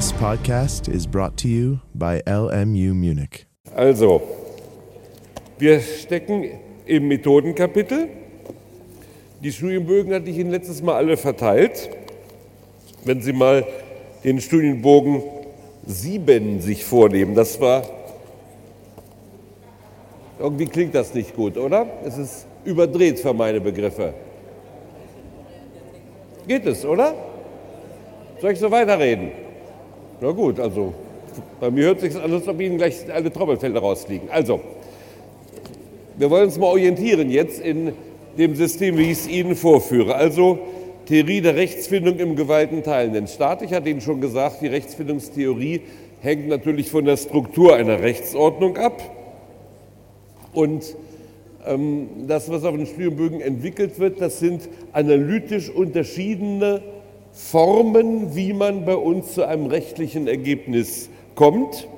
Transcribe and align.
This 0.00 0.14
podcast 0.14 0.88
is 0.88 1.06
brought 1.06 1.36
to 1.42 1.46
you 1.46 1.80
by 1.94 2.22
LMU 2.26 2.94
Munich. 2.94 3.44
Also, 3.76 4.22
wir 5.58 5.78
stecken 5.80 6.58
im 6.86 7.06
Methodenkapitel. 7.06 8.08
Die 9.42 9.52
Studienbögen 9.52 10.14
hatte 10.14 10.30
ich 10.30 10.38
Ihnen 10.38 10.52
letztes 10.52 10.80
Mal 10.80 10.94
alle 10.94 11.18
verteilt. 11.18 11.90
Wenn 13.04 13.20
Sie 13.20 13.34
mal 13.34 13.66
den 14.24 14.40
Studienbogen 14.40 15.22
7 15.84 16.62
sich 16.62 16.82
vornehmen, 16.82 17.34
das 17.34 17.60
war. 17.60 17.82
Irgendwie 20.38 20.64
klingt 20.64 20.94
das 20.94 21.12
nicht 21.12 21.36
gut, 21.36 21.58
oder? 21.58 21.86
Es 22.06 22.16
ist 22.16 22.46
überdreht 22.64 23.20
für 23.20 23.34
meine 23.34 23.60
Begriffe. 23.60 24.14
Geht 26.48 26.64
es, 26.64 26.86
oder? 26.86 27.12
Soll 28.40 28.52
ich 28.52 28.58
so 28.58 28.70
weiterreden? 28.70 29.49
Na 30.22 30.32
gut, 30.32 30.60
also 30.60 30.92
bei 31.60 31.70
mir 31.70 31.84
hört 31.84 32.00
sich 32.00 32.14
an, 32.14 32.32
als 32.32 32.46
ob 32.46 32.60
Ihnen 32.60 32.76
gleich 32.76 32.96
alle 33.10 33.32
Trommelfelder 33.32 33.80
rausfliegen. 33.80 34.28
Also, 34.30 34.60
wir 36.18 36.30
wollen 36.30 36.44
uns 36.44 36.58
mal 36.58 36.66
orientieren 36.66 37.30
jetzt 37.30 37.60
in 37.60 37.92
dem 38.36 38.54
System, 38.54 38.98
wie 38.98 39.04
ich 39.04 39.12
es 39.12 39.28
Ihnen 39.28 39.56
vorführe. 39.56 40.14
Also 40.14 40.58
Theorie 41.06 41.40
der 41.40 41.56
Rechtsfindung 41.56 42.18
im 42.18 42.36
gewaltenteilenden 42.36 43.28
Staat. 43.28 43.62
Ich 43.62 43.72
hatte 43.72 43.88
Ihnen 43.88 44.02
schon 44.02 44.20
gesagt, 44.20 44.60
die 44.60 44.66
Rechtsfindungstheorie 44.66 45.80
hängt 46.20 46.48
natürlich 46.48 46.90
von 46.90 47.06
der 47.06 47.16
Struktur 47.16 47.74
einer 47.74 48.02
Rechtsordnung 48.02 48.76
ab. 48.76 49.00
Und 50.52 50.96
ähm, 51.66 52.08
das, 52.26 52.50
was 52.50 52.64
auf 52.64 52.76
den 52.76 52.86
Studienbögen 52.86 53.40
entwickelt 53.40 53.98
wird, 53.98 54.20
das 54.20 54.38
sind 54.38 54.68
analytisch 54.92 55.70
unterschiedene 55.70 56.82
Formen, 57.32 58.34
wie 58.34 58.52
man 58.52 58.84
bei 58.84 58.96
uns 58.96 59.34
zu 59.34 59.46
einem 59.46 59.66
rechtlichen 59.66 60.26
Ergebnis 60.26 61.08
kommt. 61.34 61.88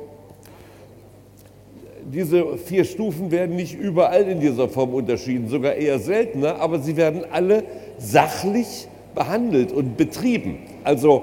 Diese 2.12 2.58
vier 2.58 2.84
Stufen 2.84 3.30
werden 3.30 3.56
nicht 3.56 3.78
überall 3.78 4.28
in 4.28 4.40
dieser 4.40 4.68
Form 4.68 4.92
unterschieden, 4.92 5.48
sogar 5.48 5.74
eher 5.74 5.98
seltener, 5.98 6.60
aber 6.60 6.80
sie 6.80 6.96
werden 6.96 7.22
alle 7.30 7.64
sachlich 7.98 8.88
behandelt 9.14 9.72
und 9.72 9.96
betrieben. 9.96 10.58
Also 10.84 11.22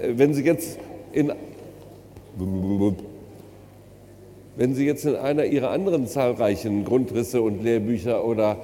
äh, 0.00 0.12
wenn 0.16 0.34
Sie 0.34 0.42
jetzt 0.42 0.78
in 1.12 1.32
wenn 4.56 4.74
Sie 4.74 4.84
jetzt 4.86 5.04
in 5.04 5.16
einer 5.16 5.44
Ihrer 5.44 5.70
anderen 5.70 6.06
zahlreichen 6.06 6.84
Grundrisse 6.84 7.42
und 7.42 7.62
Lehrbücher 7.62 8.24
oder 8.24 8.58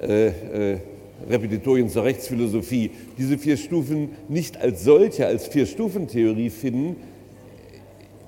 äh, 0.00 0.26
äh, 0.26 0.78
Repetitorien 1.28 1.88
zur 1.88 2.04
Rechtsphilosophie 2.04 2.90
diese 3.18 3.38
vier 3.38 3.56
Stufen 3.56 4.10
nicht 4.28 4.60
als 4.60 4.84
solche, 4.84 5.26
als 5.26 5.46
Vier-Stufen-Theorie 5.46 6.50
finden, 6.50 6.96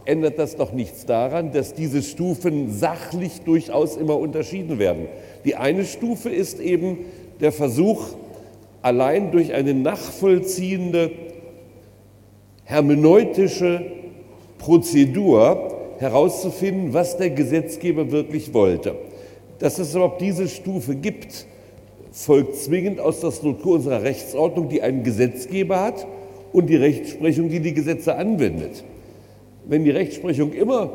ändert 0.04 0.38
das 0.38 0.56
doch 0.56 0.72
nichts 0.72 1.04
daran, 1.04 1.52
dass 1.52 1.74
diese 1.74 2.02
Stufen 2.02 2.72
sachlich 2.72 3.42
durchaus 3.42 3.96
immer 3.96 4.18
unterschieden 4.18 4.78
werden. 4.78 5.06
Die 5.44 5.56
eine 5.56 5.84
Stufe 5.84 6.30
ist 6.30 6.60
eben 6.60 7.00
der 7.40 7.52
Versuch, 7.52 8.16
allein 8.80 9.32
durch 9.32 9.52
eine 9.52 9.74
nachvollziehende 9.74 11.10
hermeneutische 12.64 13.82
Prozedur 14.56 15.74
herauszufinden, 15.98 16.94
was 16.94 17.16
der 17.18 17.30
Gesetzgeber 17.30 18.10
wirklich 18.10 18.54
wollte. 18.54 18.94
Dass 19.58 19.78
es 19.78 19.94
überhaupt 19.94 20.20
diese 20.20 20.48
Stufe 20.48 20.94
gibt, 20.94 21.46
folgt 22.12 22.56
zwingend 22.56 23.00
aus 23.00 23.20
der 23.20 23.32
Struktur 23.32 23.76
unserer 23.76 24.02
Rechtsordnung, 24.02 24.68
die 24.68 24.82
einen 24.82 25.02
Gesetzgeber 25.02 25.80
hat 25.80 26.06
und 26.52 26.68
die 26.68 26.76
Rechtsprechung, 26.76 27.48
die 27.48 27.60
die 27.60 27.74
Gesetze 27.74 28.16
anwendet. 28.16 28.84
Wenn 29.66 29.84
die 29.84 29.90
Rechtsprechung 29.90 30.52
immer 30.52 30.90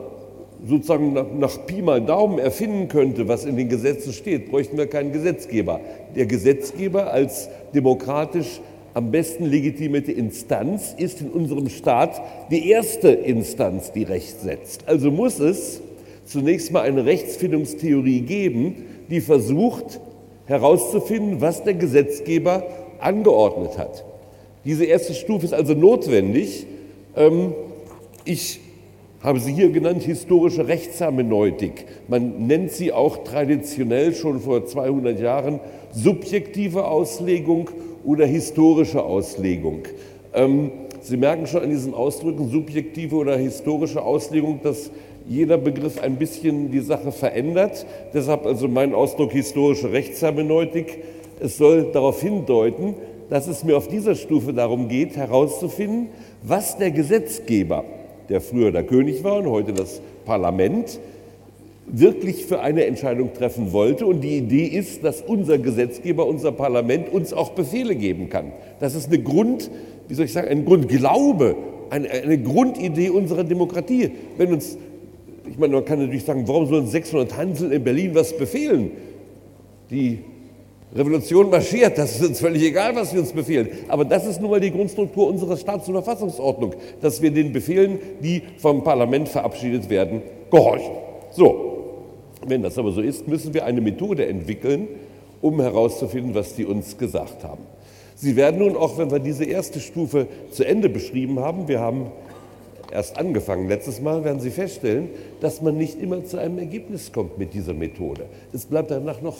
sozusagen 0.67 1.14
nach, 1.39 1.66
Pi 1.66 1.81
mal 1.81 2.01
Daumen 2.01 2.40
erfinden 2.40 2.88
könnte, 2.88 3.28
was 3.28 3.46
in 3.46 3.57
den 3.57 3.69
Gesetzen 3.69 4.13
steht, 4.13 4.50
bräuchten 4.50 4.78
wir 4.78 4.88
keinen 4.88 5.12
Gesetzgeber. 5.12 5.79
Der 6.16 6.25
Gesetzgeber 6.25 7.12
als 7.12 7.50
demokratisch 7.74 8.62
am 8.94 9.12
besten 9.12 9.45
legitimierte 9.45 10.12
Instanz 10.12 10.94
ist 10.97 11.22
in 11.22 11.30
unserem 11.30 11.69
Staat 11.69 12.22
die 12.51 12.69
erste 12.69 13.09
Instanz, 13.09 13.91
die 13.91 14.03
Recht 14.03 14.40
setzt. 14.41 14.88
Also 14.88 15.12
muss 15.12 15.40
es 15.40 15.81
zunächst 16.25 16.72
mal 16.72 16.81
eine 16.81 17.06
Rechtsfindungstheorie 17.06 18.22
geben, 18.22 18.75
die 19.09 19.19
versucht 19.19 20.00
herauszufinden, 20.46 21.42
was 21.42 21.64
der 21.64 21.74
Gesetzgeber 21.74 22.64
angeordnet 23.00 23.78
hat. 23.78 24.04
Diese 24.66 24.86
erste 24.86 25.14
Stufe 25.14 25.46
ist 25.46 25.54
also 25.54 25.74
notwendig. 25.74 26.66
Ähm, 27.16 27.54
ich 28.26 28.59
habe 29.22 29.40
sie 29.40 29.54
hier 29.54 29.70
genannt 29.70 30.04
historische 30.04 30.68
Rechtshermeneutik. 30.68 31.86
Man 32.08 32.48
nennt 32.48 32.72
sie 32.72 32.92
auch 32.92 33.24
traditionell 33.24 34.14
schon 34.14 34.42
vor 34.42 34.66
200 34.66 35.20
Jahren 35.20 35.59
subjektive 35.92 36.86
Auslegung 36.86 37.70
oder 38.04 38.25
historische 38.25 39.02
Auslegung. 39.02 39.84
Ähm, 40.34 40.72
sie 41.02 41.18
merken 41.18 41.48
schon 41.48 41.64
an 41.64 41.70
diesen 41.70 41.94
Ausdrücken 41.94 42.50
subjektive 42.50 43.16
oder 43.16 43.38
historische 43.38 44.02
Auslegung, 44.02 44.60
dass 44.62 44.92
jeder 45.28 45.57
Begriff 45.57 46.01
ein 46.01 46.17
bisschen 46.17 46.72
die 46.72 46.79
Sache 46.79 47.11
verändert. 47.11 47.85
Deshalb 48.13 48.45
also 48.45 48.67
mein 48.67 48.94
Ausdruck 48.94 49.31
historische 49.31 49.91
Rechtshermeneutik. 49.91 51.00
Es 51.39 51.57
soll 51.57 51.91
darauf 51.91 52.22
hindeuten, 52.22 52.95
dass 53.29 53.47
es 53.47 53.63
mir 53.63 53.78
auf 53.78 53.88
dieser 53.88 54.16
Stufe 54.16 54.53
darum 54.53 54.88
geht, 54.88 55.16
herauszufinden, 55.16 56.09
was 56.44 56.78
der 56.78 56.91
Gesetzgeber, 56.91 57.83
der 58.29 58.41
früher 58.41 58.72
der 58.72 58.83
König 58.83 59.23
war 59.23 59.38
und 59.38 59.47
heute 59.47 59.73
das 59.73 60.01
Parlament, 60.25 61.00
wirklich 61.85 62.45
für 62.45 62.62
eine 62.62 62.85
Entscheidung 62.85 63.33
treffen 63.33 63.73
wollte. 63.73 64.06
Und 64.06 64.22
die 64.22 64.38
Idee 64.38 64.66
ist, 64.66 65.03
dass 65.03 65.22
unser 65.22 65.57
Gesetzgeber, 65.57 66.25
unser 66.25 66.51
Parlament 66.51 67.12
uns 67.12 67.33
auch 67.33 67.51
Befehle 67.51 67.95
geben 67.95 68.29
kann. 68.29 68.51
Das 68.79 68.95
ist 68.95 69.07
eine 69.07 69.19
Grund, 69.19 69.69
wie 70.07 70.13
soll 70.13 70.25
ich 70.25 70.33
sagen, 70.33 70.47
ein 70.47 70.66
Grundglaube, 70.66 71.56
eine, 71.89 72.09
eine 72.09 72.38
Grundidee 72.38 73.09
unserer 73.09 73.44
Demokratie. 73.44 74.12
Wenn 74.38 74.53
uns 74.53 74.78
ich 75.50 75.58
meine, 75.58 75.74
man 75.74 75.86
kann 75.86 76.00
natürlich 76.00 76.24
sagen, 76.24 76.48
warum 76.48 76.68
sollen 76.68 76.88
600 76.88 77.36
Hansel 77.38 77.72
in 77.72 77.84
Berlin 77.84 78.16
was 78.16 78.36
befehlen? 78.38 78.92
Die 79.90 80.20
Revolution 80.96 81.50
marschiert, 81.50 81.98
das 81.98 82.16
ist 82.16 82.28
uns 82.28 82.40
völlig 82.40 82.64
egal, 82.64 82.96
was 82.96 83.12
sie 83.12 83.18
uns 83.18 83.31
befehlen. 83.31 83.68
Aber 83.88 84.06
das 84.06 84.26
ist 84.26 84.40
nun 84.40 84.52
mal 84.52 84.59
die 84.59 84.72
Grundstruktur 84.72 85.28
unserer 85.28 85.58
Staats- 85.58 85.88
und 85.88 85.96
Verfassungsordnung, 85.96 86.76
dass 87.02 87.22
wir 87.22 87.31
den 87.31 87.52
Befehlen, 87.52 88.00
die 88.22 88.44
vom 88.58 88.84
Parlament 88.84 89.28
verabschiedet 89.28 89.90
werden, 89.90 90.22
gehorchen. 90.52 90.94
So, 91.31 91.74
wenn 92.46 92.62
das 92.62 92.78
aber 92.78 92.92
so 92.92 93.02
ist, 93.02 93.28
müssen 93.28 93.54
wir 93.54 93.66
eine 93.66 93.81
Methode 93.81 94.28
entwickeln, 94.28 94.88
um 95.42 95.60
herauszufinden, 95.60 96.36
was 96.36 96.56
die 96.56 96.66
uns 96.66 96.98
gesagt 96.98 97.44
haben. 97.44 97.64
Sie 98.16 98.36
werden 98.36 98.60
nun, 98.60 98.78
auch 98.78 98.98
wenn 98.98 99.10
wir 99.10 99.20
diese 99.20 99.46
erste 99.46 99.80
Stufe 99.80 100.28
zu 100.52 100.64
Ende 100.64 100.90
beschrieben 100.90 101.40
haben, 101.40 101.68
wir 101.68 101.80
haben 101.80 102.12
erst 102.91 103.17
angefangen. 103.17 103.67
Letztes 103.67 104.01
Mal 104.01 104.23
werden 104.23 104.39
Sie 104.39 104.51
feststellen, 104.51 105.09
dass 105.41 105.61
man 105.61 105.77
nicht 105.77 106.01
immer 106.01 106.23
zu 106.23 106.38
einem 106.38 106.59
Ergebnis 106.59 107.11
kommt 107.11 107.38
mit 107.38 107.53
dieser 107.53 107.73
Methode. 107.73 108.25
Es 108.53 108.66
bleibt 108.66 108.91
danach 108.91 109.21
noch 109.21 109.38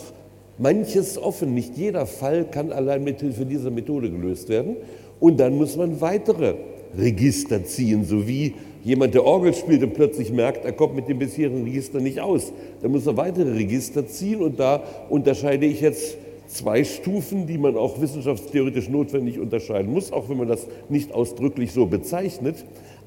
manches 0.58 1.18
offen. 1.18 1.54
Nicht 1.54 1.76
jeder 1.76 2.06
Fall 2.06 2.44
kann 2.44 2.72
allein 2.72 3.04
mit 3.04 3.20
Hilfe 3.20 3.46
dieser 3.46 3.70
Methode 3.70 4.10
gelöst 4.10 4.48
werden. 4.48 4.76
Und 5.20 5.38
dann 5.38 5.56
muss 5.56 5.76
man 5.76 6.00
weitere 6.00 6.54
Register 6.96 7.64
ziehen, 7.64 8.04
so 8.04 8.26
wie 8.26 8.54
jemand, 8.84 9.14
der 9.14 9.24
Orgel 9.24 9.54
spielt 9.54 9.82
und 9.82 9.94
plötzlich 9.94 10.30
merkt, 10.30 10.64
er 10.64 10.72
kommt 10.72 10.94
mit 10.94 11.08
dem 11.08 11.18
bisherigen 11.18 11.64
Register 11.64 12.00
nicht 12.00 12.20
aus. 12.20 12.52
Dann 12.82 12.92
muss 12.92 13.06
er 13.06 13.16
weitere 13.16 13.52
Register 13.52 14.06
ziehen 14.06 14.42
und 14.42 14.60
da 14.60 14.82
unterscheide 15.08 15.66
ich 15.66 15.80
jetzt 15.80 16.16
zwei 16.46 16.84
Stufen, 16.84 17.46
die 17.46 17.58
man 17.58 17.76
auch 17.76 18.00
wissenschaftstheoretisch 18.00 18.88
notwendig 18.88 19.38
unterscheiden 19.38 19.92
muss, 19.92 20.12
auch 20.12 20.28
wenn 20.28 20.36
man 20.36 20.48
das 20.48 20.66
nicht 20.88 21.12
ausdrücklich 21.12 21.72
so 21.72 21.86
bezeichnet. 21.86 22.64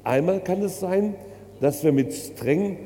Einmal 0.08 0.40
kann 0.40 0.62
es 0.62 0.80
sein, 0.80 1.16
dass 1.60 1.84
wir 1.84 1.92
mit 1.92 2.14
streng 2.14 2.78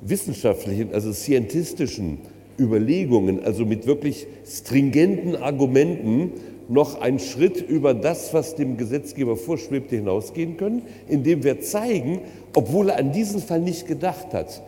wissenschaftlichen, 0.00 0.94
also 0.94 1.12
scientistischen 1.12 2.16
Überlegungen, 2.58 3.44
also 3.44 3.66
mit 3.66 3.86
wirklich 3.86 4.26
stringenten 4.46 5.36
Argumenten 5.36 6.32
noch 6.70 6.98
einen 6.98 7.18
Schritt 7.18 7.60
über 7.60 7.92
das, 7.92 8.32
was 8.32 8.54
dem 8.54 8.78
Gesetzgeber 8.78 9.36
vorschwebt, 9.36 9.90
hinausgehen 9.90 10.56
können, 10.56 10.80
indem 11.08 11.44
wir 11.44 11.60
zeigen, 11.60 12.20
obwohl 12.54 12.88
er 12.88 12.98
an 12.98 13.12
diesen 13.12 13.42
Fall 13.42 13.60
nicht 13.60 13.86
gedacht 13.86 14.32
hat, 14.32 14.62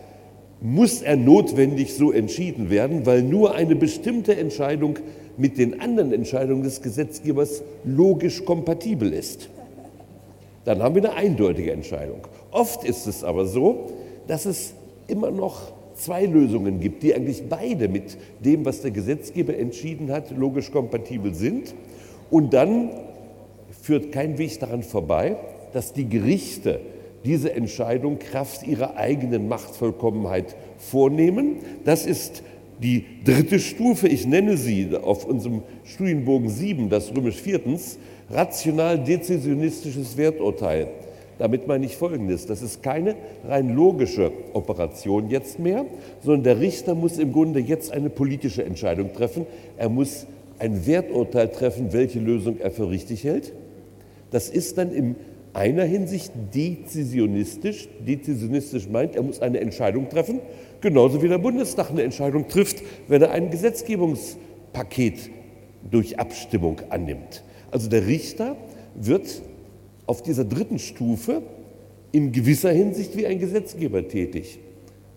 muss 0.61 1.01
er 1.01 1.15
notwendig 1.15 1.95
so 1.95 2.11
entschieden 2.11 2.69
werden, 2.69 3.07
weil 3.07 3.23
nur 3.23 3.55
eine 3.55 3.75
bestimmte 3.75 4.35
Entscheidung 4.35 4.99
mit 5.37 5.57
den 5.57 5.81
anderen 5.81 6.13
Entscheidungen 6.13 6.61
des 6.61 6.83
Gesetzgebers 6.83 7.63
logisch 7.83 8.45
kompatibel 8.45 9.11
ist 9.11 9.49
dann 10.65 10.81
haben 10.81 10.95
wir 10.95 11.03
eine 11.03 11.13
eindeutige 11.13 11.71
Entscheidung. 11.71 12.21
Oft 12.51 12.83
ist 12.83 13.07
es 13.07 13.23
aber 13.23 13.45
so, 13.45 13.91
dass 14.27 14.45
es 14.45 14.73
immer 15.07 15.31
noch 15.31 15.71
zwei 15.95 16.25
Lösungen 16.25 16.79
gibt, 16.79 17.03
die 17.03 17.15
eigentlich 17.15 17.43
beide 17.47 17.87
mit 17.87 18.17
dem, 18.43 18.65
was 18.65 18.81
der 18.81 18.91
Gesetzgeber 18.91 19.55
entschieden 19.57 20.11
hat, 20.11 20.31
logisch 20.35 20.71
kompatibel 20.71 21.33
sind. 21.33 21.73
Und 22.29 22.53
dann 22.53 22.89
führt 23.81 24.11
kein 24.11 24.37
Weg 24.37 24.59
daran 24.59 24.83
vorbei, 24.83 25.37
dass 25.73 25.93
die 25.93 26.09
Gerichte 26.09 26.79
diese 27.23 27.53
Entscheidung 27.53 28.19
Kraft 28.19 28.65
ihrer 28.65 28.97
eigenen 28.97 29.47
Machtvollkommenheit 29.47 30.55
vornehmen. 30.77 31.57
Das 31.83 32.05
ist 32.05 32.43
die 32.81 33.05
dritte 33.23 33.59
Stufe, 33.59 34.07
ich 34.07 34.25
nenne 34.25 34.57
sie 34.57 34.95
auf 34.95 35.25
unserem 35.25 35.63
Studienbogen 35.83 36.49
7, 36.49 36.89
das 36.89 37.15
römisch 37.15 37.41
viertens, 37.41 37.97
rational-dezisionistisches 38.29 40.17
Werturteil. 40.17 40.87
Damit 41.37 41.67
meine 41.67 41.85
ich 41.85 41.97
Folgendes, 41.97 42.45
das 42.45 42.61
ist 42.61 42.81
keine 42.81 43.15
rein 43.45 43.75
logische 43.75 44.31
Operation 44.53 45.29
jetzt 45.29 45.59
mehr, 45.59 45.85
sondern 46.21 46.43
der 46.43 46.59
Richter 46.61 46.95
muss 46.95 47.17
im 47.17 47.33
Grunde 47.33 47.59
jetzt 47.59 47.91
eine 47.91 48.09
politische 48.09 48.63
Entscheidung 48.63 49.13
treffen. 49.13 49.45
Er 49.77 49.89
muss 49.89 50.27
ein 50.59 50.87
Werturteil 50.87 51.49
treffen, 51.49 51.91
welche 51.91 52.19
Lösung 52.19 52.57
er 52.59 52.71
für 52.71 52.89
richtig 52.89 53.25
hält. 53.25 53.51
Das 54.31 54.49
ist 54.49 54.77
dann 54.77 54.93
in 54.93 55.15
einer 55.53 55.83
Hinsicht 55.83 56.31
dezisionistisch. 56.53 57.89
Dezisionistisch 58.05 58.87
meint, 58.87 59.15
er 59.15 59.23
muss 59.23 59.41
eine 59.41 59.59
Entscheidung 59.59 60.09
treffen, 60.09 60.39
genauso 60.79 61.21
wie 61.21 61.27
der 61.27 61.37
Bundestag 61.37 61.89
eine 61.89 62.03
Entscheidung 62.03 62.47
trifft, 62.47 62.81
wenn 63.07 63.21
er 63.21 63.31
ein 63.31 63.49
Gesetzgebungspaket 63.49 65.29
durch 65.89 66.17
Abstimmung 66.17 66.81
annimmt. 66.89 67.43
Also 67.71 67.89
der 67.89 68.07
Richter 68.07 68.55
wird 68.95 69.41
auf 70.05 70.21
dieser 70.21 70.45
dritten 70.45 70.79
Stufe 70.79 71.41
in 72.11 72.31
gewisser 72.31 72.71
Hinsicht 72.71 73.17
wie 73.17 73.25
ein 73.25 73.39
Gesetzgeber 73.39 74.07
tätig. 74.07 74.59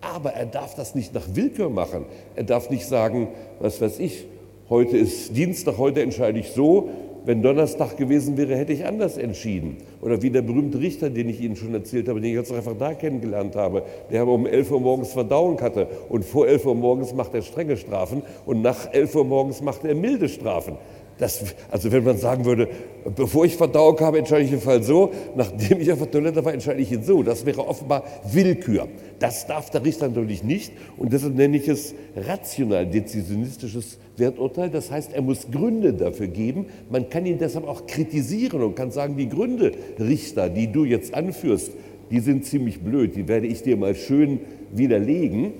Aber 0.00 0.32
er 0.32 0.46
darf 0.46 0.74
das 0.74 0.94
nicht 0.94 1.14
nach 1.14 1.28
Willkür 1.34 1.70
machen. 1.70 2.04
Er 2.34 2.44
darf 2.44 2.70
nicht 2.70 2.86
sagen, 2.86 3.28
was 3.60 3.80
weiß 3.80 3.98
ich, 3.98 4.26
heute 4.68 4.96
ist 4.96 5.36
Dienstag, 5.36 5.78
heute 5.78 6.02
entscheide 6.02 6.38
ich 6.38 6.50
so, 6.50 6.88
wenn 7.24 7.42
Donnerstag 7.42 7.96
gewesen 7.96 8.36
wäre, 8.38 8.56
hätte 8.56 8.72
ich 8.72 8.86
anders 8.86 9.18
entschieden. 9.18 9.76
Oder 10.00 10.22
wie 10.22 10.30
der 10.30 10.42
berühmte 10.42 10.80
Richter, 10.80 11.10
den 11.10 11.28
ich 11.28 11.40
Ihnen 11.40 11.56
schon 11.56 11.74
erzählt 11.74 12.08
habe, 12.08 12.20
den 12.20 12.32
ich 12.32 12.38
als 12.38 12.52
Referendar 12.52 12.94
kennengelernt 12.94 13.54
habe, 13.54 13.82
der 14.10 14.22
aber 14.22 14.32
um 14.32 14.46
11 14.46 14.70
Uhr 14.70 14.80
morgens 14.80 15.12
Verdauung 15.12 15.60
hatte 15.60 15.88
und 16.08 16.24
vor 16.24 16.48
11 16.48 16.64
Uhr 16.64 16.74
morgens 16.74 17.12
macht 17.12 17.34
er 17.34 17.42
strenge 17.42 17.76
Strafen 17.76 18.22
und 18.46 18.62
nach 18.62 18.92
11 18.92 19.14
Uhr 19.14 19.24
morgens 19.24 19.60
macht 19.60 19.84
er 19.84 19.94
milde 19.94 20.28
Strafen. 20.28 20.76
Das, 21.18 21.44
also 21.70 21.90
wenn 21.90 22.04
man 22.04 22.16
sagen 22.16 22.44
würde, 22.44 22.68
bevor 23.16 23.44
ich 23.44 23.56
Verdauung 23.56 23.98
habe, 24.00 24.18
entscheide 24.18 24.44
ich 24.44 24.50
den 24.50 24.60
Fall 24.60 24.82
so, 24.82 25.10
nachdem 25.34 25.80
ich 25.80 25.90
auf 25.90 25.98
der 25.98 26.10
Toilette 26.10 26.44
war, 26.44 26.54
entscheide 26.54 26.80
ich 26.80 26.92
ihn 26.92 27.02
so. 27.02 27.22
Das 27.24 27.44
wäre 27.44 27.66
offenbar 27.66 28.04
Willkür. 28.30 28.88
Das 29.18 29.46
darf 29.46 29.70
der 29.70 29.84
Richter 29.84 30.08
natürlich 30.08 30.44
nicht 30.44 30.72
und 30.96 31.12
deshalb 31.12 31.34
nenne 31.34 31.56
ich 31.56 31.66
es 31.66 31.94
rational 32.16 32.86
dezisionistisches 32.86 33.98
Werturteil. 34.16 34.70
Das 34.70 34.90
heißt, 34.92 35.12
er 35.12 35.22
muss 35.22 35.50
Gründe 35.50 35.92
dafür 35.92 36.28
geben. 36.28 36.66
Man 36.88 37.10
kann 37.10 37.26
ihn 37.26 37.38
deshalb 37.38 37.66
auch 37.66 37.86
kritisieren 37.86 38.62
und 38.62 38.76
kann 38.76 38.92
sagen, 38.92 39.16
die 39.16 39.28
Gründe, 39.28 39.72
Richter, 39.98 40.48
die 40.48 40.70
du 40.70 40.84
jetzt 40.84 41.14
anführst, 41.14 41.72
die 42.10 42.20
sind 42.20 42.44
ziemlich 42.44 42.80
blöd, 42.80 43.16
die 43.16 43.28
werde 43.28 43.46
ich 43.46 43.62
dir 43.62 43.76
mal 43.76 43.94
schön 43.94 44.40
widerlegen. 44.72 45.52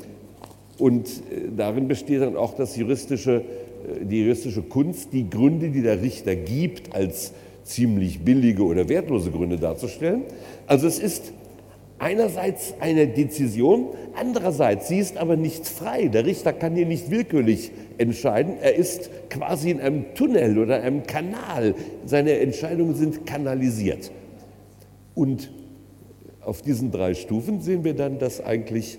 Und 0.79 1.09
äh, 1.09 1.49
darin 1.57 1.89
besteht 1.89 2.23
dann 2.23 2.37
auch 2.37 2.55
das 2.55 2.77
juristische 2.77 3.43
die 4.03 4.23
juristische 4.23 4.63
Kunst, 4.63 5.13
die 5.13 5.29
Gründe, 5.29 5.71
die 5.71 5.83
der 5.83 6.03
Richter 6.03 6.37
gibt, 6.37 6.95
als 6.95 7.33
ziemlich 7.65 8.21
billige 8.25 8.65
oder 8.65 8.89
wertlose 8.89 9.31
Gründe 9.31 9.59
darzustellen. 9.59 10.23
Also 10.67 10.87
es 10.87 10.99
ist 10.99 11.33
einerseits 11.99 12.75
eine 12.81 13.09
Dezision, 13.09 13.89
andererseits, 14.15 14.89
sie 14.89 14.99
ist 14.99 15.17
aber 15.17 15.37
nicht 15.37 15.67
frei. 15.67 16.09
Der 16.09 16.25
Richter 16.25 16.53
kann 16.53 16.75
hier 16.75 16.87
nicht 16.87 17.11
willkürlich 17.11 17.71
entscheiden. 17.99 18.55
Er 18.61 18.75
ist 18.77 19.11
quasi 19.29 19.71
in 19.71 19.81
einem 19.81 20.15
Tunnel 20.15 20.59
oder 20.59 20.83
einem 20.83 21.05
Kanal. 21.05 21.75
Seine 22.07 22.39
Entscheidungen 22.39 22.95
sind 22.95 23.27
kanalisiert. 23.27 24.11
Und 25.15 25.51
auf 26.41 26.63
diesen 26.63 26.91
drei 26.91 27.15
Stufen 27.15 27.61
sehen 27.61 27.85
wir 27.85 27.95
dann, 27.95 28.19
dass 28.19 28.41
eigentlich 28.41 28.99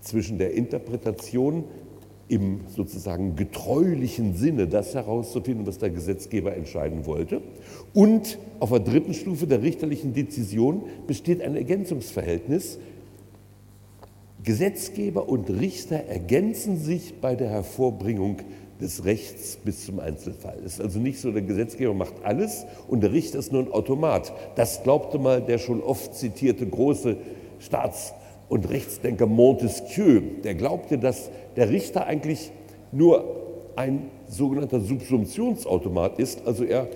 zwischen 0.00 0.38
der 0.38 0.54
Interpretation 0.54 1.64
im 2.28 2.60
sozusagen 2.68 3.36
getreulichen 3.36 4.34
Sinne 4.34 4.66
das 4.66 4.94
herauszufinden, 4.94 5.66
was 5.66 5.78
der 5.78 5.90
Gesetzgeber 5.90 6.56
entscheiden 6.56 7.06
wollte. 7.06 7.40
Und 7.94 8.38
auf 8.58 8.70
der 8.70 8.80
dritten 8.80 9.14
Stufe 9.14 9.46
der 9.46 9.62
richterlichen 9.62 10.12
Dezision 10.12 10.82
besteht 11.06 11.40
ein 11.40 11.56
Ergänzungsverhältnis. 11.56 12.78
Gesetzgeber 14.42 15.28
und 15.28 15.50
Richter 15.50 15.96
ergänzen 15.96 16.78
sich 16.78 17.20
bei 17.20 17.36
der 17.36 17.48
Hervorbringung 17.48 18.38
des 18.80 19.04
Rechts 19.04 19.58
bis 19.64 19.86
zum 19.86 20.00
Einzelfall. 20.00 20.58
Es 20.64 20.74
ist 20.74 20.80
also 20.80 20.98
nicht 20.98 21.20
so, 21.20 21.32
der 21.32 21.42
Gesetzgeber 21.42 21.94
macht 21.94 22.14
alles 22.22 22.66
und 22.88 23.02
der 23.02 23.12
Richter 23.12 23.38
ist 23.38 23.52
nur 23.52 23.62
ein 23.62 23.72
Automat. 23.72 24.32
Das 24.56 24.82
glaubte 24.82 25.18
mal 25.18 25.40
der 25.40 25.58
schon 25.58 25.80
oft 25.80 26.14
zitierte 26.14 26.66
große 26.66 27.16
Staats- 27.58 28.12
und 28.48 28.68
Rechtsdenker 28.70 29.26
Montesquieu, 29.26 30.20
der 30.44 30.54
glaubte, 30.54 30.98
dass 30.98 31.30
der 31.56 31.70
Richter 31.70 32.06
eigentlich 32.06 32.52
nur 32.92 33.24
ein 33.76 34.10
sogenannter 34.28 34.80
Subsumptionsautomat 34.80 36.18
ist, 36.18 36.46
also 36.46 36.64
er 36.64 36.88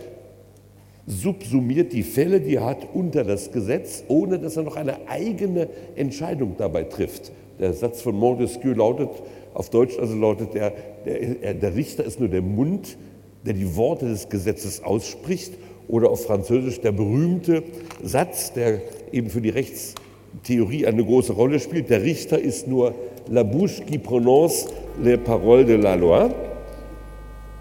subsumiert 1.07 1.93
die 1.93 2.03
Fälle, 2.03 2.41
die 2.41 2.57
er 2.57 2.67
hat, 2.67 2.89
unter 2.95 3.25
das 3.25 3.51
Gesetz, 3.51 4.05
ohne 4.09 4.39
dass 4.39 4.57
er 4.57 4.63
noch 4.63 4.77
eine 4.77 5.09
eigene 5.09 5.69
Entscheidung 5.97 6.55
dabei 6.57 6.85
trifft. 6.85 7.33
Der 7.59 7.73
Satz 7.75 8.01
von 8.01 8.15
Montesquieu 8.15 8.75
lautet, 8.75 9.11
auf 9.53 9.71
Deutsch 9.71 9.99
also 9.99 10.17
lautet, 10.17 10.55
der, 10.55 10.73
der, 11.05 11.55
der 11.55 11.75
Richter 11.75 12.05
ist 12.05 12.21
nur 12.21 12.29
der 12.29 12.43
Mund, 12.43 12.97
der 13.45 13.55
die 13.55 13.77
Worte 13.77 14.07
des 14.07 14.29
Gesetzes 14.29 14.83
ausspricht, 14.83 15.55
oder 15.89 16.11
auf 16.11 16.25
Französisch 16.25 16.81
der 16.81 16.93
berühmte 16.93 17.65
Satz, 18.03 18.53
der 18.53 18.81
eben 19.11 19.29
für 19.29 19.41
die 19.41 19.49
Rechts 19.49 19.97
Theorie 20.43 20.87
eine 20.87 21.05
große 21.05 21.33
Rolle 21.33 21.59
spielt. 21.61 21.91
Der 21.91 22.03
Richter 22.03 22.39
ist 22.39 22.67
nur 22.67 22.95
la 23.29 23.43
bouche 23.43 23.85
qui 23.85 23.99
prononce 23.99 24.69
les 25.03 25.19
paroles 25.19 25.67
de 25.67 25.77
la 25.77 25.95
loi. 25.95 26.31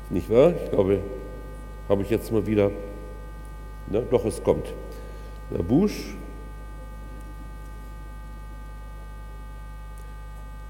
Nicht 0.09 0.29
wahr? 0.29 0.53
Ich 0.63 0.71
glaube, 0.71 0.99
habe 1.87 2.03
ich 2.03 2.09
jetzt 2.09 2.31
mal 2.31 2.45
wieder. 2.45 2.71
Ne? 3.87 4.03
Doch, 4.09 4.25
es 4.25 4.41
kommt. 4.43 4.67
La 5.51 5.61
bouche 5.61 6.15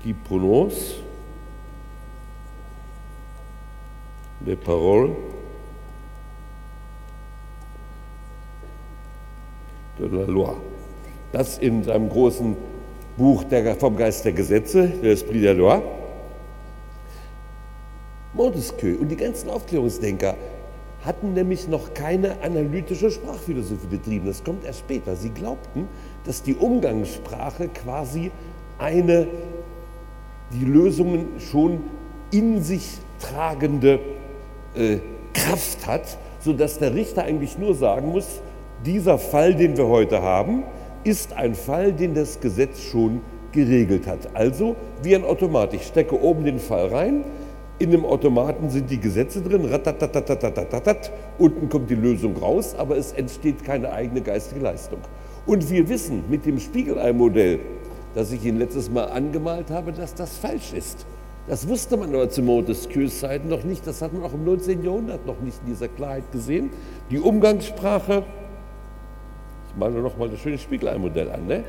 qui 0.01 0.13
prononce 0.13 1.01
les 4.45 4.55
paroles 4.55 5.11
de 9.99 10.05
la 10.05 10.25
loi 10.25 10.68
das 11.31 11.57
in 11.57 11.83
seinem 11.83 12.09
großen 12.09 12.55
Buch 13.17 13.43
der, 13.43 13.75
vom 13.75 13.95
Geist 13.97 14.25
der 14.25 14.33
Gesetze, 14.33 14.87
der 14.87 15.11
Esprit 15.11 15.43
der 15.43 15.53
Loi. 15.53 15.81
Montesquieu 18.33 18.97
und 18.99 19.09
die 19.09 19.15
ganzen 19.15 19.49
Aufklärungsdenker 19.49 20.35
hatten 21.03 21.33
nämlich 21.33 21.67
noch 21.67 21.93
keine 21.93 22.41
analytische 22.41 23.09
Sprachphilosophie 23.09 23.87
betrieben. 23.87 24.27
Das 24.27 24.43
kommt 24.43 24.65
erst 24.65 24.79
später. 24.79 25.15
Sie 25.15 25.29
glaubten, 25.29 25.87
dass 26.25 26.43
die 26.43 26.55
Umgangssprache 26.55 27.69
quasi 27.69 28.31
eine, 28.77 29.27
die 30.53 30.65
Lösungen 30.65 31.39
schon 31.39 31.81
in 32.31 32.61
sich 32.61 32.97
tragende 33.19 33.99
äh, 34.75 34.97
Kraft 35.33 35.87
hat, 35.87 36.17
sodass 36.39 36.79
der 36.79 36.93
Richter 36.93 37.23
eigentlich 37.23 37.57
nur 37.57 37.75
sagen 37.75 38.09
muss, 38.09 38.41
dieser 38.85 39.17
Fall, 39.17 39.55
den 39.55 39.77
wir 39.77 39.87
heute 39.87 40.21
haben, 40.21 40.63
ist 41.03 41.33
ein 41.33 41.55
Fall, 41.55 41.93
den 41.93 42.13
das 42.13 42.39
Gesetz 42.39 42.81
schon 42.81 43.21
geregelt 43.51 44.07
hat. 44.07 44.35
Also 44.35 44.75
wie 45.01 45.15
ein 45.15 45.23
Automat. 45.23 45.73
Ich 45.73 45.87
stecke 45.87 46.21
oben 46.21 46.43
den 46.43 46.59
Fall 46.59 46.87
rein, 46.87 47.23
in 47.79 47.91
dem 47.91 48.03
Automaten 48.05 48.69
sind 48.69 48.89
die 48.89 48.99
Gesetze 48.99 49.41
drin, 49.41 49.63
ratatatatatatat, 49.63 51.11
unten 51.37 51.69
kommt 51.69 51.89
die 51.89 51.95
Lösung 51.95 52.35
raus, 52.35 52.75
aber 52.77 52.97
es 52.97 53.13
entsteht 53.13 53.63
keine 53.63 53.93
eigene 53.93 54.21
geistige 54.21 54.59
Leistung. 54.59 54.99
Und 55.45 55.69
wir 55.69 55.87
wissen 55.87 56.25
mit 56.29 56.45
dem 56.45 56.59
Spiegelei-Modell, 56.59 57.59
das 58.15 58.33
ich 58.33 58.43
Ihnen 58.43 58.59
letztes 58.59 58.91
Mal 58.91 59.05
angemalt 59.05 59.71
habe, 59.71 59.93
dass 59.93 60.13
das 60.13 60.37
falsch 60.37 60.73
ist. 60.73 61.05
Das 61.47 61.67
wusste 61.69 61.95
man 61.95 62.13
aber 62.13 62.29
zu 62.29 62.43
Montesquieus 62.43 63.21
Zeiten 63.21 63.47
noch 63.47 63.63
nicht, 63.63 63.87
das 63.87 64.01
hat 64.01 64.13
man 64.13 64.23
auch 64.23 64.33
im 64.33 64.43
19. 64.43 64.83
Jahrhundert 64.83 65.25
noch 65.25 65.39
nicht 65.39 65.59
in 65.65 65.71
dieser 65.71 65.87
Klarheit 65.87 66.29
gesehen. 66.33 66.69
Die 67.09 67.17
Umgangssprache 67.17 68.23
ich 69.69 69.79
male 69.79 70.01
noch 70.01 70.17
mal 70.17 70.29
das 70.29 70.39
schöne 70.39 70.57
Spiegelei-Modell 70.57 71.31
an. 71.31 71.45
Ne? 71.47 71.63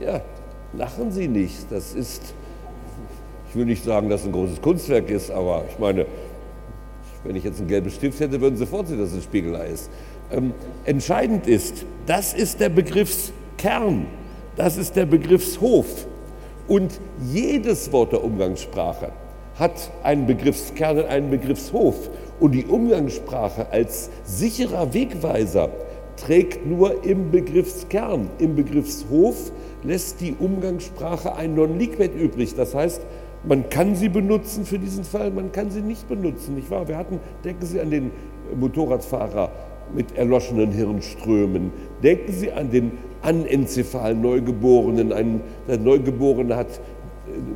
Ja, 0.00 0.20
lachen 0.72 1.12
Sie 1.12 1.28
nicht. 1.28 1.70
Das 1.70 1.94
ist, 1.94 2.34
ich 3.48 3.56
will 3.56 3.66
nicht 3.66 3.84
sagen, 3.84 4.08
dass 4.08 4.22
es 4.22 4.26
ein 4.26 4.32
großes 4.32 4.60
Kunstwerk 4.60 5.10
ist, 5.10 5.30
aber 5.30 5.64
ich 5.68 5.78
meine, 5.78 6.06
wenn 7.24 7.36
ich 7.36 7.44
jetzt 7.44 7.60
einen 7.60 7.68
gelben 7.68 7.90
Stift 7.90 8.18
hätte, 8.20 8.40
würden 8.40 8.56
Sie 8.56 8.64
sofort 8.64 8.88
sehen, 8.88 8.98
dass 8.98 9.10
es 9.10 9.16
ein 9.16 9.22
Spiegelei 9.22 9.68
ist. 9.68 9.90
Ähm, 10.32 10.52
entscheidend 10.84 11.46
ist, 11.46 11.84
das 12.06 12.34
ist 12.34 12.58
der 12.58 12.68
Begriffskern, 12.68 14.06
das 14.56 14.76
ist 14.76 14.96
der 14.96 15.06
Begriffshof. 15.06 16.06
Und 16.66 16.98
jedes 17.30 17.92
Wort 17.92 18.12
der 18.12 18.24
Umgangssprache 18.24 19.12
hat 19.58 19.90
einen 20.02 20.26
Begriffskern 20.26 20.98
und 20.98 21.06
einen 21.06 21.30
Begriffshof. 21.30 22.10
Und 22.40 22.52
die 22.52 22.64
Umgangssprache 22.64 23.66
als 23.70 24.10
sicherer 24.24 24.92
Wegweiser 24.94 25.70
trägt 26.24 26.66
nur 26.66 27.04
im 27.04 27.30
Begriffskern. 27.30 28.28
Im 28.38 28.54
Begriffshof 28.54 29.52
lässt 29.82 30.20
die 30.20 30.34
Umgangssprache 30.38 31.34
ein 31.34 31.54
Non-Liquid 31.54 32.16
übrig. 32.16 32.54
Das 32.54 32.74
heißt, 32.74 33.02
man 33.44 33.68
kann 33.68 33.96
sie 33.96 34.08
benutzen 34.08 34.64
für 34.64 34.78
diesen 34.78 35.02
Fall, 35.02 35.32
man 35.32 35.50
kann 35.50 35.70
sie 35.70 35.80
nicht 35.80 36.08
benutzen. 36.08 36.54
Nicht 36.54 36.70
wahr? 36.70 36.86
Wir 36.86 36.96
hatten, 36.96 37.18
denken 37.44 37.66
Sie 37.66 37.80
an 37.80 37.90
den 37.90 38.10
Motorradfahrer 38.54 39.50
mit 39.94 40.16
erloschenen 40.16 40.70
Hirnströmen. 40.70 41.72
Denken 42.02 42.32
Sie 42.32 42.52
an 42.52 42.70
den 42.70 42.92
anenzephalen 43.22 44.20
Neugeborenen. 44.20 45.12
Ein, 45.12 45.40
der 45.66 45.78
Neugeborene 45.78 46.54
hat 46.54 46.80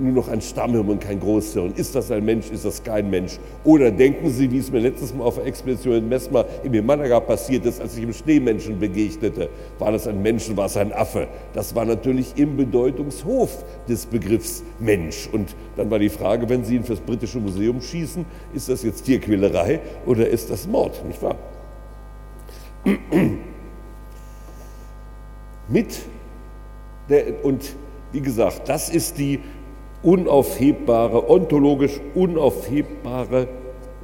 nur 0.01 0.13
noch 0.13 0.29
ein 0.29 0.41
Stammhirn 0.41 0.89
und 0.89 1.01
kein 1.01 1.21
Großhirn. 1.21 1.75
Ist 1.75 1.95
das 1.95 2.11
ein 2.11 2.25
Mensch, 2.25 2.51
ist 2.51 2.65
das 2.65 2.83
kein 2.83 3.11
Mensch? 3.11 3.39
Oder 3.65 3.91
denken 3.91 4.31
Sie, 4.31 4.51
wie 4.51 4.59
es 4.59 4.71
mir 4.71 4.81
letztes 4.81 5.15
Mal 5.15 5.25
auf 5.25 5.37
der 5.37 5.47
Expedition 5.47 5.95
in 5.95 6.09
Messmer 6.09 6.45
in 6.63 6.85
Malaga 6.85 7.21
passiert 7.21 7.65
ist, 7.67 7.81
als 7.81 7.95
ich 7.97 8.03
dem 8.03 8.13
Schneemenschen 8.13 8.79
begegnete. 8.79 9.49
War 9.79 9.93
das 9.93 10.07
ein 10.07 10.23
Mensch, 10.23 10.55
war 10.57 10.67
es 10.67 10.77
ein 10.77 10.93
Affe? 10.93 11.29
Das 11.55 11.75
war 11.75 11.85
natürlich 11.85 12.35
im 12.37 12.57
Bedeutungshof 12.57 13.65
des 13.89 14.07
Begriffs 14.07 14.63
Mensch. 14.79 15.29
Und 15.33 15.55
dann 15.77 15.91
war 15.91 15.99
die 15.99 16.09
Frage, 16.09 16.49
wenn 16.49 16.65
Sie 16.65 16.77
ihn 16.77 16.85
fürs 16.85 17.01
Britische 17.01 17.39
Museum 17.39 17.81
schießen, 17.81 18.25
ist 18.55 18.69
das 18.69 18.83
jetzt 18.83 19.05
Tierquälerei 19.05 19.81
oder 20.07 20.29
ist 20.29 20.51
das 20.51 20.67
Mord, 20.67 21.05
nicht 21.07 21.23
wahr? 21.23 21.37
Mit 25.69 25.99
der, 27.09 27.45
und 27.45 27.75
wie 28.13 28.21
gesagt, 28.21 28.69
das 28.69 28.89
ist 28.89 29.19
die 29.19 29.41
unaufhebbare, 30.03 31.29
ontologisch 31.29 32.01
unaufhebbare 32.15 33.49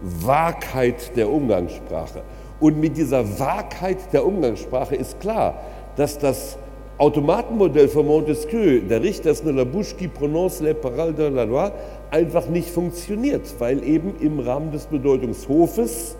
Wahrheit 0.02 1.16
der 1.16 1.30
Umgangssprache. 1.30 2.22
Und 2.60 2.80
mit 2.80 2.96
dieser 2.96 3.38
Wahrheit 3.38 4.12
der 4.12 4.26
Umgangssprache 4.26 4.96
ist 4.96 5.20
klar, 5.20 5.60
dass 5.96 6.18
das 6.18 6.58
Automatenmodell 6.98 7.88
von 7.88 8.06
Montesquieu, 8.06 8.80
der 8.80 9.02
Richter 9.02 9.30
ist 9.30 9.44
ne 9.44 9.50
la 9.50 9.64
bouche 9.64 9.96
qui 9.96 10.08
prononce 10.08 10.60
les 10.60 10.74
paroles 10.74 11.16
de 11.16 11.28
la 11.28 11.44
loi, 11.44 11.70
einfach 12.10 12.46
nicht 12.48 12.68
funktioniert, 12.68 13.54
weil 13.58 13.82
eben 13.82 14.14
im 14.20 14.38
Rahmen 14.38 14.70
des 14.70 14.86
Bedeutungshofes 14.86 16.16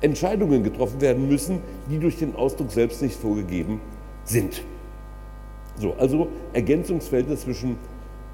Entscheidungen 0.00 0.64
getroffen 0.64 1.00
werden 1.00 1.28
müssen, 1.28 1.60
die 1.88 1.98
durch 1.98 2.16
den 2.16 2.34
Ausdruck 2.34 2.72
selbst 2.72 3.02
nicht 3.02 3.14
vorgegeben 3.14 3.80
sind. 4.24 4.62
So, 5.78 5.94
also 5.98 6.28
Ergänzungsverhältnis 6.52 7.42
zwischen 7.42 7.76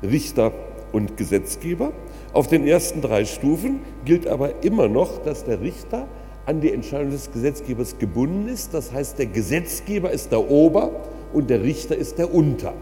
Richter 0.02 0.52
und 0.92 1.16
Gesetzgeber. 1.16 1.92
Auf 2.32 2.46
den 2.46 2.66
ersten 2.66 3.00
drei 3.00 3.24
Stufen 3.24 3.80
gilt 4.04 4.26
aber 4.26 4.62
immer 4.62 4.88
noch, 4.88 5.18
dass 5.22 5.44
der 5.44 5.60
Richter 5.60 6.06
an 6.46 6.60
die 6.60 6.72
Entscheidung 6.72 7.10
des 7.10 7.30
Gesetzgebers 7.30 7.98
gebunden 7.98 8.48
ist. 8.48 8.72
Das 8.74 8.92
heißt, 8.92 9.18
der 9.18 9.26
Gesetzgeber 9.26 10.10
ist 10.10 10.32
der 10.32 10.50
Ober 10.50 10.90
und 11.32 11.50
der 11.50 11.62
Richter 11.62 11.96
ist 11.96 12.18
der 12.18 12.32
Unter. 12.32 12.72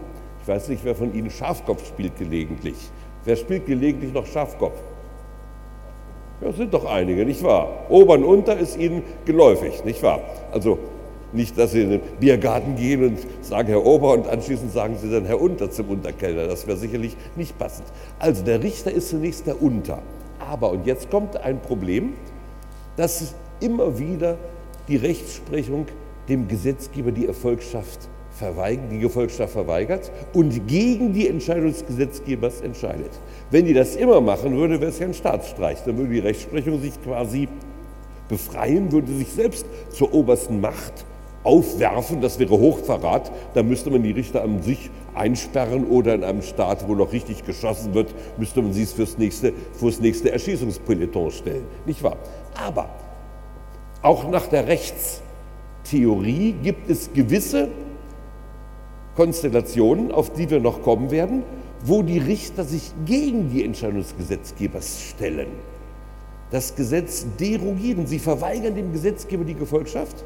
Ich 0.41 0.47
weiß 0.47 0.69
nicht, 0.69 0.85
wer 0.85 0.95
von 0.95 1.13
Ihnen 1.13 1.29
Schafkopf 1.29 1.85
spielt 1.85 2.17
gelegentlich. 2.17 2.75
Wer 3.25 3.35
spielt 3.35 3.65
gelegentlich 3.65 4.13
noch 4.13 4.25
Schafkopf? 4.25 4.79
Ja, 6.39 6.53
sind 6.53 6.73
doch 6.73 6.85
einige, 6.85 7.25
nicht 7.25 7.43
wahr? 7.43 7.87
Ober 7.89 8.13
und 8.13 8.23
Unter 8.23 8.57
ist 8.57 8.77
Ihnen 8.77 9.03
geläufig, 9.25 9.83
nicht 9.83 10.01
wahr? 10.03 10.21
Also 10.51 10.77
nicht, 11.37 11.57
dass 11.57 11.71
Sie 11.71 11.83
in 11.83 11.91
den 11.91 12.01
Biergarten 12.19 12.75
gehen 12.75 13.03
und 13.03 13.19
sagen 13.41 13.69
Herr 13.69 13.85
Ober 13.85 14.13
und 14.13 14.27
anschließend 14.27 14.73
sagen 14.73 14.97
Sie 15.01 15.09
dann 15.09 15.25
Herr 15.25 15.39
Unter 15.39 15.71
zum 15.71 15.89
Unterkellner. 15.89 16.47
Das 16.47 16.67
wäre 16.67 16.77
sicherlich 16.77 17.15
nicht 17.37 17.57
passend. 17.57 17.87
Also 18.19 18.43
der 18.43 18.61
Richter 18.61 18.91
ist 18.91 19.09
zunächst 19.09 19.47
der 19.47 19.61
Unter. 19.61 20.01
Aber, 20.39 20.71
und 20.71 20.85
jetzt 20.85 21.09
kommt 21.09 21.37
ein 21.37 21.61
Problem, 21.61 22.13
dass 22.97 23.33
immer 23.59 23.97
wieder 23.97 24.37
die 24.87 24.97
Rechtsprechung 24.97 25.85
dem 26.29 26.47
Gesetzgeber 26.47 27.11
die 27.11 27.27
Erfolgschaft 27.27 28.09
verweigert, 28.31 28.91
die 28.91 28.99
Gefolgschaft 28.99 29.53
verweigert 29.53 30.11
und 30.33 30.67
gegen 30.67 31.13
die 31.13 31.27
Entscheidung 31.27 31.71
des 31.71 31.85
Gesetzgebers 31.85 32.61
entscheidet. 32.61 33.11
Wenn 33.49 33.65
die 33.65 33.73
das 33.73 33.95
immer 33.95 34.21
machen 34.21 34.55
würde, 34.55 34.79
wäre 34.79 34.91
es 34.91 34.99
ja 34.99 35.07
ein 35.07 35.13
Staatsstreich. 35.13 35.83
Dann 35.85 35.97
würde 35.97 36.11
die 36.11 36.19
Rechtsprechung 36.19 36.79
sich 36.81 37.01
quasi 37.01 37.47
befreien, 38.29 38.91
würde 38.91 39.11
sich 39.13 39.29
selbst 39.29 39.65
zur 39.89 40.13
obersten 40.13 40.61
Macht 40.61 41.05
aufwerfen, 41.47 42.19
das 42.21 42.37
wäre 42.39 42.59
Hochverrat, 42.59 43.31
da 43.53 43.63
müsste 43.63 43.89
man 43.89 44.03
die 44.03 44.11
Richter 44.11 44.43
an 44.43 44.61
sich 44.61 44.91
einsperren 45.15 45.85
oder 45.87 46.13
in 46.13 46.23
einem 46.23 46.41
Staat, 46.41 46.87
wo 46.87 46.93
noch 46.93 47.13
richtig 47.13 47.45
geschossen 47.45 47.93
wird, 47.93 48.13
müsste 48.37 48.61
man 48.61 48.73
sie 48.73 48.85
fürs 48.85 49.17
nächste, 49.17 49.53
fürs 49.73 49.99
nächste 50.01 50.31
Erschießungspeloton 50.31 51.31
stellen. 51.31 51.63
Nicht 51.85 52.03
wahr? 52.03 52.17
Aber 52.53 52.89
auch 54.01 54.29
nach 54.29 54.47
der 54.47 54.67
Rechtstheorie 54.67 56.55
gibt 56.61 56.89
es 56.89 57.11
gewisse 57.13 57.69
Konstellationen, 59.15 60.11
auf 60.11 60.33
die 60.33 60.49
wir 60.49 60.59
noch 60.59 60.81
kommen 60.81 61.09
werden, 61.11 61.43
wo 61.83 62.03
die 62.03 62.19
Richter 62.19 62.65
sich 62.65 62.91
gegen 63.05 63.49
die 63.49 63.63
Entscheidung 63.63 63.99
des 63.99 64.15
Gesetzgebers 64.17 65.01
stellen. 65.01 65.47
Das 66.51 66.75
Gesetz 66.75 67.25
derogieren, 67.39 68.05
sie 68.05 68.19
verweigern 68.19 68.75
dem 68.75 68.91
Gesetzgeber 68.91 69.43
die 69.43 69.55
Gefolgschaft 69.55 70.23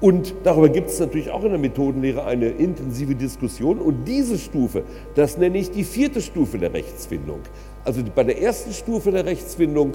und 0.00 0.34
darüber 0.44 0.68
gibt 0.68 0.90
es 0.90 0.98
natürlich 0.98 1.30
auch 1.30 1.44
in 1.44 1.50
der 1.50 1.58
Methodenlehre 1.58 2.24
eine 2.24 2.48
intensive 2.48 3.14
Diskussion. 3.14 3.78
Und 3.78 4.04
diese 4.06 4.38
Stufe, 4.38 4.82
das 5.14 5.38
nenne 5.38 5.58
ich 5.58 5.70
die 5.70 5.84
vierte 5.84 6.20
Stufe 6.20 6.58
der 6.58 6.74
Rechtsfindung. 6.74 7.40
Also 7.84 8.02
bei 8.14 8.24
der 8.24 8.42
ersten 8.42 8.72
Stufe 8.72 9.12
der 9.12 9.24
Rechtsfindung 9.24 9.92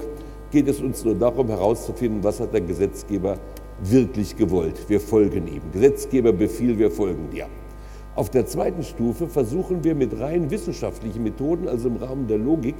geht 0.50 0.68
es 0.68 0.80
uns 0.80 1.04
nur 1.04 1.14
darum 1.14 1.48
herauszufinden, 1.48 2.24
was 2.24 2.40
hat 2.40 2.52
der 2.52 2.62
Gesetzgeber 2.62 3.38
wirklich 3.82 4.36
gewollt. 4.36 4.88
Wir 4.88 5.00
folgen 5.00 5.46
ihm. 5.46 5.62
Gesetzgeber 5.72 6.32
Befehl, 6.32 6.78
wir 6.78 6.90
folgen 6.90 7.30
dir. 7.30 7.46
Auf 8.16 8.30
der 8.30 8.46
zweiten 8.46 8.82
Stufe 8.82 9.28
versuchen 9.28 9.84
wir 9.84 9.94
mit 9.94 10.18
rein 10.18 10.50
wissenschaftlichen 10.50 11.22
Methoden, 11.22 11.68
also 11.68 11.88
im 11.88 11.96
Rahmen 11.96 12.26
der 12.26 12.38
Logik, 12.38 12.74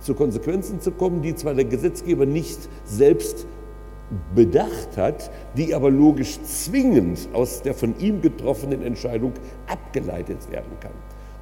zu 0.00 0.14
Konsequenzen 0.14 0.80
zu 0.80 0.90
kommen, 0.90 1.22
die 1.22 1.34
zwar 1.34 1.54
der 1.54 1.64
Gesetzgeber 1.64 2.26
nicht 2.26 2.58
selbst 2.84 3.46
bedacht 4.34 4.96
hat, 4.96 5.30
die 5.56 5.74
aber 5.74 5.90
logisch 5.90 6.40
zwingend 6.42 7.28
aus 7.32 7.62
der 7.62 7.74
von 7.74 7.98
ihm 7.98 8.20
getroffenen 8.20 8.82
Entscheidung 8.82 9.32
abgeleitet 9.66 10.50
werden 10.50 10.72
kann. 10.80 10.92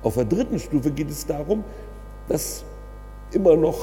Auf 0.02 0.14
der 0.14 0.24
dritten 0.24 0.58
Stufe 0.58 0.90
geht 0.90 1.10
es 1.10 1.26
darum, 1.26 1.64
dass 2.28 2.64
immer 3.32 3.56
noch 3.56 3.78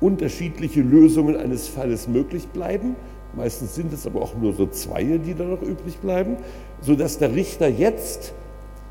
unterschiedliche 0.00 0.80
Lösungen 0.80 1.36
eines 1.36 1.68
Falles 1.68 2.08
möglich 2.08 2.48
bleiben. 2.48 2.96
Meistens 3.34 3.74
sind 3.74 3.92
es 3.92 4.06
aber 4.06 4.20
auch 4.20 4.34
nur 4.34 4.52
so 4.52 4.66
zwei, 4.66 5.04
die 5.04 5.34
da 5.34 5.44
noch 5.44 5.62
übrig 5.62 5.98
bleiben, 5.98 6.36
sodass 6.80 7.18
der 7.18 7.34
Richter 7.34 7.68
jetzt, 7.68 8.34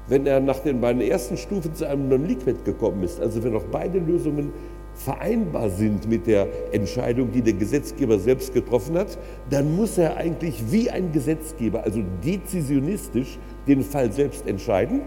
wenn 0.08 0.26
er 0.26 0.40
nach 0.40 0.60
den 0.60 0.82
beiden 0.82 1.02
ersten 1.02 1.38
Stufen 1.38 1.76
zu 1.76 1.88
einem 1.88 2.10
Non-Liquid 2.10 2.64
gekommen 2.64 3.04
ist, 3.04 3.20
also 3.20 3.44
wenn 3.44 3.54
noch 3.54 3.66
beide 3.66 4.00
Lösungen 4.00 4.52
vereinbar 4.96 5.70
sind 5.70 6.08
mit 6.08 6.28
der 6.28 6.48
Entscheidung, 6.74 7.32
die 7.32 7.42
der 7.42 7.54
Gesetzgeber 7.54 8.20
selbst 8.20 8.54
getroffen 8.54 8.98
hat, 8.98 9.18
dann 9.50 9.76
muss 9.76 9.98
er 9.98 10.18
eigentlich 10.18 10.72
wie 10.72 10.90
ein 10.90 11.12
Gesetzgeber, 11.12 11.84
also 11.84 12.02
dezisionistisch, 12.24 13.40
den 13.68 13.84
Fall 13.84 14.12
selbst 14.12 14.48
entscheiden. 14.48 15.02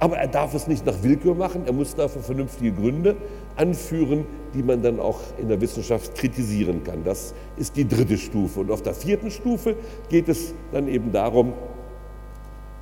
Aber 0.00 0.16
er 0.16 0.28
darf 0.28 0.54
es 0.54 0.68
nicht 0.68 0.86
nach 0.86 1.02
Willkür 1.02 1.34
machen, 1.34 1.62
er 1.66 1.72
muss 1.72 1.94
dafür 1.94 2.22
vernünftige 2.22 2.72
Gründe 2.72 3.16
anführen, 3.56 4.26
die 4.54 4.62
man 4.62 4.80
dann 4.80 5.00
auch 5.00 5.20
in 5.40 5.48
der 5.48 5.60
Wissenschaft 5.60 6.14
kritisieren 6.14 6.84
kann. 6.84 7.02
Das 7.02 7.34
ist 7.56 7.76
die 7.76 7.86
dritte 7.86 8.16
Stufe. 8.16 8.60
Und 8.60 8.70
auf 8.70 8.82
der 8.82 8.94
vierten 8.94 9.30
Stufe 9.30 9.74
geht 10.08 10.28
es 10.28 10.54
dann 10.72 10.86
eben 10.86 11.10
darum, 11.10 11.52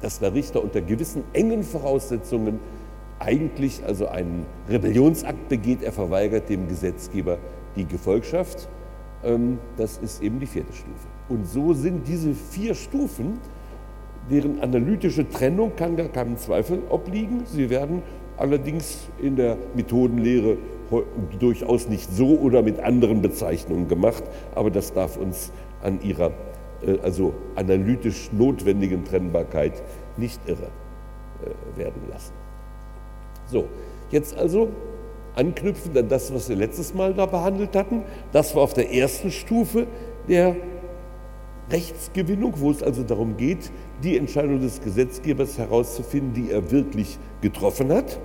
dass 0.02 0.18
der 0.18 0.34
Richter 0.34 0.62
unter 0.62 0.82
gewissen 0.82 1.24
engen 1.32 1.62
Voraussetzungen 1.62 2.60
eigentlich 3.18 3.82
also 3.84 4.08
einen 4.08 4.46
Rebellionsakt 4.68 5.48
begeht, 5.48 5.82
er 5.82 5.92
verweigert 5.92 6.48
dem 6.48 6.68
Gesetzgeber 6.68 7.38
die 7.74 7.84
Gefolgschaft. 7.84 8.68
Ähm, 9.24 9.58
das 9.76 9.98
ist 9.98 10.22
eben 10.22 10.40
die 10.40 10.46
vierte 10.46 10.72
Stufe. 10.72 11.06
Und 11.28 11.46
so 11.46 11.72
sind 11.72 12.06
diese 12.06 12.34
vier 12.34 12.74
Stufen, 12.74 13.38
deren 14.30 14.60
analytische 14.60 15.28
Trennung 15.28 15.72
kann 15.76 15.96
gar 15.96 16.08
keinem 16.08 16.36
Zweifel 16.36 16.82
obliegen. 16.88 17.42
Sie 17.46 17.70
werden 17.70 18.02
allerdings 18.36 19.08
in 19.20 19.36
der 19.36 19.56
Methodenlehre 19.74 20.58
durchaus 21.40 21.88
nicht 21.88 22.12
so 22.12 22.38
oder 22.38 22.62
mit 22.62 22.78
anderen 22.80 23.22
Bezeichnungen 23.22 23.88
gemacht, 23.88 24.22
aber 24.54 24.70
das 24.70 24.92
darf 24.92 25.16
uns 25.16 25.52
an 25.82 26.00
ihrer 26.02 26.32
äh, 26.86 26.98
also 27.02 27.34
analytisch 27.54 28.30
notwendigen 28.32 29.04
Trennbarkeit 29.04 29.82
nicht 30.16 30.40
irre 30.46 30.68
äh, 31.42 31.78
werden 31.78 32.02
lassen. 32.10 32.45
So, 33.46 33.68
jetzt 34.10 34.36
also 34.36 34.68
anknüpfend 35.34 35.96
an 35.96 36.08
das, 36.08 36.32
was 36.34 36.48
wir 36.48 36.56
letztes 36.56 36.94
Mal 36.94 37.14
da 37.14 37.26
behandelt 37.26 37.76
hatten. 37.76 38.02
Das 38.32 38.54
war 38.54 38.62
auf 38.62 38.74
der 38.74 38.92
ersten 38.92 39.30
Stufe 39.30 39.86
der 40.28 40.56
Rechtsgewinnung, 41.70 42.54
wo 42.58 42.70
es 42.70 42.82
also 42.82 43.02
darum 43.02 43.36
geht, 43.36 43.70
die 44.02 44.16
Entscheidung 44.16 44.60
des 44.60 44.80
Gesetzgebers 44.80 45.58
herauszufinden, 45.58 46.32
die 46.32 46.50
er 46.50 46.70
wirklich 46.70 47.18
getroffen 47.40 47.92
hat. 47.92 48.18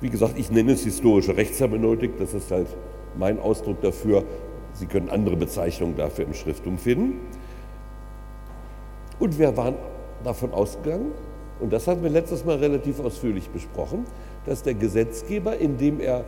Wie 0.00 0.10
gesagt, 0.10 0.38
ich 0.38 0.50
nenne 0.50 0.72
es 0.72 0.84
historische 0.84 1.36
Rechtshermeneutik, 1.36 2.18
das 2.18 2.34
ist 2.34 2.50
halt 2.50 2.68
mein 3.18 3.40
Ausdruck 3.40 3.80
dafür. 3.80 4.24
Sie 4.74 4.86
können 4.86 5.08
andere 5.08 5.36
Bezeichnungen 5.36 5.96
dafür 5.96 6.26
im 6.26 6.34
Schriftum 6.34 6.78
finden. 6.78 7.20
Und 9.18 9.38
wir 9.38 9.56
waren 9.56 9.74
davon 10.22 10.52
ausgegangen, 10.52 11.10
und 11.60 11.72
das 11.72 11.86
hatten 11.86 12.02
wir 12.02 12.10
letztes 12.10 12.44
Mal 12.44 12.56
relativ 12.56 13.00
ausführlich 13.00 13.50
besprochen, 13.50 14.04
dass 14.46 14.62
der 14.62 14.74
Gesetzgeber, 14.74 15.56
indem 15.58 16.00
er 16.00 16.24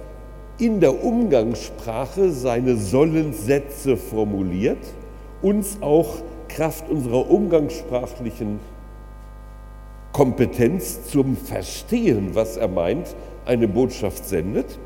in 0.58 0.80
der 0.80 1.04
Umgangssprache 1.04 2.30
seine 2.30 2.76
Sollenssätze 2.76 3.96
formuliert, 3.96 4.78
uns 5.40 5.78
auch 5.80 6.16
Kraft 6.49 6.88
unserer 6.90 7.30
umgangssprachlichen 7.30 8.60
Kompetenz 10.12 11.04
zum 11.04 11.37
Verstehen, 11.37 12.34
was 12.34 12.56
er 12.56 12.68
meint, 12.68 13.14
eine 13.46 13.68
Botschaft 13.68 14.28
sendet. 14.28 14.78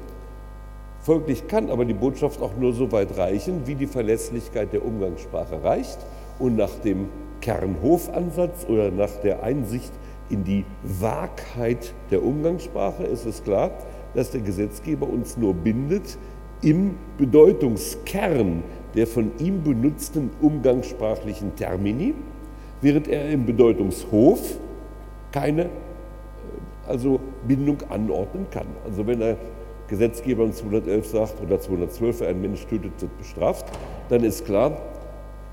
Folglich 1.00 1.48
kann 1.48 1.70
aber 1.70 1.84
die 1.84 1.94
Botschaft 1.94 2.40
auch 2.40 2.56
nur 2.56 2.72
so 2.72 2.92
weit 2.92 3.16
reichen, 3.18 3.66
wie 3.66 3.74
die 3.74 3.86
Verlässlichkeit 3.86 4.72
der 4.72 4.84
Umgangssprache 4.84 5.62
reicht. 5.62 5.98
Und 6.38 6.56
nach 6.56 6.74
dem 6.84 7.08
Kernhofansatz 7.40 8.66
oder 8.68 8.90
nach 8.90 9.10
der 9.22 9.42
Einsicht 9.42 9.92
in 10.34 10.42
die 10.42 10.64
Wahrheit 10.82 11.94
der 12.10 12.24
Umgangssprache 12.24 13.04
ist 13.04 13.24
es 13.24 13.44
klar, 13.44 13.70
dass 14.14 14.32
der 14.32 14.40
Gesetzgeber 14.40 15.08
uns 15.08 15.36
nur 15.36 15.54
bindet 15.54 16.18
im 16.60 16.96
Bedeutungskern 17.18 18.62
der 18.94 19.06
von 19.06 19.32
ihm 19.38 19.62
benutzten 19.62 20.30
umgangssprachlichen 20.40 21.56
Termini, 21.56 22.14
während 22.80 23.08
er 23.08 23.28
im 23.30 23.44
Bedeutungshof 23.44 24.58
keine 25.32 25.64
äh, 25.64 25.68
also 26.86 27.18
Bindung 27.46 27.78
anordnen 27.88 28.46
kann. 28.50 28.66
Also 28.84 29.06
wenn 29.06 29.18
der 29.18 29.36
Gesetzgeber 29.88 30.44
in 30.44 30.52
211 30.52 31.06
sagt 31.06 31.42
oder 31.42 31.60
212, 31.60 32.20
wer 32.20 32.28
einen 32.28 32.40
Mensch 32.40 32.64
tötet, 32.66 32.92
wird 33.00 33.18
bestraft, 33.18 33.66
dann 34.08 34.22
ist 34.22 34.44
klar, 34.44 34.80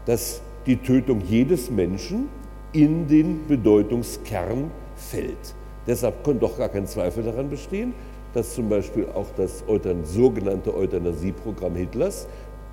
dass 0.06 0.42
die 0.66 0.78
Tötung 0.78 1.22
jedes 1.22 1.72
Menschen 1.72 2.30
in 2.74 3.08
den 3.08 3.48
Bedeutungskern 3.48 4.72
fällt. 4.96 5.56
Deshalb 5.88 6.24
kann 6.24 6.40
doch 6.40 6.58
gar 6.58 6.70
kein 6.70 6.86
Zweifel 6.86 7.24
daran 7.24 7.50
bestehen, 7.50 7.94
dass 8.34 8.54
zum 8.54 8.70
Beispiel 8.70 9.08
auch 9.14 9.28
das 9.36 9.64
sogenannte 10.04 10.74
Euthanasieprogramm 10.74 11.76
Hitlers 11.76 12.28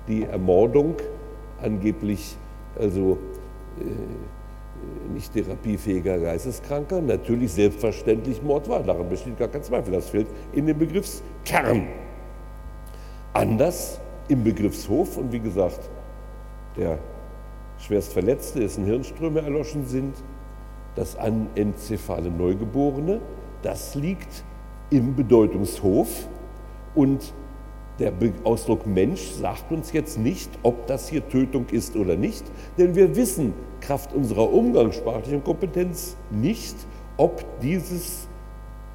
die 0.07 0.23
Ermordung 0.23 0.95
angeblich 1.61 2.37
also 2.77 3.17
äh, 3.79 5.13
nicht 5.13 5.33
therapiefähiger 5.33 6.17
Geisteskranker 6.19 7.01
natürlich 7.01 7.51
selbstverständlich 7.51 8.41
Mord 8.41 8.69
war. 8.69 8.81
Daran 8.81 9.09
besteht 9.09 9.37
gar 9.37 9.49
kein 9.49 9.63
Zweifel. 9.63 9.93
Das 9.93 10.09
fällt 10.09 10.27
in 10.53 10.65
den 10.65 10.77
Begriffskern. 10.77 11.87
Anders 13.33 13.99
im 14.27 14.43
Begriffshof 14.43 15.17
und 15.17 15.31
wie 15.31 15.39
gesagt, 15.39 15.79
der 16.77 16.97
schwerst 17.79 18.13
Verletzte, 18.13 18.59
dessen 18.59 18.85
Hirnströme 18.85 19.41
erloschen 19.41 19.85
sind, 19.85 20.15
das 20.95 21.15
anenzephale 21.15 22.29
Neugeborene, 22.29 23.21
das 23.61 23.95
liegt 23.95 24.43
im 24.89 25.15
Bedeutungshof 25.15 26.27
und 26.95 27.33
der 27.99 28.13
Ausdruck 28.45 28.87
Mensch 28.87 29.21
sagt 29.31 29.71
uns 29.71 29.91
jetzt 29.91 30.17
nicht, 30.17 30.49
ob 30.63 30.87
das 30.87 31.09
hier 31.09 31.27
Tötung 31.27 31.65
ist 31.71 31.97
oder 31.97 32.15
nicht, 32.15 32.45
denn 32.77 32.95
wir 32.95 33.15
wissen 33.15 33.53
Kraft 33.81 34.13
unserer 34.13 34.51
umgangssprachlichen 34.51 35.43
Kompetenz 35.43 36.15
nicht, 36.31 36.75
ob 37.17 37.43
dieses 37.61 38.27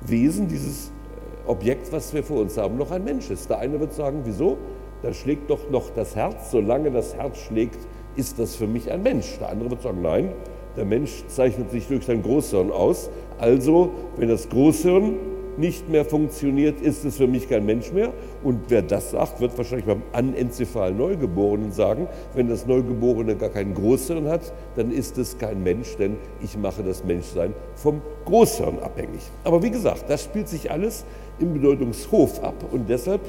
Wesen, 0.01 0.49
dieses 0.49 0.89
äh, 0.89 1.49
Objekt, 1.49 1.93
was 1.93 2.15
wir 2.15 2.25
vor 2.25 2.41
uns 2.41 2.57
haben, 2.57 2.79
noch 2.79 2.91
ein 2.91 3.05
Mensch 3.05 3.31
ist. 3.31 3.51
Der 3.51 3.59
eine 3.59 3.79
wird 3.79 3.93
sagen, 3.93 4.23
wieso? 4.25 4.57
Da 5.03 5.13
schlägt 5.13 5.51
doch 5.51 5.69
noch 5.71 5.91
das 5.91 6.17
Herz. 6.17 6.51
Solange 6.51 6.91
das 6.91 7.15
Herz 7.15 7.37
schlägt, 7.39 7.79
ist 8.17 8.39
das 8.39 8.57
für 8.57 8.67
mich 8.67 8.91
ein 8.91 9.03
Mensch. 9.03 9.39
Der 9.39 9.51
andere 9.51 9.71
wird 9.71 9.83
sagen, 9.83 10.03
nein, 10.03 10.33
der 10.77 10.85
Mensch 10.85 11.25
zeichnet 11.29 11.71
sich 11.71 11.87
durch 11.87 12.05
sein 12.05 12.23
Großhirn 12.23 12.71
aus. 12.71 13.11
Also, 13.39 13.91
wenn 14.17 14.29
das 14.29 14.49
Großhirn 14.49 15.15
nicht 15.57 15.89
mehr 15.89 16.05
funktioniert, 16.05 16.81
ist 16.81 17.05
es 17.05 17.17
für 17.17 17.27
mich 17.27 17.49
kein 17.49 17.65
Mensch 17.65 17.93
mehr. 17.93 18.13
Und 18.43 18.63
wer 18.69 18.83
das 18.83 19.13
sagt, 19.13 19.41
wird 19.41 19.57
wahrscheinlich 19.57 19.87
beim 19.87 20.03
anenzephalen 20.13 20.97
Neugeborenen 20.97 21.73
sagen, 21.73 22.09
wenn 22.35 22.49
das 22.49 22.67
Neugeborene 22.67 23.37
gar 23.37 23.51
kein 23.51 23.75
Großhirn 23.75 24.29
hat, 24.29 24.53
dann 24.77 24.91
ist 24.91 25.19
es 25.19 25.39
kein 25.39 25.63
Mensch, 25.63 25.97
denn 25.97 26.17
ich 26.43 26.57
mache 26.57 26.83
das 26.83 27.05
Menschsein 27.05 27.55
vom 27.77 28.01
Großhirn 28.25 28.81
abhängig. 28.81 29.21
Aber 29.45 29.63
wie 29.63 29.71
gesagt, 29.71 30.05
das 30.09 30.25
spielt 30.25 30.49
sich 30.49 30.71
alles 30.71 31.05
im 31.39 31.55
Bedeutungshof 31.55 32.43
ab 32.43 32.55
und 32.73 32.89
deshalb 32.89 33.21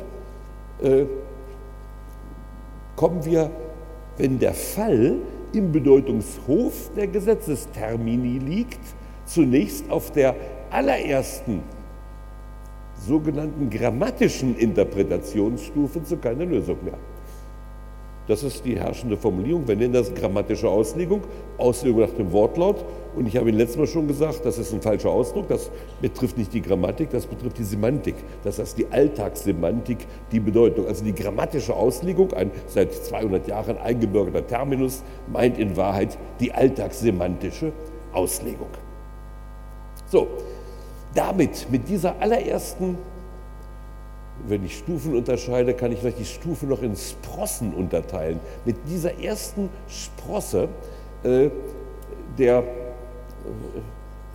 äh, 0.82 1.06
kommen 2.96 3.24
wir, 3.26 3.50
wenn 4.18 4.40
der 4.40 4.54
Fall 4.54 5.16
im 5.54 5.72
Bedeutungshof 5.72 6.92
der 6.96 7.08
Gesetzestermini 7.08 8.40
liegt, 8.40 8.80
zunächst 9.26 9.90
auf 9.90 10.12
der 10.12 10.36
allerersten 10.70 11.64
sogenannten 12.98 13.70
grammatischen 13.70 14.58
Interpretationsstufe 14.58 16.04
zu 16.04 16.18
keiner 16.18 16.46
Lösung 16.46 16.78
mehr. 16.84 16.98
Das 18.28 18.42
ist 18.42 18.66
die 18.66 18.80
herrschende 18.80 19.18
Formulierung. 19.18 19.68
Wir 19.68 19.76
nennen 19.76 19.94
das 19.94 20.14
grammatische 20.14 20.68
Auslegung, 20.68 21.22
Auslegung 21.58 22.02
nach 22.02 22.10
dem 22.10 22.32
Wortlaut. 22.32 22.84
Und 23.16 23.28
ich 23.28 23.38
habe 23.38 23.50
Ihnen 23.50 23.60
letztes 23.60 23.78
Mal 23.78 23.88
schon 23.88 24.08
gesagt, 24.08 24.42
das 24.44 24.58
ist 24.58 24.74
ein 24.74 24.82
falscher 24.82 25.10
Ausdruck. 25.10 25.48
Das 25.48 25.70
betrifft 26.02 26.38
nicht 26.38 26.52
die 26.52 26.62
Grammatik, 26.62 27.12
das 27.12 27.28
betrifft 27.28 27.60
die 27.60 27.64
Semantik. 27.64 28.16
Das 28.44 28.58
heißt 28.58 28.78
die 28.78 28.88
Alltagssemantik, 28.88 30.00
die 30.32 30.40
Bedeutung. 30.40 30.88
Also 30.88 31.06
die 31.06 31.14
grammatische 31.14 31.76
Auslegung, 31.76 32.34
ein 32.34 32.50
seit 32.68 32.94
200 32.94 33.48
Jahren 33.48 33.78
eingebürgerter 33.78 34.46
Terminus, 34.46 35.04
meint 35.32 35.60
in 35.60 35.78
Wahrheit 35.78 36.18
die 36.40 36.52
alltagssemantische 36.52 37.72
Auslegung. 38.12 38.70
So, 40.08 40.28
damit, 41.14 41.68
mit 41.72 41.88
dieser 41.88 42.20
allerersten, 42.20 42.98
wenn 44.48 44.66
ich 44.66 44.78
Stufen 44.78 45.16
unterscheide, 45.16 45.74
kann 45.74 45.92
ich 45.92 46.00
vielleicht 46.00 46.20
die 46.20 46.26
Stufe 46.26 46.66
noch 46.66 46.82
in 46.82 46.96
Sprossen 46.96 47.74
unterteilen. 47.74 48.40
Mit 48.66 48.78
dieser 48.88 49.20
ersten 49.20 49.70
Sprosse 49.88 50.70
äh, 51.24 51.50
der 52.38 52.60
äh, 52.60 52.64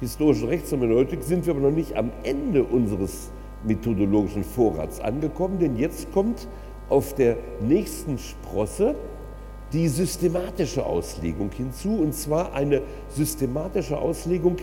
historischen 0.00 0.48
Rechtshermeneutik 0.48 1.22
sind 1.22 1.46
wir 1.46 1.54
aber 1.54 1.62
noch 1.62 1.76
nicht 1.76 1.96
am 1.96 2.10
Ende 2.22 2.64
unseres 2.64 3.30
methodologischen 3.64 4.44
Vorrats 4.44 5.00
angekommen, 5.00 5.58
denn 5.58 5.76
jetzt 5.76 6.10
kommt 6.12 6.48
auf 6.88 7.14
der 7.14 7.36
nächsten 7.60 8.18
Sprosse 8.18 8.94
die 9.72 9.88
systematische 9.88 10.84
Auslegung 10.84 11.50
hinzu, 11.56 11.90
und 12.00 12.14
zwar 12.14 12.54
eine 12.54 12.82
systematische 13.14 13.98
Auslegung, 13.98 14.56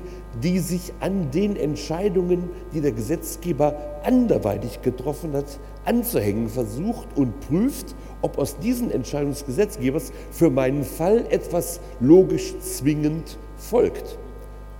die 0.43 0.59
sich 0.59 0.93
an 0.99 1.31
den 1.31 1.55
Entscheidungen, 1.55 2.49
die 2.73 2.81
der 2.81 2.91
Gesetzgeber 2.91 3.75
anderweitig 4.03 4.81
getroffen 4.81 5.33
hat, 5.33 5.59
anzuhängen 5.85 6.49
versucht 6.49 7.07
und 7.15 7.39
prüft, 7.41 7.95
ob 8.21 8.37
aus 8.37 8.57
diesen 8.59 8.91
Entscheidungen 8.91 9.33
des 9.33 9.45
Gesetzgebers 9.45 10.11
für 10.31 10.49
meinen 10.49 10.83
Fall 10.83 11.25
etwas 11.29 11.79
logisch 12.01 12.57
zwingend 12.59 13.37
folgt. 13.57 14.17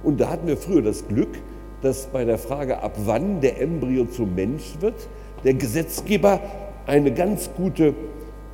Und 0.03 0.19
da 0.19 0.29
hatten 0.29 0.47
wir 0.47 0.57
früher 0.57 0.81
das 0.81 1.07
Glück, 1.07 1.39
dass 1.81 2.07
bei 2.07 2.25
der 2.25 2.37
Frage, 2.37 2.81
ab 2.81 2.97
wann 3.05 3.39
der 3.39 3.61
Embryo 3.61 4.05
zum 4.05 4.35
Mensch 4.35 4.75
wird, 4.81 5.07
der 5.43 5.53
Gesetzgeber 5.53 6.41
eine 6.85 7.13
ganz 7.13 7.49
gute 7.55 7.93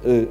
äh, 0.04 0.26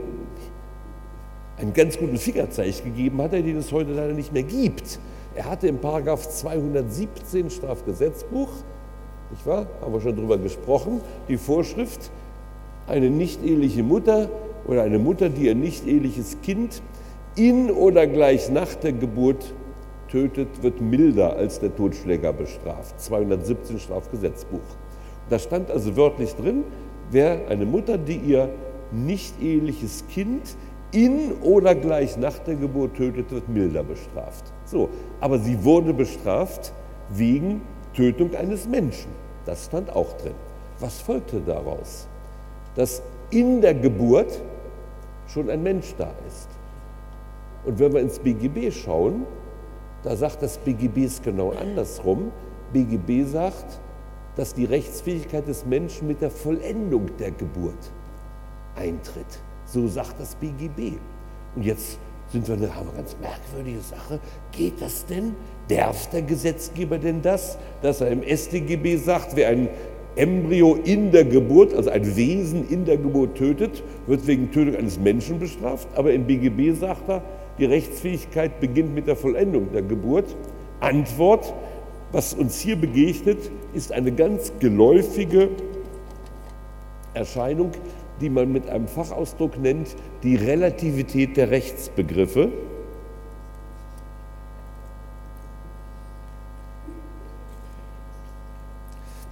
einen 1.62 1.72
ganz 1.72 1.98
guten 1.98 2.16
Fingerzeig 2.16 2.84
gegeben 2.84 3.20
hat, 3.22 3.32
den 3.32 3.56
es 3.56 3.72
heute 3.72 3.92
leider 3.92 4.12
nicht 4.12 4.32
mehr 4.32 4.42
gibt. 4.42 4.98
Er 5.34 5.46
hatte 5.46 5.68
im 5.68 5.78
Paragraph 5.78 6.28
217 6.28 7.50
Strafgesetzbuch, 7.50 8.50
nicht 9.30 9.46
wahr, 9.46 9.66
haben 9.80 9.92
wir 9.92 10.00
schon 10.00 10.16
darüber 10.16 10.36
gesprochen, 10.36 11.00
die 11.28 11.38
Vorschrift, 11.38 12.10
eine 12.86 13.08
nicht 13.08 13.42
eheliche 13.42 13.82
Mutter 13.82 14.28
oder 14.66 14.82
eine 14.82 14.98
Mutter, 14.98 15.28
die 15.30 15.46
ihr 15.46 15.54
nicht 15.54 15.86
eheliches 15.86 16.36
Kind 16.42 16.82
in 17.36 17.70
oder 17.70 18.06
gleich 18.06 18.50
nach 18.50 18.74
der 18.74 18.92
Geburt 18.92 19.54
tötet, 20.08 20.62
wird 20.62 20.80
milder 20.80 21.36
als 21.36 21.60
der 21.60 21.74
Totschläger 21.74 22.32
bestraft. 22.34 23.00
217 23.00 23.78
Strafgesetzbuch. 23.78 24.60
Da 25.30 25.38
stand 25.38 25.70
also 25.70 25.96
wörtlich 25.96 26.34
drin, 26.34 26.64
wer 27.10 27.48
eine 27.48 27.64
Mutter, 27.64 27.96
die 27.96 28.16
ihr 28.16 28.50
nicht 28.90 29.40
eheliches 29.40 30.04
Kind 30.08 30.56
in 30.92 31.32
oder 31.42 31.74
gleich 31.74 32.16
nach 32.16 32.38
der 32.40 32.54
Geburt 32.54 32.96
tötet, 32.96 33.30
wird 33.30 33.48
milder 33.48 33.82
bestraft. 33.82 34.52
So, 34.64 34.88
aber 35.20 35.38
sie 35.38 35.64
wurde 35.64 35.92
bestraft 35.92 36.72
wegen 37.10 37.62
Tötung 37.94 38.34
eines 38.34 38.68
Menschen. 38.68 39.10
Das 39.44 39.66
stand 39.66 39.90
auch 39.90 40.12
drin. 40.18 40.34
Was 40.78 41.00
folgte 41.00 41.40
daraus? 41.40 42.06
Dass 42.74 43.02
in 43.30 43.60
der 43.60 43.74
Geburt 43.74 44.40
schon 45.28 45.50
ein 45.50 45.62
Mensch 45.62 45.94
da 45.96 46.10
ist. 46.28 46.48
Und 47.64 47.78
wenn 47.78 47.92
wir 47.92 48.00
ins 48.00 48.18
BGB 48.18 48.72
schauen, 48.72 49.24
da 50.02 50.16
sagt 50.16 50.42
das 50.42 50.58
BGB 50.58 51.04
es 51.04 51.22
genau 51.22 51.52
andersrum. 51.52 52.32
BGB 52.72 53.24
sagt, 53.24 53.80
dass 54.36 54.54
die 54.54 54.64
Rechtsfähigkeit 54.64 55.46
des 55.46 55.64
Menschen 55.64 56.08
mit 56.08 56.20
der 56.20 56.30
Vollendung 56.30 57.16
der 57.18 57.30
Geburt 57.30 57.92
eintritt. 58.74 59.40
So 59.72 59.88
sagt 59.88 60.20
das 60.20 60.34
BGB. 60.34 60.98
Und 61.56 61.64
jetzt 61.64 61.98
sind 62.30 62.46
wir 62.46 62.56
eine, 62.56 62.74
haben 62.74 62.88
eine 62.88 62.98
ganz 62.98 63.16
merkwürdige 63.20 63.80
Sache. 63.80 64.20
Geht 64.52 64.80
das 64.80 65.06
denn? 65.06 65.34
Darf 65.68 66.10
der 66.10 66.22
Gesetzgeber 66.22 66.98
denn 66.98 67.22
das, 67.22 67.56
dass 67.80 68.02
er 68.02 68.10
im 68.10 68.22
StGB 68.22 68.96
sagt, 68.96 69.34
wer 69.34 69.48
ein 69.48 69.70
Embryo 70.14 70.74
in 70.84 71.10
der 71.10 71.24
Geburt, 71.24 71.72
also 71.72 71.88
ein 71.88 72.16
Wesen 72.16 72.68
in 72.68 72.84
der 72.84 72.98
Geburt 72.98 73.36
tötet, 73.36 73.82
wird 74.06 74.26
wegen 74.26 74.50
Tötung 74.50 74.76
eines 74.76 74.98
Menschen 74.98 75.38
bestraft. 75.38 75.88
Aber 75.94 76.12
im 76.12 76.26
BGB 76.26 76.78
sagt 76.78 77.08
er, 77.08 77.22
die 77.58 77.64
Rechtsfähigkeit 77.64 78.60
beginnt 78.60 78.94
mit 78.94 79.06
der 79.06 79.16
Vollendung 79.16 79.72
der 79.72 79.82
Geburt. 79.82 80.36
Antwort, 80.80 81.54
was 82.12 82.34
uns 82.34 82.60
hier 82.60 82.76
begegnet, 82.76 83.50
ist 83.72 83.90
eine 83.90 84.12
ganz 84.12 84.52
geläufige 84.58 85.48
Erscheinung, 87.14 87.70
die 88.22 88.30
man 88.30 88.52
mit 88.52 88.70
einem 88.70 88.86
Fachausdruck 88.86 89.58
nennt, 89.58 89.96
die 90.22 90.36
Relativität 90.36 91.36
der 91.36 91.50
Rechtsbegriffe. 91.50 92.50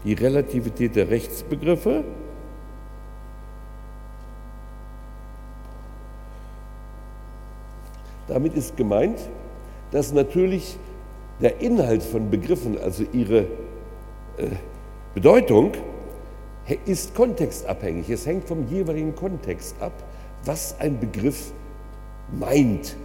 Die 0.04 0.14
Relativität 0.14 0.96
der 0.96 1.08
Rechtsbegriffe. 1.08 2.04
Damit 8.26 8.54
ist 8.54 8.76
gemeint, 8.76 9.20
dass 9.92 10.12
natürlich 10.12 10.78
der 11.40 11.60
Inhalt 11.60 12.02
von 12.02 12.30
Begriffen, 12.30 12.78
also 12.78 13.04
ihre 13.12 13.38
äh, 14.36 14.46
Bedeutung, 15.14 15.72
ist 16.86 17.14
kontextabhängig. 17.14 18.10
Es 18.10 18.26
hängt 18.26 18.44
vom 18.44 18.66
jeweiligen 18.68 19.14
Kontext 19.14 19.74
ab, 19.80 19.92
was 20.44 20.76
ein 20.80 20.98
Begriff 20.98 21.52
meint, 22.38 22.96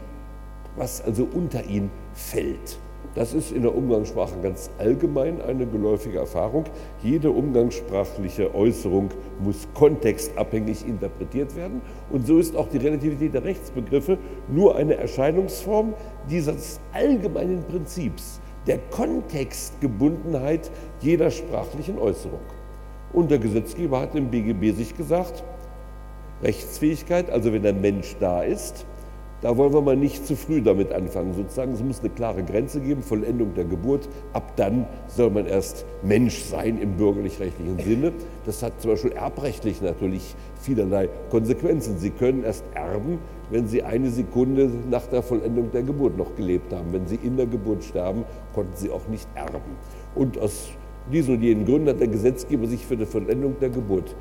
was 0.76 1.02
also 1.02 1.28
unter 1.34 1.64
ihn 1.64 1.90
fällt. 2.14 2.80
Das 3.14 3.34
ist 3.34 3.52
in 3.52 3.62
der 3.62 3.74
Umgangssprache 3.74 4.36
ganz 4.42 4.70
allgemein 4.78 5.42
eine 5.42 5.66
geläufige 5.66 6.20
Erfahrung. 6.20 6.66
Jede 7.02 7.32
umgangssprachliche 7.32 8.54
Äußerung 8.54 9.10
muss 9.42 9.68
kontextabhängig 9.74 10.86
interpretiert 10.86 11.56
werden. 11.56 11.82
Und 12.12 12.28
so 12.28 12.40
ist 12.40 12.56
auch 12.56 12.68
die 12.68 12.78
Relativität 12.78 13.34
der 13.34 13.46
Rechtsbegriffe 13.46 14.18
nur 14.50 14.76
eine 14.76 14.96
Erscheinungsform 14.96 15.94
dieses 16.30 16.80
allgemeinen 16.92 17.64
Prinzips 17.64 18.42
der 18.68 18.80
Kontextgebundenheit 18.90 20.72
jeder 21.00 21.32
sprachlichen 21.32 21.98
Äußerung. 22.00 22.40
Und 23.14 23.32
der 23.32 23.40
Gesetzgeber 23.40 24.02
hat 24.02 24.16
im 24.16 24.30
BGB 24.30 24.76
sich 24.76 24.96
gesagt, 24.96 25.44
Rechtsfähigkeit, 26.44 27.30
also 27.30 27.54
wenn 27.54 27.66
ein 27.66 27.82
Mensch 27.82 28.16
da 28.20 28.44
ist, 28.44 28.86
da 29.42 29.56
wollen 29.58 29.74
wir 29.74 29.82
mal 29.82 29.96
nicht 29.96 30.26
zu 30.26 30.36
früh 30.36 30.62
damit 30.62 30.92
anfangen. 30.92 31.34
Sozusagen, 31.34 31.74
es 31.74 31.84
muss 31.84 32.00
eine 32.00 32.10
klare 32.10 32.42
Grenze 32.42 32.80
geben, 32.80 33.04
Vollendung 33.04 33.54
der 33.54 33.66
Geburt. 33.66 34.10
Ab 34.34 34.54
dann 34.56 34.88
soll 35.08 35.30
man 35.30 35.46
erst 35.46 35.86
Mensch 36.02 36.42
sein 36.46 36.80
im 36.80 36.94
bürgerlich-rechtlichen 36.94 37.78
Sinne. 37.80 38.14
Das 38.46 38.64
hat 38.64 38.82
zum 38.82 38.92
Beispiel 38.92 39.12
erbrechtlich 39.12 39.82
natürlich 39.82 40.36
vielerlei 40.62 41.10
Konsequenzen. 41.30 42.00
Sie 42.00 42.10
können 42.10 42.44
erst 42.44 42.64
erben, 42.74 43.20
wenn 43.52 43.68
Sie 43.68 43.84
eine 43.84 44.10
Sekunde 44.10 44.72
nach 44.90 45.06
der 45.08 45.22
Vollendung 45.22 45.70
der 45.72 45.84
Geburt 45.84 46.18
noch 46.18 46.36
gelebt 46.36 46.74
haben. 46.74 46.92
Wenn 46.92 47.06
Sie 47.06 47.20
in 47.22 47.38
der 47.38 47.46
Geburt 47.46 47.84
sterben, 47.84 48.24
konnten 48.54 48.76
Sie 48.76 48.90
auch 48.90 49.08
nicht 49.10 49.28
erben. 49.36 49.78
Und 50.16 50.40
aus 50.40 50.70
diesen 51.12 51.36
und 51.36 51.42
jenen 51.42 51.66
Gründen 51.66 51.90
hat 51.90 52.00
der 52.00 52.08
Gesetzgeber 52.08 52.68
sich 52.68 52.86
für 52.86 52.98
die 52.98 53.06
Vollendung 53.06 53.56
der 53.60 53.70
Geburt 53.70 54.16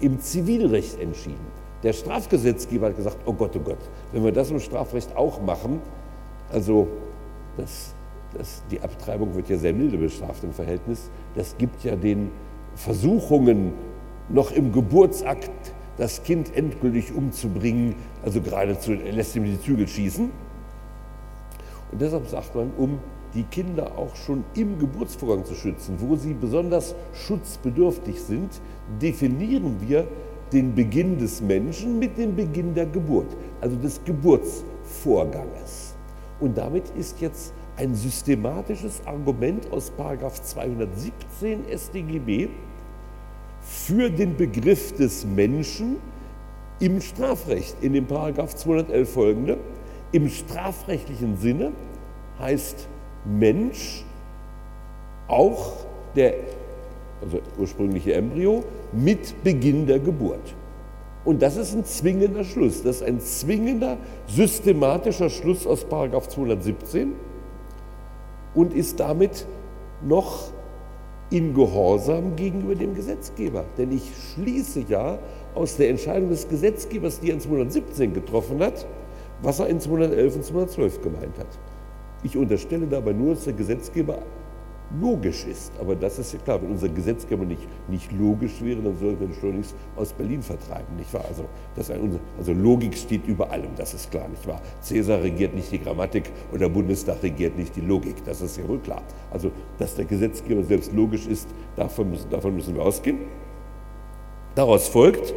im 0.00 0.18
Zivilrecht 0.20 1.00
entschieden. 1.00 1.60
Der 1.82 1.92
Strafgesetzgeber 1.92 2.88
hat 2.88 2.96
gesagt, 2.96 3.18
oh 3.26 3.32
Gott, 3.32 3.52
oh 3.56 3.60
Gott, 3.60 3.78
wenn 4.12 4.24
wir 4.24 4.32
das 4.32 4.50
im 4.50 4.60
Strafrecht 4.60 5.16
auch 5.16 5.40
machen, 5.40 5.80
also 6.52 6.88
das, 7.56 7.94
das, 8.36 8.62
die 8.70 8.80
Abtreibung 8.80 9.34
wird 9.34 9.48
ja 9.48 9.56
sehr 9.56 9.72
milde 9.72 9.98
bestraft 9.98 10.44
im 10.44 10.52
Verhältnis, 10.52 11.10
das 11.34 11.56
gibt 11.56 11.84
ja 11.84 11.96
den 11.96 12.30
Versuchungen, 12.74 13.72
noch 14.28 14.52
im 14.52 14.72
Geburtsakt 14.72 15.50
das 15.96 16.22
Kind 16.22 16.56
endgültig 16.56 17.14
umzubringen, 17.14 17.94
also 18.24 18.40
geradezu 18.40 18.92
lässt 18.92 19.36
ihm 19.36 19.44
die 19.44 19.60
Zügel 19.60 19.88
schießen. 19.88 20.30
Und 21.92 22.00
deshalb 22.00 22.28
sagt 22.28 22.54
man, 22.54 22.70
um 22.78 22.98
die 23.34 23.44
Kinder 23.44 23.96
auch 23.96 24.16
schon 24.16 24.44
im 24.54 24.78
Geburtsvorgang 24.78 25.44
zu 25.44 25.54
schützen, 25.54 25.96
wo 25.98 26.16
sie 26.16 26.34
besonders 26.34 26.94
schutzbedürftig 27.12 28.20
sind, 28.20 28.60
definieren 29.00 29.76
wir 29.80 30.06
den 30.52 30.74
Beginn 30.74 31.18
des 31.18 31.40
Menschen 31.40 31.98
mit 31.98 32.18
dem 32.18 32.34
Beginn 32.34 32.74
der 32.74 32.86
Geburt, 32.86 33.28
also 33.60 33.76
des 33.76 34.00
Geburtsvorganges. 34.04 35.94
Und 36.40 36.58
damit 36.58 36.90
ist 36.98 37.20
jetzt 37.20 37.52
ein 37.76 37.94
systematisches 37.94 39.00
Argument 39.06 39.70
aus 39.72 39.92
217 39.96 41.64
StGB 41.76 42.48
für 43.62 44.10
den 44.10 44.36
Begriff 44.36 44.92
des 44.96 45.24
Menschen 45.24 45.96
im 46.80 47.00
Strafrecht, 47.00 47.76
in 47.82 47.92
dem 47.92 48.06
Paragraph 48.06 48.54
211 48.56 49.12
folgende. 49.12 49.58
Im 50.12 50.28
strafrechtlichen 50.28 51.36
Sinne 51.36 51.72
heißt 52.40 52.88
Mensch 53.24 54.04
auch 55.28 55.72
der 56.16 56.34
also 57.22 57.40
ursprüngliche 57.58 58.14
Embryo, 58.14 58.64
mit 58.92 59.42
Beginn 59.44 59.86
der 59.86 59.98
Geburt. 59.98 60.54
Und 61.24 61.42
das 61.42 61.56
ist 61.56 61.74
ein 61.74 61.84
zwingender 61.84 62.44
Schluss. 62.44 62.82
Das 62.82 62.96
ist 62.96 63.02
ein 63.02 63.20
zwingender, 63.20 63.98
systematischer 64.26 65.28
Schluss 65.28 65.66
aus 65.66 65.86
217 65.88 67.12
und 68.54 68.72
ist 68.72 68.98
damit 69.00 69.46
noch 70.02 70.50
in 71.28 71.54
Gehorsam 71.54 72.34
gegenüber 72.36 72.74
dem 72.74 72.94
Gesetzgeber. 72.94 73.64
Denn 73.76 73.92
ich 73.92 74.10
schließe 74.32 74.84
ja 74.88 75.18
aus 75.54 75.76
der 75.76 75.90
Entscheidung 75.90 76.30
des 76.30 76.48
Gesetzgebers, 76.48 77.20
die 77.20 77.28
er 77.28 77.34
in 77.34 77.40
217 77.40 78.14
getroffen 78.14 78.60
hat, 78.60 78.86
was 79.42 79.60
er 79.60 79.68
in 79.68 79.78
211 79.78 80.36
und 80.36 80.44
212 80.44 81.02
gemeint 81.02 81.38
hat. 81.38 81.58
Ich 82.22 82.36
unterstelle 82.36 82.86
dabei 82.86 83.12
nur, 83.12 83.34
dass 83.34 83.44
der 83.44 83.54
Gesetzgeber 83.54 84.18
logisch 84.98 85.44
ist. 85.46 85.72
Aber 85.80 85.94
das 85.94 86.18
ist 86.18 86.32
ja 86.32 86.38
klar, 86.40 86.60
wenn 86.62 86.70
unser 86.70 86.88
Gesetzgeber 86.88 87.44
nicht, 87.44 87.62
nicht 87.88 88.10
logisch 88.12 88.62
wäre, 88.62 88.80
dann 88.80 88.96
sollten 88.98 89.20
wir 89.20 89.28
den 89.28 89.34
schleunigst 89.34 89.74
aus 89.96 90.12
Berlin 90.12 90.42
vertreiben, 90.42 90.96
nicht 90.96 91.12
wahr? 91.14 91.24
Also, 91.28 91.44
das 91.76 91.90
ein, 91.90 92.18
also 92.38 92.52
Logik 92.52 92.96
steht 92.96 93.26
über 93.26 93.50
allem, 93.50 93.70
das 93.76 93.94
ist 93.94 94.10
klar, 94.10 94.28
nicht 94.28 94.46
wahr? 94.46 94.60
Cäsar 94.80 95.22
regiert 95.22 95.54
nicht 95.54 95.70
die 95.70 95.78
Grammatik 95.78 96.30
und 96.50 96.60
der 96.60 96.68
Bundestag 96.68 97.22
regiert 97.22 97.56
nicht 97.56 97.76
die 97.76 97.82
Logik, 97.82 98.24
das 98.24 98.40
ist 98.40 98.56
ja 98.56 98.66
wohl 98.66 98.78
klar. 98.78 99.02
Also, 99.30 99.50
dass 99.78 99.94
der 99.94 100.04
Gesetzgeber 100.04 100.64
selbst 100.64 100.92
logisch 100.92 101.26
ist, 101.26 101.48
davon 101.76 102.10
müssen, 102.10 102.28
davon 102.30 102.54
müssen 102.54 102.74
wir 102.74 102.82
ausgehen. 102.82 103.18
Daraus 104.56 104.88
folgt, 104.88 105.32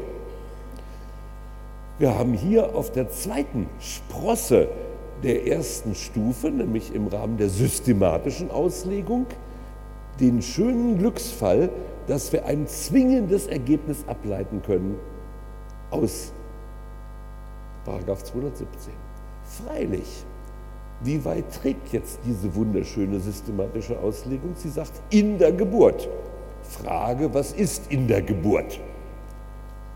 wir 1.99 2.17
haben 2.17 2.33
hier 2.33 2.75
auf 2.75 2.91
der 2.91 3.11
zweiten 3.11 3.67
Sprosse 3.79 4.67
der 5.23 5.47
ersten 5.47 5.95
Stufe, 5.95 6.51
nämlich 6.51 6.93
im 6.93 7.07
Rahmen 7.07 7.37
der 7.37 7.49
systematischen 7.49 8.51
Auslegung, 8.51 9.25
den 10.19 10.41
schönen 10.41 10.97
Glücksfall, 10.97 11.69
dass 12.07 12.31
wir 12.33 12.45
ein 12.45 12.67
zwingendes 12.67 13.47
Ergebnis 13.47 14.03
ableiten 14.07 14.61
können 14.61 14.97
aus 15.89 16.33
217. 17.85 18.67
Freilich, 19.45 20.23
wie 21.01 21.23
weit 21.25 21.45
trägt 21.61 21.91
jetzt 21.91 22.19
diese 22.25 22.53
wunderschöne 22.55 23.19
systematische 23.19 23.97
Auslegung? 23.99 24.53
Sie 24.55 24.69
sagt, 24.69 24.93
in 25.09 25.37
der 25.37 25.51
Geburt. 25.51 26.07
Frage, 26.63 27.33
was 27.33 27.51
ist 27.53 27.91
in 27.91 28.07
der 28.07 28.21
Geburt? 28.21 28.79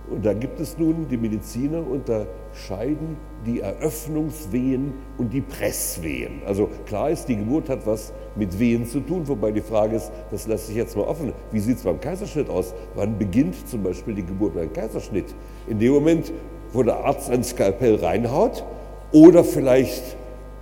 Und 0.10 0.26
da 0.26 0.34
gibt 0.34 0.60
es 0.60 0.78
nun, 0.78 1.08
die 1.10 1.18
Mediziner 1.18 1.86
unterscheiden 1.86 3.18
die 3.46 3.60
Eröffnungswehen 3.60 4.94
und 5.18 5.32
die 5.32 5.42
Presswehen. 5.42 6.42
Also 6.46 6.70
klar 6.86 7.12
ist, 7.12 7.26
die 7.26 7.38
Geburt 7.38 7.70
hat 7.70 7.86
was 7.86 8.14
mit 8.36 8.58
Wehen 8.58 8.86
zu 8.86 9.00
tun, 9.00 9.28
wobei 9.28 9.52
die 9.52 9.62
Frage 9.62 9.96
ist, 9.96 10.12
das 10.32 10.48
lässt 10.48 10.68
sich 10.68 10.76
jetzt 10.76 10.96
mal 10.96 11.04
offen, 11.04 11.34
wie 11.52 11.60
sieht 11.60 11.78
es 11.78 11.84
beim 11.84 12.00
Kaiserschnitt 12.00 12.50
aus? 12.50 12.74
Wann 12.96 13.18
beginnt 13.18 13.68
zum 13.68 13.84
Beispiel 13.84 14.16
die 14.16 14.26
Geburt 14.26 14.56
beim 14.56 14.72
Kaiserschnitt? 14.72 15.36
In 15.68 15.80
dem 15.80 15.94
Moment, 15.94 16.32
wo 16.74 16.84
der 16.84 16.98
Arzt 16.98 17.30
ein 17.30 17.44
Skalpell 17.44 17.96
reinhaut 17.96 18.64
oder 19.12 19.44
vielleicht 19.44 20.17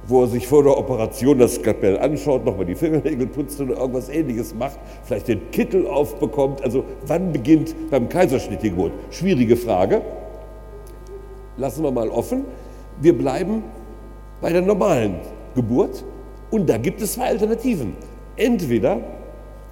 wo 0.07 0.23
er 0.23 0.27
sich 0.27 0.47
vor 0.47 0.63
der 0.63 0.77
Operation 0.77 1.39
das 1.39 1.55
Skalpell 1.55 1.97
anschaut, 1.97 2.45
nochmal 2.45 2.65
die 2.65 2.75
Fingernägel 2.75 3.27
putzt 3.27 3.59
oder 3.59 3.77
irgendwas 3.77 4.09
ähnliches 4.09 4.53
macht, 4.53 4.79
vielleicht 5.03 5.27
den 5.27 5.51
Kittel 5.51 5.87
aufbekommt. 5.87 6.63
Also 6.63 6.83
wann 7.07 7.31
beginnt 7.31 7.75
beim 7.89 8.07
Kaiserschnitt 8.09 8.61
die 8.61 8.69
Geburt? 8.69 8.91
Schwierige 9.09 9.55
Frage. 9.55 10.01
Lassen 11.57 11.83
wir 11.83 11.91
mal 11.91 12.09
offen. 12.09 12.45
Wir 13.01 13.17
bleiben 13.17 13.63
bei 14.41 14.51
der 14.51 14.61
normalen 14.61 15.15
Geburt 15.55 16.03
und 16.51 16.69
da 16.69 16.77
gibt 16.77 17.01
es 17.01 17.13
zwei 17.13 17.27
Alternativen. 17.27 17.93
Entweder 18.35 18.99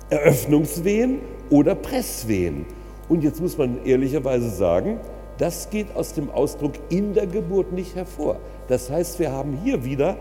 Eröffnungswehen 0.10 1.20
oder 1.50 1.76
Presswehen. 1.76 2.66
Und 3.10 3.24
jetzt 3.24 3.42
muss 3.42 3.58
man 3.58 3.84
ehrlicherweise 3.86 4.50
sagen, 4.50 5.00
das 5.44 5.70
geht 5.70 5.94
aus 5.94 6.14
dem 6.14 6.32
Ausdruck 6.32 6.72
in 6.88 7.14
der 7.14 7.28
Geburt 7.28 7.74
nicht 7.74 7.98
hervor. 7.98 8.38
Das 8.70 8.90
heißt, 8.90 9.20
wir 9.20 9.34
haben 9.34 9.60
hier 9.62 9.84
wieder 9.84 10.16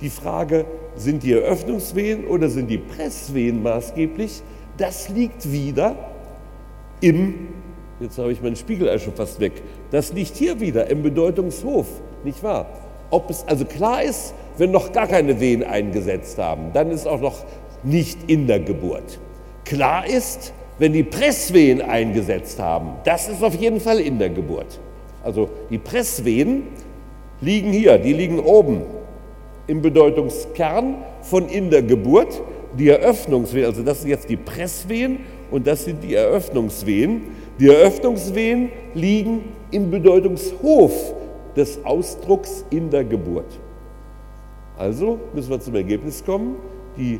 die 0.00 0.10
Frage, 0.10 0.64
sind 0.96 1.22
die 1.22 1.34
Eröffnungswehen 1.34 2.26
oder 2.26 2.48
sind 2.48 2.66
die 2.66 2.78
Presswehen 2.78 3.62
maßgeblich? 3.62 4.42
Das 4.76 5.08
liegt 5.08 5.52
wieder 5.52 5.94
im, 7.00 7.46
jetzt 8.00 8.18
habe 8.18 8.32
ich 8.32 8.42
meinen 8.42 8.56
Spiegelei 8.56 8.98
schon 8.98 9.14
fast 9.14 9.38
weg, 9.38 9.52
das 9.92 10.12
liegt 10.12 10.34
hier 10.34 10.58
wieder 10.58 10.90
im 10.90 11.04
Bedeutungshof, 11.04 11.86
nicht 12.24 12.42
wahr? 12.42 12.66
Ob 13.10 13.30
es 13.30 13.46
also 13.46 13.66
klar 13.66 14.02
ist, 14.02 14.34
wenn 14.58 14.72
noch 14.72 14.90
gar 14.90 15.06
keine 15.06 15.38
Wehen 15.38 15.62
eingesetzt 15.62 16.38
haben, 16.38 16.72
dann 16.72 16.90
ist 16.90 17.06
auch 17.06 17.20
noch 17.20 17.44
nicht 17.84 18.28
in 18.28 18.48
der 18.48 18.58
Geburt. 18.58 19.20
Klar 19.64 20.08
ist, 20.08 20.52
wenn 20.78 20.92
die 20.92 21.02
Presswehen 21.02 21.80
eingesetzt 21.80 22.58
haben, 22.58 22.92
das 23.04 23.28
ist 23.28 23.42
auf 23.42 23.54
jeden 23.54 23.80
Fall 23.80 24.00
in 24.00 24.18
der 24.18 24.30
Geburt. 24.30 24.78
Also 25.24 25.48
die 25.70 25.78
Presswehen 25.78 26.64
liegen 27.40 27.72
hier, 27.72 27.98
die 27.98 28.12
liegen 28.12 28.38
oben 28.38 28.82
im 29.66 29.82
Bedeutungskern 29.82 30.96
von 31.22 31.48
in 31.48 31.70
der 31.70 31.82
Geburt. 31.82 32.40
Die 32.78 32.88
Eröffnungswehen, 32.90 33.64
also 33.64 33.82
das 33.82 34.02
sind 34.02 34.10
jetzt 34.10 34.28
die 34.28 34.36
Presswehen 34.36 35.20
und 35.50 35.66
das 35.66 35.84
sind 35.84 36.04
die 36.04 36.14
Eröffnungswehen. 36.14 37.22
Die 37.58 37.68
Eröffnungswehen 37.68 38.68
liegen 38.94 39.44
im 39.70 39.90
Bedeutungshof 39.90 41.14
des 41.56 41.82
Ausdrucks 41.84 42.66
in 42.68 42.90
der 42.90 43.04
Geburt. 43.04 43.58
Also 44.76 45.18
müssen 45.34 45.50
wir 45.50 45.60
zum 45.60 45.74
Ergebnis 45.74 46.22
kommen, 46.22 46.56
die 46.98 47.18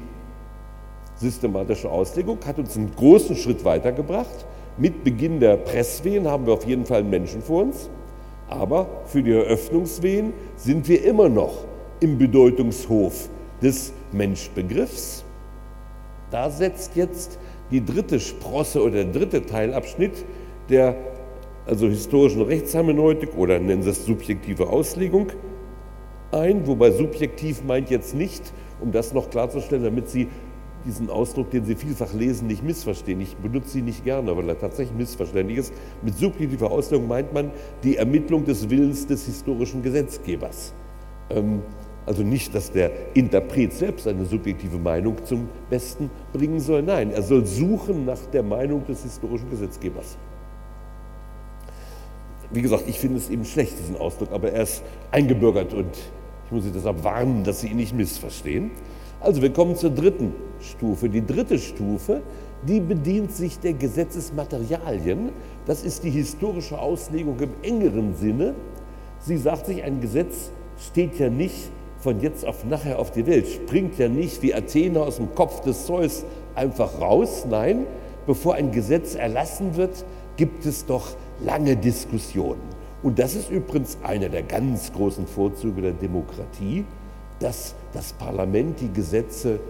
systematische 1.16 1.90
Auslegung 1.90 2.38
hat 2.46 2.58
uns 2.58 2.76
einen 2.76 2.94
großen 2.94 3.36
Schritt 3.36 3.64
weitergebracht. 3.64 4.46
Mit 4.76 5.04
Beginn 5.04 5.40
der 5.40 5.56
Presswehen 5.56 6.28
haben 6.28 6.46
wir 6.46 6.52
auf 6.52 6.66
jeden 6.66 6.84
Fall 6.84 7.00
einen 7.00 7.10
Menschen 7.10 7.42
vor 7.42 7.62
uns, 7.62 7.88
aber 8.48 8.86
für 9.06 9.22
die 9.22 9.32
Eröffnungswehen 9.32 10.32
sind 10.56 10.88
wir 10.88 11.02
immer 11.04 11.28
noch 11.28 11.64
im 12.00 12.18
Bedeutungshof 12.18 13.28
des 13.62 13.92
Menschbegriffs. 14.12 15.24
Da 16.30 16.50
setzt 16.50 16.94
jetzt 16.96 17.38
die 17.70 17.84
dritte 17.84 18.20
Sprosse 18.20 18.82
oder 18.82 19.04
der 19.04 19.12
dritte 19.12 19.44
Teilabschnitt 19.44 20.24
der 20.68 20.96
also 21.64 21.88
historischen 21.88 22.42
Rechtshermeneutik 22.42 23.36
oder 23.36 23.58
nennen 23.58 23.82
Sie 23.82 23.90
es 23.90 24.04
subjektive 24.04 24.68
Auslegung 24.68 25.32
ein, 26.32 26.66
wobei 26.66 26.90
subjektiv 26.90 27.64
meint 27.64 27.90
jetzt 27.90 28.14
nicht, 28.14 28.52
um 28.80 28.92
das 28.92 29.12
noch 29.12 29.30
klarzustellen, 29.30 29.84
damit 29.84 30.08
Sie 30.08 30.28
diesen 30.86 31.10
Ausdruck, 31.10 31.50
den 31.50 31.64
Sie 31.64 31.74
vielfach 31.74 32.14
lesen, 32.14 32.46
nicht 32.46 32.62
missverstehen. 32.62 33.20
Ich 33.20 33.36
benutze 33.36 33.70
sie 33.70 33.82
nicht 33.82 34.04
gerne, 34.04 34.36
weil 34.36 34.48
er 34.48 34.58
tatsächlich 34.58 34.96
missverständlich 34.96 35.58
ist. 35.58 35.74
Mit 36.02 36.16
subjektiver 36.16 36.70
Auslegung 36.70 37.08
meint 37.08 37.34
man 37.34 37.50
die 37.82 37.96
Ermittlung 37.96 38.44
des 38.44 38.70
Willens 38.70 39.06
des 39.06 39.26
historischen 39.26 39.82
Gesetzgebers. 39.82 40.72
Ähm, 41.30 41.62
also 42.06 42.22
nicht, 42.22 42.54
dass 42.54 42.70
der 42.70 42.92
Interpret 43.14 43.72
selbst 43.72 44.06
eine 44.06 44.24
subjektive 44.24 44.78
Meinung 44.78 45.16
zum 45.24 45.48
Besten 45.68 46.08
bringen 46.32 46.60
soll. 46.60 46.82
Nein, 46.82 47.10
er 47.10 47.22
soll 47.22 47.44
suchen 47.44 48.04
nach 48.04 48.20
der 48.32 48.44
Meinung 48.44 48.86
des 48.86 49.02
historischen 49.02 49.50
Gesetzgebers. 49.50 50.16
Wie 52.52 52.62
gesagt, 52.62 52.84
ich 52.86 53.00
finde 53.00 53.18
es 53.18 53.28
eben 53.28 53.44
schlecht, 53.44 53.76
diesen 53.80 53.96
Ausdruck, 53.96 54.30
aber 54.30 54.52
er 54.52 54.62
ist 54.62 54.84
eingebürgert 55.10 55.74
und 55.74 55.96
ich 56.46 56.52
muss 56.52 56.62
Sie 56.62 56.70
deshalb 56.70 57.02
warnen, 57.02 57.42
dass 57.42 57.60
Sie 57.60 57.68
ihn 57.68 57.76
nicht 57.76 57.92
missverstehen. 57.92 58.70
Also 59.20 59.42
wir 59.42 59.52
kommen 59.52 59.74
zur 59.74 59.90
dritten 59.90 60.32
Stufe. 60.60 61.08
Die 61.08 61.24
dritte 61.24 61.58
Stufe, 61.58 62.22
die 62.66 62.80
bedient 62.80 63.32
sich 63.32 63.58
der 63.58 63.74
Gesetzesmaterialien. 63.74 65.30
Das 65.66 65.84
ist 65.84 66.04
die 66.04 66.10
historische 66.10 66.78
Auslegung 66.78 67.38
im 67.40 67.50
engeren 67.62 68.14
Sinne. 68.14 68.54
Sie 69.20 69.36
sagt 69.36 69.66
sich, 69.66 69.82
ein 69.82 70.00
Gesetz 70.00 70.50
steht 70.78 71.18
ja 71.18 71.28
nicht 71.30 71.70
von 71.98 72.20
jetzt 72.20 72.46
auf 72.46 72.64
nachher 72.64 72.98
auf 72.98 73.10
die 73.10 73.26
Welt, 73.26 73.48
springt 73.48 73.98
ja 73.98 74.08
nicht 74.08 74.42
wie 74.42 74.54
Athene 74.54 75.00
aus 75.00 75.16
dem 75.16 75.34
Kopf 75.34 75.60
des 75.62 75.86
Zeus 75.86 76.24
einfach 76.54 77.00
raus. 77.00 77.46
Nein, 77.48 77.86
bevor 78.26 78.54
ein 78.54 78.70
Gesetz 78.70 79.14
erlassen 79.14 79.76
wird, 79.76 80.04
gibt 80.36 80.66
es 80.66 80.86
doch 80.86 81.08
lange 81.44 81.76
Diskussionen. 81.76 82.60
Und 83.02 83.18
das 83.18 83.34
ist 83.34 83.50
übrigens 83.50 83.98
einer 84.02 84.28
der 84.28 84.42
ganz 84.42 84.92
großen 84.92 85.26
Vorzüge 85.26 85.82
der 85.82 85.92
Demokratie, 85.92 86.84
dass 87.40 87.74
das 87.92 88.12
Parlament 88.12 88.80
die 88.80 88.92
Gesetze 88.92 89.60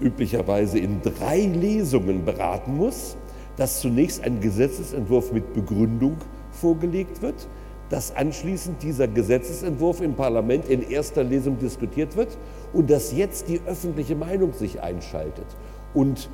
üblicherweise 0.00 0.78
in 0.78 1.02
drei 1.02 1.40
Lesungen 1.40 2.24
beraten 2.24 2.76
muss, 2.76 3.16
dass 3.56 3.80
zunächst 3.80 4.22
ein 4.24 4.40
Gesetzesentwurf 4.40 5.32
mit 5.32 5.52
Begründung 5.52 6.16
vorgelegt 6.50 7.22
wird, 7.22 7.46
dass 7.90 8.14
anschließend 8.14 8.82
dieser 8.82 9.08
Gesetzesentwurf 9.08 10.00
im 10.00 10.14
Parlament 10.14 10.68
in 10.68 10.88
erster 10.88 11.24
Lesung 11.24 11.58
diskutiert 11.58 12.16
wird 12.16 12.38
und 12.72 12.88
dass 12.88 13.12
jetzt 13.12 13.48
die 13.48 13.60
öffentliche 13.66 14.14
Meinung 14.14 14.52
sich 14.52 14.80
einschaltet. 14.80 15.46
Und 15.92 16.30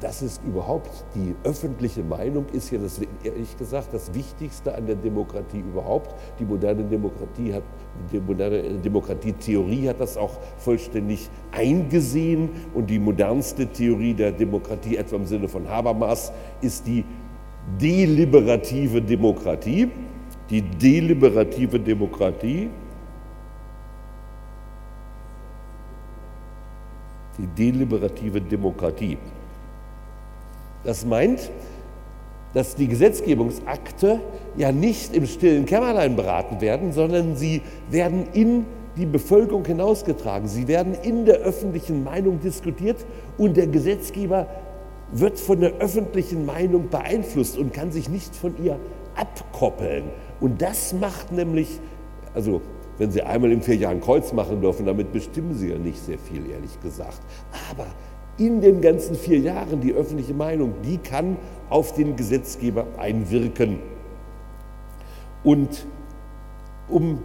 das 0.00 0.20
ist 0.22 0.42
überhaupt, 0.44 0.90
die 1.14 1.34
öffentliche 1.44 2.02
Meinung 2.02 2.46
ist 2.52 2.70
ja 2.70 2.78
das, 2.78 3.00
ehrlich 3.22 3.56
gesagt 3.56 3.88
das 3.92 4.12
Wichtigste 4.12 4.74
an 4.74 4.86
der 4.86 4.96
Demokratie 4.96 5.60
überhaupt. 5.60 6.14
Die 6.38 6.44
moderne 6.44 6.84
Demokratie 6.84 7.54
hat, 7.54 7.62
die 8.12 8.20
moderne 8.20 8.62
Demokratietheorie 8.78 9.88
hat 9.88 10.00
das 10.00 10.16
auch 10.16 10.38
vollständig 10.58 11.30
eingesehen 11.50 12.50
und 12.74 12.90
die 12.90 12.98
modernste 12.98 13.66
Theorie 13.66 14.14
der 14.14 14.32
Demokratie, 14.32 14.96
etwa 14.96 15.16
im 15.16 15.26
Sinne 15.26 15.48
von 15.48 15.68
Habermas, 15.68 16.32
ist 16.60 16.86
die 16.86 17.04
deliberative 17.80 19.00
Demokratie. 19.00 19.90
Die 20.50 20.62
deliberative 20.62 21.80
Demokratie 21.80 22.68
die 27.38 27.46
deliberative 27.46 28.40
Demokratie. 28.40 29.18
Das 30.86 31.04
meint, 31.04 31.50
dass 32.54 32.76
die 32.76 32.86
Gesetzgebungsakte 32.86 34.20
ja 34.56 34.70
nicht 34.70 35.14
im 35.16 35.26
stillen 35.26 35.66
Kämmerlein 35.66 36.14
beraten 36.14 36.60
werden, 36.60 36.92
sondern 36.92 37.36
sie 37.36 37.60
werden 37.90 38.28
in 38.32 38.64
die 38.96 39.04
Bevölkerung 39.04 39.64
hinausgetragen. 39.64 40.46
Sie 40.48 40.68
werden 40.68 40.94
in 40.94 41.24
der 41.26 41.38
öffentlichen 41.38 42.04
Meinung 42.04 42.40
diskutiert 42.40 43.04
und 43.36 43.56
der 43.56 43.66
Gesetzgeber 43.66 44.46
wird 45.10 45.40
von 45.40 45.60
der 45.60 45.74
öffentlichen 45.74 46.46
Meinung 46.46 46.88
beeinflusst 46.88 47.58
und 47.58 47.72
kann 47.72 47.90
sich 47.90 48.08
nicht 48.08 48.34
von 48.34 48.54
ihr 48.62 48.78
abkoppeln. 49.16 50.04
Und 50.40 50.62
das 50.62 50.92
macht 50.92 51.32
nämlich, 51.32 51.80
also 52.32 52.62
wenn 52.98 53.10
Sie 53.10 53.22
einmal 53.22 53.50
in 53.50 53.60
vier 53.60 53.76
Jahren 53.76 54.00
Kreuz 54.00 54.32
machen 54.32 54.60
dürfen, 54.60 54.86
damit 54.86 55.12
bestimmen 55.12 55.54
Sie 55.54 55.68
ja 55.68 55.78
nicht 55.78 55.98
sehr 55.98 56.18
viel, 56.18 56.48
ehrlich 56.48 56.80
gesagt. 56.80 57.20
Aber 57.70 57.86
in 58.38 58.60
den 58.60 58.80
ganzen 58.80 59.16
vier 59.16 59.38
Jahren 59.38 59.80
die 59.80 59.92
öffentliche 59.92 60.34
Meinung, 60.34 60.74
die 60.84 60.98
kann 60.98 61.36
auf 61.70 61.94
den 61.94 62.16
Gesetzgeber 62.16 62.86
einwirken. 62.98 63.78
Und, 65.42 65.86
um, 66.88 67.22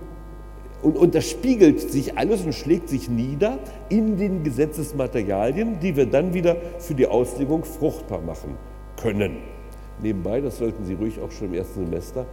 und, 0.82 0.98
und 0.98 1.16
das 1.16 1.30
spiegelt 1.30 1.80
sich 1.80 2.18
alles 2.18 2.44
und 2.44 2.54
schlägt 2.54 2.90
sich 2.90 3.10
nieder 3.10 3.60
in 3.90 4.18
den 4.18 4.44
Gesetzesmaterialien, 4.44 5.80
die 5.80 5.96
wir 5.96 6.06
dann 6.06 6.34
wieder 6.34 6.56
für 6.80 6.96
die 6.96 7.08
Auslegung 7.08 7.64
fruchtbar 7.66 8.22
machen 8.22 8.56
können. 8.98 9.38
Nebenbei, 10.02 10.42
das 10.42 10.58
sollten 10.58 10.86
Sie 10.86 10.94
ruhig 10.94 11.20
auch 11.20 11.32
schon 11.32 11.48
im 11.48 11.54
ersten 11.56 11.86
Semester 11.86 12.26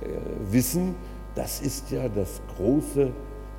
äh, 0.00 0.52
wissen, 0.52 0.94
das 1.34 1.60
ist 1.60 1.90
ja 1.90 2.08
das 2.08 2.40
große 2.56 3.10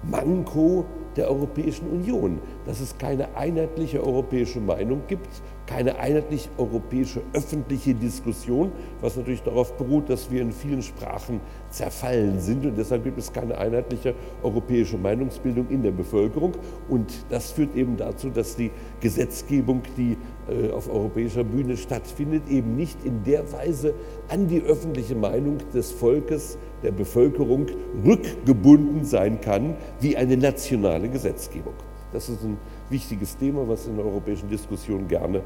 Manko 0.03 0.85
der 1.15 1.29
Europäischen 1.29 1.87
Union, 1.87 2.39
dass 2.65 2.79
es 2.79 2.97
keine 2.97 3.35
einheitliche 3.35 4.03
europäische 4.03 4.59
Meinung 4.59 5.01
gibt, 5.07 5.29
keine 5.65 5.97
einheitlich 5.97 6.49
europäische 6.57 7.21
öffentliche 7.33 7.93
Diskussion, 7.93 8.71
was 9.01 9.15
natürlich 9.15 9.43
darauf 9.43 9.77
beruht, 9.77 10.09
dass 10.09 10.29
wir 10.29 10.41
in 10.41 10.51
vielen 10.51 10.81
Sprachen 10.81 11.39
zerfallen 11.69 12.39
sind. 12.39 12.65
Und 12.65 12.77
deshalb 12.77 13.03
gibt 13.03 13.17
es 13.17 13.31
keine 13.31 13.57
einheitliche 13.57 14.13
europäische 14.41 14.97
Meinungsbildung 14.97 15.69
in 15.69 15.83
der 15.83 15.91
Bevölkerung. 15.91 16.53
Und 16.89 17.11
das 17.29 17.51
führt 17.51 17.75
eben 17.75 17.95
dazu, 17.95 18.29
dass 18.29 18.55
die 18.55 18.71
Gesetzgebung, 18.99 19.83
die 19.97 20.17
äh, 20.49 20.71
auf 20.71 20.89
europäischer 20.89 21.43
Bühne 21.43 21.77
stattfindet, 21.77 22.49
eben 22.49 22.75
nicht 22.75 23.03
in 23.05 23.23
der 23.23 23.51
Weise 23.53 23.93
an 24.27 24.47
die 24.47 24.61
öffentliche 24.61 25.15
Meinung 25.15 25.59
des 25.73 25.91
Volkes, 25.91 26.57
der 26.83 26.91
Bevölkerung 26.91 27.67
rückgebunden 28.05 29.05
sein 29.05 29.41
kann 29.41 29.75
wie 29.99 30.17
eine 30.17 30.37
nationale 30.37 31.09
Gesetzgebung. 31.09 31.73
Das 32.11 32.29
ist 32.29 32.43
ein 32.43 32.57
wichtiges 32.89 33.37
Thema, 33.37 33.67
was 33.67 33.87
in 33.87 33.95
der 33.95 34.05
europäischen 34.05 34.47
Diskussion 34.47 35.07
gerne 35.07 35.41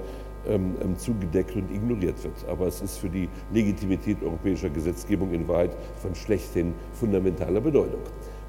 ähm, 0.48 0.76
ähm, 0.82 0.98
zugedeckt 0.98 1.56
und 1.56 1.72
ignoriert 1.72 2.22
wird. 2.24 2.34
Aber 2.50 2.68
es 2.68 2.82
ist 2.82 2.98
für 2.98 3.10
die 3.10 3.30
Legitimität 3.54 4.22
europäischer 4.22 4.70
Gesetzgebung 4.70 5.34
in 5.34 5.48
Wahrheit 5.48 5.72
von 6.02 6.14
schlechthin 6.14 6.74
fundamentaler 6.94 7.62
Bedeutung. 7.62 8.02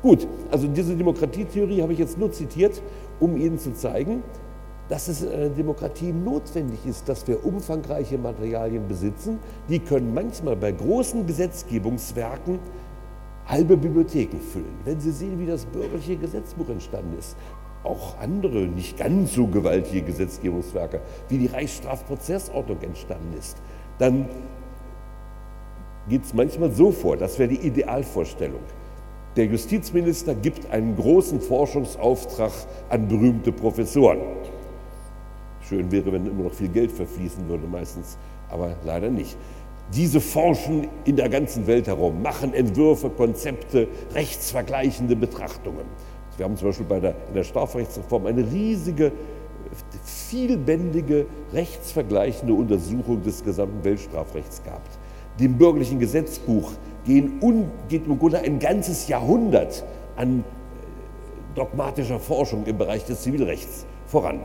Gut, 0.03 0.27
also 0.51 0.67
diese 0.69 0.95
Demokratietheorie 0.97 1.83
habe 1.83 1.93
ich 1.93 1.99
jetzt 1.99 2.19
nur 2.19 2.31
zitiert, 2.33 2.83
um 3.21 3.37
Ihnen 3.37 3.59
zu 3.59 3.75
zeigen, 3.75 4.23
dass 4.89 5.09
es 5.09 5.23
in 5.23 5.33
einer 5.33 5.49
Demokratie 5.51 6.13
notwendig 6.13 6.81
ist, 6.87 7.09
dass 7.09 7.27
wir 7.27 7.45
umfangreiche 7.45 8.17
Materialien 8.19 8.89
besitzen. 8.89 9.39
Die 9.69 9.81
können 9.81 10.15
manchmal 10.15 10.57
bei 10.57 10.73
großen 10.73 11.27
Gesetzgebungswerken 11.27 12.59
halbe 13.47 13.77
Bibliotheken 13.77 14.41
füllen. 14.41 14.75
Wenn 14.85 15.01
Sie 15.01 15.11
sehen, 15.11 15.39
wie 15.39 15.47
das 15.47 15.67
bürgerliche 15.67 16.17
Gesetzbuch 16.17 16.69
entstanden 16.69 17.19
ist, 17.19 17.37
auch 17.85 18.19
andere 18.19 18.61
nicht 18.67 18.99
ganz 18.99 19.35
so 19.35 19.47
gewaltige 19.47 20.03
Gesetzgebungswerke, 20.03 21.01
wie 21.29 21.39
die 21.39 21.47
Reichsstrafprozessordnung 21.47 22.81
entstanden 22.83 23.35
ist, 23.39 23.57
dann 23.99 24.29
geht 26.09 26.25
es 26.25 26.35
manchmal 26.35 26.73
so 26.73 26.91
vor, 26.93 27.17
das 27.17 27.39
wäre 27.39 27.49
die 27.49 27.67
Idealvorstellung. 27.67 28.61
Der 29.37 29.47
Justizminister 29.47 30.35
gibt 30.35 30.71
einen 30.71 30.97
großen 30.97 31.41
Forschungsauftrag 31.41 32.51
an 32.89 33.09
berühmte 33.09 33.53
Professoren. 33.53 34.19
Schön 35.69 35.91
wäre, 35.93 36.13
wenn 36.13 36.27
immer 36.27 36.45
noch 36.45 36.55
viel 36.55 36.69
Geld 36.69 36.91
verfließen 36.91 37.47
würde 37.49 37.67
meistens, 37.67 38.17
aber 38.49 38.77
leider 38.85 39.11
nicht. 39.11 39.37
Diese 39.95 40.21
forschen 40.21 40.89
in 41.05 41.17
der 41.17 41.29
ganzen 41.29 41.67
Welt 41.67 41.87
herum, 41.87 42.23
machen 42.23 42.55
Entwürfe, 42.55 43.11
Konzepte, 43.11 43.89
rechtsvergleichende 44.15 45.15
Betrachtungen. 45.17 45.85
Wir 46.37 46.45
haben 46.45 46.57
zum 46.57 46.69
Beispiel 46.69 46.87
bei 46.87 47.01
der, 47.01 47.15
in 47.29 47.35
der 47.35 47.45
Strafrechtsreform 47.45 48.27
eine 48.27 48.51
riesige, 48.51 49.13
vielbändige, 50.05 51.27
rechtsvergleichende 51.53 52.55
Untersuchung 52.55 53.23
des 53.23 53.45
gesamten 53.45 53.85
Weltstrafrechts 53.85 54.63
gehabt. 54.63 54.99
Dem 55.39 55.59
bürgerlichen 55.59 55.99
Gesetzbuch 55.99 56.73
gehen 57.05 57.41
un, 57.43 57.71
geht 57.89 58.07
im 58.07 58.19
Grunde 58.19 58.39
ein 58.39 58.59
ganzes 58.59 59.09
Jahrhundert 59.09 59.85
an 60.17 60.41
äh, 60.41 60.43
dogmatischer 61.55 62.19
Forschung 62.19 62.65
im 62.67 62.79
Bereich 62.79 63.05
des 63.05 63.23
Zivilrechts 63.23 63.85
voran. 64.07 64.41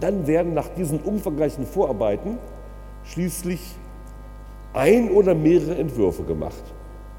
Dann 0.00 0.26
werden 0.26 0.54
nach 0.54 0.68
diesen 0.68 1.00
umfangreichen 1.00 1.66
Vorarbeiten 1.66 2.38
schließlich 3.04 3.60
ein 4.74 5.10
oder 5.10 5.34
mehrere 5.34 5.76
Entwürfe 5.76 6.22
gemacht. 6.24 6.62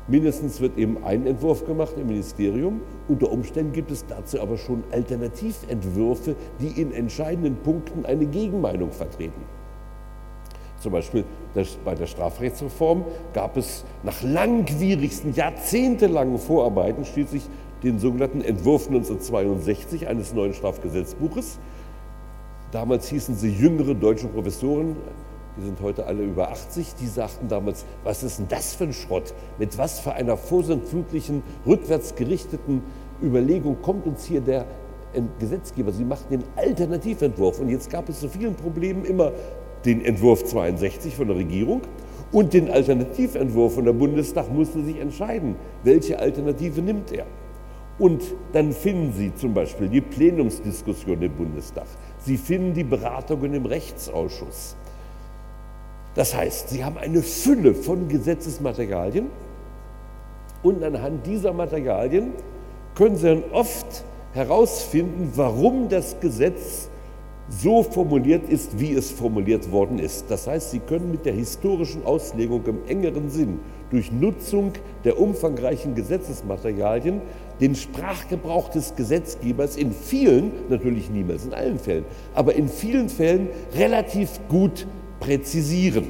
Mindestens 0.08 0.62
wird 0.62 0.78
eben 0.78 1.04
ein 1.04 1.28
Entwurf 1.28 1.66
gemacht 1.66 1.94
im 2.00 2.08
Ministerium. 2.08 2.82
Unter 3.10 3.30
Umständen 3.30 3.74
gibt 3.74 3.92
es 3.92 4.06
dazu 4.06 4.40
aber 4.40 4.58
schon 4.58 4.84
Alternativentwürfe, 4.92 6.36
die 6.62 6.80
in 6.80 6.94
entscheidenden 6.94 7.58
Punkten 7.58 8.06
eine 8.06 8.26
Gegenmeinung 8.26 8.92
vertreten. 8.92 9.42
Zum 10.80 10.94
Beispiel 10.94 11.26
bei 11.84 11.96
der 11.96 12.06
Strafrechtsreform 12.06 13.04
gab 13.34 13.58
es 13.58 13.84
nach 14.04 14.22
langwierigsten, 14.22 15.34
jahrzehntelangen 15.34 16.38
Vorarbeiten 16.38 17.04
schließlich 17.04 17.44
den 17.84 18.00
sogenannten 18.00 18.42
Entwurf 18.42 18.88
1962 18.88 20.08
eines 20.08 20.34
neuen 20.34 20.54
Strafgesetzbuches. 20.54 21.60
Damals 22.72 23.08
hießen 23.08 23.36
sie 23.36 23.50
jüngere 23.50 23.94
deutsche 23.94 24.28
Professoren, 24.28 24.98
die 25.58 25.66
sind 25.66 25.82
heute 25.82 26.06
alle 26.06 26.24
über 26.24 26.52
80, 26.52 26.96
die 26.96 27.08
sagten 27.08 27.48
damals, 27.48 27.86
was 28.04 28.24
ist 28.24 28.40
denn 28.40 28.48
das 28.50 28.76
für 28.76 28.84
ein 28.84 28.94
Schrott? 28.94 29.34
Mit 29.58 29.78
was 29.78 30.00
für 30.00 30.14
einer 30.14 30.38
vorsintflutlichen, 30.38 31.44
rückwärts 31.66 32.16
gerichteten 32.16 32.84
Überlegung 33.24 33.82
kommt 33.82 34.06
uns 34.06 34.26
hier 34.26 34.42
der 34.42 34.66
Gesetzgeber? 35.40 35.92
Sie 35.94 36.04
machten 36.04 36.30
den 36.30 36.44
Alternativentwurf 36.58 37.60
und 37.60 37.70
jetzt 37.70 37.90
gab 37.90 38.10
es 38.10 38.20
zu 38.20 38.30
vielen 38.30 38.56
Problemen 38.56 39.06
immer 39.06 39.32
den 39.86 40.04
Entwurf 40.04 40.44
62 40.44 41.16
von 41.16 41.28
der 41.28 41.38
Regierung 41.38 41.82
und 42.32 42.54
den 42.54 42.70
Alternativentwurf 42.70 43.76
von 43.76 43.86
der 43.86 43.94
Bundestag 43.94 44.52
musste 44.52 44.84
sich 44.84 45.00
entscheiden, 45.00 45.56
welche 45.84 46.20
Alternative 46.20 46.82
nimmt 46.82 47.12
er. 47.14 47.26
Und 47.98 48.22
dann 48.54 48.74
finden 48.74 49.14
Sie 49.14 49.34
zum 49.34 49.54
Beispiel 49.54 49.88
die 49.88 50.02
Plenumsdiskussion 50.02 51.20
im 51.22 51.32
Bundestag. 51.32 51.88
Sie 52.20 52.38
finden 52.38 52.74
die 52.74 52.84
Beratungen 52.84 53.54
im 53.54 53.66
Rechtsausschuss. 53.66 54.76
Das 56.16 56.36
heißt, 56.36 56.70
Sie 56.70 56.84
haben 56.84 56.98
eine 56.98 57.22
Fülle 57.22 57.76
von 57.76 58.08
Gesetzesmaterialien 58.08 59.28
und 60.64 60.84
anhand 60.84 61.26
dieser 61.28 61.54
Materialien 61.54 62.34
können 62.96 63.16
Sie 63.16 63.28
dann 63.28 63.44
oft 63.52 64.04
herausfinden, 64.34 65.32
warum 65.36 65.90
das 65.90 66.20
Gesetz 66.20 66.90
so 67.50 67.84
formuliert 67.84 68.50
ist, 68.50 68.80
wie 68.80 68.94
es 68.94 69.12
formuliert 69.12 69.72
worden 69.72 70.00
ist. 70.00 70.26
Das 70.30 70.48
heißt, 70.48 70.72
Sie 70.72 70.80
können 70.80 71.12
mit 71.12 71.26
der 71.26 71.34
historischen 71.34 72.06
Auslegung 72.06 72.66
im 72.66 72.80
engeren 72.88 73.30
Sinn 73.30 73.60
durch 73.90 74.12
Nutzung 74.12 74.74
der 75.06 75.20
umfangreichen 75.20 75.96
Gesetzesmaterialien 75.96 77.22
den 77.60 77.76
Sprachgebrauch 77.76 78.70
des 78.70 78.96
Gesetzgebers 78.96 79.76
in 79.76 79.92
vielen, 79.92 80.52
natürlich 80.70 81.10
niemals 81.10 81.46
in 81.46 81.54
allen 81.54 81.80
Fällen, 81.80 82.06
aber 82.34 82.56
in 82.56 82.70
vielen 82.70 83.10
Fällen 83.10 83.50
relativ 83.76 84.40
gut 84.48 84.86
präzisieren. 85.20 86.08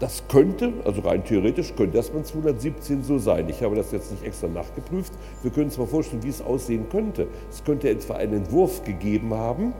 Das 0.00 0.22
könnte, 0.28 0.72
also 0.86 1.02
rein 1.02 1.22
theoretisch 1.24 1.74
könnte 1.76 1.98
das 1.98 2.10
man 2.10 2.24
217 2.24 3.04
so 3.04 3.18
sein. 3.18 3.50
Ich 3.50 3.62
habe 3.62 3.76
das 3.76 3.92
jetzt 3.92 4.10
nicht 4.10 4.24
extra 4.24 4.48
nachgeprüft. 4.48 5.12
Wir 5.42 5.50
können 5.50 5.66
uns 5.66 5.76
mal 5.76 5.86
vorstellen, 5.86 6.22
wie 6.22 6.30
es 6.30 6.40
aussehen 6.40 6.88
könnte. 6.88 7.26
Es 7.50 7.62
könnte 7.62 7.90
etwa 7.90 8.14
einen 8.14 8.32
Entwurf 8.32 8.82
gegeben 8.84 9.34
haben, 9.34 9.74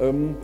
ähm, 0.00 0.36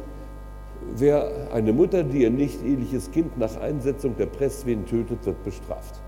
wer 0.96 1.52
eine 1.52 1.72
Mutter, 1.72 2.02
die 2.04 2.22
ihr 2.22 2.30
nicht 2.30 2.64
eheliches 2.64 3.10
Kind 3.10 3.38
nach 3.38 3.56
Einsetzung 3.60 4.16
der 4.16 4.26
Presswehen 4.26 4.86
tötet, 4.86 5.24
wird 5.24 5.42
bestraft. 5.44 6.00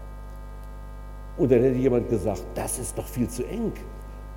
Und 1.36 1.50
dann 1.50 1.62
hätte 1.62 1.76
jemand 1.76 2.08
gesagt, 2.08 2.44
das 2.54 2.78
ist 2.78 2.96
doch 2.96 3.06
viel 3.06 3.28
zu 3.28 3.44
eng. 3.44 3.72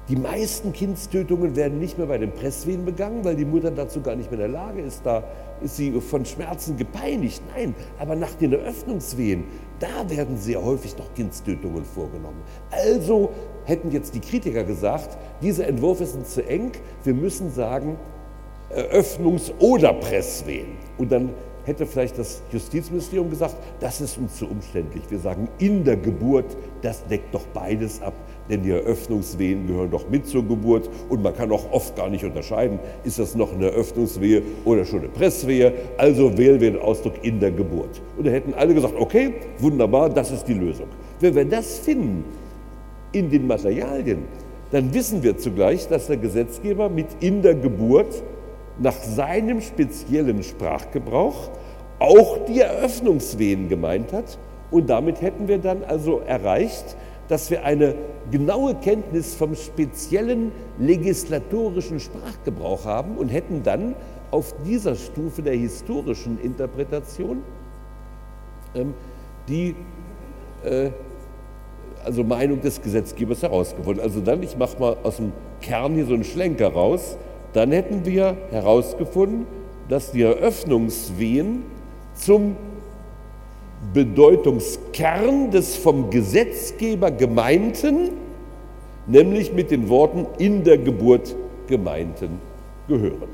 Die 0.09 0.15
meisten 0.15 0.71
Kindstötungen 0.71 1.57
werden 1.57 1.79
nicht 1.79 1.97
mehr 1.97 2.07
bei 2.07 2.17
den 2.17 2.31
Presswehen 2.31 2.85
begangen, 2.85 3.25
weil 3.25 3.35
die 3.35 3.43
Mutter 3.43 3.71
dazu 3.71 3.99
gar 3.99 4.15
nicht 4.15 4.31
mehr 4.31 4.39
in 4.45 4.53
der 4.53 4.61
Lage 4.61 4.81
ist. 4.81 5.05
Da 5.05 5.21
ist 5.61 5.75
sie 5.75 5.91
von 5.99 6.23
Schmerzen 6.23 6.77
gepeinigt. 6.77 7.41
Nein, 7.53 7.75
aber 7.99 8.15
nach 8.15 8.33
den 8.35 8.53
Eröffnungswehen, 8.53 9.43
da 9.79 10.09
werden 10.09 10.37
sehr 10.37 10.63
häufig 10.63 10.97
noch 10.97 11.13
Kindstötungen 11.13 11.83
vorgenommen. 11.83 12.41
Also 12.71 13.31
hätten 13.65 13.91
jetzt 13.91 14.15
die 14.15 14.21
Kritiker 14.21 14.63
gesagt, 14.63 15.17
dieser 15.41 15.67
Entwurf 15.67 15.99
ist 15.99 16.33
zu 16.33 16.47
eng. 16.47 16.71
Wir 17.03 17.13
müssen 17.13 17.51
sagen, 17.51 17.97
Eröffnungs- 18.75 19.51
oder 19.59 19.93
Presswehen. 19.93 20.77
Und 20.97 21.11
dann 21.11 21.29
hätte 21.65 21.85
vielleicht 21.85 22.17
das 22.17 22.41
Justizministerium 22.51 23.29
gesagt, 23.29 23.55
das 23.79 24.01
ist 24.01 24.17
uns 24.17 24.37
zu 24.37 24.47
umständlich. 24.47 25.03
Wir 25.09 25.19
sagen 25.19 25.49
in 25.59 25.83
der 25.83 25.97
Geburt, 25.97 26.55
das 26.81 27.05
deckt 27.07 27.33
doch 27.33 27.45
beides 27.53 28.01
ab 28.01 28.13
denn 28.49 28.63
die 28.63 28.71
Eröffnungswehen 28.71 29.67
gehören 29.67 29.91
doch 29.91 30.09
mit 30.09 30.27
zur 30.27 30.47
Geburt 30.47 30.89
und 31.09 31.21
man 31.23 31.35
kann 31.35 31.51
auch 31.51 31.71
oft 31.71 31.95
gar 31.95 32.09
nicht 32.09 32.23
unterscheiden, 32.23 32.79
ist 33.03 33.19
das 33.19 33.35
noch 33.35 33.53
eine 33.53 33.71
Eröffnungswehe 33.71 34.41
oder 34.65 34.85
schon 34.85 34.99
eine 34.99 35.09
Presswehe. 35.09 35.73
Also 35.97 36.37
wählen 36.37 36.59
wir 36.59 36.71
den 36.71 36.81
Ausdruck 36.81 37.13
in 37.23 37.39
der 37.39 37.51
Geburt. 37.51 38.01
Und 38.17 38.27
da 38.27 38.31
hätten 38.31 38.53
alle 38.53 38.73
gesagt, 38.73 38.95
okay, 38.97 39.33
wunderbar, 39.59 40.09
das 40.09 40.31
ist 40.31 40.45
die 40.45 40.53
Lösung. 40.53 40.87
Wenn 41.19 41.35
wir 41.35 41.45
das 41.45 41.79
finden 41.79 42.23
in 43.11 43.29
den 43.29 43.47
Materialien, 43.47 44.25
dann 44.71 44.93
wissen 44.93 45.23
wir 45.23 45.37
zugleich, 45.37 45.87
dass 45.87 46.07
der 46.07 46.17
Gesetzgeber 46.17 46.89
mit 46.89 47.07
in 47.21 47.41
der 47.41 47.55
Geburt 47.55 48.21
nach 48.79 48.95
seinem 48.95 49.61
speziellen 49.61 50.43
Sprachgebrauch 50.43 51.51
auch 51.99 52.45
die 52.45 52.61
Eröffnungswehen 52.61 53.69
gemeint 53.69 54.13
hat. 54.13 54.37
Und 54.69 54.89
damit 54.89 55.21
hätten 55.21 55.47
wir 55.47 55.57
dann 55.57 55.83
also 55.83 56.19
erreicht, 56.19 56.95
dass 57.27 57.49
wir 57.49 57.63
eine 57.63 57.95
genaue 58.31 58.75
Kenntnis 58.75 59.35
vom 59.35 59.55
speziellen 59.55 60.51
legislatorischen 60.77 61.99
Sprachgebrauch 61.99 62.85
haben 62.85 63.17
und 63.17 63.29
hätten 63.29 63.63
dann 63.63 63.95
auf 64.31 64.53
dieser 64.65 64.95
Stufe 64.95 65.41
der 65.41 65.55
historischen 65.55 66.39
Interpretation 66.39 67.41
ähm, 68.75 68.93
die 69.47 69.75
äh, 70.63 70.91
also 72.03 72.23
Meinung 72.23 72.61
des 72.61 72.81
Gesetzgebers 72.81 73.41
herausgefunden. 73.41 74.01
Also 74.03 74.21
dann, 74.21 74.43
ich 74.43 74.57
mache 74.57 74.79
mal 74.79 74.97
aus 75.03 75.17
dem 75.17 75.33
Kern 75.61 75.95
hier 75.95 76.05
so 76.05 76.13
einen 76.13 76.23
Schlenker 76.23 76.69
raus, 76.69 77.17
dann 77.53 77.71
hätten 77.71 78.05
wir 78.05 78.37
herausgefunden, 78.51 79.47
dass 79.89 80.11
die 80.11 80.21
Eröffnungswehen 80.21 81.63
zum 82.13 82.55
Bedeutungskern 83.93 85.51
des 85.51 85.75
vom 85.77 86.09
Gesetzgeber 86.09 87.11
gemeinten, 87.11 88.11
nämlich 89.05 89.53
mit 89.53 89.71
den 89.71 89.87
Worten 89.87 90.25
in 90.37 90.63
der 90.63 90.77
Geburt 90.77 91.35
gemeinten 91.67 92.39
gehören. 92.87 93.29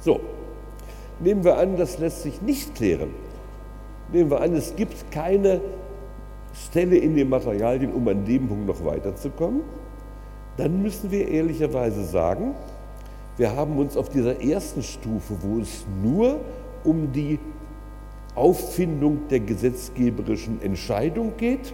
So, 0.00 0.20
nehmen 1.20 1.44
wir 1.44 1.58
an, 1.58 1.76
das 1.76 1.98
lässt 1.98 2.22
sich 2.22 2.40
nicht 2.40 2.74
klären. 2.74 3.10
Nehmen 4.12 4.30
wir 4.30 4.40
an, 4.40 4.54
es 4.54 4.74
gibt 4.76 5.10
keine 5.10 5.60
Stelle 6.54 6.96
in 6.96 7.16
den 7.16 7.28
Materialien, 7.28 7.92
um 7.92 8.06
an 8.08 8.24
dem 8.24 8.48
Punkt 8.48 8.66
noch 8.66 8.84
weiterzukommen. 8.84 9.62
Dann 10.56 10.82
müssen 10.82 11.10
wir 11.10 11.28
ehrlicherweise 11.28 12.04
sagen, 12.04 12.54
wir 13.36 13.56
haben 13.56 13.78
uns 13.78 13.96
auf 13.96 14.08
dieser 14.08 14.42
ersten 14.42 14.82
Stufe, 14.82 15.34
wo 15.42 15.60
es 15.60 15.84
nur 16.02 16.40
um 16.84 17.12
die 17.12 17.38
Auffindung 18.34 19.28
der 19.30 19.40
gesetzgeberischen 19.40 20.60
Entscheidung 20.62 21.32
geht, 21.36 21.72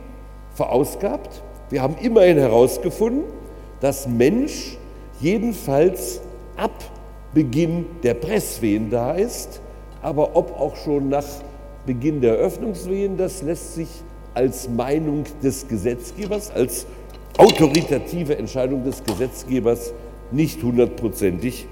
verausgabt. 0.55 1.43
Wir 1.71 1.83
haben 1.83 1.97
immerhin 2.01 2.39
herausgefunden, 2.39 3.25
dass 3.81 4.07
Mensch 4.07 4.77
jedenfalls 5.21 6.21
ab 6.57 6.73
Beginn 7.35 7.87
der 8.03 8.15
Presswehen 8.15 8.91
da 8.91 9.13
ist, 9.13 9.61
aber 10.03 10.37
ob 10.37 10.59
auch 10.59 10.77
schon 10.77 11.09
nach 11.09 11.27
Beginn 11.87 12.21
der 12.21 12.39
Eröffnungswehen, 12.39 13.17
das 13.17 13.43
lässt 13.43 13.75
sich 13.75 13.89
als 14.35 14.69
Meinung 14.69 15.25
des 15.43 15.67
Gesetzgebers, 15.69 16.51
als 16.51 16.87
autoritative 17.39 18.37
Entscheidung 18.37 18.85
des 18.85 19.03
Gesetzgebers 19.03 19.95
nicht 20.31 20.63
hundertprozentig 20.63 21.67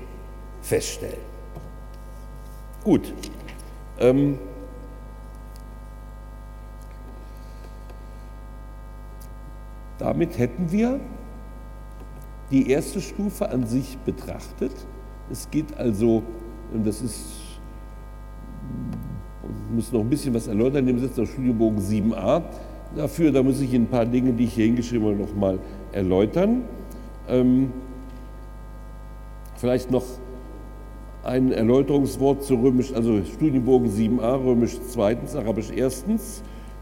feststellen. 0.62 1.18
Gut. 2.82 3.12
Ähm, 3.98 4.38
damit 9.98 10.38
hätten 10.38 10.70
wir 10.70 11.00
die 12.50 12.70
erste 12.70 13.00
Stufe 13.00 13.48
an 13.50 13.66
sich 13.66 13.98
betrachtet. 13.98 14.72
Es 15.30 15.50
geht 15.50 15.76
also, 15.76 16.22
das 16.84 17.02
ist, 17.02 17.26
ich 19.42 19.74
muss 19.74 19.90
noch 19.90 20.00
ein 20.00 20.10
bisschen 20.10 20.32
was 20.32 20.46
erläutern, 20.46 20.86
dem 20.86 21.00
Sitz 21.00 21.16
der 21.16 21.26
Studienbogen 21.26 21.80
7a. 21.80 22.42
Dafür, 22.94 23.32
da 23.32 23.42
muss 23.42 23.60
ich 23.60 23.74
ein 23.74 23.86
paar 23.86 24.06
Dinge, 24.06 24.32
die 24.32 24.44
ich 24.44 24.54
hier 24.54 24.66
hingeschrieben 24.66 25.06
habe, 25.08 25.16
noch 25.16 25.34
mal 25.34 25.58
erläutern. 25.92 26.62
Ähm, 27.28 27.72
vielleicht 29.56 29.90
noch 29.90 30.04
ein 31.24 31.50
Erläuterungswort 31.52 32.44
zu 32.44 32.54
römisch, 32.54 32.92
also 32.94 33.20
Studienbogen 33.24 33.90
7a, 33.90 34.44
römisch 34.44 34.80
2., 34.80 35.18
arabisch 35.34 35.70
1. 35.70 36.04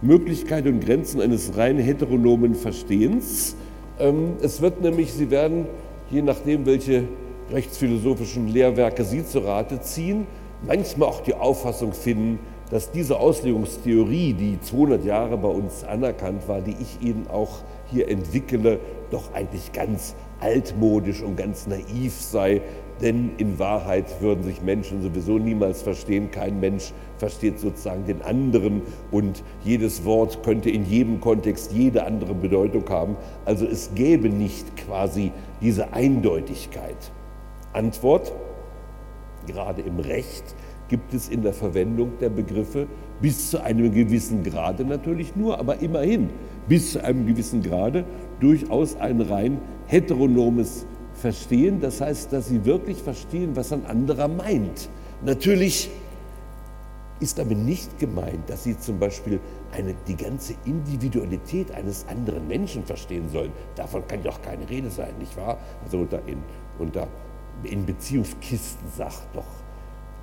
Möglichkeit 0.03 0.67
und 0.67 0.81
Grenzen 0.81 1.21
eines 1.23 1.57
rein 1.57 1.79
heteronomen 1.79 2.55
Verstehens. 2.55 3.57
Ähm, 3.99 4.35
es 4.43 4.61
wird 4.61 4.83
nämlich, 4.83 5.15
Sie 5.15 5.31
werden, 5.31 5.67
je 6.11 6.21
nachdem, 6.21 6.67
welche 6.67 7.05
rechtsphilosophischen 7.51 8.49
Lehrwerke 8.49 9.05
Sie 9.05 9.25
zu 9.25 9.39
Rate 9.39 9.81
ziehen, 9.81 10.27
manchmal 10.67 11.09
auch 11.09 11.23
die 11.23 11.35
Auffassung 11.35 11.93
finden, 11.93 12.39
dass 12.71 12.91
diese 12.91 13.19
Auslegungstheorie, 13.19 14.35
die 14.35 14.61
200 14.61 15.05
Jahre 15.05 15.37
bei 15.37 15.49
uns 15.49 15.85
anerkannt 15.85 16.49
war, 16.49 16.61
die 16.61 16.77
ich 16.81 17.07
Ihnen 17.07 17.27
auch 17.29 17.63
hier 17.91 18.09
entwickle, 18.09 18.81
doch 19.11 19.33
eigentlich 19.35 19.73
ganz 19.73 20.15
altmodisch 20.41 21.23
und 21.23 21.37
ganz 21.37 21.67
naiv 21.67 22.15
sei, 22.21 22.63
denn 23.01 23.33
in 23.39 23.59
Wahrheit 23.59 24.21
würden 24.21 24.45
sich 24.45 24.63
Menschen 24.63 25.03
sowieso 25.03 25.39
niemals 25.39 25.83
verstehen. 25.83 26.31
Kein 26.31 26.61
Mensch 26.61 26.93
versteht 27.19 27.59
sozusagen 27.59 28.07
den 28.07 28.23
anderen 28.23 28.83
und 29.11 29.43
jedes 29.65 30.05
Wort 30.05 30.43
könnte 30.43 30.71
in 30.71 30.85
jedem 30.85 31.21
Kontext 31.21 31.73
jede 31.73 32.05
andere 32.05 32.35
Bedeutung 32.35 32.89
haben. 32.89 33.17
Also 33.45 33.67
es 33.67 33.91
gäbe 33.95 34.29
nicht 34.29 34.77
quasi 34.77 35.33
diese 35.61 35.93
Eindeutigkeit. 35.93 36.97
Antwort, 37.73 38.33
gerade 39.47 39.83
im 39.83 39.99
Recht 39.99 40.55
gibt 40.95 41.13
es 41.13 41.29
in 41.29 41.43
der 41.43 41.53
Verwendung 41.53 42.13
der 42.21 42.29
Begriffe 42.29 42.87
bis 43.21 43.51
zu 43.51 43.61
einem 43.61 43.93
gewissen 43.93 44.45
Grade 44.45 44.85
natürlich 44.85 45.35
nur, 45.35 45.59
aber 45.59 45.81
immerhin 45.81 46.31
bis 46.69 46.93
zu 46.93 47.03
einem 47.03 47.27
gewissen 47.27 47.65
Grade 47.65 48.05
durchaus 48.39 48.95
ein 48.95 49.21
rein 49.21 49.59
heteronomes 49.89 50.87
verstehen. 51.15 51.81
Das 51.81 52.01
heißt, 52.01 52.33
dass 52.33 52.47
sie 52.47 52.65
wirklich 52.65 53.03
verstehen, 53.03 53.57
was 53.57 53.73
ein 53.73 53.85
anderer 53.87 54.29
meint. 54.29 54.89
Natürlich 55.25 55.91
ist 57.19 57.39
damit 57.39 57.59
nicht 57.59 57.99
gemeint, 57.99 58.49
dass 58.49 58.63
sie 58.63 58.79
zum 58.79 59.01
Beispiel 59.01 59.41
eine, 59.73 59.97
die 60.07 60.17
ganze 60.17 60.55
Individualität 60.65 61.73
eines 61.73 62.07
anderen 62.07 62.47
Menschen 62.47 62.85
verstehen 62.85 63.29
sollen. 63.29 63.51
Davon 63.75 64.07
kann 64.07 64.23
doch 64.23 64.41
keine 64.43 64.71
Rede 64.71 64.91
sein, 64.91 65.19
nicht 65.19 65.37
wahr? 65.37 65.59
Also 65.85 65.99
unter, 65.99 66.21
in, 66.29 66.39
unter, 66.79 67.09
in 67.65 67.85
Beziehungskisten 67.85 68.87
sagt 68.97 69.35
doch 69.35 69.64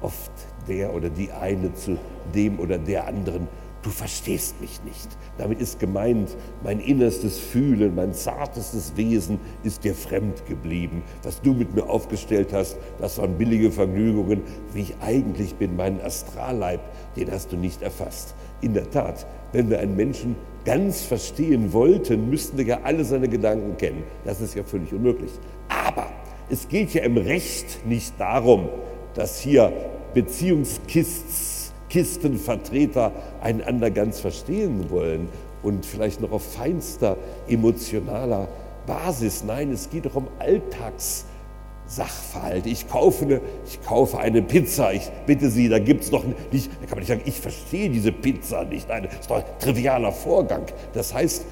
oft 0.01 0.31
der 0.67 0.93
oder 0.93 1.09
die 1.09 1.31
eine 1.31 1.73
zu 1.73 1.97
dem 2.33 2.59
oder 2.59 2.77
der 2.77 3.07
anderen, 3.07 3.47
du 3.83 3.89
verstehst 3.89 4.61
mich 4.61 4.83
nicht. 4.83 5.09
Damit 5.37 5.59
ist 5.59 5.79
gemeint, 5.79 6.35
mein 6.63 6.79
innerstes 6.79 7.39
Fühlen, 7.39 7.95
mein 7.95 8.13
zartestes 8.13 8.95
Wesen 8.95 9.39
ist 9.63 9.83
dir 9.83 9.95
fremd 9.95 10.45
geblieben. 10.45 11.03
Was 11.23 11.41
du 11.41 11.53
mit 11.53 11.73
mir 11.75 11.89
aufgestellt 11.89 12.53
hast, 12.53 12.77
das 12.99 13.17
waren 13.17 13.37
billige 13.37 13.71
Vergnügungen. 13.71 14.41
Wie 14.73 14.81
ich 14.81 14.95
eigentlich 15.01 15.55
bin, 15.55 15.75
meinen 15.75 16.01
Astralleib, 16.01 16.81
den 17.15 17.31
hast 17.31 17.51
du 17.51 17.57
nicht 17.57 17.81
erfasst. 17.81 18.35
In 18.61 18.73
der 18.73 18.89
Tat, 18.89 19.25
wenn 19.51 19.69
wir 19.69 19.79
einen 19.79 19.95
Menschen 19.95 20.35
ganz 20.63 21.01
verstehen 21.01 21.73
wollten, 21.73 22.29
müssten 22.29 22.57
wir 22.57 22.65
ja 22.65 22.79
alle 22.83 23.03
seine 23.03 23.27
Gedanken 23.27 23.77
kennen. 23.77 24.03
Das 24.25 24.41
ist 24.41 24.53
ja 24.53 24.63
völlig 24.63 24.93
unmöglich. 24.93 25.31
Aber 25.69 26.07
es 26.49 26.67
geht 26.67 26.93
ja 26.93 27.03
im 27.03 27.17
Recht 27.17 27.85
nicht 27.85 28.13
darum, 28.19 28.69
dass 29.15 29.39
hier 29.39 29.71
Beziehungskisten 30.13 31.61
Kistenvertreter 31.91 33.11
einander 33.41 33.91
ganz 33.91 34.21
verstehen 34.21 34.89
wollen 34.89 35.27
und 35.61 35.85
vielleicht 35.85 36.21
noch 36.21 36.31
auf 36.31 36.53
feinster 36.53 37.17
emotionaler 37.49 38.47
Basis. 38.87 39.43
Nein, 39.43 39.71
es 39.71 39.89
geht 39.89 40.05
doch 40.05 40.15
um 40.15 40.29
Alltagssachverhalte. 40.39 42.69
Ich 42.69 42.87
kaufe 42.87 43.25
eine, 43.25 43.41
ich 43.67 43.83
kaufe 43.83 44.19
eine 44.19 44.41
Pizza, 44.41 44.93
ich 44.93 45.11
bitte 45.25 45.49
Sie, 45.49 45.67
da 45.67 45.79
gibt 45.79 46.05
es 46.05 46.11
doch 46.11 46.23
nicht, 46.23 46.71
da 46.71 46.77
kann 46.85 46.91
man 46.91 46.99
nicht 46.99 47.09
sagen, 47.09 47.23
ich 47.25 47.37
verstehe 47.37 47.89
diese 47.89 48.13
Pizza 48.13 48.63
nicht. 48.63 48.87
Nein, 48.87 49.03
das 49.03 49.15
ist 49.19 49.29
doch 49.29 49.39
ein 49.39 49.43
trivialer 49.59 50.13
Vorgang. 50.13 50.63
Das 50.93 51.13
heißt, 51.13 51.45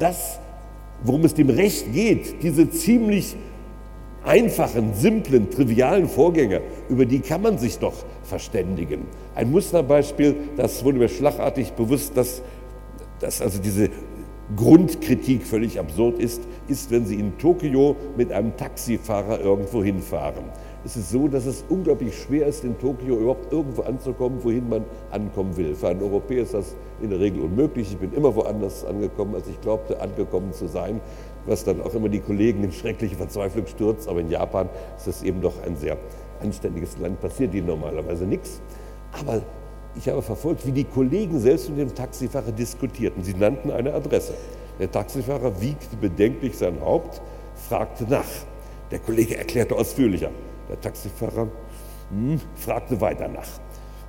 das, 0.00 0.40
worum 1.04 1.24
es 1.24 1.34
dem 1.34 1.50
Recht 1.50 1.92
geht, 1.92 2.42
diese 2.42 2.68
ziemlich 2.68 3.36
einfachen, 4.28 4.92
simplen, 4.94 5.50
trivialen 5.50 6.06
Vorgänge, 6.06 6.60
über 6.90 7.06
die 7.06 7.20
kann 7.20 7.40
man 7.40 7.56
sich 7.56 7.78
doch 7.78 7.94
verständigen. 8.24 9.06
Ein 9.34 9.50
Musterbeispiel, 9.50 10.36
das 10.56 10.84
wurde 10.84 10.98
mir 10.98 11.08
schlagartig 11.08 11.72
bewusst, 11.72 12.14
dass, 12.14 12.42
dass 13.20 13.40
also 13.40 13.58
diese 13.58 13.88
Grundkritik 14.54 15.44
völlig 15.44 15.80
absurd 15.80 16.18
ist, 16.18 16.42
ist, 16.68 16.90
wenn 16.90 17.06
Sie 17.06 17.16
in 17.16 17.38
Tokio 17.38 17.96
mit 18.16 18.30
einem 18.30 18.56
Taxifahrer 18.56 19.40
irgendwo 19.40 19.82
hinfahren. 19.82 20.44
Es 20.84 20.96
ist 20.96 21.10
so, 21.10 21.28
dass 21.28 21.44
es 21.44 21.64
unglaublich 21.68 22.16
schwer 22.16 22.46
ist, 22.46 22.64
in 22.64 22.78
Tokio 22.78 23.18
überhaupt 23.18 23.52
irgendwo 23.52 23.82
anzukommen, 23.82 24.38
wohin 24.42 24.68
man 24.68 24.84
ankommen 25.10 25.56
will. 25.56 25.74
Für 25.74 25.88
einen 25.88 26.02
Europäer 26.02 26.44
ist 26.44 26.54
das 26.54 26.76
in 27.02 27.10
der 27.10 27.20
Regel 27.20 27.42
unmöglich. 27.42 27.90
Ich 27.90 27.98
bin 27.98 28.12
immer 28.12 28.34
woanders 28.34 28.84
angekommen, 28.84 29.34
als 29.34 29.48
ich 29.48 29.60
glaubte, 29.60 30.00
angekommen 30.00 30.52
zu 30.52 30.66
sein, 30.66 31.00
was 31.48 31.64
dann 31.64 31.80
auch 31.80 31.94
immer 31.94 32.08
die 32.08 32.20
Kollegen 32.20 32.64
in 32.64 32.72
schreckliche 32.72 33.16
Verzweiflung 33.16 33.66
stürzt. 33.66 34.08
Aber 34.08 34.20
in 34.20 34.30
Japan 34.30 34.68
ist 34.96 35.06
es 35.06 35.22
eben 35.22 35.40
doch 35.40 35.54
ein 35.64 35.76
sehr 35.76 35.96
anständiges 36.42 36.98
Land, 36.98 37.20
passiert 37.20 37.54
ihnen 37.54 37.66
normalerweise 37.66 38.24
nichts. 38.24 38.60
Aber 39.12 39.42
ich 39.96 40.08
habe 40.08 40.22
verfolgt, 40.22 40.66
wie 40.66 40.72
die 40.72 40.84
Kollegen 40.84 41.40
selbst 41.40 41.68
mit 41.70 41.78
dem 41.78 41.94
Taxifahrer 41.94 42.52
diskutierten. 42.52 43.24
Sie 43.24 43.34
nannten 43.34 43.70
eine 43.70 43.94
Adresse. 43.94 44.34
Der 44.78 44.90
Taxifahrer 44.90 45.60
wiegte 45.60 45.96
bedenklich 45.96 46.56
sein 46.56 46.80
Haupt, 46.80 47.20
fragte 47.68 48.04
nach. 48.04 48.26
Der 48.90 49.00
Kollege 49.00 49.36
erklärte 49.36 49.74
ausführlicher. 49.74 50.30
Der 50.68 50.80
Taxifahrer 50.80 51.48
hm, 52.10 52.40
fragte 52.54 53.00
weiter 53.00 53.28
nach. 53.28 53.48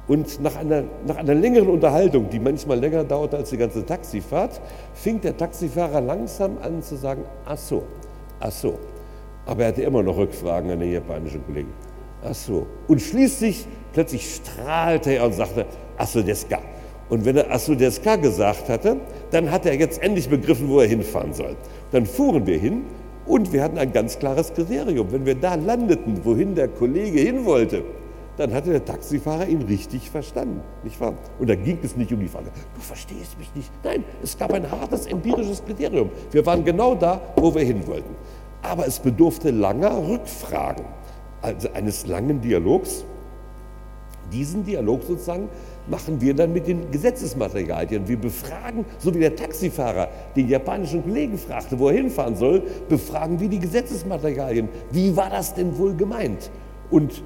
Und 0.10 0.42
nach 0.42 0.56
einer, 0.56 0.86
nach 1.06 1.18
einer 1.18 1.36
längeren 1.36 1.70
Unterhaltung, 1.70 2.32
die 2.32 2.40
manchmal 2.40 2.80
länger 2.80 3.04
dauerte 3.04 3.38
als 3.38 3.52
die 3.52 3.58
ganze 3.58 3.86
Taxifahrt, 3.86 4.60
fing 4.96 5.22
der 5.22 5.38
Taxifahrer 5.38 6.02
langsam 6.02 6.58
an 6.64 6.82
zu 6.82 6.96
sagen, 6.96 7.24
ach 7.46 7.58
so, 7.58 7.84
ach 8.40 8.52
so. 8.52 8.80
Aber 9.46 9.62
er 9.62 9.68
hatte 9.68 9.84
immer 9.84 10.02
noch 10.02 10.18
Rückfragen 10.18 10.72
an 10.72 10.80
den 10.80 10.94
japanischen 10.94 11.46
Kollegen. 11.46 11.72
Ach 12.24 12.34
so. 12.34 12.66
Und 12.88 13.00
schließlich, 13.00 13.68
plötzlich 13.94 14.34
strahlte 14.34 15.12
er 15.12 15.26
und 15.26 15.34
sagte, 15.34 15.68
Asudeska. 15.96 16.58
Und 17.10 17.24
wenn 17.24 17.38
er 17.38 17.52
Asudeska 17.52 18.16
gesagt 18.16 18.68
hatte, 18.68 18.98
dann 19.30 19.52
hat 19.52 19.68
er 19.68 19.76
jetzt 19.76 20.02
endlich 20.02 20.28
begriffen, 20.28 20.70
wo 20.70 20.80
er 20.80 20.88
hinfahren 20.88 21.34
soll. 21.34 21.56
Dann 21.92 22.08
fuhren 22.08 22.48
wir 22.48 22.58
hin 22.58 22.86
und 23.28 23.54
wir 23.54 23.62
hatten 23.62 23.78
ein 23.78 23.94
ganz 23.94 24.18
klares 24.18 24.52
Kriterium. 24.54 25.12
Wenn 25.12 25.28
wir 25.28 25.36
da 25.36 25.54
landeten, 25.54 26.26
wohin 26.26 26.56
der 26.56 26.68
Kollege 26.68 27.20
hin 27.20 27.46
wollte, 27.46 27.84
dann 28.40 28.54
hatte 28.54 28.72
der 28.72 28.86
Taxifahrer 28.86 29.48
ihn 29.48 29.64
richtig 29.64 30.10
verstanden, 30.10 30.62
nicht 30.84 31.00
wahr? 31.02 31.14
Und 31.40 31.50
da 31.50 31.56
ging 31.56 31.78
es 31.84 31.98
nicht 31.98 32.14
um 32.14 32.20
die 32.20 32.28
Frage, 32.28 32.52
du 32.74 32.82
verstehst 32.82 33.38
mich 33.38 33.54
nicht. 33.54 33.70
Nein, 33.84 34.04
es 34.24 34.38
gab 34.38 34.54
ein 34.54 34.70
hartes 34.72 35.06
empirisches 35.08 35.64
Kriterium. 35.64 36.10
Wir 36.32 36.46
waren 36.46 36.64
genau 36.64 36.96
da, 36.96 37.22
wo 37.36 37.54
wir 37.54 37.64
hin 37.64 37.86
wollten. 37.86 38.16
Aber 38.62 38.88
es 38.88 39.00
bedurfte 39.00 39.52
langer 39.52 40.08
Rückfragen 40.08 40.86
also 41.42 41.70
eines 41.74 42.08
langen 42.08 42.42
Dialogs. 42.42 43.06
Diesen 44.32 44.64
Dialog 44.64 45.04
sozusagen 45.04 45.50
machen 45.88 46.22
wir 46.22 46.36
dann 46.36 46.54
mit 46.54 46.68
den 46.68 46.92
Gesetzesmaterialien. 46.92 48.08
Wir 48.08 48.18
befragen, 48.18 48.86
so 49.00 49.14
wie 49.14 49.20
der 49.20 49.36
Taxifahrer 49.36 50.08
den 50.36 50.48
japanischen 50.48 51.04
Kollegen 51.04 51.38
fragte, 51.38 51.80
wo 51.80 51.90
er 51.90 51.96
hinfahren 51.96 52.36
soll, 52.36 52.62
befragen 52.88 53.40
wir 53.40 53.50
die 53.50 53.60
Gesetzesmaterialien. 53.60 54.70
Wie 54.92 55.16
war 55.16 55.30
das 55.30 55.56
denn 55.56 55.78
wohl 55.78 55.96
gemeint? 55.96 56.52
Und 56.92 57.24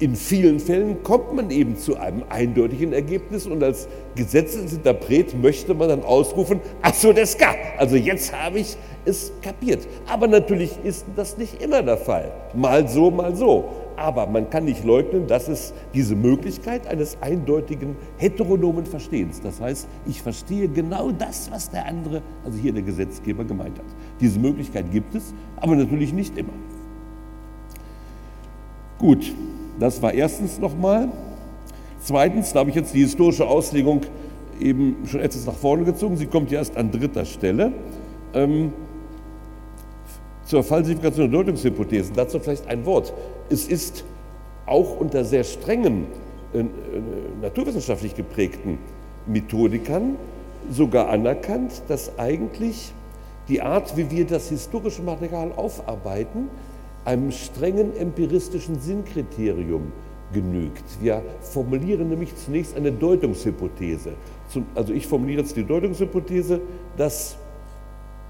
in 0.00 0.14
vielen 0.14 0.60
Fällen 0.60 1.02
kommt 1.02 1.34
man 1.34 1.50
eben 1.50 1.76
zu 1.76 1.96
einem 1.96 2.22
eindeutigen 2.28 2.92
Ergebnis 2.92 3.46
und 3.46 3.62
als 3.62 3.88
Gesetzesinterpret 4.14 5.40
möchte 5.40 5.74
man 5.74 5.88
dann 5.88 6.02
ausrufen, 6.04 6.60
ach 6.82 6.94
so, 6.94 7.12
das 7.12 7.36
gab. 7.36 7.56
Also 7.78 7.96
jetzt 7.96 8.32
habe 8.32 8.60
ich 8.60 8.76
es 9.04 9.32
kapiert. 9.42 9.86
Aber 10.06 10.28
natürlich 10.28 10.72
ist 10.84 11.04
das 11.16 11.36
nicht 11.36 11.60
immer 11.60 11.82
der 11.82 11.96
Fall. 11.96 12.32
Mal 12.54 12.88
so, 12.88 13.10
mal 13.10 13.34
so. 13.34 13.64
Aber 13.96 14.28
man 14.28 14.48
kann 14.48 14.66
nicht 14.66 14.84
leugnen, 14.84 15.26
dass 15.26 15.48
es 15.48 15.74
diese 15.92 16.14
Möglichkeit 16.14 16.86
eines 16.86 17.20
eindeutigen 17.20 17.96
heteronomen 18.18 18.86
Verstehens, 18.86 19.40
das 19.40 19.60
heißt, 19.60 19.88
ich 20.06 20.22
verstehe 20.22 20.68
genau 20.68 21.10
das, 21.10 21.50
was 21.50 21.68
der 21.70 21.84
andere, 21.86 22.22
also 22.44 22.56
hier 22.56 22.72
der 22.72 22.82
Gesetzgeber 22.82 23.44
gemeint 23.44 23.76
hat. 23.76 23.86
Diese 24.20 24.38
Möglichkeit 24.38 24.92
gibt 24.92 25.16
es, 25.16 25.34
aber 25.56 25.74
natürlich 25.74 26.12
nicht 26.12 26.38
immer. 26.38 26.52
Gut, 28.98 29.32
das 29.78 30.02
war 30.02 30.12
erstens 30.12 30.58
nochmal. 30.58 31.08
Zweitens, 32.00 32.52
da 32.52 32.60
habe 32.60 32.70
ich 32.70 32.76
jetzt 32.76 32.94
die 32.94 33.00
historische 33.00 33.46
Auslegung 33.46 34.02
eben 34.60 34.96
schon 35.06 35.20
etwas 35.20 35.46
nach 35.46 35.54
vorne 35.54 35.84
gezogen. 35.84 36.16
Sie 36.16 36.26
kommt 36.26 36.52
erst 36.52 36.76
an 36.76 36.90
dritter 36.90 37.24
Stelle. 37.24 37.72
Ähm, 38.34 38.72
zur 40.48 40.64
Falsifikation 40.64 41.30
der 41.30 41.40
Deutungshypothesen. 41.40 42.14
Dazu 42.16 42.40
vielleicht 42.40 42.66
ein 42.68 42.86
Wort. 42.86 43.12
Es 43.50 43.68
ist 43.68 44.04
auch 44.64 44.98
unter 44.98 45.24
sehr 45.24 45.44
strengen, 45.44 46.06
äh, 46.54 46.60
äh, 46.60 46.64
naturwissenschaftlich 47.42 48.14
geprägten 48.14 48.78
Methodikern 49.26 50.16
sogar 50.70 51.08
anerkannt, 51.10 51.82
dass 51.88 52.18
eigentlich 52.18 52.92
die 53.48 53.60
Art, 53.60 53.96
wie 53.96 54.10
wir 54.10 54.26
das 54.26 54.48
historische 54.48 55.02
Material 55.02 55.52
aufarbeiten, 55.52 56.48
einem 57.04 57.30
strengen 57.30 57.96
empiristischen 57.96 58.78
Sinnkriterium 58.80 59.92
genügt. 60.32 60.84
Wir 61.00 61.22
formulieren 61.40 62.08
nämlich 62.10 62.34
zunächst 62.36 62.76
eine 62.76 62.92
Deutungshypothese. 62.92 64.12
also 64.74 64.92
ich 64.92 65.06
formuliere 65.06 65.40
jetzt 65.40 65.56
die 65.56 65.64
Deutungshypothese, 65.64 66.60
dass 66.96 67.36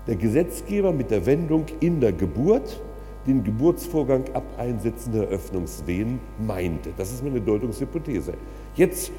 der 0.07 0.17
Gesetzgeber 0.17 0.93
mit 0.93 1.11
der 1.11 1.27
Wendung 1.27 1.67
in 1.81 2.01
der 2.01 2.13
Geburt 2.13 2.81
den 3.27 3.45
Geburtsvorgang 3.45 4.25
ab 4.33 4.45
Einsetzen 4.57 5.13
der 5.13 5.25
Öffnungswehen 5.25 6.19
meinte. 6.39 6.91
Das 6.97 7.13
ist 7.13 7.23
meine 7.23 7.41
Deutungshypothese. 7.41 8.33
Jetzt 8.75 9.13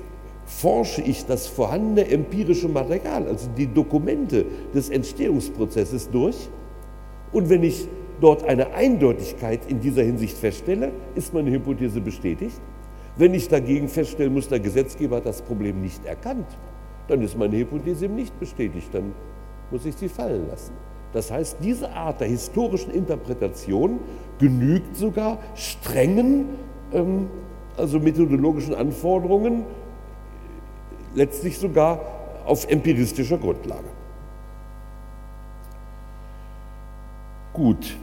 forsche 0.46 1.02
ich 1.02 1.26
das 1.26 1.46
vorhandene 1.48 2.10
empirische 2.10 2.68
Material, 2.68 3.28
also 3.28 3.48
die 3.56 3.68
Dokumente 3.68 4.46
des 4.74 4.90
Entstehungsprozesses 4.90 6.10
durch. 6.10 6.50
Und 7.32 7.50
wenn 7.50 7.64
ich 7.64 7.88
dort 8.22 8.44
eine 8.44 8.74
Eindeutigkeit 8.74 9.62
in 9.68 9.80
dieser 9.80 10.04
Hinsicht 10.04 10.38
feststelle, 10.38 10.92
ist 11.16 11.34
meine 11.34 11.52
Hypothese 11.52 12.02
bestätigt. 12.02 12.60
Wenn 13.18 13.34
ich 13.34 13.48
dagegen 13.48 13.88
feststellen 13.88 14.34
muss, 14.34 14.48
der 14.48 14.60
Gesetzgeber 14.60 15.18
hat 15.18 15.26
das 15.26 15.42
Problem 15.42 15.82
nicht 15.82 16.06
erkannt, 16.06 16.48
dann 17.08 17.22
ist 17.22 17.38
meine 17.38 17.58
Hypothese 17.58 18.06
eben 18.06 18.16
nicht 18.16 18.40
bestätigt, 18.40 18.90
dann 18.94 19.14
muss 19.72 19.86
ich 19.86 19.96
sie 19.96 20.10
fallen 20.10 20.48
lassen. 20.48 20.74
Das 21.12 21.32
heißt, 21.32 21.58
diese 21.62 21.92
Art 21.92 22.22
der 22.22 22.28
historischen 22.28 22.92
Interpretation 22.92 24.00
genügt 24.38 24.96
sogar 24.96 25.40
strengen, 25.56 26.46
ähm, 26.94 27.28
also 27.76 28.00
methodologischen 28.00 28.76
Anforderungen, 28.76 29.64
letztlich 31.16 31.58
sogar 31.58 32.00
auf 32.46 32.70
empiristischer 32.70 33.38
Grundlage. 33.38 33.88
Gut, 37.54 37.98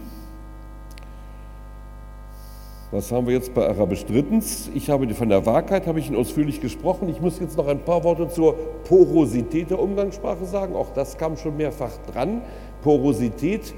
was 2.96 3.12
haben 3.12 3.26
wir 3.26 3.34
jetzt 3.34 3.52
bei 3.52 3.68
Arabisch 3.68 4.06
drittens? 4.06 4.70
Ich 4.74 4.88
habe 4.88 5.06
von 5.12 5.28
der 5.28 5.44
Wahrheit 5.44 5.86
habe 5.86 6.00
ich 6.00 6.16
ausführlich 6.16 6.62
gesprochen. 6.62 7.10
Ich 7.10 7.20
muss 7.20 7.38
jetzt 7.38 7.58
noch 7.58 7.66
ein 7.66 7.80
paar 7.80 8.02
Worte 8.04 8.26
zur 8.28 8.54
Porosität 8.88 9.68
der 9.68 9.78
Umgangssprache 9.78 10.46
sagen. 10.46 10.74
Auch 10.74 10.94
das 10.94 11.18
kam 11.18 11.36
schon 11.36 11.58
mehrfach 11.58 11.92
dran. 12.10 12.40
Porosität 12.82 13.74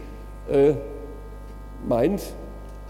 äh, 0.48 0.74
meint 1.88 2.22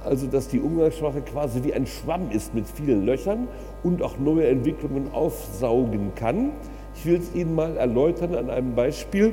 also, 0.05 0.27
dass 0.27 0.49
die 0.49 0.61
Umgangssprache 0.61 1.23
quasi 1.23 1.65
wie 1.65 1.73
ein 1.73 1.87
Schwamm 1.87 2.31
ist 2.31 2.55
mit 2.55 2.67
vielen 2.69 3.07
Löchern 3.07 3.49
und 3.83 4.03
auch 4.03 4.19
neue 4.19 4.49
Entwicklungen 4.49 5.11
aufsaugen 5.11 6.13
kann. 6.15 6.53
Ich 6.95 7.07
will 7.07 7.21
es 7.21 7.35
Ihnen 7.35 7.55
mal 7.55 7.75
erläutern 7.79 8.35
an 8.35 8.51
einem 8.51 8.75
Beispiel 8.75 9.33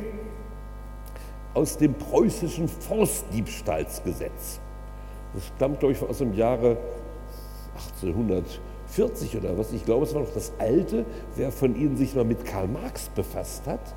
aus 1.54 1.78
dem 1.78 1.94
preußischen 1.94 2.70
Forstdiebstahlsgesetz. 2.70 4.62
Das 5.36 5.46
stammt, 5.56 5.80
glaube 5.80 5.94
ich, 5.94 6.02
aus 6.02 6.18
dem 6.18 6.34
Jahre 6.34 6.78
1840 7.92 9.38
oder 9.38 9.58
was. 9.58 9.74
Ich 9.74 9.86
glaube, 9.86 10.06
es 10.06 10.14
war 10.16 10.22
noch 10.22 10.34
das 10.34 10.54
alte. 10.58 11.06
Wer 11.36 11.52
von 11.52 11.76
Ihnen 11.76 11.98
sich 11.98 12.16
mal 12.16 12.26
mit 12.26 12.46
Karl 12.46 12.68
Marx 12.68 13.10
befasst 13.10 13.68
hat, 13.68 13.94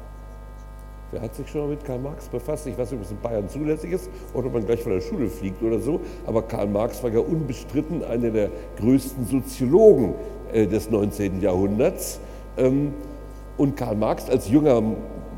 Wer 1.10 1.22
hat 1.22 1.34
sich 1.34 1.48
schon 1.48 1.62
mal 1.62 1.68
mit 1.68 1.84
Karl 1.84 2.00
Marx 2.00 2.28
befasst? 2.28 2.66
Ich 2.66 2.76
weiß 2.76 2.90
nicht, 2.90 3.00
ob 3.00 3.06
es 3.06 3.10
in 3.10 3.20
Bayern 3.20 3.48
zulässig 3.48 3.92
ist 3.92 4.10
oder 4.34 4.48
ob 4.48 4.52
man 4.52 4.66
gleich 4.66 4.82
von 4.82 4.92
der 4.92 5.00
Schule 5.00 5.28
fliegt 5.30 5.62
oder 5.62 5.78
so. 5.78 6.00
Aber 6.26 6.42
Karl 6.42 6.66
Marx 6.66 7.02
war 7.02 7.10
ja 7.10 7.20
unbestritten 7.20 8.04
einer 8.04 8.28
der 8.30 8.50
größten 8.78 9.24
Soziologen 9.24 10.14
äh, 10.52 10.66
des 10.66 10.90
19. 10.90 11.40
Jahrhunderts. 11.40 12.20
Ähm, 12.58 12.92
und 13.56 13.74
Karl 13.74 13.96
Marx 13.96 14.28
als 14.28 14.50
junger 14.50 14.82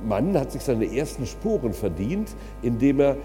Mann 0.04 0.36
hat 0.36 0.50
sich 0.50 0.62
seine 0.62 0.92
ersten 0.92 1.24
Spuren 1.24 1.72
verdient, 1.72 2.34
indem 2.62 2.98
er 2.98 3.16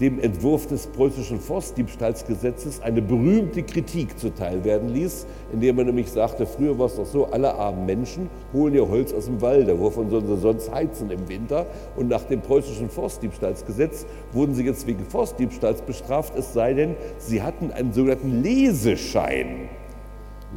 dem 0.00 0.20
Entwurf 0.20 0.66
des 0.66 0.86
preußischen 0.88 1.40
Forstdiebstahlsgesetzes 1.40 2.82
eine 2.82 3.00
berühmte 3.00 3.62
Kritik 3.62 4.18
zuteil 4.18 4.62
werden 4.64 4.90
ließ, 4.90 5.26
indem 5.52 5.78
er 5.78 5.84
nämlich 5.86 6.10
sagte, 6.10 6.46
früher 6.46 6.78
war 6.78 6.86
es 6.86 6.96
doch 6.96 7.06
so, 7.06 7.26
alle 7.26 7.54
armen 7.54 7.86
Menschen 7.86 8.28
holen 8.52 8.74
ihr 8.74 8.88
Holz 8.88 9.12
aus 9.12 9.24
dem 9.26 9.40
Walde, 9.40 9.78
wovon 9.78 10.10
sollen 10.10 10.26
sie 10.26 10.36
sonst 10.36 10.72
heizen 10.72 11.10
im 11.10 11.28
Winter? 11.28 11.66
Und 11.96 12.08
nach 12.08 12.24
dem 12.24 12.42
preußischen 12.42 12.90
Forstdiebstahlsgesetz 12.90 14.06
wurden 14.32 14.54
sie 14.54 14.64
jetzt 14.64 14.86
wegen 14.86 15.04
Forstdiebstahls 15.04 15.82
bestraft, 15.82 16.36
es 16.36 16.52
sei 16.52 16.74
denn, 16.74 16.94
sie 17.18 17.42
hatten 17.42 17.70
einen 17.72 17.92
sogenannten 17.92 18.42
Leseschein. 18.42 19.68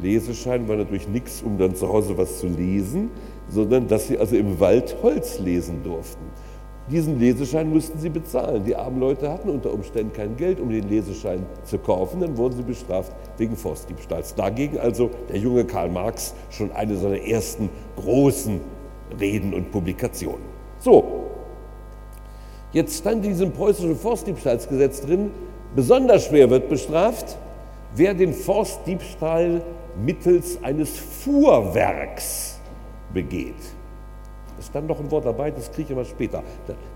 Leseschein 0.00 0.68
war 0.68 0.76
natürlich 0.76 1.08
nichts, 1.08 1.42
um 1.42 1.58
dann 1.58 1.74
zu 1.74 1.88
Hause 1.88 2.16
was 2.16 2.38
zu 2.38 2.46
lesen, 2.46 3.10
sondern 3.48 3.88
dass 3.88 4.08
sie 4.08 4.18
also 4.18 4.36
im 4.36 4.60
Wald 4.60 4.96
Holz 5.02 5.38
lesen 5.38 5.82
durften. 5.82 6.24
Diesen 6.90 7.20
Leseschein 7.20 7.70
mussten 7.70 8.00
sie 8.00 8.08
bezahlen. 8.08 8.64
Die 8.64 8.74
armen 8.74 8.98
Leute 8.98 9.30
hatten 9.30 9.48
unter 9.48 9.72
Umständen 9.72 10.12
kein 10.12 10.36
Geld, 10.36 10.58
um 10.58 10.70
den 10.70 10.88
Leseschein 10.88 11.46
zu 11.62 11.78
kaufen. 11.78 12.20
Dann 12.20 12.36
wurden 12.36 12.56
sie 12.56 12.64
bestraft 12.64 13.12
wegen 13.38 13.56
Forstdiebstahls. 13.56 14.34
Dagegen 14.34 14.78
also 14.78 15.10
der 15.28 15.38
junge 15.38 15.64
Karl 15.64 15.88
Marx 15.88 16.34
schon 16.50 16.72
eine 16.72 16.96
seiner 16.96 17.20
ersten 17.20 17.68
großen 17.96 18.60
Reden 19.20 19.54
und 19.54 19.70
Publikationen. 19.70 20.42
So, 20.80 21.04
jetzt 22.72 22.98
stand 22.98 23.24
in 23.24 23.32
diesem 23.32 23.52
preußischen 23.52 23.96
Forstdiebstahlsgesetz 23.96 25.02
drin, 25.02 25.30
besonders 25.76 26.26
schwer 26.26 26.50
wird 26.50 26.68
bestraft, 26.68 27.36
wer 27.94 28.14
den 28.14 28.32
Forstdiebstahl 28.32 29.62
mittels 30.04 30.62
eines 30.62 30.98
Fuhrwerks 30.98 32.58
begeht. 33.12 33.54
Es 34.70 34.72
stand 34.72 34.86
noch 34.86 35.00
ein 35.00 35.10
Wort 35.10 35.24
dabei, 35.24 35.50
das 35.50 35.72
kriege 35.72 35.86
ich 35.86 35.90
immer 35.90 36.04
später. 36.04 36.44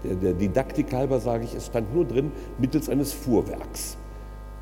Der, 0.04 0.14
der 0.14 0.32
Didaktik 0.34 0.92
halber 0.92 1.18
sage 1.18 1.42
ich, 1.42 1.56
es 1.56 1.66
stand 1.66 1.92
nur 1.92 2.04
drin, 2.04 2.30
mittels 2.56 2.88
eines 2.88 3.12
Fuhrwerks. 3.12 3.96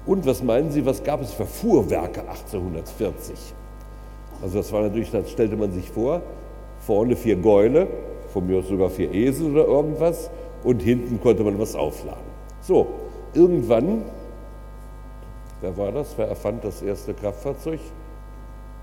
Und 0.06 0.24
was 0.24 0.42
meinen 0.42 0.70
Sie, 0.70 0.86
was 0.86 1.04
gab 1.04 1.20
es 1.20 1.30
für 1.34 1.44
Fuhrwerke 1.44 2.22
1840? 2.22 3.36
Also 4.42 4.56
das 4.56 4.72
war 4.72 4.80
natürlich, 4.80 5.10
das 5.10 5.30
stellte 5.30 5.56
man 5.56 5.72
sich 5.72 5.90
vor, 5.90 6.22
vorne 6.86 7.14
vier 7.14 7.36
Gäule, 7.36 7.86
von 8.32 8.46
mir 8.46 8.60
aus 8.60 8.68
sogar 8.68 8.88
vier 8.88 9.12
Esel 9.12 9.50
oder 9.50 9.66
irgendwas, 9.66 10.30
und 10.64 10.80
hinten 10.80 11.20
konnte 11.20 11.44
man 11.44 11.58
was 11.58 11.74
aufladen. 11.74 12.24
So, 12.62 12.86
irgendwann, 13.34 14.06
wer 15.60 15.76
war 15.76 15.92
das? 15.92 16.14
Wer 16.16 16.28
erfand 16.28 16.64
das 16.64 16.80
erste 16.80 17.12
Kraftfahrzeug? 17.12 17.80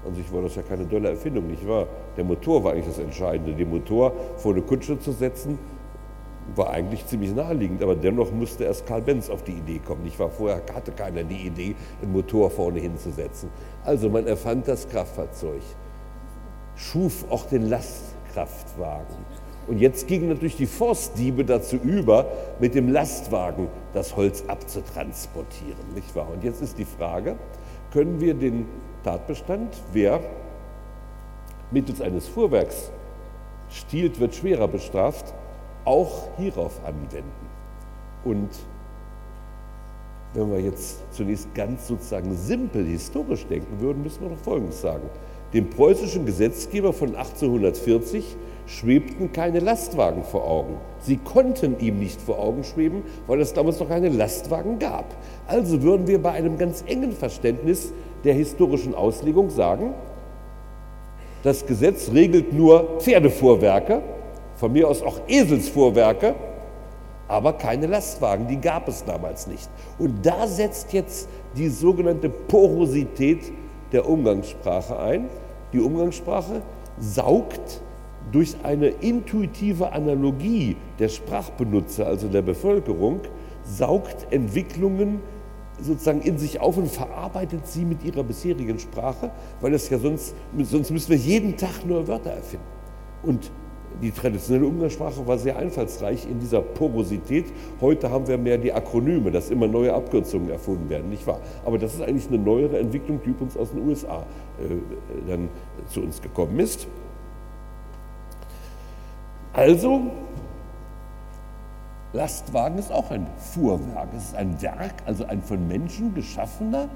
An 0.05 0.15
sich 0.15 0.31
war 0.31 0.41
das 0.41 0.55
ja 0.55 0.61
keine 0.61 0.85
dolle 0.85 1.09
Erfindung, 1.09 1.47
nicht 1.47 1.67
wahr? 1.67 1.87
Der 2.15 2.23
Motor 2.23 2.63
war 2.63 2.71
eigentlich 2.71 2.87
das 2.87 2.99
Entscheidende. 2.99 3.53
Den 3.53 3.69
Motor 3.69 4.13
vor 4.37 4.53
eine 4.53 4.61
Kutsche 4.61 4.97
zu 4.99 5.11
setzen, 5.11 5.59
war 6.55 6.71
eigentlich 6.71 7.05
ziemlich 7.05 7.33
naheliegend, 7.33 7.83
aber 7.83 7.95
dennoch 7.95 8.31
musste 8.31 8.63
erst 8.63 8.85
Karl 8.87 9.01
Benz 9.01 9.29
auf 9.29 9.43
die 9.43 9.53
Idee 9.53 9.79
kommen. 9.79 10.05
Ich 10.05 10.17
war 10.19 10.29
vorher 10.29 10.61
hatte 10.73 10.91
keiner 10.91 11.23
die 11.23 11.47
Idee, 11.47 11.75
den 12.01 12.11
Motor 12.11 12.49
vorne 12.49 12.79
hinzusetzen. 12.79 13.49
Also 13.83 14.09
man 14.09 14.25
erfand 14.27 14.67
das 14.67 14.87
Kraftfahrzeug, 14.89 15.61
schuf 16.75 17.25
auch 17.29 17.45
den 17.45 17.69
Lastkraftwagen. 17.69 19.39
Und 19.67 19.79
jetzt 19.79 20.07
gingen 20.07 20.29
natürlich 20.29 20.55
die 20.55 20.65
Forstdiebe 20.65 21.45
dazu 21.45 21.75
über, 21.75 22.25
mit 22.59 22.73
dem 22.73 22.89
Lastwagen 22.89 23.67
das 23.93 24.15
Holz 24.15 24.43
abzutransportieren, 24.47 25.93
nicht 25.93 26.15
wahr? 26.15 26.29
Und 26.33 26.43
jetzt 26.43 26.61
ist 26.61 26.79
die 26.79 26.85
Frage, 26.85 27.35
können 27.91 28.19
wir 28.19 28.33
den 28.33 28.65
Tatbestand, 29.03 29.73
wer 29.93 30.19
mittels 31.71 32.01
eines 32.01 32.27
Fuhrwerks 32.27 32.91
stiehlt, 33.71 34.19
wird 34.19 34.35
schwerer 34.35 34.67
bestraft, 34.67 35.33
auch 35.85 36.27
hierauf 36.37 36.79
anwenden. 36.85 37.31
Und 38.23 38.49
Wenn 40.33 40.51
wir 40.51 40.59
jetzt 40.59 40.99
zunächst 41.11 41.53
ganz 41.55 41.87
sozusagen 41.87 42.35
simpel 42.35 42.85
historisch 42.85 43.45
denken 43.47 43.79
würden, 43.79 44.03
müssen 44.03 44.21
wir 44.21 44.29
doch 44.29 44.37
Folgendes 44.37 44.79
sagen. 44.81 45.09
Dem 45.53 45.69
preußischen 45.71 46.25
Gesetzgeber 46.25 46.93
von 46.93 47.15
1840 47.15 48.35
schwebten 48.69 49.33
keine 49.33 49.59
Lastwagen 49.59 50.23
vor 50.23 50.47
Augen. 50.47 50.77
Sie 51.01 51.17
konnten 51.17 51.79
ihm 51.79 51.99
nicht 51.99 52.21
vor 52.21 52.39
Augen 52.39 52.63
schweben, 52.63 53.03
weil 53.25 53.41
es 53.41 53.53
damals 53.53 53.79
noch 53.79 53.89
keine 53.89 54.09
Lastwagen 54.09 54.77
gab. 54.77 55.05
Also 55.47 55.81
würden 55.81 56.07
wir 56.07 56.21
bei 56.21 56.31
einem 56.31 56.57
ganz 56.57 56.83
engen 56.85 57.11
Verständnis 57.11 57.91
der 58.23 58.35
historischen 58.35 58.93
Auslegung 58.93 59.49
sagen, 59.49 59.93
das 61.41 61.65
Gesetz 61.65 62.11
regelt 62.13 62.53
nur 62.53 62.99
Pferdefuhrwerke, 62.99 64.01
von 64.55 64.73
mir 64.73 64.87
aus 64.87 65.01
auch 65.01 65.21
Eselsfuhrwerke, 65.27 66.35
aber 67.27 67.53
keine 67.53 67.87
Lastwagen, 67.87 68.47
die 68.47 68.59
gab 68.59 68.87
es 68.87 69.05
damals 69.05 69.47
nicht. 69.47 69.69
Und 69.97 70.25
da 70.25 70.45
setzt 70.47 70.93
jetzt 70.93 71.29
die 71.55 71.69
sogenannte 71.69 72.29
Porosität 72.29 73.51
der 73.91 74.07
Umgangssprache 74.07 74.99
ein. 74.99 75.29
Die 75.71 75.79
Umgangssprache 75.79 76.61
saugt 76.99 77.81
durch 78.31 78.55
eine 78.63 78.87
intuitive 78.87 79.91
Analogie 79.91 80.77
der 80.99 81.09
Sprachbenutzer, 81.09 82.07
also 82.07 82.27
der 82.27 82.41
Bevölkerung, 82.41 83.21
saugt 83.63 84.27
Entwicklungen 84.31 85.19
sozusagen 85.81 86.21
in 86.21 86.37
sich 86.37 86.59
auf 86.59 86.77
und 86.77 86.89
verarbeitet 86.89 87.67
sie 87.67 87.85
mit 87.85 88.03
ihrer 88.03 88.23
bisherigen 88.23 88.79
Sprache, 88.79 89.31
weil 89.61 89.73
es 89.73 89.89
ja 89.89 89.97
sonst, 89.97 90.35
sonst 90.63 90.91
müssen 90.91 91.09
wir 91.09 91.17
jeden 91.17 91.55
Tag 91.55 91.85
neue 91.85 92.07
Wörter 92.07 92.31
erfinden. 92.31 92.65
Und 93.23 93.51
die 94.01 94.11
traditionelle 94.11 94.65
Umgangssprache 94.65 95.25
war 95.25 95.37
sehr 95.37 95.57
einfallsreich 95.57 96.25
in 96.29 96.39
dieser 96.39 96.61
Porosität. 96.61 97.45
Heute 97.81 98.09
haben 98.09 98.27
wir 98.27 98.37
mehr 98.37 98.57
die 98.57 98.71
Akronyme, 98.71 99.31
dass 99.31 99.49
immer 99.49 99.67
neue 99.67 99.93
Abkürzungen 99.93 100.49
erfunden 100.49 100.89
werden, 100.89 101.09
nicht 101.09 101.25
wahr? 101.27 101.41
Aber 101.65 101.77
das 101.77 101.95
ist 101.95 102.01
eigentlich 102.01 102.27
eine 102.27 102.37
neuere 102.37 102.79
Entwicklung, 102.79 103.19
die 103.25 103.31
übrigens 103.31 103.57
aus 103.57 103.71
den 103.71 103.87
USA 103.87 104.25
äh, 104.59 104.75
dann 105.27 105.49
zu 105.87 106.01
uns 106.01 106.21
gekommen 106.21 106.59
ist. 106.59 106.87
Also 109.53 110.11
Lastwagen 112.13 112.77
ist 112.77 112.91
auch 112.91 113.11
ein 113.11 113.27
Fuhrwerk. 113.37 114.09
Es 114.15 114.25
ist 114.25 114.35
ein 114.35 114.61
Werk, 114.61 114.95
also 115.05 115.25
ein 115.25 115.41
von 115.41 115.67
Menschen 115.67 116.13
geschaffener, 116.13 116.89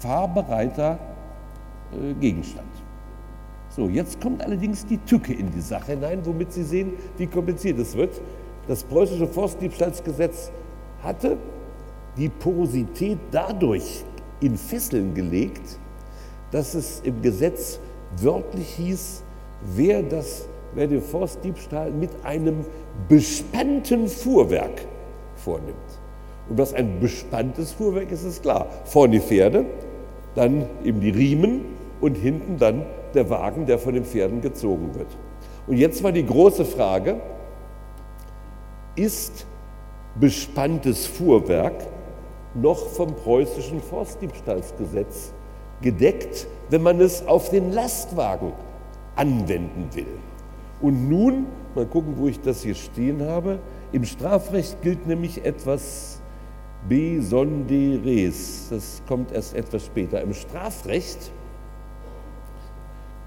fahrbereiter 0.00 0.98
äh, 1.92 2.14
Gegenstand. 2.14 2.66
So, 3.70 3.88
jetzt 3.88 4.20
kommt 4.20 4.42
allerdings 4.42 4.86
die 4.86 4.98
Tücke 4.98 5.34
in 5.34 5.50
die 5.50 5.60
Sache 5.60 5.92
hinein, 5.92 6.20
womit 6.24 6.52
Sie 6.52 6.62
sehen, 6.62 6.92
wie 7.18 7.26
kompliziert 7.26 7.78
es 7.78 7.94
wird. 7.96 8.20
Das 8.68 8.82
preußische 8.82 9.26
Forstdiebstahlsgesetz 9.26 10.50
hatte 11.02 11.36
die 12.16 12.28
Porosität 12.28 13.18
dadurch 13.30 14.04
in 14.40 14.56
Fesseln 14.56 15.14
gelegt, 15.14 15.78
dass 16.50 16.74
es 16.74 17.00
im 17.00 17.20
Gesetz 17.22 17.78
wörtlich 18.16 18.68
hieß, 18.74 19.22
wer 19.74 20.02
das 20.02 20.48
wer 20.74 20.86
den 20.86 21.02
Forstdiebstahl 21.02 21.90
mit 21.90 22.10
einem 22.24 22.64
bespannten 23.08 24.08
Fuhrwerk 24.08 24.86
vornimmt. 25.36 25.76
Und 26.48 26.58
was 26.58 26.74
ein 26.74 27.00
bespanntes 27.00 27.72
Fuhrwerk 27.72 28.10
ist, 28.12 28.24
ist 28.24 28.42
klar. 28.42 28.66
Vorne 28.84 29.14
die 29.14 29.20
Pferde, 29.20 29.64
dann 30.34 30.66
eben 30.84 31.00
die 31.00 31.10
Riemen 31.10 31.64
und 32.00 32.16
hinten 32.16 32.58
dann 32.58 32.84
der 33.14 33.28
Wagen, 33.30 33.66
der 33.66 33.78
von 33.78 33.94
den 33.94 34.04
Pferden 34.04 34.40
gezogen 34.40 34.94
wird. 34.94 35.08
Und 35.66 35.76
jetzt 35.76 36.02
war 36.02 36.12
die 36.12 36.24
große 36.24 36.64
Frage, 36.64 37.20
ist 38.94 39.46
bespanntes 40.14 41.06
Fuhrwerk 41.06 41.86
noch 42.54 42.86
vom 42.88 43.14
preußischen 43.14 43.80
Forstdiebstahlsgesetz 43.80 45.32
gedeckt, 45.82 46.46
wenn 46.70 46.82
man 46.82 47.00
es 47.00 47.26
auf 47.26 47.50
den 47.50 47.72
Lastwagen 47.72 48.52
anwenden 49.14 49.88
will? 49.92 50.06
Und 50.80 51.08
nun, 51.08 51.46
mal 51.74 51.86
gucken, 51.86 52.14
wo 52.16 52.28
ich 52.28 52.40
das 52.40 52.62
hier 52.62 52.74
stehen 52.74 53.22
habe, 53.22 53.58
im 53.92 54.04
Strafrecht 54.04 54.82
gilt 54.82 55.06
nämlich 55.06 55.44
etwas 55.44 56.20
Besonderes. 56.88 58.68
Das 58.70 59.02
kommt 59.08 59.32
erst 59.32 59.54
etwas 59.54 59.86
später. 59.86 60.20
Im 60.20 60.34
Strafrecht, 60.34 61.30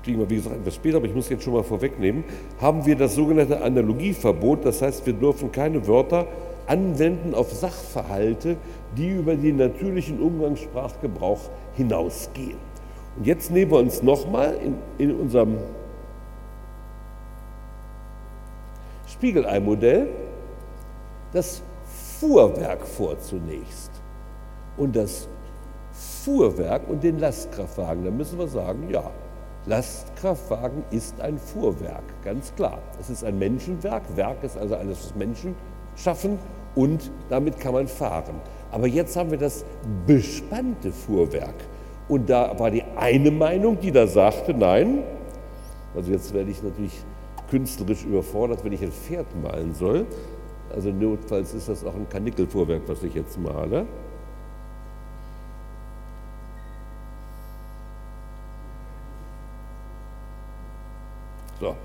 kriegen 0.03 0.19
wir 0.19 0.29
wie 0.29 0.35
gesagt 0.35 0.57
etwas 0.57 0.75
später, 0.75 0.97
aber 0.97 1.07
ich 1.07 1.15
muss 1.15 1.29
jetzt 1.29 1.43
schon 1.43 1.53
mal 1.53 1.63
vorwegnehmen, 1.63 2.23
haben 2.61 2.85
wir 2.85 2.95
das 2.95 3.15
sogenannte 3.15 3.61
Analogieverbot. 3.61 4.65
Das 4.65 4.81
heißt, 4.81 5.05
wir 5.05 5.13
dürfen 5.13 5.51
keine 5.51 5.85
Wörter 5.87 6.27
anwenden 6.67 7.33
auf 7.33 7.51
Sachverhalte, 7.51 8.57
die 8.95 9.09
über 9.09 9.35
den 9.35 9.57
natürlichen 9.57 10.19
Umgangssprachgebrauch 10.19 11.49
hinausgehen. 11.73 12.57
Und 13.17 13.25
jetzt 13.25 13.51
nehmen 13.51 13.71
wir 13.71 13.79
uns 13.79 14.03
nochmal 14.03 14.55
in, 14.63 14.75
in 14.97 15.15
unserem 15.15 15.57
Spiegelei-Modell 19.19 20.07
das 21.33 21.61
Fuhrwerk 22.19 22.87
vor 22.87 23.19
zunächst 23.19 23.91
und 24.77 24.95
das 24.95 25.27
Fuhrwerk 26.23 26.87
und 26.87 27.03
den 27.03 27.19
Lastkraftwagen. 27.19 28.05
Da 28.05 28.11
müssen 28.11 28.39
wir 28.39 28.47
sagen, 28.47 28.89
ja, 28.89 29.11
Lastkraftwagen 29.65 30.85
ist 30.91 31.19
ein 31.19 31.37
Fuhrwerk, 31.37 32.03
ganz 32.23 32.55
klar. 32.55 32.79
Es 32.97 33.09
ist 33.09 33.25
ein 33.25 33.37
Menschenwerk, 33.37 34.03
Werk 34.15 34.41
ist 34.43 34.57
also 34.57 34.77
alles, 34.77 35.03
was 35.03 35.15
Menschen 35.15 35.53
schaffen 35.97 36.39
und 36.75 37.11
damit 37.27 37.59
kann 37.59 37.73
man 37.73 37.89
fahren. 37.89 38.35
Aber 38.71 38.87
jetzt 38.87 39.17
haben 39.17 39.31
wir 39.31 39.37
das 39.37 39.65
bespannte 40.07 40.93
Fuhrwerk. 40.93 41.55
Und 42.07 42.29
da 42.29 42.57
war 42.57 42.71
die 42.71 42.83
eine 42.95 43.31
Meinung, 43.31 43.79
die 43.81 43.91
da 43.91 44.07
sagte, 44.07 44.53
nein, 44.53 45.03
also 45.93 46.09
jetzt 46.09 46.33
werde 46.33 46.51
ich 46.51 46.63
natürlich 46.63 47.03
künstlerisch 47.49 48.03
überfordert, 48.05 48.63
wenn 48.63 48.73
ich 48.73 48.81
ein 48.81 48.91
Pferd 48.91 49.27
malen 49.41 49.73
soll. 49.73 50.05
Also 50.73 50.89
notfalls 50.89 51.53
ist 51.53 51.67
das 51.67 51.83
auch 51.83 51.95
ein 51.95 52.07
Kanickelfuhrwerk, 52.09 52.83
was 52.87 53.03
ich 53.03 53.15
jetzt 53.15 53.39
male. 53.39 53.85
So. 61.59 61.75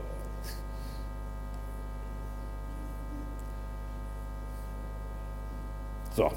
So. 6.14 6.30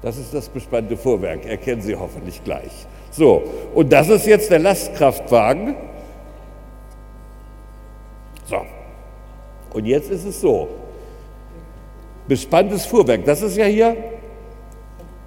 Das 0.00 0.16
ist 0.16 0.32
das 0.32 0.48
bespannte 0.48 0.96
Fuhrwerk, 0.96 1.44
erkennen 1.44 1.82
Sie 1.82 1.96
hoffentlich 1.96 2.42
gleich. 2.44 2.86
So, 3.10 3.42
und 3.74 3.92
das 3.92 4.08
ist 4.08 4.26
jetzt 4.26 4.50
der 4.50 4.60
Lastkraftwagen. 4.60 5.87
So. 8.48 8.64
Und 9.74 9.84
jetzt 9.84 10.10
ist 10.10 10.24
es 10.24 10.40
so. 10.40 10.68
Bespanntes 12.26 12.86
Fuhrwerk, 12.86 13.24
das 13.24 13.42
ist 13.42 13.56
ja 13.56 13.66
hier 13.66 13.96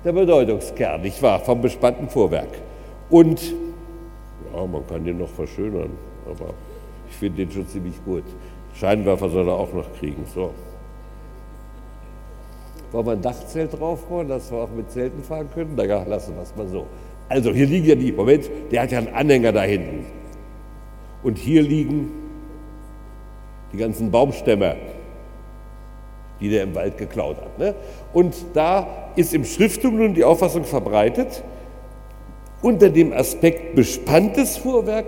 der 0.04 0.12
Bedeutungskern, 0.12 1.02
nicht 1.02 1.22
wahr, 1.22 1.40
vom 1.40 1.62
bespannten 1.62 2.10
Fuhrwerk. 2.10 2.50
Und 3.10 3.54
ja, 4.54 4.66
man 4.66 4.86
kann 4.88 5.04
den 5.04 5.20
noch 5.20 5.30
verschönern, 5.30 5.92
aber 6.26 6.54
ich 7.10 7.16
finde 7.16 7.46
den 7.46 7.52
schon 7.52 7.68
ziemlich 7.68 8.04
gut. 8.06 8.24
Scheinwerfer 8.74 9.30
soll 9.30 9.48
er 9.48 9.56
auch 9.56 9.74
noch 9.74 9.86
kriegen. 10.00 10.26
So. 10.34 10.52
Wollen 12.92 13.06
wir 13.06 13.12
ein 13.14 13.22
Dachzelt 13.22 13.80
draufbauen, 13.80 14.28
dass 14.28 14.52
wir 14.52 14.60
auch 14.60 14.72
mit 14.76 14.92
Zelten 14.92 15.24
fahren 15.24 15.50
können? 15.54 15.74
Na 15.76 15.86
ja, 15.86 16.04
lassen 16.04 16.36
wir 16.36 16.42
es 16.42 16.56
mal 16.56 16.68
so. 16.68 16.86
Also 17.30 17.52
hier 17.52 17.66
liegen 17.66 17.88
ja 17.88 17.96
die, 17.96 18.12
Moment, 18.12 18.50
der 18.72 18.84
hat 18.84 18.92
ja 18.92 19.00
einen 19.00 19.14
Anhänger 19.14 19.52
da 19.52 19.62
hinten. 19.62 20.06
Und 21.24 21.38
hier 21.38 21.62
liegen 21.62 22.21
die 23.74 23.78
ganzen 23.78 24.12
Baumstämme, 24.12 24.76
die 26.40 26.50
der 26.50 26.64
im 26.64 26.76
Wald 26.76 26.98
geklaut 26.98 27.38
hat. 27.38 27.58
Ne? 27.60 27.76
Und 28.14 28.36
da 28.54 28.88
ist 29.16 29.34
im 29.34 29.46
Schrifttum 29.46 29.98
nun 29.98 30.14
die 30.14 30.24
Auffassung 30.24 30.64
verbreitet, 30.64 31.44
unter 32.62 32.90
dem 32.90 33.12
Aspekt 33.14 33.76
bespanntes 33.76 34.58
Fuhrwerk 34.58 35.08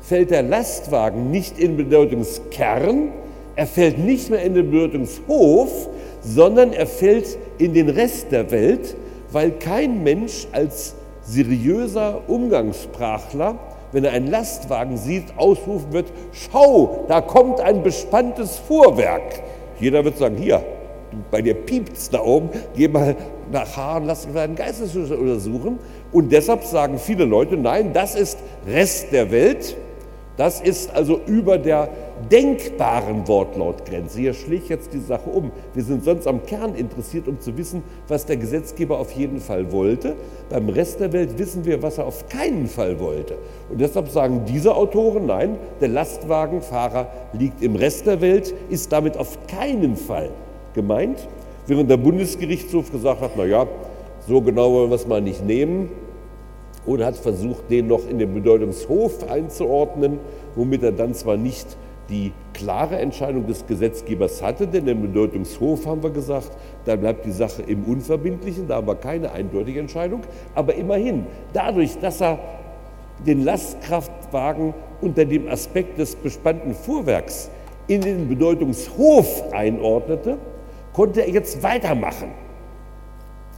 fällt 0.00 0.30
der 0.30 0.42
Lastwagen 0.42 1.30
nicht 1.30 1.58
in 1.58 1.76
Bedeutungskern, 1.76 3.12
er 3.56 3.66
fällt 3.66 3.98
nicht 3.98 4.30
mehr 4.30 4.42
in 4.42 4.54
den 4.54 4.70
Bedeutungshof, 4.70 5.88
sondern 6.20 6.72
er 6.72 6.86
fällt 6.86 7.38
in 7.58 7.72
den 7.72 7.88
Rest 7.88 8.32
der 8.32 8.50
Welt, 8.50 8.96
weil 9.30 9.52
kein 9.52 10.02
Mensch 10.02 10.46
als 10.52 10.94
seriöser 11.22 12.22
Umgangssprachler 12.28 13.58
wenn 13.94 14.04
er 14.04 14.12
einen 14.12 14.26
Lastwagen 14.26 14.96
sieht, 14.98 15.24
ausrufen 15.36 15.92
wird, 15.92 16.12
schau, 16.32 17.04
da 17.08 17.20
kommt 17.20 17.60
ein 17.60 17.82
bespanntes 17.84 18.58
Fuhrwerk. 18.58 19.42
Jeder 19.78 20.04
wird 20.04 20.18
sagen, 20.18 20.36
hier, 20.36 20.62
bei 21.30 21.40
dir 21.40 21.54
piept 21.54 21.96
es 21.96 22.10
da 22.10 22.20
oben, 22.20 22.50
geh 22.74 22.88
mal 22.88 23.14
nach 23.52 23.76
Haaren, 23.76 24.04
lass 24.06 24.24
dich 24.24 24.34
deinen 24.34 24.56
Geisteszustand 24.56 25.20
untersuchen. 25.20 25.78
Und 26.10 26.32
deshalb 26.32 26.64
sagen 26.64 26.98
viele 26.98 27.24
Leute, 27.24 27.56
nein, 27.56 27.92
das 27.92 28.16
ist 28.16 28.38
Rest 28.66 29.12
der 29.12 29.30
Welt, 29.30 29.76
das 30.36 30.60
ist 30.60 30.92
also 30.92 31.20
über 31.26 31.58
der 31.58 31.88
denkbaren 32.30 33.26
Wortlautgrenze. 33.28 34.20
Hier 34.20 34.34
schlägt 34.34 34.68
jetzt 34.68 34.92
die 34.92 35.00
Sache 35.00 35.28
um. 35.30 35.50
Wir 35.74 35.82
sind 35.82 36.04
sonst 36.04 36.26
am 36.26 36.44
Kern 36.44 36.74
interessiert, 36.74 37.28
um 37.28 37.40
zu 37.40 37.56
wissen, 37.56 37.82
was 38.08 38.26
der 38.26 38.36
Gesetzgeber 38.36 38.98
auf 38.98 39.12
jeden 39.12 39.40
Fall 39.40 39.72
wollte. 39.72 40.16
Beim 40.50 40.68
Rest 40.68 41.00
der 41.00 41.12
Welt 41.12 41.38
wissen 41.38 41.64
wir, 41.64 41.82
was 41.82 41.98
er 41.98 42.06
auf 42.06 42.28
keinen 42.28 42.66
Fall 42.66 43.00
wollte. 43.00 43.36
Und 43.70 43.80
deshalb 43.80 44.08
sagen 44.08 44.42
diese 44.46 44.74
Autoren, 44.74 45.26
nein, 45.26 45.56
der 45.80 45.88
Lastwagenfahrer 45.88 47.08
liegt 47.32 47.62
im 47.62 47.76
Rest 47.76 48.06
der 48.06 48.20
Welt, 48.20 48.54
ist 48.70 48.92
damit 48.92 49.16
auf 49.16 49.46
keinen 49.46 49.96
Fall 49.96 50.30
gemeint. 50.74 51.28
Während 51.66 51.90
der 51.90 51.96
Bundesgerichtshof 51.96 52.92
gesagt 52.92 53.20
hat, 53.20 53.36
naja, 53.36 53.66
so 54.26 54.40
genau 54.40 54.72
wollen 54.72 54.90
wir 54.90 54.96
es 54.96 55.06
mal 55.06 55.20
nicht 55.20 55.44
nehmen 55.44 55.90
und 56.86 57.02
hat 57.04 57.16
versucht, 57.16 57.70
den 57.70 57.86
noch 57.86 58.08
in 58.08 58.18
den 58.18 58.34
Bedeutungshof 58.34 59.28
einzuordnen, 59.30 60.18
womit 60.54 60.82
er 60.82 60.92
dann 60.92 61.14
zwar 61.14 61.36
nicht 61.36 61.76
die 62.08 62.32
klare 62.52 62.98
Entscheidung 62.98 63.46
des 63.46 63.66
Gesetzgebers 63.66 64.42
hatte, 64.42 64.66
denn 64.66 64.86
im 64.86 65.02
Bedeutungshof 65.02 65.86
haben 65.86 66.02
wir 66.02 66.10
gesagt, 66.10 66.50
da 66.84 66.96
bleibt 66.96 67.24
die 67.24 67.32
Sache 67.32 67.62
im 67.62 67.84
Unverbindlichen, 67.84 68.68
da 68.68 68.76
haben 68.76 68.86
wir 68.86 68.96
keine 68.96 69.32
eindeutige 69.32 69.80
Entscheidung, 69.80 70.22
aber 70.54 70.74
immerhin, 70.74 71.26
dadurch, 71.52 71.98
dass 71.98 72.20
er 72.20 72.38
den 73.26 73.44
Lastkraftwagen 73.44 74.74
unter 75.00 75.24
dem 75.24 75.48
Aspekt 75.48 75.98
des 75.98 76.14
bespannten 76.16 76.74
Fuhrwerks 76.74 77.50
in 77.86 78.00
den 78.00 78.28
Bedeutungshof 78.28 79.52
einordnete, 79.52 80.38
konnte 80.92 81.22
er 81.22 81.30
jetzt 81.30 81.62
weitermachen. 81.62 82.30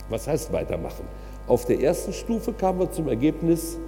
Was 0.09 0.29
heißt 0.29 0.53
weitermachen? 0.53 1.05
Auf 1.49 1.65
der 1.65 1.81
ersten 1.81 2.13
Stufe 2.13 2.53
kamen 2.53 2.81
wir 2.81 2.91
zum 2.91 3.09
Ergebnis, 3.09 3.79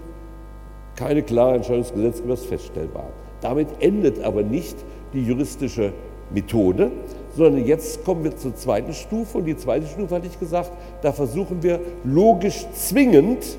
keine 0.96 1.22
klare 1.22 1.56
Entscheidung 1.56 1.82
des 1.82 1.92
Gesetzgebers 1.92 2.44
feststellbar. 2.44 3.08
Damit 3.40 3.68
endet 3.80 4.22
aber 4.22 4.42
nicht 4.42 4.76
die 5.12 5.24
juristische 5.24 5.92
Methode, 6.30 6.90
sondern 7.36 7.64
jetzt 7.64 8.04
kommen 8.04 8.24
wir 8.24 8.36
zur 8.36 8.54
zweiten 8.56 8.92
Stufe 8.92 9.38
und 9.38 9.44
die 9.44 9.56
zweite 9.56 9.86
Stufe 9.86 10.14
hatte 10.14 10.26
ich 10.26 10.38
gesagt, 10.38 10.72
da 11.02 11.12
versuchen 11.12 11.62
wir 11.62 11.80
logisch 12.04 12.66
zwingend 12.74 13.56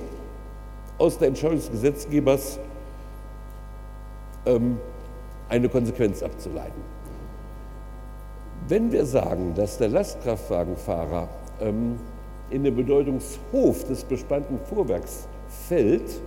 aus 0.97 1.17
der 1.17 1.29
Entscheidung 1.29 1.57
des 1.57 1.71
Gesetzgebers 1.71 2.59
ähm, 4.45 4.77
eine 5.47 5.69
Konsequenz 5.69 6.21
abzuleiten. 6.21 6.81
Wenn 8.67 8.91
wir 8.91 9.05
sagen, 9.05 9.53
dass 9.55 9.77
der 9.77 9.87
Lastkraftwagenfahrer 9.87 11.29
ähm, 11.61 11.97
in 12.49 12.63
den 12.63 12.75
Bedeutungshof 12.75 13.85
des 13.85 14.03
bespannten 14.03 14.59
Fuhrwerks 14.69 15.27
fällt, 15.67 16.21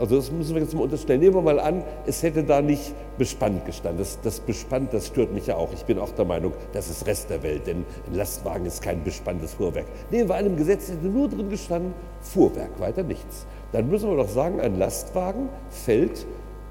also 0.00 0.16
das 0.16 0.32
müssen 0.32 0.54
wir 0.54 0.62
jetzt 0.62 0.74
mal 0.74 0.84
unterstellen. 0.84 1.20
Nehmen 1.20 1.34
wir 1.34 1.42
mal 1.42 1.60
an, 1.60 1.82
es 2.06 2.22
hätte 2.22 2.42
da 2.42 2.62
nicht 2.62 2.94
bespannt 3.18 3.66
gestanden. 3.66 3.98
Das, 3.98 4.18
das 4.22 4.40
bespannt, 4.40 4.94
das 4.94 5.08
stört 5.08 5.34
mich 5.34 5.46
ja 5.46 5.56
auch. 5.56 5.74
Ich 5.74 5.84
bin 5.84 5.98
auch 5.98 6.10
der 6.12 6.24
Meinung, 6.24 6.54
das 6.72 6.88
ist 6.88 7.06
Rest 7.06 7.28
der 7.28 7.42
Welt, 7.42 7.66
denn 7.66 7.84
ein 8.10 8.14
Lastwagen 8.16 8.64
ist 8.64 8.80
kein 8.80 9.04
bespanntes 9.04 9.52
Fuhrwerk. 9.52 9.84
Nehmen 10.10 10.30
wir 10.30 10.36
an, 10.36 10.46
im 10.46 10.56
Gesetz 10.56 10.88
hätte 10.88 11.06
nur 11.06 11.28
drin 11.28 11.50
gestanden, 11.50 11.92
Fuhrwerk, 12.22 12.80
weiter 12.80 13.02
nichts. 13.02 13.44
Dann 13.72 13.90
müssen 13.90 14.08
wir 14.08 14.16
doch 14.16 14.30
sagen, 14.30 14.58
ein 14.58 14.78
Lastwagen 14.78 15.50
fällt 15.68 16.26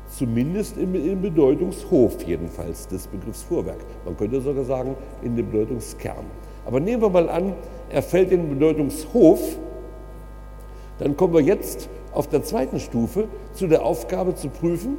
zumindest 0.10 0.78
im, 0.78 0.96
im 0.96 1.22
Bedeutungshof 1.22 2.24
jedenfalls 2.24 2.88
des 2.88 3.06
Begriffs 3.06 3.44
Fuhrwerk. 3.44 3.78
Man 4.06 4.18
könnte 4.18 4.42
sogar 4.42 4.64
sagen, 4.64 4.96
in 5.22 5.36
den 5.36 5.52
Bedeutungskern. 5.52 6.26
Aber 6.66 6.80
nehmen 6.80 7.04
wir 7.04 7.10
mal 7.10 7.30
an, 7.30 7.54
er 7.92 8.02
fällt 8.02 8.32
in 8.32 8.48
den 8.48 8.58
Bedeutungshof, 8.58 9.40
dann 10.98 11.16
kommen 11.16 11.36
wir 11.36 11.42
jetzt 11.42 11.90
auf 12.14 12.28
der 12.28 12.44
zweiten 12.44 12.80
Stufe 12.80 13.28
zu 13.54 13.68
der 13.68 13.84
Aufgabe 13.84 14.36
zu 14.36 14.50
prüfen, 14.50 14.98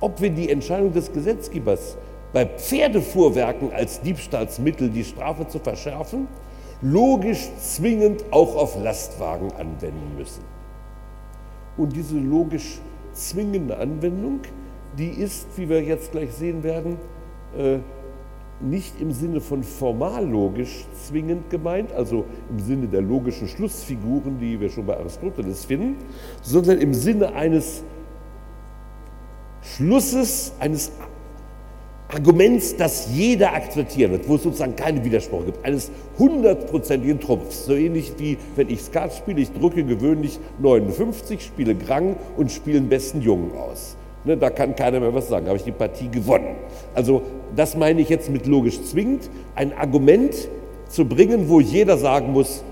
ob 0.00 0.20
wir 0.20 0.30
die 0.30 0.50
Entscheidung 0.50 0.92
des 0.92 1.12
Gesetzgebers 1.12 1.96
bei 2.32 2.46
Pferdefuhrwerken 2.46 3.72
als 3.72 4.00
Diebstahlsmittel 4.00 4.88
die 4.90 5.04
Strafe 5.04 5.46
zu 5.46 5.58
verschärfen, 5.58 6.28
logisch 6.80 7.48
zwingend 7.58 8.24
auch 8.30 8.56
auf 8.56 8.82
Lastwagen 8.82 9.52
anwenden 9.52 10.16
müssen. 10.16 10.42
Und 11.76 11.94
diese 11.94 12.18
logisch 12.18 12.80
zwingende 13.12 13.76
Anwendung, 13.78 14.40
die 14.98 15.08
ist, 15.08 15.46
wie 15.56 15.68
wir 15.68 15.82
jetzt 15.82 16.12
gleich 16.12 16.32
sehen 16.32 16.62
werden, 16.62 16.98
äh, 17.56 17.78
nicht 18.62 19.00
im 19.00 19.12
Sinne 19.12 19.40
von 19.40 19.62
formal 19.62 20.26
logisch 20.26 20.86
zwingend 21.06 21.50
gemeint, 21.50 21.92
also 21.92 22.24
im 22.50 22.60
Sinne 22.60 22.86
der 22.86 23.02
logischen 23.02 23.48
Schlussfiguren, 23.48 24.38
die 24.38 24.60
wir 24.60 24.70
schon 24.70 24.86
bei 24.86 24.96
Aristoteles 24.96 25.64
finden, 25.64 25.96
sondern 26.42 26.78
im 26.78 26.94
Sinne 26.94 27.34
eines 27.34 27.82
Schlusses, 29.62 30.52
eines 30.58 30.92
Arguments, 32.08 32.76
das 32.76 33.08
jeder 33.14 33.54
akzeptieren 33.54 34.12
wird, 34.12 34.28
wo 34.28 34.34
es 34.34 34.42
sozusagen 34.42 34.76
keine 34.76 35.02
Widersprüche 35.02 35.46
gibt, 35.46 35.64
eines 35.64 35.90
hundertprozentigen 36.18 37.20
Trumpfs. 37.20 37.64
So 37.64 37.74
ähnlich 37.74 38.12
wie 38.18 38.36
wenn 38.54 38.68
ich 38.68 38.82
Skat 38.82 39.14
spiele, 39.14 39.40
ich 39.40 39.52
drücke 39.52 39.82
gewöhnlich 39.82 40.38
59, 40.60 41.42
spiele 41.42 41.74
Grang 41.74 42.16
und 42.36 42.52
spiele 42.52 42.80
den 42.80 42.90
besten 42.90 43.22
Jungen 43.22 43.52
aus. 43.56 43.96
Ne, 44.24 44.36
da 44.36 44.50
kann 44.50 44.76
keiner 44.76 45.00
mehr 45.00 45.12
was 45.12 45.28
sagen, 45.28 45.46
habe 45.46 45.56
ich 45.56 45.64
die 45.64 45.72
Partie 45.72 46.08
gewonnen. 46.08 46.54
Also 46.94 47.22
das 47.56 47.76
meine 47.76 48.00
ich 48.00 48.08
jetzt 48.08 48.30
mit 48.30 48.46
logisch 48.46 48.80
zwingend, 48.82 49.28
ein 49.54 49.76
Argument 49.76 50.48
zu 50.88 51.04
bringen, 51.04 51.48
wo 51.48 51.60
jeder 51.60 51.98
sagen 51.98 52.32
muss, 52.32 52.62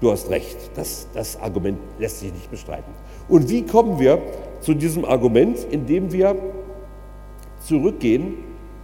du 0.00 0.12
hast 0.12 0.30
recht, 0.30 0.56
das, 0.74 1.08
das 1.12 1.40
Argument 1.40 1.78
lässt 1.98 2.20
sich 2.20 2.32
nicht 2.32 2.50
bestreiten. 2.50 2.92
Und 3.28 3.48
wie 3.50 3.62
kommen 3.62 3.98
wir 3.98 4.22
zu 4.60 4.74
diesem 4.74 5.04
Argument, 5.04 5.58
indem 5.70 6.12
wir 6.12 6.36
zurückgehen 7.60 8.34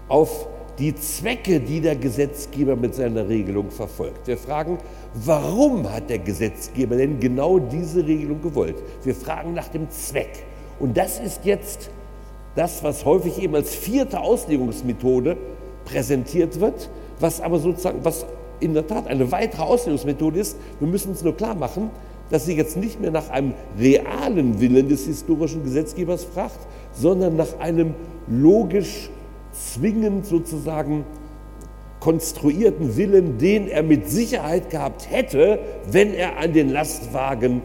auf 0.08 0.48
die 0.78 0.94
Zwecke, 0.94 1.60
die 1.60 1.80
der 1.80 1.96
Gesetzgeber 1.96 2.76
mit 2.76 2.94
seiner 2.94 3.28
Regelung 3.28 3.70
verfolgt. 3.70 4.26
Wir 4.26 4.38
fragen, 4.38 4.78
warum 5.14 5.90
hat 5.90 6.08
der 6.10 6.18
Gesetzgeber 6.18 6.96
denn 6.96 7.20
genau 7.20 7.58
diese 7.58 8.04
Regelung 8.06 8.40
gewollt? 8.40 8.76
Wir 9.04 9.14
fragen 9.14 9.54
nach 9.54 9.68
dem 9.68 9.90
Zweck. 9.90 10.44
Und 10.82 10.96
das 10.96 11.20
ist 11.20 11.44
jetzt 11.44 11.90
das, 12.56 12.82
was 12.82 13.04
häufig 13.04 13.40
eben 13.40 13.54
als 13.54 13.72
vierte 13.72 14.18
Auslegungsmethode 14.18 15.36
präsentiert 15.84 16.58
wird, 16.58 16.90
was 17.20 17.40
aber 17.40 17.60
sozusagen, 17.60 18.00
was 18.02 18.26
in 18.58 18.74
der 18.74 18.84
Tat 18.88 19.06
eine 19.06 19.30
weitere 19.30 19.62
Auslegungsmethode 19.62 20.40
ist. 20.40 20.56
Wir 20.80 20.88
müssen 20.88 21.10
uns 21.10 21.22
nur 21.22 21.36
klar 21.36 21.54
machen, 21.54 21.90
dass 22.30 22.46
sie 22.46 22.56
jetzt 22.56 22.76
nicht 22.76 23.00
mehr 23.00 23.12
nach 23.12 23.30
einem 23.30 23.54
realen 23.78 24.60
Willen 24.60 24.88
des 24.88 25.06
historischen 25.06 25.62
Gesetzgebers 25.62 26.24
fragt, 26.24 26.58
sondern 26.92 27.36
nach 27.36 27.60
einem 27.60 27.94
logisch 28.26 29.08
zwingend 29.52 30.26
sozusagen 30.26 31.04
konstruierten 32.00 32.96
Willen, 32.96 33.38
den 33.38 33.68
er 33.68 33.84
mit 33.84 34.10
Sicherheit 34.10 34.70
gehabt 34.70 35.08
hätte, 35.08 35.60
wenn 35.88 36.12
er 36.12 36.38
an 36.38 36.52
den 36.52 36.70
Lastwagen 36.70 37.62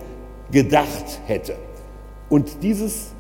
gedacht 0.51 1.19
hätte. 1.25 1.55
Und 2.29 2.61
dieses, 2.61 3.13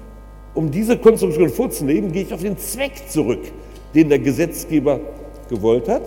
um 0.53 0.69
diese 0.69 0.97
Konstruktion 0.97 1.49
vorzunehmen, 1.49 2.11
gehe 2.11 2.23
ich 2.23 2.33
auf 2.33 2.41
den 2.41 2.57
Zweck 2.57 3.09
zurück, 3.09 3.41
den 3.93 4.09
der 4.09 4.19
Gesetzgeber 4.19 4.99
gewollt 5.49 5.87
hat. 5.87 6.03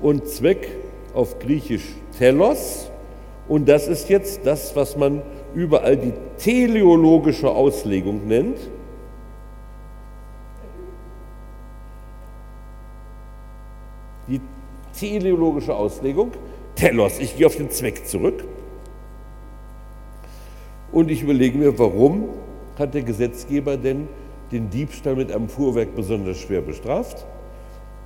Und 0.00 0.28
Zweck 0.28 0.68
auf 1.14 1.38
Griechisch 1.38 1.94
telos. 2.18 2.90
Und 3.48 3.68
das 3.68 3.88
ist 3.88 4.08
jetzt 4.08 4.40
das, 4.44 4.74
was 4.76 4.96
man 4.96 5.22
überall 5.54 5.96
die 5.96 6.12
teleologische 6.38 7.50
Auslegung 7.50 8.26
nennt. 8.28 8.58
Die 14.28 14.40
teleologische 14.98 15.74
Auslegung, 15.74 16.32
telos, 16.74 17.18
ich 17.18 17.36
gehe 17.36 17.46
auf 17.46 17.56
den 17.56 17.70
Zweck 17.70 18.06
zurück. 18.06 18.44
Und 20.92 21.10
ich 21.10 21.22
überlege 21.22 21.58
mir, 21.58 21.78
warum 21.78 22.28
hat 22.78 22.94
der 22.94 23.02
Gesetzgeber 23.02 23.76
denn 23.76 24.08
den 24.52 24.70
Diebstahl 24.70 25.16
mit 25.16 25.32
einem 25.32 25.48
Fuhrwerk 25.48 25.94
besonders 25.94 26.38
schwer 26.38 26.60
bestraft? 26.60 27.26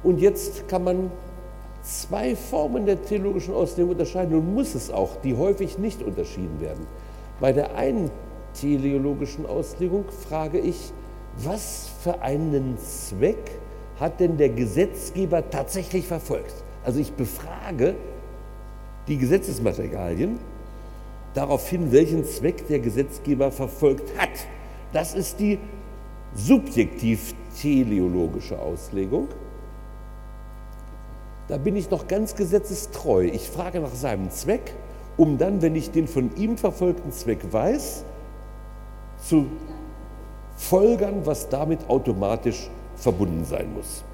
Und 0.03 0.21
jetzt 0.21 0.67
kann 0.69 0.85
man 0.85 1.11
zwei 1.83 2.35
Formen 2.35 2.87
der 2.87 3.03
theologischen 3.03 3.55
Auslegung 3.55 3.93
unterscheiden 3.93 4.35
und 4.35 4.55
muss 4.55 4.75
es 4.75 4.91
auch, 4.91 5.17
die 5.23 5.37
häufig 5.37 5.79
nicht 5.79 6.03
unterschieden 6.03 6.61
werden. 6.61 6.87
Bei 7.39 7.53
der 7.53 7.75
einen 7.75 8.11
teleologischen 8.55 9.47
Auslegung 9.47 10.05
frage 10.29 10.59
ich, 10.59 10.93
was 11.37 11.91
für 12.03 12.23
einen 12.23 12.77
Zweck 12.79 13.59
hat 13.99 14.21
denn 14.21 14.37
der 14.37 14.49
Gesetzgeber 14.49 15.49
tatsächlich 15.49 16.07
verfolgt? 16.07 16.55
Also 16.85 16.99
ich 16.99 17.13
befrage 17.13 17.95
die 19.07 19.19
Gesetzesmaterialien 19.19 20.39
darauf 21.35 21.69
hin, 21.69 21.93
welchen 21.93 22.25
Zweck 22.25 22.67
der 22.69 22.81
Gesetzgeber 22.81 23.51
verfolgt 23.51 24.17
hat. 24.19 24.31
Das 24.93 25.15
ist 25.15 25.41
die 25.41 25.59
subjektiv 26.35 27.35
teleologische 27.61 28.59
Auslegung. 28.59 29.29
Da 31.49 31.59
bin 31.59 31.77
ich 31.77 31.91
noch 31.91 32.07
ganz 32.07 32.37
gesetzestreu. 32.37 33.25
Ich 33.25 33.49
frage 33.49 33.81
nach 33.81 33.95
seinem 33.95 34.31
Zweck, 34.31 34.75
um 35.17 35.39
dann, 35.39 35.63
wenn 35.63 35.75
ich 35.75 35.91
den 35.91 36.07
von 36.07 36.31
ihm 36.37 36.57
verfolgten 36.57 37.11
Zweck 37.11 37.41
weiß, 37.51 38.05
zu 39.19 39.47
folgern, 40.57 41.23
was 41.25 41.49
damit 41.49 41.89
automatisch 41.89 42.71
verbunden 42.97 43.45
sein 43.45 43.75
muss. 43.75 44.05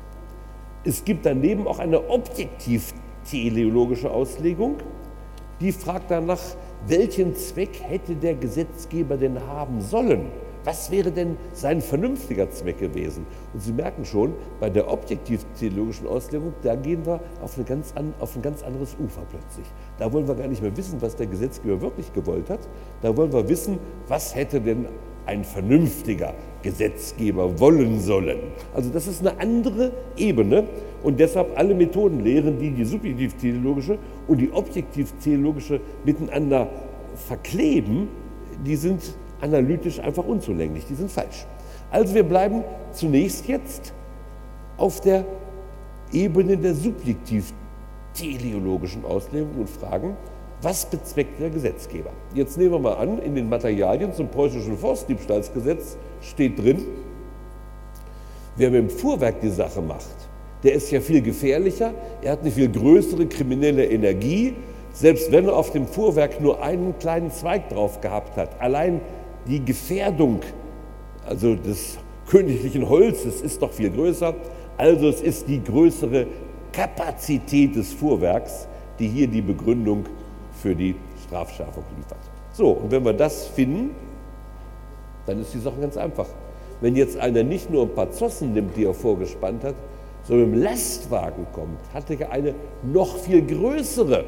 Es 0.84 1.04
gibt 1.04 1.26
daneben 1.26 1.66
auch 1.66 1.78
eine 1.78 2.08
objektiv-teleologische 2.08 4.10
Auslegung, 4.10 4.76
die 5.60 5.72
fragt 5.72 6.10
danach, 6.10 6.40
welchen 6.88 7.34
Zweck 7.34 7.80
hätte 7.82 8.14
der 8.14 8.34
Gesetzgeber 8.34 9.16
denn 9.16 9.40
haben 9.46 9.80
sollen? 9.80 10.26
Was 10.64 10.90
wäre 10.90 11.12
denn 11.12 11.36
sein 11.52 11.80
vernünftiger 11.80 12.50
Zweck 12.50 12.78
gewesen? 12.78 13.24
Und 13.54 13.60
Sie 13.60 13.72
merken 13.72 14.04
schon, 14.04 14.34
bei 14.58 14.68
der 14.68 14.90
objektiv-theologischen 14.90 16.08
Auslegung, 16.08 16.54
da 16.62 16.74
gehen 16.74 17.06
wir 17.06 17.20
auf, 17.40 17.56
ganz 17.64 17.92
an, 17.94 18.12
auf 18.18 18.34
ein 18.34 18.42
ganz 18.42 18.64
anderes 18.64 18.96
Ufer 18.98 19.22
plötzlich. 19.30 19.66
Da 19.98 20.12
wollen 20.12 20.26
wir 20.26 20.34
gar 20.34 20.48
nicht 20.48 20.62
mehr 20.62 20.76
wissen, 20.76 21.00
was 21.00 21.14
der 21.14 21.28
Gesetzgeber 21.28 21.80
wirklich 21.80 22.12
gewollt 22.12 22.50
hat. 22.50 22.68
Da 23.00 23.16
wollen 23.16 23.32
wir 23.32 23.48
wissen, 23.48 23.78
was 24.08 24.34
hätte 24.34 24.60
denn 24.60 24.86
ein 25.24 25.44
vernünftiger 25.44 26.34
Gesetzgeber 26.66 27.58
wollen 27.60 28.00
sollen. 28.00 28.38
Also 28.74 28.90
das 28.90 29.06
ist 29.06 29.20
eine 29.20 29.38
andere 29.40 29.92
Ebene 30.16 30.64
und 31.04 31.20
deshalb 31.20 31.56
alle 31.56 31.74
Methoden 31.74 32.24
lehren, 32.24 32.58
die 32.58 32.70
die 32.70 32.84
subjektiv-theologische 32.84 33.98
und 34.26 34.38
die 34.38 34.50
objektiv-theologische 34.50 35.80
miteinander 36.04 36.68
verkleben, 37.28 38.08
die 38.64 38.74
sind 38.74 39.14
analytisch 39.40 40.00
einfach 40.00 40.26
unzulänglich, 40.26 40.84
die 40.86 40.96
sind 40.96 41.08
falsch. 41.08 41.46
Also 41.92 42.16
wir 42.16 42.24
bleiben 42.24 42.64
zunächst 42.92 43.46
jetzt 43.46 43.94
auf 44.76 45.00
der 45.00 45.24
Ebene 46.12 46.56
der 46.56 46.74
subjektiv-teleologischen 46.74 49.04
Auslegung 49.04 49.52
und 49.60 49.70
fragen, 49.70 50.16
was 50.62 50.86
bezweckt 50.86 51.40
der 51.40 51.50
Gesetzgeber? 51.50 52.10
Jetzt 52.34 52.58
nehmen 52.58 52.72
wir 52.72 52.80
mal 52.80 52.94
an, 52.94 53.18
in 53.18 53.36
den 53.36 53.48
Materialien 53.48 54.12
zum 54.12 54.26
preußischen 54.28 54.76
Forstdiebstahlsgesetz 54.76 55.96
steht 56.30 56.58
drin, 56.58 56.84
wer 58.56 58.70
mit 58.70 58.80
dem 58.80 58.90
Fuhrwerk 58.90 59.40
die 59.40 59.50
Sache 59.50 59.80
macht, 59.80 60.14
der 60.62 60.74
ist 60.74 60.90
ja 60.90 61.00
viel 61.00 61.22
gefährlicher, 61.22 61.94
er 62.22 62.32
hat 62.32 62.40
eine 62.40 62.50
viel 62.50 62.68
größere 62.68 63.26
kriminelle 63.26 63.86
Energie, 63.86 64.54
selbst 64.92 65.30
wenn 65.30 65.46
er 65.46 65.56
auf 65.56 65.72
dem 65.72 65.86
Fuhrwerk 65.86 66.40
nur 66.40 66.62
einen 66.62 66.98
kleinen 66.98 67.30
Zweig 67.30 67.68
drauf 67.68 68.00
gehabt 68.00 68.36
hat. 68.36 68.60
Allein 68.60 69.00
die 69.46 69.64
Gefährdung 69.64 70.40
also 71.26 71.54
des 71.54 71.98
königlichen 72.28 72.88
Holzes 72.88 73.42
ist 73.42 73.60
doch 73.60 73.72
viel 73.72 73.90
größer. 73.90 74.34
Also 74.76 75.08
es 75.08 75.20
ist 75.20 75.48
die 75.48 75.62
größere 75.62 76.26
Kapazität 76.72 77.76
des 77.76 77.92
Fuhrwerks, 77.92 78.68
die 78.98 79.08
hier 79.08 79.26
die 79.26 79.42
Begründung 79.42 80.04
für 80.62 80.74
die 80.74 80.94
Strafschärfung 81.26 81.84
liefert. 81.96 82.18
So, 82.52 82.70
und 82.70 82.90
wenn 82.90 83.04
wir 83.04 83.12
das 83.12 83.46
finden, 83.48 83.90
dann 85.26 85.40
ist 85.40 85.52
die 85.52 85.58
Sache 85.58 85.80
ganz 85.80 85.96
einfach. 85.96 86.26
Wenn 86.80 86.96
jetzt 86.96 87.18
einer 87.18 87.42
nicht 87.42 87.70
nur 87.70 87.82
ein 87.82 87.94
paar 87.94 88.10
Zossen 88.10 88.52
nimmt, 88.52 88.76
die 88.76 88.84
er 88.84 88.94
vorgespannt 88.94 89.64
hat, 89.64 89.74
sondern 90.24 90.52
im 90.52 90.62
Lastwagen 90.62 91.46
kommt, 91.52 91.78
hat 91.94 92.10
er 92.10 92.30
eine 92.30 92.54
noch 92.82 93.16
viel 93.18 93.42
größere 93.42 94.24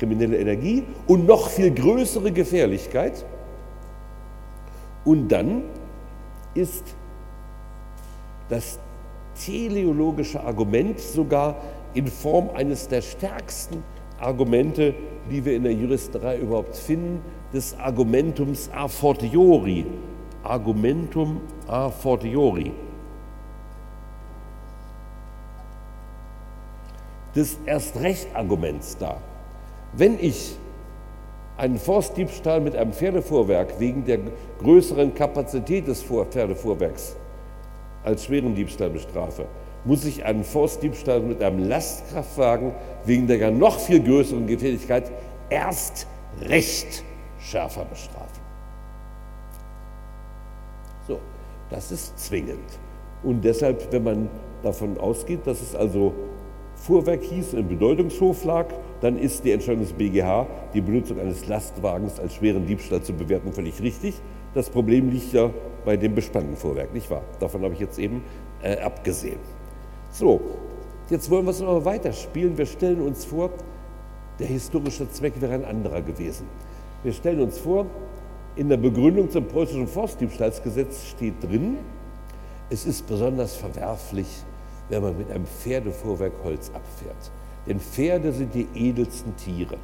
kriminelle 0.00 0.38
Energie 0.38 0.84
und 1.06 1.26
noch 1.26 1.50
viel 1.50 1.70
größere 1.70 2.32
Gefährlichkeit. 2.32 3.24
Und 5.04 5.28
dann 5.28 5.62
ist 6.54 6.84
das 8.48 8.78
teleologische 9.44 10.42
Argument 10.42 10.98
sogar 10.98 11.56
in 11.94 12.06
Form 12.06 12.50
eines 12.54 12.88
der 12.88 13.02
stärksten 13.02 13.82
Argumente, 14.20 14.94
die 15.30 15.44
wir 15.44 15.56
in 15.56 15.62
der 15.62 15.72
Juristerei 15.72 16.38
überhaupt 16.38 16.76
finden, 16.76 17.22
des 17.52 17.76
Argumentums 17.78 18.70
a 18.72 18.86
fortiori. 18.86 19.86
Argumentum 20.42 21.40
a 21.66 21.90
fortiori. 21.90 22.72
Des 27.34 27.58
Erst-Recht-Arguments 27.64 28.96
da. 28.98 29.18
Wenn 29.92 30.18
ich 30.20 30.56
einen 31.56 31.78
Forstdiebstahl 31.78 32.60
mit 32.60 32.74
einem 32.74 32.92
Pferdefuhrwerk 32.92 33.78
wegen 33.78 34.04
der 34.04 34.18
größeren 34.60 35.14
Kapazität 35.14 35.86
des 35.86 36.02
Pferdefuhrwerks 36.02 37.16
als 38.02 38.24
schweren 38.24 38.54
Diebstahl 38.54 38.90
bestrafe, 38.90 39.44
muss 39.84 40.04
ich 40.04 40.24
einen 40.24 40.44
Forstdiebstahl 40.44 41.20
mit 41.20 41.42
einem 41.42 41.68
Lastkraftwagen 41.68 42.72
wegen 43.04 43.26
der 43.26 43.50
noch 43.50 43.78
viel 43.78 44.02
größeren 44.02 44.46
Gefährlichkeit 44.46 45.10
erst 45.48 46.06
recht 46.42 47.02
schärfer 47.38 47.84
bestrafen. 47.84 48.40
So, 51.06 51.18
das 51.70 51.90
ist 51.90 52.18
zwingend. 52.18 52.58
Und 53.22 53.44
deshalb, 53.44 53.92
wenn 53.92 54.04
man 54.04 54.28
davon 54.62 54.98
ausgeht, 54.98 55.40
dass 55.46 55.60
es 55.60 55.74
also 55.74 56.14
Fuhrwerk 56.74 57.22
hieß, 57.22 57.54
im 57.54 57.68
Bedeutungshof 57.68 58.44
lag, 58.44 58.66
dann 59.00 59.18
ist 59.18 59.44
die 59.44 59.52
Entscheidung 59.52 59.82
des 59.82 59.92
BGH, 59.92 60.46
die 60.72 60.80
Benutzung 60.80 61.18
eines 61.20 61.46
Lastwagens 61.46 62.18
als 62.18 62.34
schweren 62.34 62.66
Diebstahl 62.66 63.02
zu 63.02 63.12
bewerten, 63.12 63.52
völlig 63.52 63.80
richtig. 63.82 64.14
Das 64.54 64.70
Problem 64.70 65.10
liegt 65.10 65.32
ja 65.32 65.50
bei 65.84 65.96
dem 65.96 66.14
bespannten 66.14 66.56
Fuhrwerk, 66.56 66.92
nicht 66.92 67.10
wahr? 67.10 67.22
Davon 67.38 67.62
habe 67.62 67.74
ich 67.74 67.80
jetzt 67.80 67.98
eben 67.98 68.22
äh, 68.62 68.78
abgesehen. 68.78 69.38
So, 70.12 70.40
jetzt 71.08 71.30
wollen 71.30 71.44
wir 71.44 71.50
es 71.50 71.60
noch 71.60 71.84
weiterspielen. 71.84 72.58
Wir 72.58 72.66
stellen 72.66 73.00
uns 73.00 73.24
vor, 73.24 73.50
der 74.38 74.48
historische 74.48 75.10
Zweck 75.10 75.40
wäre 75.40 75.54
ein 75.54 75.64
anderer 75.64 76.02
gewesen. 76.02 76.46
Wir 77.02 77.12
stellen 77.12 77.40
uns 77.40 77.58
vor, 77.58 77.86
in 78.56 78.68
der 78.68 78.76
Begründung 78.76 79.30
zum 79.30 79.46
preußischen 79.46 79.86
Forstdiebstahlsgesetz 79.86 81.04
steht 81.04 81.34
drin, 81.42 81.78
es 82.68 82.86
ist 82.86 83.06
besonders 83.06 83.54
verwerflich, 83.54 84.26
wenn 84.88 85.02
man 85.02 85.16
mit 85.16 85.30
einem 85.30 85.46
Pferdefuhrwerk 85.46 86.32
Holz 86.44 86.70
abfährt. 86.74 87.30
Denn 87.66 87.78
Pferde 87.78 88.32
sind 88.32 88.54
die 88.54 88.66
edelsten 88.74 89.36
Tiere. 89.36 89.76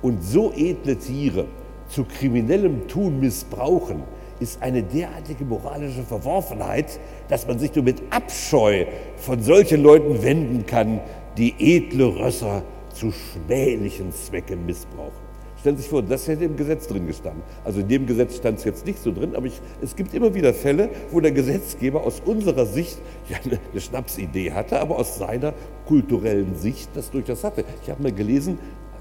Und 0.00 0.22
so 0.22 0.52
edle 0.52 0.96
Tiere 0.96 1.46
zu 1.88 2.04
kriminellem 2.04 2.88
Tun 2.88 3.20
missbrauchen, 3.20 4.02
ist 4.42 4.62
eine 4.62 4.82
derartige 4.82 5.44
moralische 5.44 6.02
Verworfenheit, 6.02 6.98
dass 7.28 7.46
man 7.46 7.58
sich 7.58 7.74
nur 7.74 7.84
mit 7.84 8.02
Abscheu 8.10 8.86
von 9.16 9.42
solchen 9.42 9.82
Leuten 9.82 10.22
wenden 10.22 10.66
kann, 10.66 11.00
die 11.38 11.54
edle 11.58 12.06
Rösser 12.06 12.62
zu 12.92 13.12
schmählichen 13.12 14.12
Zwecken 14.12 14.66
missbrauchen. 14.66 15.32
Stellen 15.62 15.76
Sie 15.76 15.82
sich 15.82 15.90
vor, 15.90 16.02
das 16.02 16.26
hätte 16.26 16.44
im 16.44 16.56
Gesetz 16.56 16.88
drin 16.88 17.06
gestanden. 17.06 17.44
Also 17.64 17.80
in 17.80 17.88
dem 17.88 18.04
Gesetz 18.04 18.36
stand 18.36 18.58
es 18.58 18.64
jetzt 18.64 18.84
nicht 18.84 19.00
so 19.00 19.12
drin, 19.12 19.36
aber 19.36 19.46
ich, 19.46 19.60
es 19.80 19.94
gibt 19.94 20.12
immer 20.12 20.34
wieder 20.34 20.52
Fälle, 20.52 20.90
wo 21.12 21.20
der 21.20 21.30
Gesetzgeber 21.30 22.02
aus 22.02 22.20
unserer 22.24 22.66
Sicht 22.66 22.98
ja 23.28 23.36
eine, 23.44 23.60
eine 23.70 23.80
Schnapsidee 23.80 24.50
hatte, 24.50 24.80
aber 24.80 24.98
aus 24.98 25.18
seiner 25.18 25.54
kulturellen 25.86 26.56
Sicht 26.56 26.90
das 26.94 27.12
durchaus 27.12 27.44
hatte. 27.44 27.64
Ich 27.80 27.90
habe 27.90 28.02
mal 28.02 28.10
gelesen, 28.10 28.58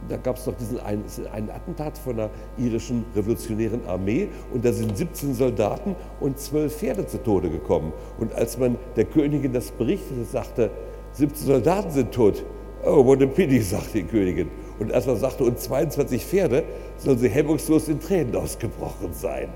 da 0.10 0.18
gab 0.18 0.38
es 0.38 0.45
doch 0.45 0.56
diesen 0.56 0.80
einen, 0.80 1.04
einen, 1.32 1.49
Attentat 1.49 1.97
von 1.97 2.18
der 2.18 2.30
irischen 2.58 3.06
revolutionären 3.16 3.86
Armee 3.88 4.30
und 4.54 4.66
da 4.66 4.74
sind 4.74 4.97
17 4.97 5.34
Soldaten 5.34 5.95
und 6.20 6.39
12 6.39 6.76
Pferde 6.76 7.08
zu 7.08 7.22
Tode 7.24 7.49
gekommen. 7.49 7.93
Und 8.20 8.34
als 8.34 8.58
man 8.58 8.78
der 8.95 9.06
Königin 9.06 9.54
das 9.54 9.72
berichtete, 9.72 10.24
sagte, 10.24 10.72
17 11.14 11.47
Soldaten 11.47 11.91
sind 11.91 12.12
tot. 12.12 12.43
Oh, 12.84 13.06
what 13.06 13.22
a 13.22 13.28
pity, 13.28 13.62
sagte 13.62 13.99
die 13.99 14.04
Königin. 14.04 14.49
Und 14.80 14.91
als 14.91 15.06
man 15.06 15.18
sagte, 15.18 15.43
und 15.43 15.60
22 15.60 16.26
Pferde, 16.26 16.64
sollen 16.97 17.20
sie 17.20 17.30
hemmungslos 17.30 17.88
in 17.88 17.99
Tränen 17.99 18.36
ausgebrochen 18.36 19.14
sein. 19.14 19.49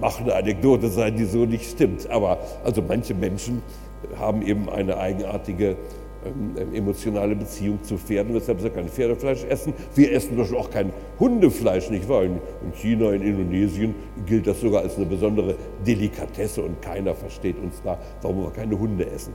Mag 0.00 0.20
eine 0.20 0.34
Anekdote 0.34 0.88
sein, 0.88 1.16
die 1.16 1.24
so 1.24 1.46
nicht 1.46 1.70
stimmt. 1.70 2.10
Aber 2.10 2.38
also 2.62 2.82
manche 2.82 3.14
Menschen 3.14 3.62
haben 4.18 4.42
eben 4.42 4.68
eine 4.68 4.98
eigenartige 4.98 5.76
ähm, 6.24 6.74
emotionale 6.74 7.34
Beziehung 7.34 7.82
zu 7.82 7.96
Pferden, 7.98 8.34
weshalb 8.34 8.60
sie 8.60 8.70
kein 8.70 8.88
Pferdefleisch 8.88 9.44
essen. 9.44 9.72
Wir 9.94 10.12
essen 10.12 10.36
doch 10.36 10.52
auch 10.52 10.70
kein 10.70 10.92
Hundefleisch, 11.18 11.90
nicht 11.90 12.08
wahr? 12.08 12.22
In 12.24 12.40
China, 12.74 13.12
in 13.12 13.22
Indonesien 13.22 13.94
gilt 14.26 14.46
das 14.46 14.60
sogar 14.60 14.82
als 14.82 14.96
eine 14.96 15.06
besondere 15.06 15.56
Delikatesse 15.86 16.62
und 16.62 16.80
keiner 16.80 17.14
versteht 17.14 17.56
uns 17.58 17.80
da, 17.82 17.98
warum 18.20 18.44
wir 18.44 18.50
keine 18.50 18.78
Hunde 18.78 19.06
essen. 19.06 19.32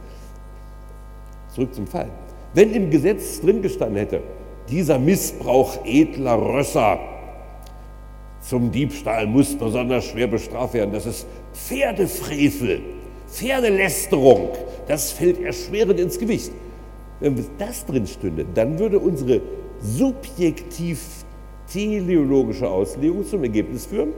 Zurück 1.54 1.74
zum 1.74 1.88
Fall. 1.88 2.08
Wenn 2.54 2.74
im 2.74 2.90
Gesetz 2.90 3.42
drin 3.42 3.62
gestanden 3.62 3.98
hätte, 3.98 4.22
dieser 4.70 5.00
Missbrauch 5.00 5.86
edler 5.86 6.42
Rösser 6.42 7.00
zum 8.42 8.72
Diebstahl 8.72 9.28
muss 9.28 9.56
besonders 9.56 10.06
schwer 10.06 10.28
bestraft 10.28 10.74
werden. 10.74 10.94
Das 10.94 11.06
ist 11.06 11.28
Pferdefrevel, 11.54 12.82
Pferdelästerung. 13.28 14.50
Das 14.88 15.12
fällt 15.12 15.42
erschwerend 15.42 16.00
ins 16.00 16.18
Gewicht. 16.18 16.52
Wenn 17.20 17.43
das 17.57 17.86
drin 17.86 18.05
stünde, 18.05 18.45
dann 18.53 18.78
würde 18.78 18.99
unsere 18.99 19.41
subjektiv 19.82 21.26
teleologische 21.72 22.68
Auslegung 22.68 23.26
zum 23.26 23.43
Ergebnis 23.43 23.86
führen, 23.86 24.13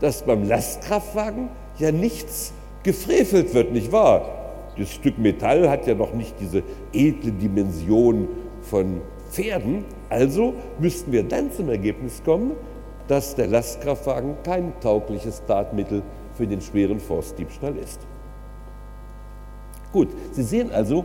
dass 0.00 0.22
beim 0.22 0.46
Lastkraftwagen 0.46 1.48
ja 1.78 1.92
nichts 1.92 2.52
gefrevelt 2.82 3.54
wird, 3.54 3.72
nicht 3.72 3.92
wahr? 3.92 4.72
Das 4.76 4.92
Stück 4.92 5.18
Metall 5.18 5.70
hat 5.70 5.86
ja 5.86 5.94
noch 5.94 6.12
nicht 6.12 6.34
diese 6.38 6.62
edle 6.92 7.32
Dimension 7.32 8.28
von 8.60 9.00
Pferden. 9.30 9.84
Also 10.10 10.54
müssten 10.78 11.12
wir 11.12 11.22
dann 11.22 11.50
zum 11.50 11.70
Ergebnis 11.70 12.22
kommen, 12.24 12.52
dass 13.08 13.34
der 13.34 13.46
Lastkraftwagen 13.46 14.34
kein 14.42 14.72
taugliches 14.80 15.42
Tatmittel 15.46 16.02
für 16.34 16.46
den 16.46 16.60
schweren 16.60 17.00
Forstdiebstahl 17.00 17.76
ist. 17.76 18.00
Gut, 19.92 20.08
Sie 20.32 20.42
sehen 20.42 20.70
also, 20.72 21.04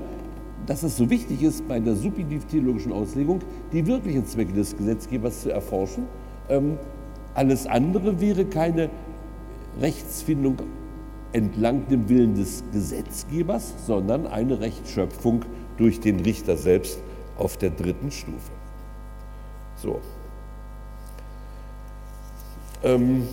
dass 0.65 0.83
es 0.83 0.97
so 0.97 1.09
wichtig 1.09 1.41
ist, 1.41 1.67
bei 1.67 1.79
der 1.79 1.95
subjektiv-theologischen 1.95 2.91
Auslegung 2.91 3.41
die 3.71 3.85
wirklichen 3.85 4.25
Zwecke 4.25 4.53
des 4.53 4.77
Gesetzgebers 4.77 5.41
zu 5.41 5.51
erforschen. 5.51 6.03
Ähm, 6.49 6.77
alles 7.33 7.65
andere 7.67 8.19
wäre 8.19 8.45
keine 8.45 8.89
Rechtsfindung 9.79 10.57
entlang 11.33 11.87
dem 11.87 12.09
Willen 12.09 12.35
des 12.35 12.63
Gesetzgebers, 12.73 13.73
sondern 13.85 14.27
eine 14.27 14.59
Rechtsschöpfung 14.59 15.45
durch 15.77 15.99
den 15.99 16.19
Richter 16.19 16.57
selbst 16.57 16.99
auf 17.37 17.57
der 17.57 17.69
dritten 17.69 18.11
Stufe. 18.11 18.51
So. 19.77 19.99
Ähm, 22.83 23.27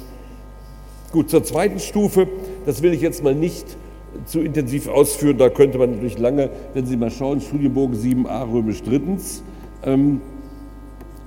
gut, 1.12 1.30
zur 1.30 1.42
zweiten 1.42 1.80
Stufe, 1.80 2.28
das 2.66 2.82
will 2.82 2.92
ich 2.92 3.00
jetzt 3.00 3.22
mal 3.22 3.34
nicht 3.34 3.76
zu 4.24 4.40
intensiv 4.40 4.88
ausführen, 4.88 5.38
da 5.38 5.48
könnte 5.48 5.78
man 5.78 5.92
natürlich 5.92 6.18
lange, 6.18 6.50
wenn 6.74 6.86
Sie 6.86 6.96
mal 6.96 7.10
schauen, 7.10 7.40
Studienbogen 7.40 7.96
7a 7.96 8.50
römisch 8.50 8.82
drittens. 8.82 9.42
Ähm, 9.84 10.20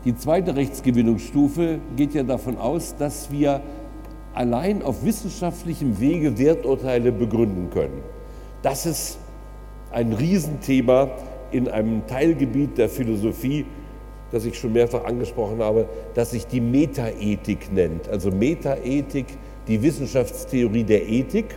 die 0.06 0.16
zweite 0.16 0.56
Rechtsgewinnungsstufe 0.56 1.80
geht 1.96 2.14
ja 2.14 2.24
davon 2.24 2.58
aus, 2.58 2.96
dass 2.98 3.32
wir 3.32 3.62
allein 4.34 4.82
auf 4.82 5.06
wissenschaftlichem 5.06 6.00
Wege 6.00 6.38
Werturteile 6.38 7.12
begründen 7.12 7.70
können. 7.70 8.02
Das 8.62 8.86
ist 8.86 9.20
ein 9.92 10.14
Riesenthema 10.14 11.12
in 11.52 11.68
einem 11.68 12.08
Teilgebiet 12.08 12.78
der 12.78 12.89
Philosophie, 12.89 13.66
das 14.32 14.46
ich 14.46 14.58
schon 14.58 14.74
mehrfach 14.74 15.04
angesprochen 15.04 15.60
habe, 15.60 15.88
das 16.14 16.32
sich 16.32 16.48
die 16.48 16.62
Metaethik 16.62 17.72
nennt. 17.72 18.08
Also 18.08 18.32
Metaethik, 18.32 19.26
die 19.68 19.82
Wissenschaftstheorie 19.82 20.84
der 20.84 21.08
Ethik. 21.08 21.56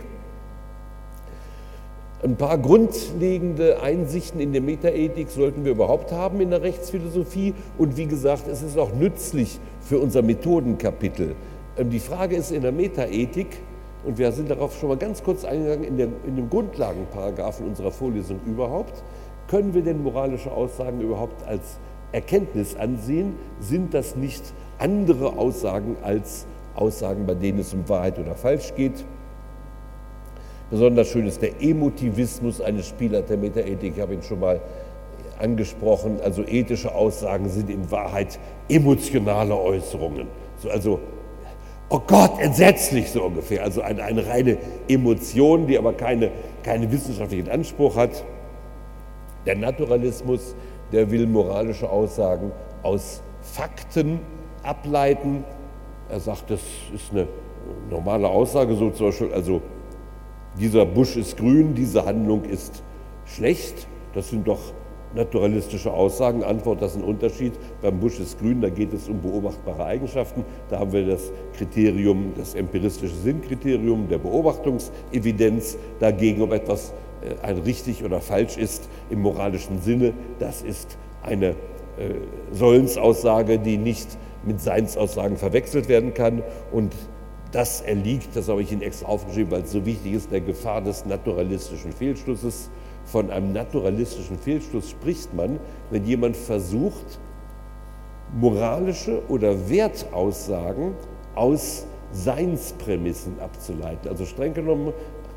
Ein 2.25 2.37
paar 2.37 2.57
grundlegende 2.57 3.83
Einsichten 3.83 4.39
in 4.39 4.51
der 4.51 4.63
Metaethik 4.63 5.29
sollten 5.29 5.63
wir 5.63 5.73
überhaupt 5.73 6.11
haben 6.11 6.41
in 6.41 6.49
der 6.49 6.63
Rechtsphilosophie. 6.63 7.53
Und 7.77 7.97
wie 7.97 8.07
gesagt, 8.07 8.47
es 8.47 8.63
ist 8.63 8.79
auch 8.79 8.91
nützlich 8.95 9.59
für 9.79 9.99
unser 9.99 10.23
Methodenkapitel. 10.23 11.35
Ähm, 11.77 11.91
die 11.91 11.99
Frage 11.99 12.35
ist 12.35 12.51
in 12.51 12.63
der 12.63 12.71
Metaethik, 12.71 13.59
und 14.03 14.17
wir 14.17 14.31
sind 14.31 14.49
darauf 14.49 14.75
schon 14.79 14.89
mal 14.89 14.97
ganz 14.97 15.21
kurz 15.21 15.45
eingegangen 15.45 15.83
in, 15.83 15.97
der, 15.97 16.07
in 16.25 16.35
dem 16.35 16.49
Grundlagenparagraphen 16.49 17.67
unserer 17.67 17.91
Vorlesung 17.91 18.39
überhaupt, 18.47 19.03
können 19.47 19.75
wir 19.75 19.83
denn 19.83 20.01
moralische 20.01 20.51
Aussagen 20.51 21.01
überhaupt 21.01 21.47
als 21.47 21.77
Erkenntnis 22.11 22.75
ansehen? 22.75 23.35
Sind 23.59 23.93
das 23.93 24.15
nicht 24.15 24.41
andere 24.79 25.37
Aussagen 25.37 25.95
als 26.01 26.47
Aussagen, 26.73 27.27
bei 27.27 27.35
denen 27.35 27.59
es 27.59 27.71
um 27.71 27.87
Wahrheit 27.87 28.17
oder 28.17 28.33
Falsch 28.33 28.73
geht? 28.75 29.05
Besonders 30.69 31.09
schön 31.09 31.27
ist 31.27 31.41
der 31.41 31.61
Emotivismus 31.61 32.59
eines 32.59 32.87
Spielers 32.87 33.25
der 33.27 33.37
Metaethik. 33.37 33.93
Ich 33.95 34.01
habe 34.01 34.15
ihn 34.15 34.23
schon 34.23 34.39
mal 34.39 34.59
angesprochen. 35.39 36.19
Also 36.23 36.43
ethische 36.43 36.93
Aussagen 36.93 37.49
sind 37.49 37.69
in 37.69 37.89
Wahrheit 37.91 38.39
emotionale 38.67 39.55
Äußerungen. 39.55 40.27
So, 40.57 40.69
also 40.69 40.99
oh 41.89 42.01
Gott, 42.05 42.39
entsetzlich 42.39 43.11
so 43.11 43.23
ungefähr. 43.23 43.63
Also 43.63 43.81
eine, 43.81 44.03
eine 44.03 44.25
reine 44.25 44.57
Emotion, 44.87 45.67
die 45.67 45.77
aber 45.77 45.93
keine, 45.93 46.31
keinen 46.63 46.91
wissenschaftlichen 46.91 47.49
Anspruch 47.49 47.95
hat. 47.95 48.23
Der 49.45 49.55
Naturalismus, 49.55 50.55
der 50.91 51.11
will 51.11 51.27
moralische 51.27 51.87
Aussagen 51.87 52.51
aus 52.81 53.21
Fakten 53.41 54.19
ableiten. 54.63 55.43
Er 56.09 56.19
sagt, 56.19 56.49
das 56.49 56.61
ist 56.93 57.11
eine 57.11 57.27
normale 57.89 58.27
Aussage, 58.27 58.75
so 58.75 58.89
zum 58.89 59.07
Beispiel, 59.07 59.33
also 59.33 59.61
dieser 60.59 60.85
Busch 60.85 61.15
ist 61.17 61.37
grün, 61.37 61.75
diese 61.75 62.05
Handlung 62.05 62.45
ist 62.45 62.83
schlecht. 63.25 63.87
Das 64.13 64.29
sind 64.29 64.47
doch 64.47 64.59
naturalistische 65.13 65.91
Aussagen. 65.91 66.43
Antwort, 66.43 66.81
das 66.81 66.91
ist 66.91 66.97
ein 66.97 67.03
Unterschied. 67.03 67.53
Beim 67.81 67.99
Busch 67.99 68.19
ist 68.19 68.39
grün, 68.39 68.61
da 68.61 68.69
geht 68.69 68.93
es 68.93 69.07
um 69.07 69.21
beobachtbare 69.21 69.85
Eigenschaften. 69.85 70.45
Da 70.69 70.79
haben 70.79 70.91
wir 70.91 71.07
das 71.07 71.31
Kriterium, 71.57 72.33
das 72.37 72.53
empiristische 72.53 73.15
Sinnkriterium 73.15 74.07
der 74.09 74.17
Beobachtungsevidenz. 74.17 75.77
Dagegen, 75.99 76.41
ob 76.41 76.53
etwas 76.53 76.93
äh, 77.21 77.45
ein 77.45 77.57
richtig 77.59 78.03
oder 78.03 78.21
falsch 78.21 78.57
ist 78.57 78.89
im 79.09 79.21
moralischen 79.21 79.81
Sinne, 79.81 80.13
das 80.39 80.61
ist 80.61 80.97
eine 81.23 81.49
äh, 81.49 81.55
Sollensaussage, 82.51 83.57
die 83.59 83.77
nicht 83.77 84.17
mit 84.45 84.61
Seinsaussagen 84.61 85.37
verwechselt 85.37 85.89
werden 85.89 86.13
kann. 86.13 86.43
Und 86.71 86.93
das 87.51 87.81
erliegt, 87.81 88.35
das 88.35 88.49
habe 88.49 88.61
ich 88.61 88.71
Ihnen 88.71 88.81
extra 88.81 89.07
aufgeschrieben, 89.07 89.51
weil 89.51 89.63
es 89.63 89.71
so 89.71 89.85
wichtig 89.85 90.13
ist, 90.13 90.31
der 90.31 90.41
Gefahr 90.41 90.81
des 90.81 91.05
naturalistischen 91.05 91.91
Fehlschlusses. 91.91 92.69
Von 93.05 93.29
einem 93.29 93.53
naturalistischen 93.53 94.39
Fehlschluss 94.39 94.89
spricht 94.89 95.33
man, 95.33 95.59
wenn 95.91 96.05
jemand 96.05 96.35
versucht, 96.35 97.19
moralische 98.33 99.21
oder 99.29 99.69
Wertaussagen 99.69 100.95
aus 101.35 101.85
Seinsprämissen 102.11 103.39
abzuleiten. 103.39 104.09
Also 104.09 104.25
streng 104.25 104.53
genommen 104.53 104.93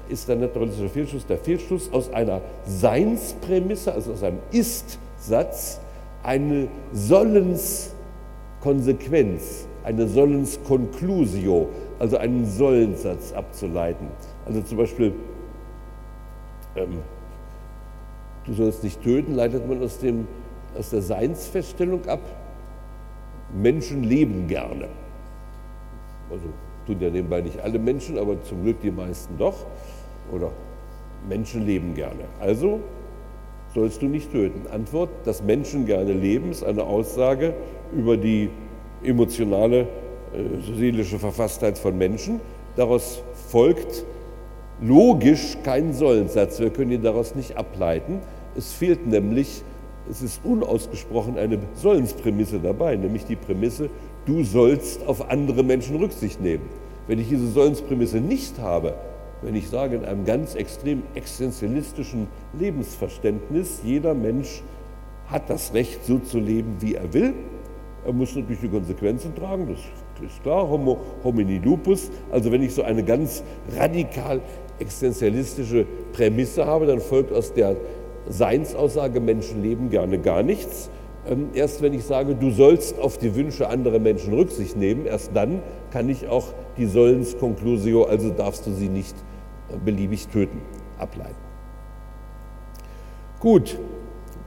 ist 0.09 0.29
der 0.29 0.37
naturalistische 0.37 0.89
Fehlschluss 0.89 1.27
der 1.27 1.39
Fehlschluss 1.39 1.93
aus 1.93 2.13
einer 2.13 2.41
Seinsprämisse, 2.67 3.93
also 3.93 4.13
aus 4.13 4.23
einem 4.23 4.39
Ist-Satz, 4.51 5.81
eine 6.23 6.69
Sollenskonsequenz, 6.93 9.67
eine 9.85 10.09
Sollensconclusio, 10.09 11.69
also 11.99 12.17
einen 12.17 12.47
Sollensatz 12.47 13.33
abzuleiten. 13.33 14.09
Also 14.47 14.63
zum 14.63 14.79
Beispiel, 14.79 15.13
ähm, 16.77 16.99
du 18.47 18.53
sollst 18.55 18.85
nicht 18.85 19.03
töten, 19.03 19.35
leitet 19.35 19.69
man 19.69 19.83
aus, 19.83 19.99
dem, 19.99 20.27
aus 20.77 20.91
der 20.91 21.03
Seinsfeststellung 21.03 22.07
ab, 22.07 22.21
Menschen 23.53 24.05
leben 24.05 24.47
gerne. 24.47 24.89
Also 26.31 26.45
tun 26.87 27.01
ja 27.01 27.11
nebenbei 27.11 27.41
nicht 27.41 27.61
alle 27.61 27.79
Menschen, 27.79 28.19
aber 28.19 28.43
zum 28.43 28.63
Glück 28.63 28.81
die 28.81 28.91
meisten 28.91 29.39
doch. 29.39 29.67
Oder 30.31 30.51
Menschen 31.29 31.65
leben 31.67 31.95
gerne. 31.95 32.25
Also 32.41 32.81
sollst 33.75 34.03
du 34.03 34.07
nicht 34.07 34.31
töten. 34.33 34.67
Antwort, 34.71 35.11
dass 35.25 35.43
Menschen 35.43 35.87
gerne 35.87 36.13
leben, 36.13 36.51
ist 36.51 36.65
eine 36.65 36.85
Aussage 36.85 37.55
über 37.93 38.17
die 38.17 38.51
emotionale, 39.03 39.87
seelische 40.77 41.19
Verfasstheit 41.19 41.79
von 41.79 41.97
Menschen. 41.97 42.41
Daraus 42.77 43.23
folgt 43.49 44.05
logisch 44.81 45.57
kein 45.65 45.93
Sollensatz. 45.93 46.61
Wir 46.61 46.71
können 46.71 46.93
ihn 46.93 47.03
daraus 47.03 47.35
nicht 47.35 47.57
ableiten. 47.57 48.21
Es 48.57 48.73
fehlt 48.73 49.07
nämlich, 49.07 49.63
es 50.11 50.23
ist 50.23 50.41
unausgesprochen 50.45 51.39
eine 51.39 51.59
Sollensprämisse 51.75 52.61
dabei, 52.61 52.97
nämlich 52.97 53.25
die 53.25 53.37
Prämisse, 53.37 53.91
du 54.27 54.45
sollst 54.45 55.07
auf 55.07 55.31
andere 55.31 55.63
Menschen 55.63 55.97
Rücksicht 55.97 56.41
nehmen. 56.41 56.69
Wenn 57.07 57.19
ich 57.19 57.29
diese 57.29 57.49
Sollensprämisse 57.49 58.19
nicht 58.19 58.59
habe, 58.59 58.95
wenn 59.43 59.55
ich 59.55 59.69
sage, 59.69 59.97
in 59.97 60.05
einem 60.05 60.25
ganz 60.25 60.55
extrem 60.55 61.03
existenzialistischen 61.15 62.27
Lebensverständnis, 62.59 63.81
jeder 63.85 64.15
Mensch 64.15 64.63
hat 65.29 65.49
das 65.49 65.75
Recht, 65.75 66.05
so 66.05 66.19
zu 66.19 66.39
leben, 66.39 66.77
wie 66.81 66.95
er 66.95 67.13
will. 67.13 67.35
Er 68.05 68.13
muss 68.13 68.35
natürlich 68.35 68.61
die 68.61 68.69
Konsequenzen 68.69 69.35
tragen, 69.35 69.69
das 69.69 69.79
ist 70.23 70.43
klar, 70.43 70.69
homo, 70.69 70.99
homini 71.25 71.59
lupus. 71.59 72.11
Also 72.31 72.51
wenn 72.53 72.63
ich 72.63 72.75
so 72.75 72.83
eine 72.83 73.03
ganz 73.03 73.43
radikal 73.77 74.41
existenzialistische 74.79 75.87
Prämisse 76.13 76.67
habe, 76.67 76.87
dann 76.87 77.01
folgt 77.01 77.33
aus 77.33 77.53
der 77.53 77.77
Seinsaussage, 78.29 79.21
Menschen 79.21 79.63
leben 79.63 79.91
gerne 79.91 80.19
gar 80.19 80.43
nichts. 80.43 80.91
Ähm, 81.29 81.49
erst 81.55 81.83
wenn 81.83 81.95
ich 81.95 82.05
sage, 82.05 82.35
du 82.35 82.51
sollst 82.51 82.99
auf 82.99 83.19
die 83.19 83.35
Wünsche 83.35 83.69
anderer 83.69 83.99
Menschen 83.99 84.33
Rücksicht 84.33 84.77
nehmen, 84.77 85.07
erst 85.07 85.31
dann 85.35 85.63
kann 85.91 86.09
ich 86.09 86.29
auch 86.29 86.47
die 86.77 86.87
Sollensconclusio, 86.87 88.05
also 88.05 88.31
darfst 88.31 88.67
du 88.67 88.73
sie 88.73 88.89
nicht 88.89 89.17
äh, 89.71 89.77
beliebig 89.85 90.29
töten, 90.29 90.61
ableiten. 90.99 91.35
Gut, 93.41 93.79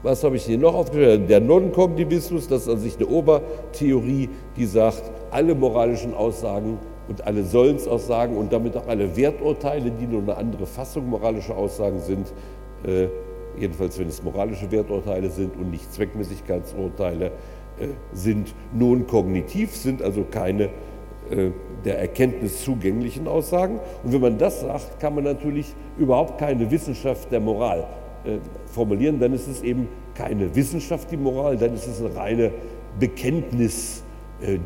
was 0.02 0.24
habe 0.24 0.36
ich 0.36 0.44
hier 0.44 0.58
noch 0.58 0.74
aufgeschrieben? 0.74 1.28
Der 1.28 1.40
Non-Kognitivismus, 1.40 2.48
das 2.48 2.62
ist 2.62 2.68
an 2.68 2.78
sich 2.78 2.96
eine 2.96 3.06
Obertheorie, 3.06 4.28
die 4.56 4.66
sagt, 4.66 5.02
alle 5.30 5.54
moralischen 5.54 6.14
Aussagen 6.14 6.78
und 7.08 7.26
alle 7.26 7.44
Sollensaussagen 7.44 8.36
und 8.36 8.52
damit 8.52 8.76
auch 8.76 8.86
alle 8.88 9.16
Werturteile, 9.16 9.90
die 9.90 10.06
nur 10.06 10.22
eine 10.22 10.36
andere 10.36 10.66
Fassung 10.66 11.08
moralischer 11.08 11.56
Aussagen 11.56 12.00
sind, 12.00 12.32
äh, 12.84 13.08
jedenfalls 13.58 13.98
wenn 13.98 14.08
es 14.08 14.22
moralische 14.22 14.70
Werturteile 14.70 15.30
sind 15.30 15.56
und 15.56 15.70
nicht 15.70 15.92
Zweckmäßigkeitsurteile, 15.92 17.26
äh, 17.26 17.30
sind 18.12 18.54
non 18.72 19.06
kognitiv, 19.06 19.76
sind 19.76 20.02
also 20.02 20.24
keine 20.28 20.64
äh, 21.30 21.50
der 21.84 21.98
Erkenntnis 21.98 22.64
zugänglichen 22.64 23.28
Aussagen. 23.28 23.78
Und 24.02 24.12
wenn 24.12 24.20
man 24.20 24.38
das 24.38 24.60
sagt, 24.60 24.98
kann 25.00 25.14
man 25.14 25.24
natürlich 25.24 25.74
überhaupt 25.96 26.38
keine 26.38 26.70
Wissenschaft 26.70 27.30
der 27.30 27.40
Moral 27.40 27.86
formulieren. 28.66 29.20
Dann 29.20 29.32
ist 29.32 29.48
es 29.48 29.62
eben 29.62 29.88
keine 30.14 30.54
Wissenschaft, 30.54 31.10
die 31.10 31.16
Moral, 31.16 31.56
dann 31.56 31.74
ist 31.74 31.86
es 31.86 32.00
eine 32.00 32.14
reine 32.14 32.50
Bekenntnis 32.98 34.02
äh. 34.42 34.58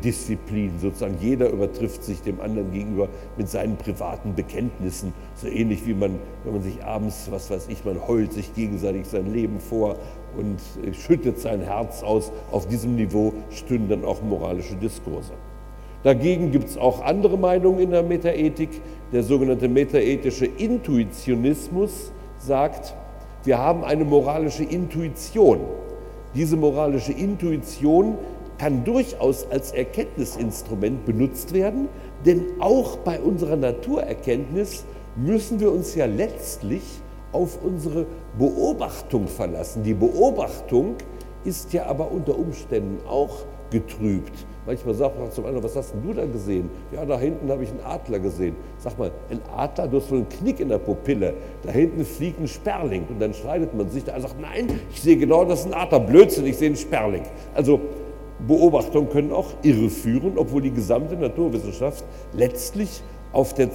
Sozusagen 0.81 1.17
jeder 1.21 1.49
übertrifft 1.49 2.03
sich 2.03 2.21
dem 2.21 2.41
anderen 2.41 2.71
gegenüber 2.71 3.09
mit 3.37 3.49
seinen 3.49 3.77
privaten 3.77 4.33
Bekenntnissen. 4.35 5.13
So 5.35 5.47
ähnlich 5.47 5.85
wie 5.85 5.93
man, 5.93 6.19
wenn 6.43 6.53
man 6.53 6.63
sich 6.63 6.83
abends, 6.83 7.27
was 7.31 7.49
weiß 7.49 7.67
ich, 7.69 7.85
man 7.85 8.07
heult 8.07 8.33
sich 8.33 8.53
gegenseitig 8.53 9.05
sein 9.05 9.31
Leben 9.31 9.59
vor 9.59 9.97
und 10.37 10.59
äh, 10.83 10.93
schüttet 10.93 11.39
sein 11.39 11.61
Herz 11.61 12.03
aus. 12.03 12.31
Auf 12.51 12.67
diesem 12.67 12.95
Niveau 12.95 13.33
stünden 13.51 13.89
dann 13.89 14.05
auch 14.05 14.21
moralische 14.21 14.75
Diskurse. 14.75 15.33
Dagegen 16.03 16.51
gibt 16.51 16.69
es 16.69 16.77
auch 16.77 17.03
andere 17.03 17.37
Meinungen 17.37 17.79
in 17.79 17.91
der 17.91 18.03
Metaethik. 18.03 18.81
Der 19.11 19.23
sogenannte 19.23 19.67
metaethische 19.67 20.45
Intuitionismus 20.45 22.11
sagt, 22.39 22.95
wir 23.43 23.57
haben 23.57 23.83
eine 23.83 24.05
moralische 24.05 24.63
Intuition. 24.63 25.59
Diese 26.35 26.55
moralische 26.55 27.13
Intuition 27.13 28.17
kann 28.57 28.83
durchaus 28.83 29.49
als 29.49 29.71
Erkenntnisinstrument 29.71 31.05
benutzt 31.05 31.53
werden, 31.53 31.87
denn 32.25 32.45
auch 32.59 32.97
bei 32.97 33.19
unserer 33.19 33.55
Naturerkenntnis 33.55 34.85
müssen 35.15 35.59
wir 35.59 35.71
uns 35.71 35.95
ja 35.95 36.05
letztlich 36.05 36.83
auf 37.31 37.59
unsere 37.63 38.05
Beobachtung 38.37 39.27
verlassen. 39.27 39.83
Die 39.83 39.93
Beobachtung 39.93 40.95
ist 41.43 41.73
ja 41.73 41.85
aber 41.85 42.11
unter 42.11 42.37
Umständen 42.37 42.99
auch 43.07 43.45
getrübt. 43.69 44.45
Manchmal 44.67 44.93
sagt 44.95 45.17
man 45.17 45.31
zum 45.31 45.45
anderen, 45.45 45.63
was 45.63 45.77
hast 45.77 45.93
denn 45.93 46.03
du 46.03 46.13
da 46.13 46.25
gesehen? 46.25 46.69
Ja, 46.91 47.05
da 47.05 47.17
hinten 47.17 47.49
habe 47.49 47.63
ich 47.63 47.69
einen 47.69 47.79
Adler 47.85 48.19
gesehen. 48.19 48.53
Sag 48.79 48.99
mal, 48.99 49.11
ein 49.31 49.39
Adler, 49.55 49.87
du 49.87 49.95
hast 49.95 50.11
wohl 50.11 50.17
einen 50.17 50.27
Knick 50.27 50.59
in 50.59 50.67
der 50.67 50.77
Pupille. 50.77 51.35
Da 51.63 51.71
hinten 51.71 52.03
fliegt 52.03 52.41
ein 52.41 52.49
Sperling. 52.49 53.05
Und 53.07 53.21
dann 53.21 53.33
streitet 53.33 53.73
man 53.73 53.89
sich. 53.89 54.03
Da 54.03 54.19
sagt, 54.19 54.35
nein, 54.41 54.67
ich 54.91 55.01
sehe 55.01 55.15
genau, 55.15 55.45
das 55.45 55.61
ist 55.61 55.67
ein 55.67 55.73
Adler. 55.73 56.01
Blödsinn, 56.01 56.45
ich 56.45 56.57
sehe 56.57 56.67
einen 56.67 56.75
Sperling. 56.75 57.23
Also 57.55 57.79
Beobachtungen 58.45 59.09
können 59.09 59.31
auch 59.31 59.53
irreführen, 59.63 60.33
obwohl 60.35 60.61
die 60.61 60.71
gesamte 60.71 61.15
Naturwissenschaft 61.15 62.03
letztlich 62.33 63.01
auf 63.31 63.53
der 63.53 63.69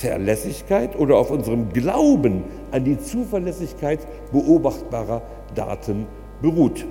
Zuverlässigkeit 0.00 0.98
oder 0.98 1.16
auf 1.16 1.30
unserem 1.30 1.68
Glauben 1.72 2.42
an 2.72 2.84
die 2.84 2.98
Zuverlässigkeit 2.98 4.00
beobachtbarer 4.32 5.22
Daten 5.54 6.06
beruht. 6.40 6.84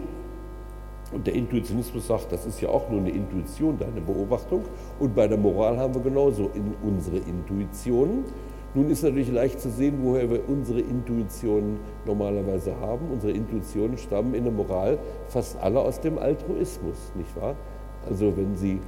Und 1.12 1.28
der 1.28 1.34
Intuitionismus 1.34 2.07
sagt, 2.07 2.32
das 2.32 2.45
ist 2.45 2.62
ja 2.62 2.70
auch 2.70 2.89
nur 2.89 3.01
eine 3.01 3.09
Intuition, 3.09 3.78
deine 3.78 4.01
Beobachtung. 4.01 4.64
Und 4.99 5.14
bei 5.14 5.28
der 5.28 5.38
Moral 5.38 5.78
haben 5.78 5.93
wir 5.93 6.01
genauso 6.01 6.49
in 6.53 6.74
unsere 6.84 7.18
Intuitionen. 7.18 8.24
Nun 8.74 8.89
ist 8.89 9.03
natürlich 9.03 9.30
leicht 9.30 9.59
zu 9.59 9.70
sehen, 9.70 9.99
woher 10.01 10.30
wir 10.30 10.47
unsere 10.47 10.80
Intuitionen 10.80 11.78
normalerweise 12.05 12.74
haben. 12.80 13.12
Unsere 13.12 13.34
Intuitionen 13.34 13.97
stammen 13.97 14.34
in 14.34 14.45
der 14.45 14.53
Moral 14.53 14.97
fast 15.28 15.57
alle 15.59 15.80
aus 15.80 15.99
dem 15.99 16.18
Altruismus, 16.18 17.12
nicht 17.16 17.36
wahr? 17.36 17.55
Also 18.09 18.36
wenn 18.38 18.55
Sie 18.55 18.80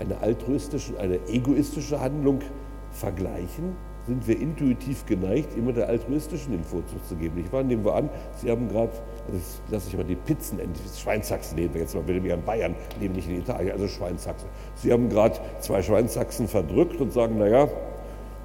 eine 0.00 0.20
altruistische, 0.20 0.98
eine 0.98 1.20
egoistische 1.28 2.00
Handlung 2.00 2.40
vergleichen, 2.90 3.76
sind 4.10 4.26
wir 4.26 4.40
intuitiv 4.40 5.06
geneigt, 5.06 5.56
immer 5.56 5.72
der 5.72 5.88
altruistischen 5.88 6.50
den 6.50 6.64
Vorzug 6.64 7.06
zu 7.06 7.14
geben. 7.14 7.36
Nicht 7.36 7.52
wahr? 7.52 7.62
Nehmen 7.62 7.84
wir 7.84 7.94
an, 7.94 8.10
Sie 8.34 8.50
haben 8.50 8.68
gerade, 8.68 8.90
also 9.28 9.38
lasse 9.70 9.88
ich 9.88 9.96
mal 9.96 10.02
die 10.02 10.16
Pizzen, 10.16 10.58
Schweinshaxen 11.00 11.56
nehmen 11.56 11.72
wir 11.74 11.82
jetzt 11.82 11.94
mal, 11.94 12.02
wir 12.08 12.34
in 12.34 12.42
Bayern, 12.42 12.74
leben 12.98 13.14
nicht 13.14 13.28
in 13.28 13.38
Italien, 13.38 13.70
also 13.70 13.86
Schweinshaxen. 13.86 14.48
Sie 14.74 14.92
haben 14.92 15.08
gerade 15.08 15.38
zwei 15.60 15.80
Schweinshaxen 15.80 16.48
verdrückt 16.48 17.00
und 17.00 17.12
sagen, 17.12 17.38
naja, 17.38 17.68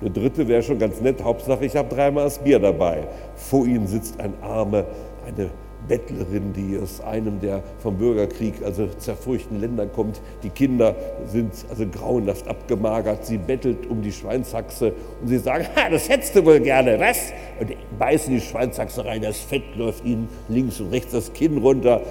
eine 0.02 0.12
dritte 0.12 0.48
wäre 0.48 0.62
schon 0.62 0.78
ganz 0.78 1.02
nett, 1.02 1.24
Hauptsache 1.24 1.66
ich 1.66 1.76
habe 1.76 1.90
dreimal 1.90 2.26
das 2.26 2.38
Bier 2.38 2.60
dabei. 2.60 3.08
Vor 3.36 3.66
Ihnen 3.66 3.88
sitzt 3.88 4.20
ein 4.20 4.34
Arme, 4.44 4.86
eine 5.26 5.50
Bettlerin, 5.88 6.54
die 6.54 6.78
aus 6.82 7.02
einem 7.02 7.40
der 7.40 7.64
vom 7.80 7.98
Bürgerkrieg, 7.98 8.56
also 8.64 8.88
zerfurchten 8.88 9.60
Ländern 9.60 9.92
kommt. 9.94 10.22
Die 10.44 10.50
Kinder 10.50 10.96
sind 11.28 11.54
also 11.70 11.86
grauenhaft 11.88 12.48
abgemagert. 12.48 13.26
Sie 13.26 13.38
bettelt 13.38 13.88
um 13.90 14.02
die 14.02 14.12
Schweinshaxe 14.12 14.94
und 15.22 15.28
sie 15.28 15.38
sagen, 15.38 15.66
ha, 15.76 15.90
das 15.90 16.10
hättest 16.10 16.36
du 16.36 16.46
wohl 16.46 16.60
gerne, 16.60 17.00
was? 17.00 17.34
Und 17.60 17.72
beißen 17.98 18.34
die 18.34 18.42
Schweinshaxe 18.42 19.06
rein, 19.06 19.22
das 19.22 19.40
Fett 19.40 19.64
läuft 19.76 20.06
ihnen 20.06 20.28
links 20.50 20.80
und 20.80 20.92
rechts 20.92 21.12
das 21.12 21.34
Kinn 21.34 21.58
runter. 21.58 22.02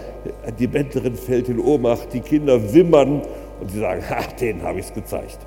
Die 0.58 0.66
Bettlerin 0.66 1.16
fällt 1.16 1.48
in 1.48 1.58
Ohnmacht, 1.58 2.12
die 2.12 2.20
Kinder 2.20 2.72
wimmern 2.72 3.22
und 3.60 3.70
sie 3.70 3.80
sagen, 3.80 4.02
ha, 4.08 4.22
denen 4.40 4.62
habe 4.62 4.80
ich 4.80 4.86
es 4.86 4.94
gezeigt. 4.94 5.38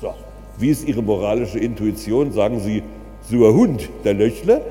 So, 0.00 0.14
wie 0.58 0.70
ist 0.70 0.86
ihre 0.86 1.02
moralische 1.02 1.58
Intuition? 1.58 2.32
Sagen 2.32 2.60
sie, 2.60 2.82
so 3.28 3.52
Hund, 3.52 3.88
der 4.04 4.14
Löchle? 4.14 4.62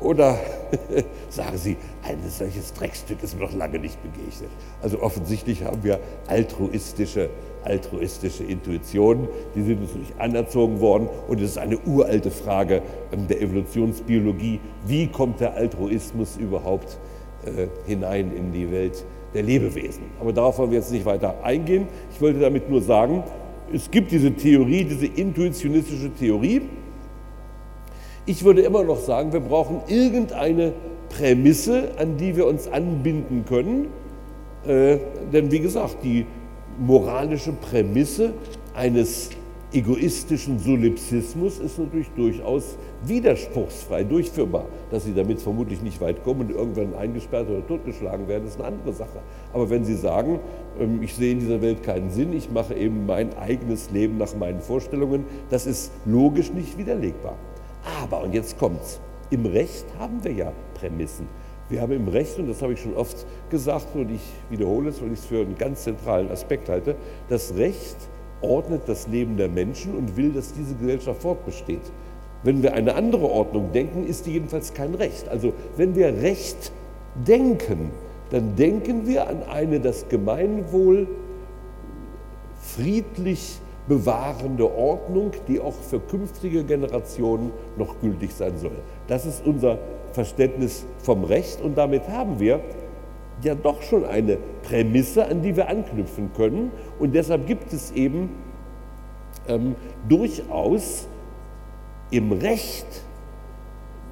Oder 0.00 0.38
sagen 1.30 1.56
Sie, 1.56 1.76
ein 2.06 2.18
solches 2.28 2.74
Dreckstück 2.74 3.22
ist 3.22 3.34
mir 3.34 3.44
noch 3.44 3.54
lange 3.54 3.78
nicht 3.78 4.02
begegnet. 4.02 4.50
Also 4.82 5.00
offensichtlich 5.00 5.64
haben 5.64 5.82
wir 5.82 6.00
altruistische, 6.26 7.30
altruistische 7.64 8.44
Intuitionen, 8.44 9.28
die 9.54 9.62
sind 9.62 9.80
uns 9.80 9.94
nicht 9.94 10.12
anerzogen 10.18 10.80
worden 10.80 11.08
und 11.28 11.40
es 11.40 11.52
ist 11.52 11.58
eine 11.58 11.78
uralte 11.78 12.30
Frage 12.30 12.82
der 13.12 13.40
Evolutionsbiologie, 13.40 14.60
wie 14.86 15.06
kommt 15.06 15.40
der 15.40 15.54
Altruismus 15.54 16.36
überhaupt 16.36 16.98
äh, 17.46 17.68
hinein 17.86 18.32
in 18.36 18.52
die 18.52 18.70
Welt 18.70 19.04
der 19.32 19.42
Lebewesen. 19.42 20.04
Aber 20.20 20.32
darauf 20.32 20.58
wollen 20.58 20.70
wir 20.70 20.78
jetzt 20.78 20.92
nicht 20.92 21.06
weiter 21.06 21.42
eingehen. 21.42 21.88
Ich 22.14 22.20
wollte 22.20 22.40
damit 22.40 22.68
nur 22.68 22.82
sagen, 22.82 23.24
es 23.72 23.90
gibt 23.90 24.12
diese 24.12 24.32
Theorie, 24.32 24.84
diese 24.84 25.06
intuitionistische 25.06 26.12
Theorie, 26.12 26.62
ich 28.26 28.44
würde 28.44 28.62
immer 28.62 28.84
noch 28.84 28.98
sagen, 28.98 29.32
wir 29.32 29.40
brauchen 29.40 29.82
irgendeine 29.86 30.72
Prämisse, 31.16 31.92
an 31.98 32.16
die 32.16 32.36
wir 32.36 32.46
uns 32.46 32.66
anbinden 32.66 33.44
können. 33.48 33.86
Äh, 34.66 34.98
denn 35.32 35.50
wie 35.50 35.60
gesagt, 35.60 35.98
die 36.02 36.26
moralische 36.78 37.52
Prämisse 37.52 38.32
eines 38.74 39.30
egoistischen 39.72 40.58
Solipsismus 40.58 41.58
ist 41.58 41.78
natürlich 41.78 42.10
durchaus 42.16 42.76
widerspruchsfrei 43.04 44.04
durchführbar. 44.04 44.66
Dass 44.90 45.04
Sie 45.04 45.14
damit 45.14 45.40
vermutlich 45.40 45.82
nicht 45.82 46.00
weit 46.00 46.24
kommen 46.24 46.48
und 46.48 46.50
irgendwann 46.50 46.94
eingesperrt 46.94 47.48
oder 47.48 47.66
totgeschlagen 47.66 48.26
werden, 48.26 48.46
ist 48.46 48.58
eine 48.58 48.68
andere 48.68 48.92
Sache. 48.92 49.20
Aber 49.52 49.70
wenn 49.70 49.84
Sie 49.84 49.96
sagen, 49.96 50.40
ähm, 50.80 51.00
ich 51.02 51.14
sehe 51.14 51.32
in 51.32 51.40
dieser 51.40 51.60
Welt 51.60 51.82
keinen 51.82 52.10
Sinn, 52.10 52.32
ich 52.32 52.50
mache 52.50 52.74
eben 52.74 53.06
mein 53.06 53.36
eigenes 53.36 53.90
Leben 53.90 54.18
nach 54.18 54.34
meinen 54.34 54.60
Vorstellungen, 54.60 55.24
das 55.50 55.66
ist 55.66 55.92
logisch 56.04 56.52
nicht 56.52 56.78
widerlegbar. 56.78 57.36
Aber, 58.02 58.22
und 58.22 58.32
jetzt 58.32 58.58
kommt's, 58.58 59.00
im 59.30 59.46
Recht 59.46 59.84
haben 59.98 60.22
wir 60.22 60.32
ja 60.32 60.52
Prämissen. 60.84 61.26
Wir 61.70 61.80
haben 61.80 61.92
im 61.92 62.08
Recht, 62.08 62.38
und 62.38 62.46
das 62.46 62.60
habe 62.60 62.74
ich 62.74 62.80
schon 62.82 62.94
oft 62.94 63.24
gesagt 63.48 63.96
und 63.96 64.10
ich 64.10 64.20
wiederhole 64.50 64.90
es, 64.90 65.00
weil 65.00 65.12
ich 65.12 65.20
es 65.20 65.24
für 65.24 65.40
einen 65.40 65.56
ganz 65.56 65.84
zentralen 65.84 66.30
Aspekt 66.30 66.68
halte, 66.68 66.94
das 67.30 67.54
Recht 67.56 67.96
ordnet 68.42 68.82
das 68.86 69.08
Leben 69.08 69.38
der 69.38 69.48
Menschen 69.48 69.96
und 69.96 70.18
will, 70.18 70.32
dass 70.32 70.52
diese 70.52 70.74
Gesellschaft 70.74 71.22
fortbesteht. 71.22 71.80
Wenn 72.42 72.62
wir 72.62 72.74
eine 72.74 72.94
andere 72.94 73.30
Ordnung 73.30 73.72
denken, 73.72 74.06
ist 74.06 74.26
die 74.26 74.32
jedenfalls 74.32 74.74
kein 74.74 74.94
Recht. 74.94 75.26
Also 75.30 75.54
wenn 75.78 75.96
wir 75.96 76.08
Recht 76.08 76.70
denken, 77.26 77.90
dann 78.28 78.56
denken 78.56 79.06
wir 79.06 79.26
an 79.26 79.42
eine 79.44 79.80
das 79.80 80.06
Gemeinwohl 80.10 81.08
friedlich 82.60 83.58
bewahrende 83.88 84.70
Ordnung, 84.70 85.32
die 85.48 85.60
auch 85.60 85.74
für 85.74 86.00
künftige 86.00 86.64
Generationen 86.64 87.52
noch 87.78 88.00
gültig 88.00 88.34
sein 88.34 88.58
soll. 88.58 88.76
Das 89.08 89.24
ist 89.24 89.44
unser 89.46 89.78
Verständnis 90.14 90.86
vom 90.98 91.24
Recht 91.24 91.60
und 91.60 91.76
damit 91.76 92.08
haben 92.08 92.38
wir 92.40 92.60
ja 93.42 93.54
doch 93.54 93.82
schon 93.82 94.04
eine 94.04 94.38
Prämisse, 94.62 95.26
an 95.26 95.42
die 95.42 95.56
wir 95.56 95.68
anknüpfen 95.68 96.30
können 96.34 96.70
und 96.98 97.14
deshalb 97.14 97.46
gibt 97.46 97.72
es 97.72 97.90
eben 97.90 98.30
ähm, 99.48 99.74
durchaus 100.08 101.06
im 102.10 102.32
Recht 102.32 102.86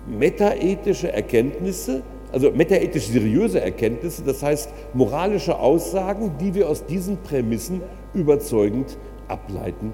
metaethische 0.06 1.12
Erkenntnisse, 1.12 2.02
also 2.32 2.50
metaethisch 2.50 3.06
seriöse 3.06 3.60
Erkenntnisse, 3.60 4.22
das 4.24 4.42
heißt 4.42 4.70
moralische 4.94 5.58
Aussagen, 5.58 6.32
die 6.40 6.54
wir 6.54 6.68
aus 6.68 6.84
diesen 6.84 7.18
Prämissen 7.18 7.80
überzeugend 8.12 8.98
ableiten 9.28 9.92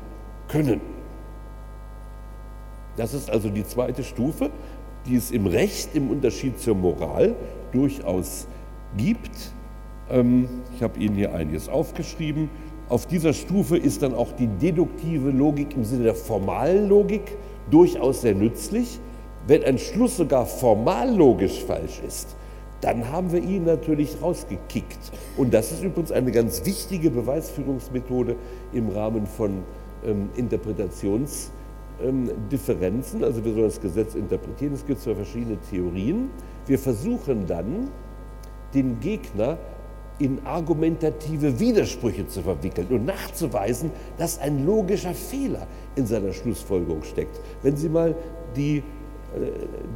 können. 0.49 0.81
Das 2.97 3.15
ist 3.15 3.31
also 3.31 3.49
die 3.49 3.65
zweite 3.65 4.03
Stufe, 4.03 4.51
die 5.09 5.17
es 5.17 5.31
im 5.31 5.47
Recht 5.47 5.95
im 5.95 6.11
Unterschied 6.11 6.61
zur 6.61 6.75
Moral 6.75 7.35
durchaus 7.73 8.47
gibt. 8.97 9.53
Ähm, 10.11 10.49
ich 10.75 10.83
habe 10.83 10.99
Ihnen 11.01 11.17
hier 11.17 11.35
einiges 11.35 11.69
aufgeschrieben. 11.69 12.51
Auf 12.89 13.07
dieser 13.07 13.33
Stufe 13.33 13.77
ist 13.77 14.03
dann 14.03 14.15
auch 14.15 14.33
die 14.33 14.47
deduktive 14.47 15.31
Logik 15.31 15.75
im 15.75 15.85
Sinne 15.85 16.05
der 16.05 16.15
formalen 16.15 16.89
Logik 16.89 17.37
durchaus 17.71 18.23
sehr 18.23 18.35
nützlich. 18.35 19.01
Wenn 19.47 19.63
ein 19.65 19.79
Schluss 19.79 20.17
sogar 20.17 20.47
formal 20.47 21.15
logisch 21.15 21.65
falsch 21.65 22.01
ist, 22.07 22.37
dann 22.81 23.11
haben 23.11 23.33
wir 23.33 23.43
ihn 23.43 23.65
natürlich 23.65 24.23
rausgekickt. 24.23 24.99
Und 25.37 25.53
das 25.53 25.73
ist 25.73 25.83
übrigens 25.83 26.13
eine 26.13 26.31
ganz 26.33 26.65
wichtige 26.65 27.11
Beweisführungsmethode 27.11 28.37
im 28.73 28.89
Rahmen 28.91 29.27
von 29.27 29.63
ähm, 30.07 30.29
Interpretationsdifferenzen. 30.37 31.58
Ähm, 32.03 32.31
also 33.23 33.45
wir 33.45 33.53
sollen 33.53 33.65
das 33.65 33.81
Gesetz 33.81 34.15
interpretieren. 34.15 34.75
Es 34.75 34.87
gibt 34.87 35.01
zwei 35.01 35.15
verschiedene 35.15 35.59
Theorien. 35.71 36.31
Wir 36.67 36.79
versuchen 36.79 37.47
dann, 37.47 37.89
den 38.75 39.01
Gegner 39.01 39.57
in 40.19 40.41
argumentative 40.45 41.59
Widersprüche 41.59 42.27
zu 42.27 42.43
verwickeln 42.43 42.89
und 42.91 43.07
nachzuweisen, 43.07 43.91
dass 44.19 44.39
ein 44.39 44.67
logischer 44.67 45.15
Fehler 45.15 45.67
in 45.97 46.07
seiner 46.07 46.33
Schlussfolgerung 46.33 47.03
steckt. 47.05 47.41
Wenn 47.63 47.77
Sie 47.77 47.89
mal 47.89 48.15
die 48.57 48.79
äh, 48.79 48.83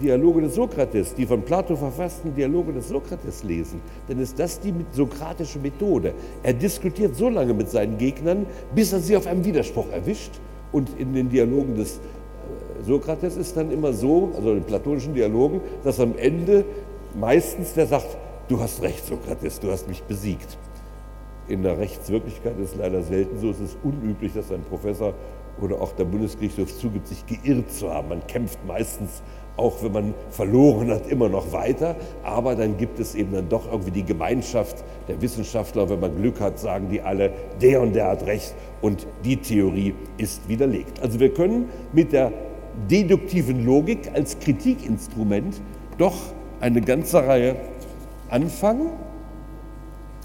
Dialoge 0.00 0.42
des 0.42 0.54
Sokrates, 0.54 1.14
die 1.14 1.26
von 1.26 1.42
Plato 1.42 1.74
verfassten 1.74 2.34
Dialoge 2.34 2.72
des 2.72 2.88
Sokrates 2.88 3.42
lesen, 3.42 3.80
dann 4.06 4.20
ist 4.20 4.38
das 4.38 4.60
die 4.60 4.72
sokratische 4.92 5.58
Methode. 5.58 6.14
Er 6.42 6.54
diskutiert 6.54 7.16
so 7.16 7.28
lange 7.28 7.52
mit 7.52 7.68
seinen 7.68 7.98
Gegnern, 7.98 8.46
bis 8.74 8.92
er 8.92 9.00
sie 9.00 9.16
auf 9.16 9.26
einem 9.26 9.44
Widerspruch 9.44 9.90
erwischt. 9.90 10.32
Und 10.72 10.98
in 10.98 11.12
den 11.14 11.28
Dialogen 11.28 11.76
des 11.76 11.96
äh, 11.96 12.84
Sokrates 12.84 13.36
ist 13.36 13.56
dann 13.56 13.70
immer 13.70 13.92
so, 13.92 14.32
also 14.34 14.50
in 14.50 14.56
den 14.56 14.64
platonischen 14.64 15.14
Dialogen, 15.14 15.60
dass 15.84 16.00
am 16.00 16.16
Ende 16.16 16.64
meistens 17.14 17.74
der 17.74 17.86
sagt, 17.86 18.16
du 18.48 18.60
hast 18.60 18.82
recht, 18.82 19.06
Sokrates, 19.06 19.60
du 19.60 19.70
hast 19.70 19.88
mich 19.88 20.02
besiegt. 20.02 20.56
In 21.48 21.62
der 21.62 21.78
Rechtswirklichkeit 21.78 22.58
ist 22.58 22.72
es 22.72 22.76
leider 22.76 23.02
selten 23.02 23.38
so, 23.38 23.50
es 23.50 23.60
ist 23.60 23.76
unüblich, 23.82 24.32
dass 24.32 24.50
ein 24.50 24.62
Professor 24.62 25.14
oder 25.60 25.80
auch 25.80 25.92
der 25.92 26.04
Bundesgerichtshof 26.04 26.76
zugibt, 26.78 27.08
sich 27.08 27.24
geirrt 27.26 27.70
zu 27.70 27.90
haben. 27.90 28.08
Man 28.08 28.26
kämpft 28.26 28.58
meistens, 28.66 29.22
auch 29.56 29.82
wenn 29.82 29.92
man 29.92 30.14
verloren 30.30 30.90
hat, 30.90 31.06
immer 31.08 31.28
noch 31.28 31.52
weiter, 31.52 31.96
aber 32.22 32.54
dann 32.54 32.76
gibt 32.78 32.98
es 32.98 33.14
eben 33.14 33.32
dann 33.32 33.48
doch 33.48 33.70
irgendwie 33.70 33.90
die 33.90 34.04
Gemeinschaft 34.04 34.82
der 35.08 35.20
Wissenschaftler. 35.20 35.88
Wenn 35.90 36.00
man 36.00 36.16
Glück 36.16 36.40
hat, 36.40 36.58
sagen 36.58 36.88
die 36.90 37.00
alle, 37.00 37.32
der 37.60 37.82
und 37.82 37.94
der 37.94 38.08
hat 38.08 38.26
recht 38.26 38.54
und 38.80 39.06
die 39.24 39.36
Theorie 39.36 39.94
ist 40.16 40.48
widerlegt. 40.48 41.00
Also 41.02 41.20
wir 41.20 41.32
können 41.32 41.68
mit 41.92 42.12
der 42.12 42.32
deduktiven 42.90 43.64
Logik 43.64 44.10
als 44.14 44.38
Kritikinstrument 44.38 45.60
doch 45.98 46.16
eine 46.60 46.80
ganze 46.80 47.26
Reihe 47.26 47.56
anfangen 48.30 48.90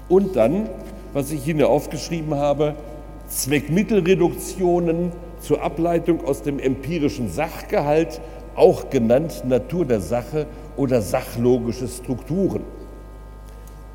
und 0.08 0.36
dann, 0.36 0.68
was 1.12 1.30
ich 1.30 1.46
Ihnen 1.46 1.64
aufgeschrieben 1.64 2.34
habe, 2.34 2.74
Zweckmittelreduktionen 3.28 5.12
zur 5.40 5.62
Ableitung 5.62 6.24
aus 6.24 6.42
dem 6.42 6.58
empirischen 6.58 7.28
Sachgehalt, 7.28 8.20
auch 8.58 8.90
genannt 8.90 9.44
Natur 9.46 9.84
der 9.84 10.00
Sache 10.00 10.46
oder 10.76 11.00
sachlogische 11.00 11.88
Strukturen. 11.88 12.62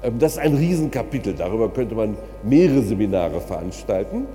Ähm, 0.03 0.19
das 0.19 0.33
ist 0.33 0.37
ein 0.39 0.55
Riesenkapitel, 0.55 1.33
darüber 1.33 1.69
könnte 1.69 1.95
man 1.95 2.17
mehrere 2.43 2.81
Seminare 2.81 3.41
veranstalten. 3.41 4.25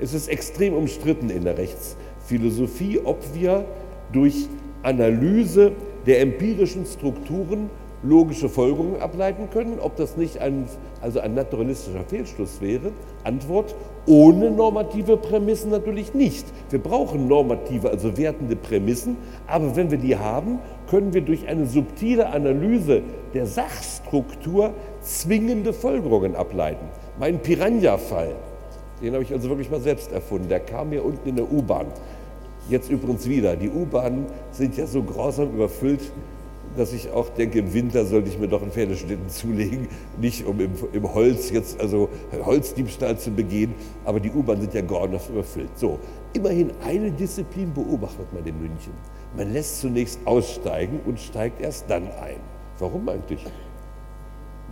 Es 0.00 0.14
ist 0.14 0.28
extrem 0.28 0.74
umstritten 0.74 1.30
in 1.30 1.44
der 1.44 1.58
Rechtsphilosophie, 1.58 3.00
ob 3.02 3.18
wir 3.34 3.64
durch 4.12 4.48
Analyse 4.82 5.72
der 6.06 6.20
empirischen 6.20 6.86
Strukturen 6.86 7.68
logische 8.02 8.48
Folgerungen 8.48 9.00
ableiten 9.00 9.48
können, 9.50 9.78
ob 9.80 9.96
das 9.96 10.16
nicht 10.16 10.38
ein, 10.40 10.66
also 11.00 11.20
ein 11.20 11.34
naturalistischer 11.34 12.04
Fehlschluss 12.04 12.60
wäre. 12.60 12.92
Antwort, 13.24 13.74
ohne 14.06 14.50
normative 14.50 15.16
Prämissen 15.16 15.70
natürlich 15.70 16.14
nicht. 16.14 16.46
Wir 16.70 16.78
brauchen 16.78 17.28
normative, 17.28 17.90
also 17.90 18.16
wertende 18.16 18.56
Prämissen, 18.56 19.16
aber 19.46 19.76
wenn 19.76 19.90
wir 19.90 19.98
die 19.98 20.16
haben, 20.16 20.60
können 20.88 21.12
wir 21.12 21.20
durch 21.20 21.46
eine 21.48 21.66
subtile 21.66 22.30
Analyse 22.30 23.02
der 23.34 23.46
Sachstruktur 23.46 24.72
zwingende 25.02 25.72
Folgerungen 25.72 26.36
ableiten. 26.36 26.86
Mein 27.18 27.40
Piranha-Fall, 27.40 28.34
den 29.02 29.12
habe 29.12 29.22
ich 29.22 29.32
also 29.32 29.48
wirklich 29.48 29.70
mal 29.70 29.80
selbst 29.80 30.12
erfunden, 30.12 30.48
der 30.48 30.60
kam 30.60 30.90
mir 30.90 31.04
unten 31.04 31.28
in 31.28 31.36
der 31.36 31.50
U-Bahn. 31.50 31.86
Jetzt 32.68 32.90
übrigens 32.90 33.26
wieder. 33.28 33.56
Die 33.56 33.70
U-Bahnen 33.70 34.26
sind 34.52 34.76
ja 34.76 34.86
so 34.86 35.02
grausam 35.02 35.54
überfüllt, 35.54 36.12
dass 36.76 36.92
ich 36.92 37.10
auch 37.10 37.28
denke, 37.30 37.58
im 37.58 37.72
Winter 37.72 38.04
sollte 38.04 38.28
ich 38.28 38.38
mir 38.38 38.48
doch 38.48 38.62
einen 38.62 38.70
Pferdeschlitten 38.70 39.28
zulegen, 39.28 39.88
nicht 40.20 40.46
um 40.46 40.60
im, 40.60 40.72
im, 40.92 41.14
Holz 41.14 41.50
jetzt 41.50 41.80
also 41.80 42.08
Holzdiebstahl 42.44 43.18
zu 43.18 43.30
begehen, 43.30 43.74
aber 44.04 44.20
die 44.20 44.30
U-Bahn 44.30 44.60
sind 44.60 44.74
ja 44.74 44.82
grauenhaft 44.82 45.30
überfüllt. 45.30 45.70
So, 45.76 45.98
immerhin 46.32 46.70
eine 46.84 47.10
Disziplin 47.10 47.72
beobachtet 47.72 48.32
man 48.32 48.44
in 48.46 48.58
München. 48.60 48.92
Man 49.36 49.52
lässt 49.52 49.80
zunächst 49.80 50.20
aussteigen 50.24 51.00
und 51.06 51.18
steigt 51.20 51.60
erst 51.60 51.88
dann 51.88 52.04
ein. 52.04 52.40
Warum 52.78 53.08
eigentlich? 53.08 53.44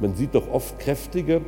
Man 0.01 0.15
sieht 0.15 0.35
doch 0.35 0.51
oft 0.53 0.79
kräftige 0.79 1.41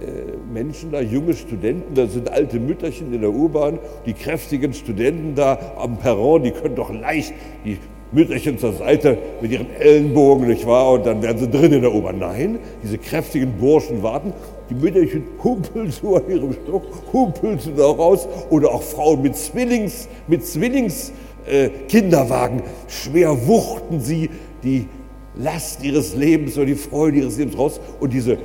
äh, 0.00 0.36
Menschen 0.52 0.90
da, 0.90 1.00
junge 1.00 1.34
Studenten, 1.34 1.94
da 1.94 2.06
sind 2.06 2.30
alte 2.30 2.58
Mütterchen 2.58 3.12
in 3.12 3.20
der 3.20 3.30
U-Bahn, 3.30 3.78
die 4.06 4.14
kräftigen 4.14 4.72
Studenten 4.72 5.34
da 5.34 5.58
am 5.76 5.98
Perron, 5.98 6.42
die 6.42 6.50
können 6.50 6.74
doch 6.74 6.92
leicht 6.92 7.34
die 7.64 7.78
Mütterchen 8.12 8.58
zur 8.58 8.74
Seite 8.74 9.18
mit 9.40 9.50
ihren 9.50 9.74
Ellenbogen, 9.74 10.46
nicht 10.46 10.66
wahr? 10.66 10.92
Und 10.92 11.06
dann 11.06 11.22
werden 11.22 11.38
sie 11.38 11.48
drin 11.48 11.72
in 11.72 11.80
der 11.80 11.94
U-Bahn. 11.94 12.18
Nein, 12.18 12.58
diese 12.82 12.98
kräftigen 12.98 13.52
Burschen 13.58 14.02
warten. 14.02 14.32
Die 14.68 14.74
Mütterchen 14.74 15.24
humpeln 15.42 15.90
so 15.90 16.16
an 16.16 16.28
ihrem 16.28 16.52
Stock, 16.52 16.82
humpeln 17.12 17.58
sie 17.58 17.72
da 17.74 17.86
raus. 17.86 18.28
Oder 18.50 18.70
auch 18.70 18.82
Frauen 18.82 19.22
mit 19.22 19.36
Zwillings, 19.36 20.08
mit 20.28 20.46
Zwillings 20.46 21.12
äh, 21.46 21.70
Kinderwagen. 21.88 22.62
Schwer 22.86 23.46
wuchten 23.46 24.00
sie 24.00 24.30
die 24.62 24.86
Last 25.34 25.82
ihres 25.82 26.14
Lebens 26.14 26.56
oder 26.56 26.66
die 26.66 26.74
Freude 26.74 27.18
ihres 27.18 27.38
Lebens 27.38 27.58
raus. 27.58 27.80
Und 27.98 28.12
diese 28.12 28.36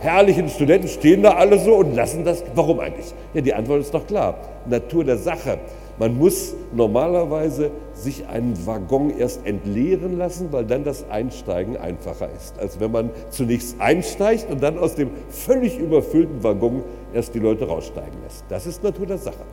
herrlichen 0.00 0.48
Studenten 0.48 0.88
stehen 0.88 1.22
da 1.22 1.32
alle 1.32 1.58
so 1.58 1.76
und 1.76 1.94
lassen 1.94 2.24
das. 2.24 2.42
Warum 2.54 2.80
eigentlich? 2.80 3.14
Ja, 3.34 3.40
die 3.40 3.54
Antwort 3.54 3.80
ist 3.80 3.94
doch 3.94 4.06
klar. 4.06 4.38
Natur 4.66 5.04
der 5.04 5.18
Sache. 5.18 5.58
Man 5.98 6.16
muss 6.16 6.54
normalerweise 6.74 7.70
sich 7.98 8.26
einen 8.28 8.66
Waggon 8.66 9.10
erst 9.10 9.44
entleeren 9.44 10.16
lassen, 10.16 10.48
weil 10.52 10.64
dann 10.64 10.84
das 10.84 11.08
Einsteigen 11.10 11.76
einfacher 11.76 12.28
ist, 12.36 12.58
als 12.58 12.80
wenn 12.80 12.92
man 12.92 13.10
zunächst 13.30 13.80
einsteigt 13.80 14.50
und 14.50 14.62
dann 14.62 14.78
aus 14.78 14.94
dem 14.94 15.10
völlig 15.28 15.78
überfüllten 15.78 16.42
Waggon 16.42 16.82
erst 17.12 17.34
die 17.34 17.40
Leute 17.40 17.66
raussteigen 17.66 18.22
lässt. 18.22 18.44
Das 18.48 18.66
ist 18.66 18.82
Natur 18.82 19.06
der 19.06 19.18
Sache. 19.18 19.44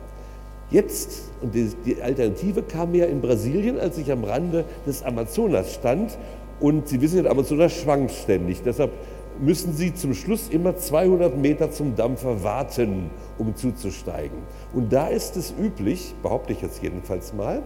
Jetzt, 0.70 1.30
und 1.42 1.54
die, 1.54 2.02
Alternative 2.02 2.62
kam 2.62 2.94
ja 2.94 3.06
in 3.06 3.20
Brasilien, 3.20 3.78
als 3.78 3.98
ich 3.98 4.10
am 4.10 4.24
Rande 4.24 4.64
des 4.86 5.02
Amazonas 5.02 5.72
stand, 5.74 6.18
und 6.58 6.88
Sie 6.88 7.00
wissen, 7.00 7.22
der 7.22 7.30
Amazonas 7.30 7.72
schwankt 7.72 8.12
ständig. 8.12 8.62
Deshalb 8.64 8.90
müssen 9.38 9.74
Sie 9.74 9.94
zum 9.94 10.14
Schluss 10.14 10.48
immer 10.48 10.76
200 10.76 11.36
Meter 11.36 11.70
zum 11.70 11.94
Dampfer 11.94 12.42
warten, 12.42 13.10
um 13.38 13.54
zuzusteigen. 13.54 14.38
Und 14.72 14.92
da 14.92 15.08
ist 15.08 15.36
es 15.36 15.52
üblich, 15.60 16.14
behaupte 16.22 16.52
ich 16.52 16.62
jetzt 16.62 16.82
jedenfalls 16.82 17.32
mal, 17.34 17.62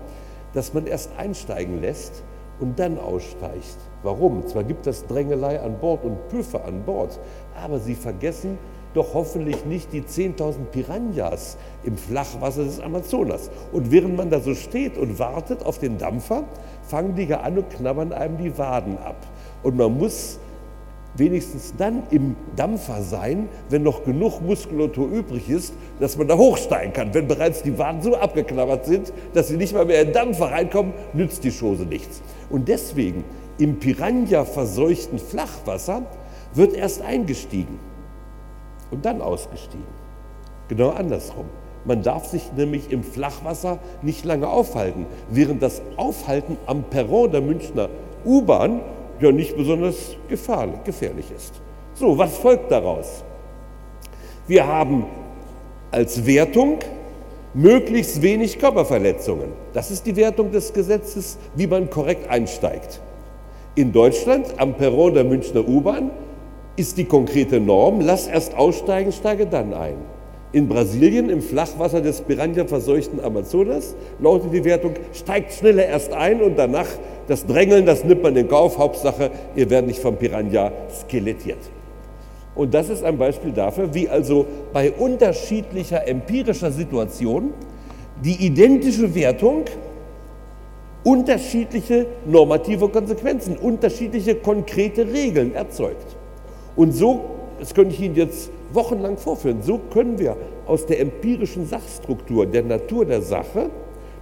dass 0.54 0.74
man 0.74 0.86
erst 0.86 1.10
einsteigen 1.16 1.80
lässt 1.80 2.22
und 2.60 2.78
dann 2.78 2.98
aussteigt. 2.98 3.78
Warum? 4.02 4.46
Zwar 4.46 4.64
gibt 4.64 4.86
es 4.86 5.06
Drängelei 5.06 5.60
an 5.60 5.78
Bord 5.78 6.04
und 6.04 6.28
Püffe 6.28 6.62
an 6.64 6.82
Bord, 6.84 7.18
aber 7.54 7.78
Sie 7.78 7.94
vergessen 7.94 8.58
doch 8.94 9.14
hoffentlich 9.14 9.64
nicht 9.64 9.92
die 9.92 10.02
10.000 10.02 10.64
Piranhas 10.72 11.56
im 11.84 11.96
Flachwasser 11.96 12.64
des 12.64 12.80
Amazonas. 12.80 13.50
Und 13.72 13.92
während 13.92 14.16
man 14.16 14.30
da 14.30 14.40
so 14.40 14.54
steht 14.54 14.98
und 14.98 15.18
wartet 15.18 15.64
auf 15.64 15.78
den 15.78 15.98
Dampfer, 15.98 16.44
fangen 16.82 17.14
die 17.14 17.24
ja 17.24 17.40
an 17.40 17.58
und 17.58 17.70
knabbern 17.70 18.12
einem 18.12 18.38
die 18.38 18.58
Waden 18.58 18.98
ab. 18.98 19.26
Und 19.62 19.76
man 19.76 19.96
muss 19.96 20.40
wenigstens 21.14 21.74
dann 21.76 22.02
im 22.10 22.36
Dampfer 22.56 23.02
sein, 23.02 23.48
wenn 23.68 23.82
noch 23.82 24.04
genug 24.04 24.40
Muskulatur 24.40 25.08
übrig 25.08 25.48
ist, 25.48 25.74
dass 25.98 26.16
man 26.16 26.28
da 26.28 26.36
hochsteigen 26.36 26.92
kann. 26.92 27.14
Wenn 27.14 27.26
bereits 27.26 27.62
die 27.62 27.78
Waden 27.78 28.02
so 28.02 28.16
abgeknabbert 28.16 28.86
sind, 28.86 29.12
dass 29.34 29.48
sie 29.48 29.56
nicht 29.56 29.74
mal 29.74 29.84
mehr 29.84 30.02
in 30.02 30.08
den 30.08 30.14
Dampfer 30.14 30.46
reinkommen, 30.46 30.92
nützt 31.12 31.44
die 31.44 31.52
Chose 31.52 31.84
nichts. 31.84 32.22
Und 32.48 32.68
deswegen 32.68 33.24
im 33.58 33.78
Piranha-verseuchten 33.78 35.18
Flachwasser 35.18 36.02
wird 36.54 36.74
erst 36.74 37.02
eingestiegen 37.02 37.78
und 38.90 39.04
dann 39.04 39.20
ausgestiegen. 39.20 40.00
Genau 40.68 40.90
andersrum. 40.90 41.46
Man 41.84 42.02
darf 42.02 42.26
sich 42.26 42.52
nämlich 42.56 42.92
im 42.92 43.02
Flachwasser 43.02 43.78
nicht 44.02 44.24
lange 44.24 44.48
aufhalten, 44.48 45.06
während 45.30 45.62
das 45.62 45.80
Aufhalten 45.96 46.56
am 46.66 46.84
Perron 46.84 47.32
der 47.32 47.40
Münchner 47.40 47.88
U-Bahn 48.24 48.80
ja 49.20 49.32
nicht 49.32 49.56
besonders 49.56 50.16
gefährlich 50.28 51.26
ist. 51.34 51.60
So, 51.94 52.16
was 52.16 52.36
folgt 52.38 52.70
daraus? 52.70 53.24
Wir 54.46 54.66
haben 54.66 55.04
als 55.90 56.24
Wertung 56.26 56.78
möglichst 57.54 58.22
wenig 58.22 58.58
Körperverletzungen. 58.58 59.52
Das 59.72 59.90
ist 59.90 60.06
die 60.06 60.16
Wertung 60.16 60.50
des 60.52 60.72
Gesetzes, 60.72 61.38
wie 61.54 61.66
man 61.66 61.90
korrekt 61.90 62.30
einsteigt. 62.30 63.00
In 63.74 63.92
Deutschland 63.92 64.46
am 64.56 64.74
Perron 64.74 65.14
der 65.14 65.24
Münchner 65.24 65.66
U-Bahn 65.66 66.10
ist 66.76 66.96
die 66.98 67.04
konkrete 67.04 67.60
Norm, 67.60 68.00
lass 68.00 68.26
erst 68.26 68.56
aussteigen, 68.56 69.12
steige 69.12 69.46
dann 69.46 69.74
ein. 69.74 69.96
In 70.52 70.68
Brasilien, 70.68 71.30
im 71.30 71.42
Flachwasser 71.42 72.00
des 72.00 72.22
Piranha-verseuchten 72.22 73.20
Amazonas, 73.20 73.94
lautet 74.18 74.52
die 74.52 74.64
Wertung, 74.64 74.94
steigt 75.12 75.52
schneller 75.52 75.86
erst 75.86 76.12
ein 76.12 76.42
und 76.42 76.58
danach 76.58 76.88
das 77.28 77.46
Drängeln, 77.46 77.86
das 77.86 78.02
nimmt 78.02 78.24
man 78.24 78.34
in 78.34 78.48
Kauf. 78.48 78.76
Hauptsache, 78.76 79.30
ihr 79.54 79.70
werdet 79.70 79.86
nicht 79.88 80.00
vom 80.00 80.16
Piranha 80.16 80.72
skelettiert. 80.90 81.58
Und 82.56 82.74
das 82.74 82.88
ist 82.88 83.04
ein 83.04 83.16
Beispiel 83.16 83.52
dafür, 83.52 83.94
wie 83.94 84.08
also 84.08 84.44
bei 84.72 84.90
unterschiedlicher 84.90 86.06
empirischer 86.08 86.72
Situation 86.72 87.52
die 88.24 88.44
identische 88.44 89.14
Wertung 89.14 89.66
unterschiedliche 91.04 92.06
normative 92.26 92.88
Konsequenzen, 92.88 93.56
unterschiedliche 93.56 94.34
konkrete 94.34 95.06
Regeln 95.06 95.54
erzeugt. 95.54 96.16
Und 96.74 96.92
so 96.92 97.39
das 97.60 97.74
könnte 97.74 97.94
ich 97.94 98.00
Ihnen 98.00 98.16
jetzt 98.16 98.50
wochenlang 98.72 99.18
vorführen. 99.18 99.62
So 99.62 99.78
können 99.78 100.18
wir 100.18 100.36
aus 100.66 100.86
der 100.86 101.00
empirischen 101.00 101.66
Sachstruktur, 101.66 102.46
der 102.46 102.62
Natur 102.62 103.04
der 103.04 103.22
Sache, 103.22 103.70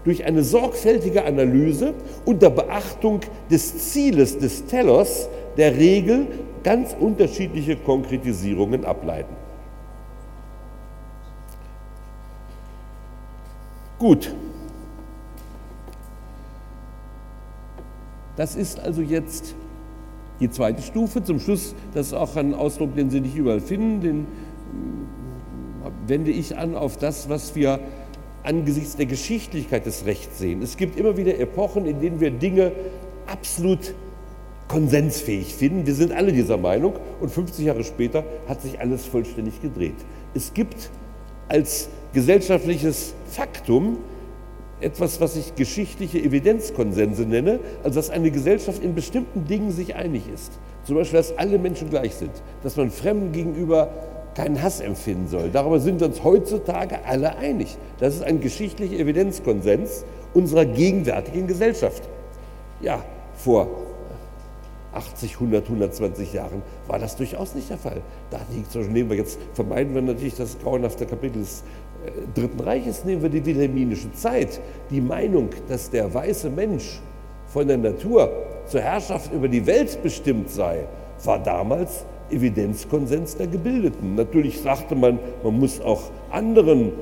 durch 0.04 0.24
eine 0.24 0.42
sorgfältige 0.42 1.24
Analyse 1.24 1.94
unter 2.24 2.50
Beachtung 2.50 3.20
des 3.50 3.92
Zieles 3.92 4.38
des 4.38 4.66
Tellers 4.66 5.28
der 5.56 5.76
Regel 5.76 6.26
ganz 6.62 6.96
unterschiedliche 6.98 7.76
Konkretisierungen 7.76 8.84
ableiten. 8.84 9.34
Gut. 13.98 14.34
Das 18.36 18.54
ist 18.54 18.78
also 18.78 19.02
jetzt 19.02 19.54
die 20.40 20.50
zweite 20.50 20.82
Stufe. 20.82 21.22
Zum 21.22 21.40
Schluss, 21.40 21.74
das 21.94 22.08
ist 22.08 22.14
auch 22.14 22.36
ein 22.36 22.54
Ausdruck, 22.54 22.94
den 22.94 23.10
Sie 23.10 23.20
nicht 23.20 23.36
überall 23.36 23.60
finden, 23.60 24.00
den 24.00 24.20
äh, 25.84 25.90
wende 26.06 26.30
ich 26.30 26.56
an 26.56 26.74
auf 26.74 26.96
das, 26.96 27.28
was 27.28 27.54
wir 27.54 27.80
angesichts 28.42 28.96
der 28.96 29.06
Geschichtlichkeit 29.06 29.86
des 29.86 30.06
Rechts 30.06 30.38
sehen. 30.38 30.62
Es 30.62 30.76
gibt 30.76 30.98
immer 30.98 31.16
wieder 31.16 31.38
Epochen, 31.38 31.86
in 31.86 32.00
denen 32.00 32.20
wir 32.20 32.30
Dinge 32.30 32.72
absolut 33.26 33.94
konsensfähig 34.68 35.54
finden. 35.54 35.86
Wir 35.86 35.94
sind 35.94 36.12
alle 36.12 36.32
dieser 36.32 36.56
Meinung 36.56 36.94
und 37.20 37.30
50 37.30 37.64
Jahre 37.64 37.84
später 37.84 38.24
hat 38.48 38.62
sich 38.62 38.80
alles 38.80 39.06
vollständig 39.06 39.60
gedreht. 39.60 39.96
Es 40.34 40.54
gibt 40.54 40.90
als 41.48 41.88
gesellschaftliches 42.12 43.14
Faktum 43.30 43.98
etwas, 44.80 45.20
was 45.20 45.36
ich 45.36 45.54
geschichtliche 45.54 46.18
Evidenzkonsense 46.18 47.22
nenne, 47.22 47.60
also 47.82 47.96
dass 47.96 48.10
eine 48.10 48.30
Gesellschaft 48.30 48.82
in 48.82 48.94
bestimmten 48.94 49.46
Dingen 49.46 49.70
sich 49.70 49.94
einig 49.96 50.24
ist. 50.32 50.52
Zum 50.84 50.96
Beispiel, 50.96 51.18
dass 51.18 51.36
alle 51.36 51.58
Menschen 51.58 51.90
gleich 51.90 52.14
sind, 52.14 52.30
dass 52.62 52.76
man 52.76 52.90
Fremden 52.90 53.32
gegenüber 53.32 53.90
keinen 54.34 54.62
Hass 54.62 54.80
empfinden 54.80 55.26
soll. 55.26 55.50
Darüber 55.52 55.80
sind 55.80 56.00
uns 56.00 56.22
heutzutage 56.22 57.04
alle 57.04 57.36
einig. 57.36 57.76
Das 57.98 58.14
ist 58.14 58.22
ein 58.22 58.40
geschichtlicher 58.40 58.96
Evidenzkonsens 58.96 60.04
unserer 60.32 60.64
gegenwärtigen 60.64 61.46
Gesellschaft. 61.48 62.04
Ja, 62.80 63.02
vor 63.34 63.68
80, 64.92 65.34
100, 65.34 65.64
120 65.64 66.32
Jahren 66.32 66.62
war 66.86 66.98
das 66.98 67.16
durchaus 67.16 67.54
nicht 67.54 67.70
der 67.70 67.78
Fall. 67.78 68.00
Da 68.30 68.40
liegt 68.52 68.74
nehmen 68.74 69.10
wir 69.10 69.16
jetzt, 69.16 69.38
vermeiden 69.54 69.94
wir 69.94 70.02
natürlich 70.02 70.36
das 70.36 70.58
grauenhafte 70.58 71.06
Kapitel 71.06 71.40
des 71.40 71.62
Dritten 72.34 72.60
Reiches, 72.60 73.04
nehmen 73.04 73.22
wir 73.22 73.28
die 73.28 73.44
wilhelminische 73.44 74.12
Zeit. 74.12 74.60
Die 74.90 75.00
Meinung, 75.00 75.48
dass 75.68 75.90
der 75.90 76.12
weiße 76.12 76.50
Mensch 76.50 77.00
von 77.46 77.66
der 77.66 77.78
Natur 77.78 78.30
zur 78.66 78.80
Herrschaft 78.80 79.32
über 79.32 79.48
die 79.48 79.66
Welt 79.66 80.02
bestimmt 80.02 80.50
sei, 80.50 80.86
war 81.24 81.42
damals 81.42 82.04
Evidenzkonsens 82.30 83.36
der 83.36 83.46
Gebildeten. 83.46 84.14
Natürlich 84.14 84.60
sagte 84.60 84.94
man, 84.94 85.18
man 85.42 85.58
muss 85.58 85.80
auch 85.80 86.02
anderen 86.30 86.92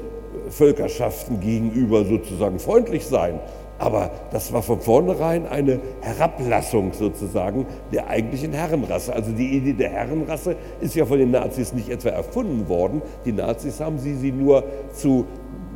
Völkerschaften 0.48 1.40
gegenüber 1.40 2.04
sozusagen 2.04 2.58
freundlich 2.58 3.06
sein. 3.06 3.40
Aber 3.78 4.10
das 4.30 4.52
war 4.52 4.62
von 4.62 4.80
vornherein 4.80 5.46
eine 5.46 5.80
Herablassung 6.00 6.92
sozusagen 6.92 7.66
der 7.92 8.08
eigentlichen 8.08 8.52
Herrenrasse. 8.52 9.12
Also 9.12 9.32
die 9.32 9.56
Idee 9.56 9.74
der 9.74 9.90
Herrenrasse 9.90 10.56
ist 10.80 10.94
ja 10.94 11.04
von 11.04 11.18
den 11.18 11.30
Nazis 11.30 11.74
nicht 11.74 11.90
etwa 11.90 12.08
erfunden 12.10 12.68
worden. 12.68 13.02
Die 13.24 13.32
Nazis 13.32 13.80
haben 13.80 13.98
sie, 13.98 14.14
sie 14.14 14.32
nur 14.32 14.64
zu 14.94 15.26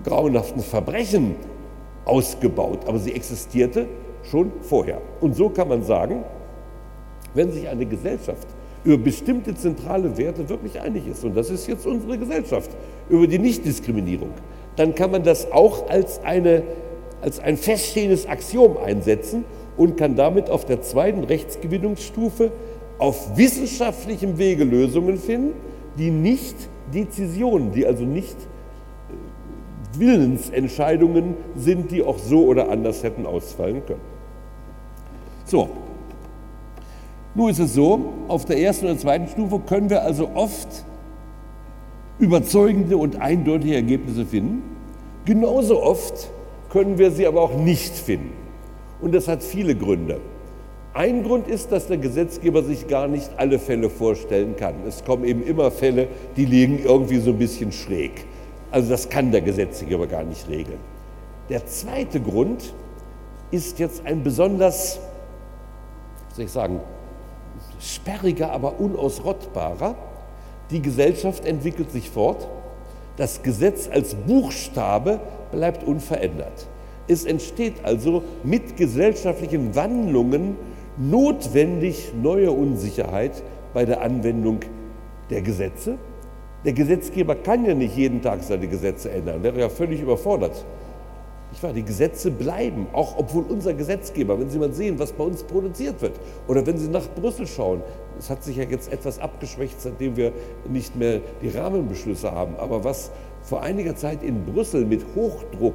grauenhaften 0.04 0.62
Verbrechen 0.62 1.34
ausgebaut. 2.06 2.80
Aber 2.86 2.98
sie 2.98 3.12
existierte 3.14 3.86
schon 4.22 4.50
vorher. 4.62 5.00
Und 5.20 5.36
so 5.36 5.50
kann 5.50 5.68
man 5.68 5.82
sagen, 5.82 6.24
wenn 7.34 7.52
sich 7.52 7.68
eine 7.68 7.86
Gesellschaft 7.86 8.46
über 8.82 8.96
bestimmte 8.96 9.54
zentrale 9.54 10.16
Werte 10.16 10.48
wirklich 10.48 10.80
einig 10.80 11.06
ist, 11.06 11.22
und 11.24 11.36
das 11.36 11.50
ist 11.50 11.66
jetzt 11.66 11.86
unsere 11.86 12.16
Gesellschaft, 12.16 12.70
über 13.08 13.26
die 13.26 13.38
Nichtdiskriminierung, 13.38 14.30
dann 14.76 14.94
kann 14.94 15.10
man 15.10 15.22
das 15.22 15.52
auch 15.52 15.88
als, 15.90 16.22
eine, 16.24 16.62
als 17.22 17.40
ein 17.40 17.56
feststehendes 17.56 18.26
Axiom 18.26 18.76
einsetzen 18.76 19.44
und 19.76 19.96
kann 19.96 20.16
damit 20.16 20.50
auf 20.50 20.64
der 20.64 20.82
zweiten 20.82 21.24
Rechtsgewinnungsstufe 21.24 22.52
auf 22.98 23.36
wissenschaftlichem 23.36 24.38
Wege 24.38 24.64
Lösungen 24.64 25.18
finden, 25.18 25.54
die 25.96 26.10
nicht 26.10 26.56
Dezisionen, 26.92 27.72
die 27.72 27.86
also 27.86 28.04
nicht 28.04 28.36
äh, 28.36 29.98
Willensentscheidungen 29.98 31.34
sind, 31.56 31.90
die 31.90 32.02
auch 32.02 32.18
so 32.18 32.44
oder 32.44 32.68
anders 32.68 33.02
hätten 33.02 33.26
ausfallen 33.26 33.82
können. 33.86 34.00
So, 35.46 35.68
nun 37.34 37.50
ist 37.50 37.58
es 37.58 37.74
so, 37.74 38.00
auf 38.28 38.44
der 38.44 38.58
ersten 38.58 38.86
oder 38.86 38.98
zweiten 38.98 39.28
Stufe 39.28 39.60
können 39.60 39.88
wir 39.88 40.02
also 40.02 40.30
oft 40.34 40.84
überzeugende 42.18 42.96
und 42.98 43.20
eindeutige 43.20 43.74
Ergebnisse 43.74 44.26
finden. 44.26 44.62
Genauso 45.24 45.82
oft 45.82 46.30
können 46.70 46.98
wir 46.98 47.10
sie 47.10 47.26
aber 47.26 47.42
auch 47.42 47.54
nicht 47.54 47.94
finden. 47.94 48.32
Und 49.00 49.12
das 49.14 49.28
hat 49.28 49.42
viele 49.42 49.74
Gründe. 49.74 50.20
Ein 50.92 51.22
Grund 51.22 51.46
ist, 51.46 51.70
dass 51.70 51.86
der 51.86 51.98
Gesetzgeber 51.98 52.62
sich 52.62 52.88
gar 52.88 53.06
nicht 53.06 53.30
alle 53.36 53.58
Fälle 53.58 53.90
vorstellen 53.90 54.56
kann. 54.56 54.74
Es 54.86 55.04
kommen 55.04 55.24
eben 55.24 55.42
immer 55.44 55.70
Fälle, 55.70 56.08
die 56.36 56.44
liegen 56.44 56.80
irgendwie 56.82 57.18
so 57.18 57.30
ein 57.30 57.38
bisschen 57.38 57.70
schräg. 57.70 58.24
Also 58.70 58.90
das 58.90 59.08
kann 59.08 59.30
der 59.30 59.40
Gesetzgeber 59.40 60.06
gar 60.06 60.24
nicht 60.24 60.48
regeln. 60.48 60.78
Der 61.48 61.66
zweite 61.66 62.20
Grund 62.20 62.74
ist 63.50 63.78
jetzt 63.78 64.04
ein 64.04 64.22
besonders, 64.22 65.00
wie 66.30 66.34
soll 66.34 66.44
ich 66.44 66.52
sagen, 66.52 66.80
sperriger, 67.80 68.52
aber 68.52 68.78
unausrottbarer. 68.78 69.94
Die 70.70 70.82
Gesellschaft 70.82 71.44
entwickelt 71.44 71.90
sich 71.90 72.10
fort. 72.10 72.48
Das 73.16 73.42
Gesetz 73.42 73.88
als 73.92 74.14
Buchstabe 74.14 75.20
bleibt 75.50 75.86
unverändert. 75.86 76.68
Es 77.08 77.24
entsteht 77.24 77.84
also 77.84 78.22
mit 78.44 78.76
gesellschaftlichen 78.76 79.74
Wandlungen 79.74 80.56
notwendig 80.96 82.12
neue 82.20 82.52
Unsicherheit 82.52 83.42
bei 83.74 83.84
der 83.84 84.00
Anwendung 84.02 84.60
der 85.30 85.42
Gesetze. 85.42 85.96
Der 86.64 86.72
Gesetzgeber 86.72 87.36
kann 87.36 87.64
ja 87.64 87.74
nicht 87.74 87.96
jeden 87.96 88.20
Tag 88.20 88.42
seine 88.42 88.68
Gesetze 88.68 89.10
ändern, 89.10 89.42
wäre 89.42 89.58
ja 89.58 89.68
völlig 89.68 90.02
überfordert. 90.02 90.64
Nicht 91.50 91.62
wahr? 91.62 91.72
Die 91.72 91.82
Gesetze 91.82 92.30
bleiben, 92.30 92.86
auch 92.92 93.18
obwohl 93.18 93.44
unser 93.48 93.74
Gesetzgeber, 93.74 94.38
wenn 94.38 94.48
Sie 94.50 94.58
mal 94.58 94.72
sehen, 94.72 94.98
was 94.98 95.12
bei 95.12 95.24
uns 95.24 95.42
produziert 95.42 96.00
wird, 96.00 96.12
oder 96.46 96.64
wenn 96.64 96.78
Sie 96.78 96.88
nach 96.88 97.08
Brüssel 97.08 97.46
schauen, 97.46 97.82
es 98.18 98.30
hat 98.30 98.44
sich 98.44 98.56
ja 98.56 98.64
jetzt 98.64 98.92
etwas 98.92 99.18
abgeschwächt, 99.18 99.80
seitdem 99.80 100.16
wir 100.16 100.32
nicht 100.68 100.94
mehr 100.94 101.20
die 101.42 101.48
Rahmenbeschlüsse 101.48 102.30
haben, 102.30 102.54
aber 102.56 102.84
was 102.84 103.10
vor 103.42 103.62
einiger 103.62 103.96
Zeit 103.96 104.22
in 104.22 104.44
Brüssel 104.44 104.84
mit 104.84 105.04
Hochdruck 105.14 105.74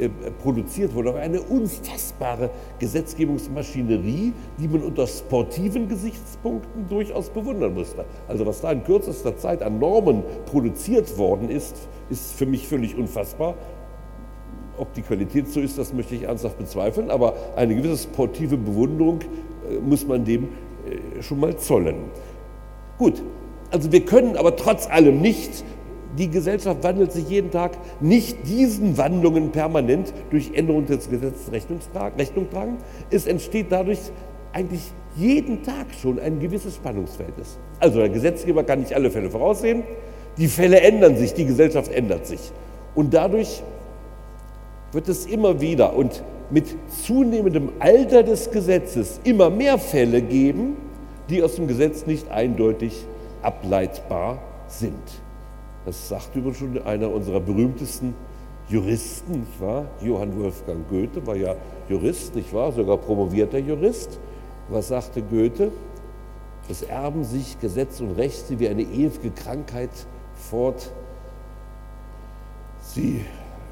äh, 0.00 0.08
produziert 0.42 0.92
wurde, 0.94 1.14
eine 1.14 1.40
unfassbare 1.40 2.50
Gesetzgebungsmaschinerie, 2.80 4.32
die 4.58 4.68
man 4.68 4.82
unter 4.82 5.06
sportiven 5.06 5.88
Gesichtspunkten 5.88 6.88
durchaus 6.88 7.28
bewundern 7.28 7.74
musste. 7.74 8.04
Also 8.26 8.44
was 8.44 8.60
da 8.60 8.72
in 8.72 8.82
kürzester 8.82 9.36
Zeit 9.36 9.62
an 9.62 9.78
Normen 9.78 10.24
produziert 10.46 11.16
worden 11.16 11.48
ist, 11.48 11.76
ist 12.10 12.32
für 12.34 12.46
mich 12.46 12.66
völlig 12.66 12.96
unfassbar. 12.96 13.54
Ob 14.78 14.92
die 14.94 15.02
Qualität 15.02 15.48
so 15.48 15.60
ist, 15.60 15.78
das 15.78 15.92
möchte 15.92 16.16
ich 16.16 16.24
ernsthaft 16.24 16.58
bezweifeln, 16.58 17.10
aber 17.10 17.34
eine 17.54 17.76
gewisse 17.76 17.98
sportive 17.98 18.56
Bewunderung 18.56 19.20
äh, 19.20 19.78
muss 19.78 20.04
man 20.06 20.24
dem 20.24 20.44
äh, 20.44 21.22
schon 21.22 21.38
mal 21.38 21.56
zollen. 21.56 21.96
Gut, 22.98 23.22
also 23.70 23.92
wir 23.92 24.04
können 24.04 24.36
aber 24.36 24.56
trotz 24.56 24.88
allem 24.88 25.20
nicht, 25.20 25.64
die 26.18 26.30
Gesellschaft 26.30 26.82
wandelt 26.82 27.12
sich 27.12 27.28
jeden 27.28 27.50
Tag, 27.50 27.72
nicht 28.00 28.46
diesen 28.46 28.96
Wandlungen 28.96 29.50
permanent 29.50 30.12
durch 30.30 30.52
Änderung 30.54 30.86
des 30.86 31.10
Gesetzes 31.10 31.52
Rechnung 31.52 32.50
tragen. 32.50 32.78
Es 33.10 33.26
entsteht 33.26 33.66
dadurch 33.70 33.98
eigentlich 34.52 34.92
jeden 35.16 35.62
Tag 35.62 35.86
schon 36.00 36.18
ein 36.18 36.40
gewisses 36.40 36.76
Spannungsverhältnis. 36.76 37.58
Also 37.80 37.98
der 37.98 38.08
Gesetzgeber 38.08 38.64
kann 38.64 38.80
nicht 38.80 38.94
alle 38.94 39.10
Fälle 39.10 39.30
voraussehen, 39.30 39.82
die 40.38 40.48
Fälle 40.48 40.80
ändern 40.80 41.16
sich, 41.16 41.34
die 41.34 41.46
Gesellschaft 41.46 41.92
ändert 41.92 42.26
sich. 42.26 42.52
Und 42.94 43.12
dadurch 43.12 43.62
wird 44.92 45.08
es 45.08 45.26
immer 45.26 45.60
wieder 45.60 45.94
und 45.94 46.22
mit 46.50 46.64
zunehmendem 47.04 47.70
Alter 47.78 48.22
des 48.22 48.50
Gesetzes 48.50 49.20
immer 49.24 49.50
mehr 49.50 49.78
Fälle 49.78 50.22
geben, 50.22 50.76
die 51.28 51.42
aus 51.42 51.56
dem 51.56 51.66
Gesetz 51.66 52.06
nicht 52.06 52.30
eindeutig 52.30 53.04
ableitbar 53.42 54.38
sind. 54.68 55.25
Das 55.86 56.08
sagt 56.08 56.34
übrigens 56.34 56.58
schon 56.58 56.82
einer 56.82 57.10
unserer 57.10 57.38
berühmtesten 57.38 58.12
Juristen, 58.68 59.40
nicht 59.40 59.60
wahr? 59.60 59.86
Johann 60.00 60.36
Wolfgang 60.36 60.88
Goethe 60.88 61.24
war 61.24 61.36
ja 61.36 61.54
Jurist, 61.88 62.34
nicht 62.34 62.52
wahr? 62.52 62.72
Sogar 62.72 62.96
promovierter 62.96 63.58
Jurist. 63.58 64.18
Was 64.68 64.88
sagte 64.88 65.22
Goethe? 65.22 65.70
Es 66.68 66.82
erben 66.82 67.22
sich 67.22 67.60
Gesetz 67.60 68.00
und 68.00 68.16
Rechte 68.16 68.58
wie 68.58 68.68
eine 68.68 68.82
ewige 68.82 69.30
Krankheit 69.30 69.90
fort. 70.34 70.90
Sie 72.80 73.24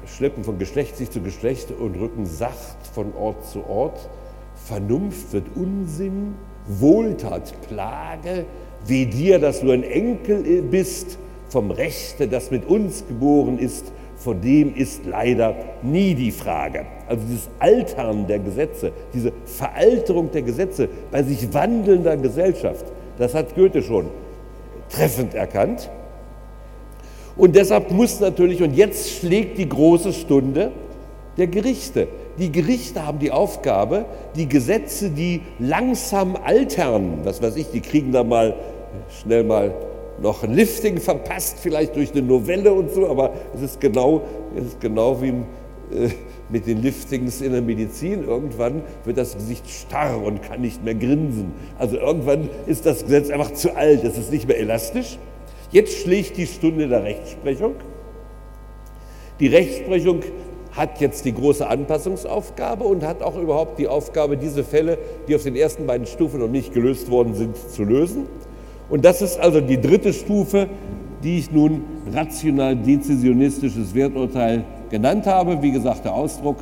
schleppen 0.05 0.45
von 0.45 0.57
Geschlecht 0.57 0.95
sich 0.95 1.11
zu 1.11 1.19
Geschlecht 1.19 1.71
und 1.71 1.95
rücken 1.95 2.25
sacht 2.25 2.77
von 2.93 3.13
Ort 3.13 3.45
zu 3.45 3.65
Ort. 3.67 4.07
Vernunft 4.55 5.33
wird 5.33 5.47
Unsinn, 5.55 6.35
Wohltat 6.67 7.53
Plage, 7.67 8.45
Weh 8.87 9.05
dir, 9.05 9.39
dass 9.39 9.59
du 9.59 9.71
ein 9.71 9.83
Enkel 9.83 10.61
bist 10.61 11.17
vom 11.55 11.71
Rechte, 11.71 12.27
das 12.27 12.51
mit 12.51 12.67
uns 12.67 13.07
geboren 13.07 13.57
ist, 13.59 13.93
vor 14.17 14.35
dem 14.35 14.75
ist 14.75 15.05
leider 15.05 15.55
nie 15.83 16.13
die 16.13 16.31
Frage. 16.31 16.85
Also 17.07 17.23
dieses 17.25 17.47
Altern 17.59 18.27
der 18.27 18.39
Gesetze, 18.39 18.91
diese 19.13 19.31
Veralterung 19.45 20.31
der 20.31 20.41
Gesetze 20.41 20.89
bei 21.11 21.23
sich 21.23 21.53
wandelnder 21.53 22.17
Gesellschaft, 22.17 22.83
das 23.17 23.33
hat 23.33 23.55
Goethe 23.55 23.81
schon 23.81 24.07
treffend 24.89 25.33
erkannt. 25.33 25.89
Und 27.37 27.55
deshalb 27.55 27.89
muss 27.89 28.19
natürlich, 28.19 28.61
und 28.61 28.75
jetzt 28.75 29.11
schlägt 29.11 29.57
die 29.57 29.69
große 29.69 30.11
Stunde 30.11 30.73
der 31.37 31.47
Gerichte. 31.47 32.09
Die 32.37 32.51
Gerichte 32.51 33.05
haben 33.05 33.19
die 33.19 33.31
Aufgabe, 33.31 34.03
die 34.35 34.49
Gesetze, 34.49 35.09
die 35.09 35.39
langsam 35.59 36.35
altern, 36.35 37.19
was 37.23 37.41
weiß 37.41 37.55
ich, 37.55 37.67
die 37.67 37.79
kriegen 37.79 38.11
da 38.11 38.25
mal 38.25 38.55
schnell 39.21 39.45
mal 39.45 39.73
noch 40.21 40.43
ein 40.43 40.53
Lifting 40.53 40.97
verpasst, 40.97 41.57
vielleicht 41.59 41.95
durch 41.95 42.11
eine 42.11 42.21
Novelle 42.21 42.73
und 42.73 42.91
so, 42.91 43.07
aber 43.09 43.33
es 43.53 43.61
ist 43.61 43.81
genau, 43.81 44.21
es 44.55 44.65
ist 44.65 44.81
genau 44.81 45.21
wie 45.21 45.29
äh, 45.29 46.09
mit 46.49 46.67
den 46.67 46.81
Liftings 46.81 47.41
in 47.41 47.51
der 47.51 47.61
Medizin. 47.61 48.23
Irgendwann 48.23 48.83
wird 49.03 49.17
das 49.17 49.35
Gesicht 49.35 49.69
starr 49.69 50.21
und 50.21 50.41
kann 50.41 50.61
nicht 50.61 50.83
mehr 50.83 50.95
grinsen. 50.95 51.53
Also 51.77 51.97
irgendwann 51.97 52.49
ist 52.67 52.85
das 52.85 53.03
Gesetz 53.03 53.29
einfach 53.29 53.53
zu 53.53 53.75
alt, 53.75 54.03
es 54.03 54.17
ist 54.17 54.31
nicht 54.31 54.47
mehr 54.47 54.59
elastisch. 54.59 55.17
Jetzt 55.71 55.97
schlägt 55.97 56.37
die 56.37 56.47
Stunde 56.47 56.87
der 56.87 57.03
Rechtsprechung. 57.03 57.75
Die 59.39 59.47
Rechtsprechung 59.47 60.21
hat 60.71 61.01
jetzt 61.01 61.25
die 61.25 61.33
große 61.33 61.67
Anpassungsaufgabe 61.67 62.83
und 62.83 63.03
hat 63.03 63.21
auch 63.21 63.37
überhaupt 63.37 63.79
die 63.79 63.87
Aufgabe, 63.87 64.37
diese 64.37 64.63
Fälle, 64.63 64.97
die 65.27 65.35
auf 65.35 65.43
den 65.43 65.55
ersten 65.55 65.87
beiden 65.87 66.05
Stufen 66.05 66.39
noch 66.39 66.49
nicht 66.49 66.73
gelöst 66.73 67.09
worden 67.09 67.33
sind, 67.33 67.57
zu 67.57 67.83
lösen. 67.83 68.27
Und 68.89 69.03
das 69.03 69.21
ist 69.21 69.39
also 69.39 69.61
die 69.61 69.79
dritte 69.79 70.13
Stufe, 70.13 70.67
die 71.23 71.39
ich 71.39 71.51
nun 71.51 71.81
rational-dezisionistisches 72.13 73.95
Werturteil 73.95 74.63
genannt 74.89 75.25
habe. 75.25 75.61
Wie 75.61 75.71
gesagt, 75.71 76.05
der 76.05 76.13
Ausdruck, 76.13 76.57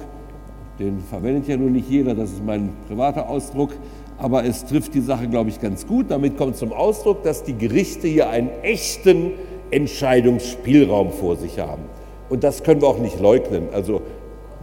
den 0.79 0.99
verwendet 0.99 1.47
ja 1.47 1.57
nun 1.57 1.73
nicht 1.73 1.89
jeder, 1.89 2.15
das 2.15 2.31
ist 2.31 2.45
mein 2.45 2.69
privater 2.87 3.29
Ausdruck, 3.29 3.71
aber 4.17 4.45
es 4.45 4.65
trifft 4.65 4.93
die 4.93 5.01
Sache, 5.01 5.27
glaube 5.27 5.49
ich, 5.49 5.59
ganz 5.59 5.85
gut. 5.85 6.05
Damit 6.09 6.37
kommt 6.37 6.55
zum 6.55 6.71
Ausdruck, 6.71 7.23
dass 7.23 7.43
die 7.43 7.57
Gerichte 7.57 8.07
hier 8.07 8.29
einen 8.29 8.49
echten 8.61 9.31
Entscheidungsspielraum 9.71 11.11
vor 11.11 11.35
sich 11.35 11.59
haben. 11.59 11.83
Und 12.29 12.43
das 12.43 12.63
können 12.63 12.81
wir 12.81 12.87
auch 12.87 12.99
nicht 12.99 13.19
leugnen. 13.19 13.67
Also 13.73 14.01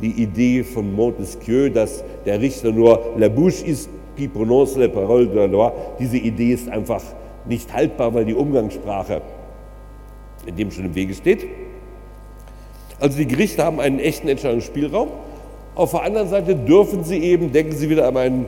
die 0.01 0.23
Idee 0.23 0.65
von 0.65 0.95
Montesquieu, 0.95 1.69
dass 1.69 2.05
der 2.24 2.41
Richter 2.41 2.73
nur 2.73 3.01
la 3.19 3.28
bouche 3.28 3.66
ist 3.66 3.91
qui 4.16 4.28
prononce 4.28 4.77
les 4.77 4.89
paroles 4.89 5.28
de 5.28 5.37
la 5.37 5.47
loi, 5.47 5.70
diese 5.99 6.19
Idee 6.19 6.53
ist 6.53 6.69
einfach 6.69 7.03
nicht 7.51 7.74
haltbar, 7.74 8.14
weil 8.14 8.24
die 8.24 8.35
Umgangssprache 8.35 9.20
dem 10.47 10.70
schon 10.70 10.86
im 10.86 10.94
Wege 10.94 11.12
steht. 11.14 11.47
Also 12.98 13.18
die 13.18 13.27
Gerichte 13.27 13.64
haben 13.64 13.81
einen 13.81 13.98
echten 13.98 14.28
Entscheidungsspielraum. 14.28 15.09
Auf 15.74 15.93
der 15.93 16.02
anderen 16.02 16.28
Seite 16.28 16.55
dürfen 16.55 17.05
sie 17.05 17.18
eben, 17.18 17.52
denken 17.52 17.72
Sie 17.72 17.90
wieder 17.90 18.09
an 18.09 18.16
einen 18.16 18.47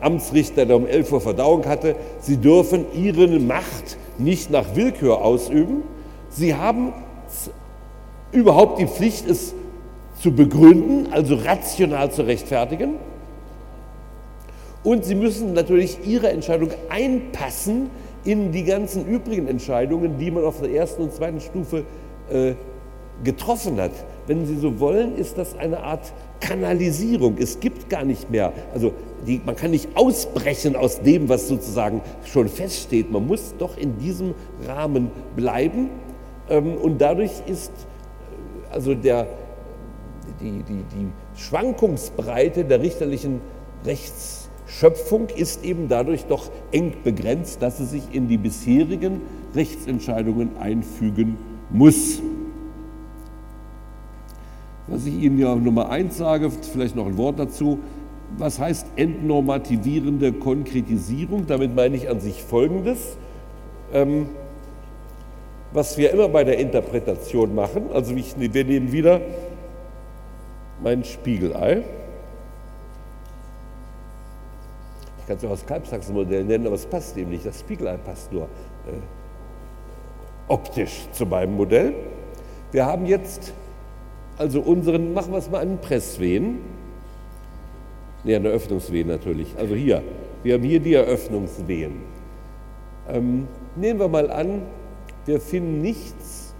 Amtsrichter, 0.00 0.66
der 0.66 0.76
um 0.76 0.86
11 0.86 1.12
Uhr 1.12 1.20
Verdauung 1.20 1.66
hatte, 1.66 1.96
sie 2.20 2.36
dürfen 2.36 2.86
ihre 2.94 3.26
Macht 3.40 3.96
nicht 4.18 4.50
nach 4.50 4.76
Willkür 4.76 5.24
ausüben. 5.24 5.82
Sie 6.30 6.54
haben 6.54 6.92
überhaupt 8.30 8.78
die 8.78 8.86
Pflicht, 8.86 9.28
es 9.28 9.54
zu 10.20 10.32
begründen, 10.32 11.12
also 11.12 11.34
rational 11.36 12.12
zu 12.12 12.22
rechtfertigen. 12.22 12.94
Und 14.84 15.04
sie 15.04 15.16
müssen 15.16 15.52
natürlich 15.54 15.98
ihre 16.06 16.30
Entscheidung 16.30 16.70
einpassen 16.88 17.90
in 18.24 18.52
die 18.52 18.64
ganzen 18.64 19.06
übrigen 19.06 19.48
Entscheidungen, 19.48 20.18
die 20.18 20.30
man 20.30 20.44
auf 20.44 20.60
der 20.60 20.70
ersten 20.70 21.02
und 21.02 21.12
zweiten 21.12 21.40
Stufe 21.40 21.84
äh, 22.30 22.54
getroffen 23.24 23.80
hat. 23.80 23.92
Wenn 24.26 24.46
Sie 24.46 24.56
so 24.56 24.78
wollen, 24.80 25.16
ist 25.16 25.38
das 25.38 25.56
eine 25.56 25.82
Art 25.82 26.12
Kanalisierung. 26.40 27.36
Es 27.38 27.58
gibt 27.60 27.88
gar 27.88 28.04
nicht 28.04 28.30
mehr, 28.30 28.52
also 28.72 28.92
die, 29.26 29.40
man 29.44 29.56
kann 29.56 29.70
nicht 29.70 29.88
ausbrechen 29.96 30.76
aus 30.76 31.00
dem, 31.00 31.28
was 31.28 31.48
sozusagen 31.48 32.00
schon 32.24 32.48
feststeht. 32.48 33.10
Man 33.10 33.26
muss 33.26 33.54
doch 33.58 33.76
in 33.76 33.98
diesem 33.98 34.34
Rahmen 34.66 35.10
bleiben. 35.34 35.90
Ähm, 36.48 36.76
und 36.76 37.00
dadurch 37.00 37.32
ist 37.46 37.72
äh, 37.72 38.74
also 38.74 38.94
der, 38.94 39.26
die, 40.40 40.62
die, 40.62 40.84
die 40.94 41.08
Schwankungsbreite 41.36 42.64
der 42.64 42.80
richterlichen 42.80 43.40
Rechts 43.84 44.37
Schöpfung 44.68 45.28
ist 45.34 45.64
eben 45.64 45.88
dadurch 45.88 46.26
doch 46.26 46.50
eng 46.72 46.92
begrenzt, 47.02 47.62
dass 47.62 47.78
sie 47.78 47.86
sich 47.86 48.02
in 48.12 48.28
die 48.28 48.36
bisherigen 48.36 49.22
Rechtsentscheidungen 49.54 50.58
einfügen 50.58 51.38
muss. 51.70 52.20
Was 54.86 55.06
ich 55.06 55.14
Ihnen 55.14 55.38
ja 55.38 55.54
Nummer 55.54 55.90
eins 55.90 56.16
sage, 56.16 56.50
vielleicht 56.50 56.96
noch 56.96 57.06
ein 57.06 57.16
Wort 57.16 57.38
dazu. 57.38 57.78
Was 58.36 58.58
heißt 58.58 58.86
entnormativierende 58.96 60.32
Konkretisierung? 60.32 61.46
Damit 61.46 61.74
meine 61.74 61.96
ich 61.96 62.08
an 62.08 62.20
sich 62.20 62.42
Folgendes. 62.42 63.16
Ähm, 63.92 64.28
was 65.72 65.98
wir 65.98 66.10
immer 66.12 66.28
bei 66.28 66.44
der 66.44 66.58
Interpretation 66.58 67.54
machen, 67.54 67.84
also 67.92 68.14
ich, 68.14 68.34
wir 68.38 68.64
nehmen 68.64 68.92
wieder 68.92 69.20
mein 70.82 71.04
Spiegelei. 71.04 71.82
Kann 75.28 75.36
es 75.36 75.44
auch 75.44 75.50
das 75.50 75.66
Kalbsachsenmodell 75.66 76.44
nennen, 76.44 76.66
aber 76.66 76.74
es 76.74 76.86
passt 76.86 77.16
eben 77.18 77.30
nicht. 77.30 77.44
Das 77.44 77.60
Spiegelei 77.60 77.98
passt 77.98 78.32
nur 78.32 78.44
äh, 78.44 78.96
optisch 80.48 81.06
zu 81.12 81.26
meinem 81.26 81.54
Modell. 81.54 81.94
Wir 82.72 82.86
haben 82.86 83.06
jetzt 83.06 83.52
also 84.38 84.60
unseren, 84.60 85.12
machen 85.12 85.32
wir 85.32 85.38
es 85.38 85.50
mal 85.50 85.60
einen 85.60 85.78
Presswehen. 85.78 86.60
Ne, 88.24 88.36
eine 88.36 88.48
Öffnungswehen 88.48 89.08
natürlich. 89.08 89.54
Also 89.58 89.74
hier, 89.74 90.02
wir 90.42 90.54
haben 90.54 90.62
hier 90.62 90.80
die 90.80 90.94
Eröffnungswehen. 90.94 91.92
Ähm, 93.08 93.48
nehmen 93.76 94.00
wir 94.00 94.08
mal 94.08 94.30
an, 94.30 94.62
wir 95.26 95.40
finden 95.40 95.82
nichts 95.82 96.54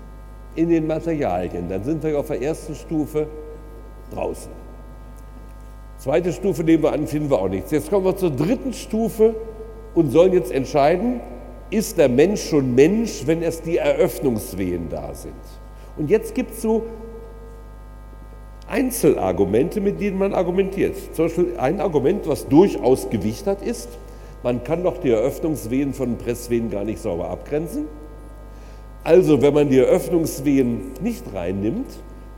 in 0.55 0.69
den 0.69 0.87
Materialien. 0.87 1.69
Dann 1.69 1.85
sind 1.85 2.03
wir 2.03 2.19
auf 2.19 2.27
der 2.27 2.43
ersten 2.43 2.75
Stufe 2.75 3.29
draußen. 4.13 4.53
Zweite 5.99 6.33
Stufe 6.33 6.63
nehmen 6.63 6.85
wir 6.85 6.93
an, 6.93 7.09
finden 7.09 7.29
wir 7.29 7.41
auch 7.41 7.49
nichts. 7.49 7.73
Jetzt 7.73 7.91
kommen 7.91 8.05
wir 8.05 8.17
zur 8.17 8.31
dritten 8.31 8.73
Stufe 8.73 9.35
und 9.95 10.13
sollen 10.13 10.33
jetzt 10.33 10.53
entscheiden, 10.53 11.21
ist 11.71 11.99
der 11.99 12.09
Mensch 12.09 12.49
schon 12.49 12.75
Mensch, 12.75 13.27
wenn 13.27 13.43
erst 13.43 13.67
die 13.67 13.79
Eröffnungswehen 13.79 14.89
da 14.91 15.13
sind. 15.13 15.35
Und 15.97 16.09
jetzt 16.09 16.35
gibt 16.37 16.53
es 16.53 16.63
so 16.63 16.85
Einzelargumente, 18.69 19.81
mit 19.81 20.01
denen 20.01 20.19
man 20.19 20.35
argumentiert. 20.35 20.95
Zum 21.15 21.25
Beispiel 21.25 21.55
ein 21.59 21.81
Argument, 21.81 22.29
was 22.29 22.47
durchaus 22.47 23.11
Gewicht 23.11 23.47
hat, 23.47 23.63
ist, 23.63 23.89
man 24.43 24.63
kann 24.63 24.85
doch 24.85 24.99
die 24.99 25.11
Eröffnungswehen 25.11 25.95
von 25.95 26.17
Presswehen 26.17 26.71
gar 26.71 26.85
nicht 26.85 27.01
sauber 27.01 27.29
abgrenzen. 27.31 27.87
Also 29.03 29.43
wenn 29.43 29.55
man 29.55 29.69
die 29.69 29.79
Eröffnungswehen 29.79 30.93
nicht 31.01 31.25
reinnimmt, 31.35 31.89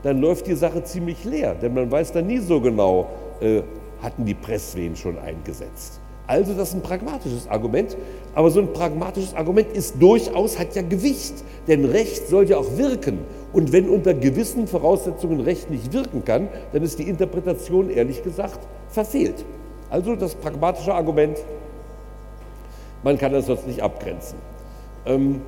dann 0.03 0.20
läuft 0.20 0.47
die 0.47 0.55
Sache 0.55 0.82
ziemlich 0.85 1.24
leer, 1.24 1.55
denn 1.55 1.74
man 1.74 1.91
weiß 1.91 2.12
dann 2.12 2.27
nie 2.27 2.39
so 2.39 2.61
genau, 2.61 3.09
äh, 3.40 3.62
hatten 4.02 4.24
die 4.24 4.34
Presswehen 4.34 4.96
schon 4.96 5.18
eingesetzt. 5.18 6.00
Also 6.26 6.54
das 6.54 6.68
ist 6.68 6.74
ein 6.74 6.82
pragmatisches 6.82 7.48
Argument, 7.48 7.96
aber 8.36 8.50
so 8.50 8.60
ein 8.60 8.72
pragmatisches 8.72 9.34
Argument 9.34 9.72
ist 9.72 10.00
durchaus, 10.00 10.58
hat 10.60 10.76
ja 10.76 10.82
Gewicht, 10.82 11.34
denn 11.66 11.84
Recht 11.84 12.28
soll 12.28 12.48
ja 12.48 12.56
auch 12.56 12.76
wirken. 12.76 13.18
Und 13.52 13.72
wenn 13.72 13.88
unter 13.88 14.14
gewissen 14.14 14.68
Voraussetzungen 14.68 15.40
Recht 15.40 15.70
nicht 15.70 15.92
wirken 15.92 16.24
kann, 16.24 16.48
dann 16.72 16.84
ist 16.84 17.00
die 17.00 17.08
Interpretation 17.08 17.90
ehrlich 17.90 18.22
gesagt 18.22 18.60
verfehlt. 18.90 19.44
Also 19.90 20.14
das 20.14 20.36
pragmatische 20.36 20.94
Argument, 20.94 21.36
man 23.02 23.18
kann 23.18 23.32
das 23.32 23.46
sonst 23.46 23.66
nicht 23.66 23.82
abgrenzen. 23.82 24.38
Ähm, 25.06 25.40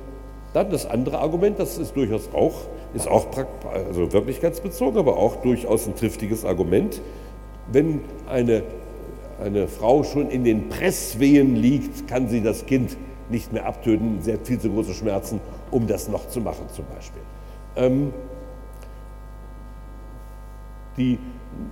dann 0.53 0.69
das 0.69 0.85
andere 0.85 1.19
Argument, 1.19 1.59
das 1.59 1.77
ist 1.77 1.95
durchaus 1.95 2.29
auch, 2.33 2.53
ist 2.93 3.07
auch 3.07 3.27
also 3.73 4.11
wirklichkeitsbezogen, 4.11 4.99
aber 4.99 5.15
auch 5.15 5.37
durchaus 5.37 5.87
ein 5.87 5.95
triftiges 5.95 6.43
Argument 6.43 7.01
wenn 7.71 8.01
eine, 8.27 8.63
eine 9.43 9.67
Frau 9.67 10.03
schon 10.03 10.29
in 10.29 10.43
den 10.43 10.69
Presswehen 10.69 11.55
liegt, 11.55 12.07
kann 12.07 12.27
sie 12.27 12.41
das 12.41 12.65
Kind 12.65 12.97
nicht 13.29 13.53
mehr 13.53 13.65
abtöten. 13.65 14.19
Sie 14.21 14.33
hat 14.33 14.45
viel 14.45 14.59
zu 14.59 14.69
große 14.69 14.93
Schmerzen, 14.93 15.39
um 15.71 15.87
das 15.87 16.07
noch 16.07 16.27
zu 16.29 16.41
machen 16.41 16.65
zum 16.73 16.85
Beispiel. 16.93 17.21
Ähm, 17.75 18.13
die, 20.97 21.17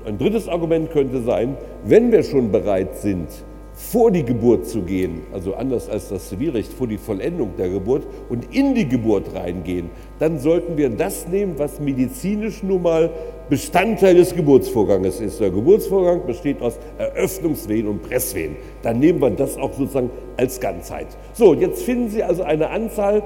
ein 0.05 0.17
drittes 0.17 0.47
Argument 0.47 0.91
könnte 0.91 1.21
sein, 1.21 1.55
wenn 1.83 2.11
wir 2.11 2.23
schon 2.23 2.51
bereit 2.51 2.97
sind, 2.97 3.27
vor 3.73 4.11
die 4.11 4.23
Geburt 4.23 4.67
zu 4.67 4.81
gehen, 4.83 5.21
also 5.33 5.55
anders 5.55 5.89
als 5.89 6.09
das 6.09 6.29
Zivilrecht, 6.29 6.71
vor 6.71 6.87
die 6.87 6.97
Vollendung 6.97 7.51
der 7.57 7.69
Geburt 7.69 8.03
und 8.29 8.53
in 8.53 8.75
die 8.75 8.87
Geburt 8.87 9.33
reingehen, 9.33 9.89
dann 10.19 10.39
sollten 10.39 10.77
wir 10.77 10.89
das 10.89 11.27
nehmen, 11.27 11.53
was 11.57 11.79
medizinisch 11.79 12.63
nun 12.63 12.83
mal 12.83 13.09
Bestandteil 13.51 14.15
des 14.15 14.33
Geburtsvorganges 14.33 15.19
ist. 15.19 15.41
Der 15.41 15.49
Geburtsvorgang 15.49 16.25
besteht 16.25 16.61
aus 16.61 16.79
Eröffnungswehen 16.97 17.85
und 17.85 18.01
Presswehen. 18.01 18.55
Dann 18.81 18.99
nehmen 18.99 19.19
wir 19.19 19.29
das 19.31 19.57
auch 19.57 19.73
sozusagen 19.73 20.09
als 20.37 20.61
Ganzheit. 20.61 21.07
So, 21.33 21.53
jetzt 21.53 21.83
finden 21.83 22.09
Sie 22.09 22.23
also 22.23 22.43
eine 22.43 22.69
Anzahl 22.69 23.21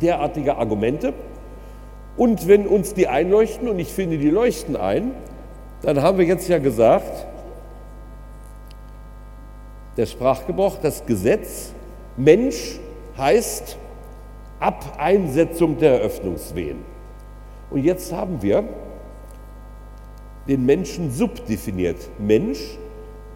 derartiger 0.00 0.56
Argumente. 0.56 1.12
Und 2.16 2.48
wenn 2.48 2.66
uns 2.66 2.94
die 2.94 3.08
einleuchten, 3.08 3.68
und 3.68 3.78
ich 3.78 3.92
finde, 3.92 4.16
die 4.16 4.30
leuchten 4.30 4.74
ein, 4.74 5.10
dann 5.82 6.00
haben 6.00 6.16
wir 6.16 6.24
jetzt 6.24 6.48
ja 6.48 6.56
gesagt, 6.56 7.26
der 9.98 10.06
Sprachgebrauch, 10.06 10.78
das 10.78 11.04
Gesetz, 11.04 11.74
Mensch 12.16 12.80
heißt 13.18 13.76
ab 14.60 14.96
Einsetzung 14.96 15.76
der 15.76 16.00
Eröffnungswehen. 16.00 16.91
Und 17.72 17.82
jetzt 17.84 18.12
haben 18.12 18.42
wir 18.42 18.64
den 20.46 20.66
Menschen 20.66 21.10
subdefiniert. 21.10 21.96
Mensch 22.18 22.78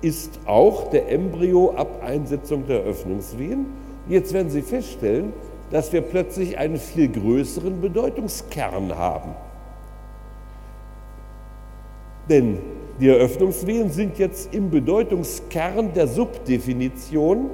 ist 0.03 0.39
auch 0.45 0.91
der 0.91 1.11
Embryo 1.11 1.75
ab 1.75 2.03
Einsetzung 2.05 2.67
der 2.67 2.83
Eröffnungswehen. 2.83 3.67
Und 4.07 4.13
jetzt 4.13 4.35
werden 4.35 4.51
Sie 4.51 4.63
feststellen, 4.63 5.33
dass 5.71 5.93
wir 5.93 6.03
plötzlich 6.03 6.59
einen 6.59 6.77
viel 6.77 7.09
größeren 7.09 7.81
Bedeutungskern 7.81 8.97
haben. 8.97 9.35
Denn 12.29 12.59
die 13.01 13.09
Eröffnungswehen 13.09 13.91
sind 13.91 14.19
jetzt 14.19 14.55
im 14.55 14.71
Bedeutungskern 14.71 15.95
der 15.95 16.09
Subdefinition. 16.09 17.51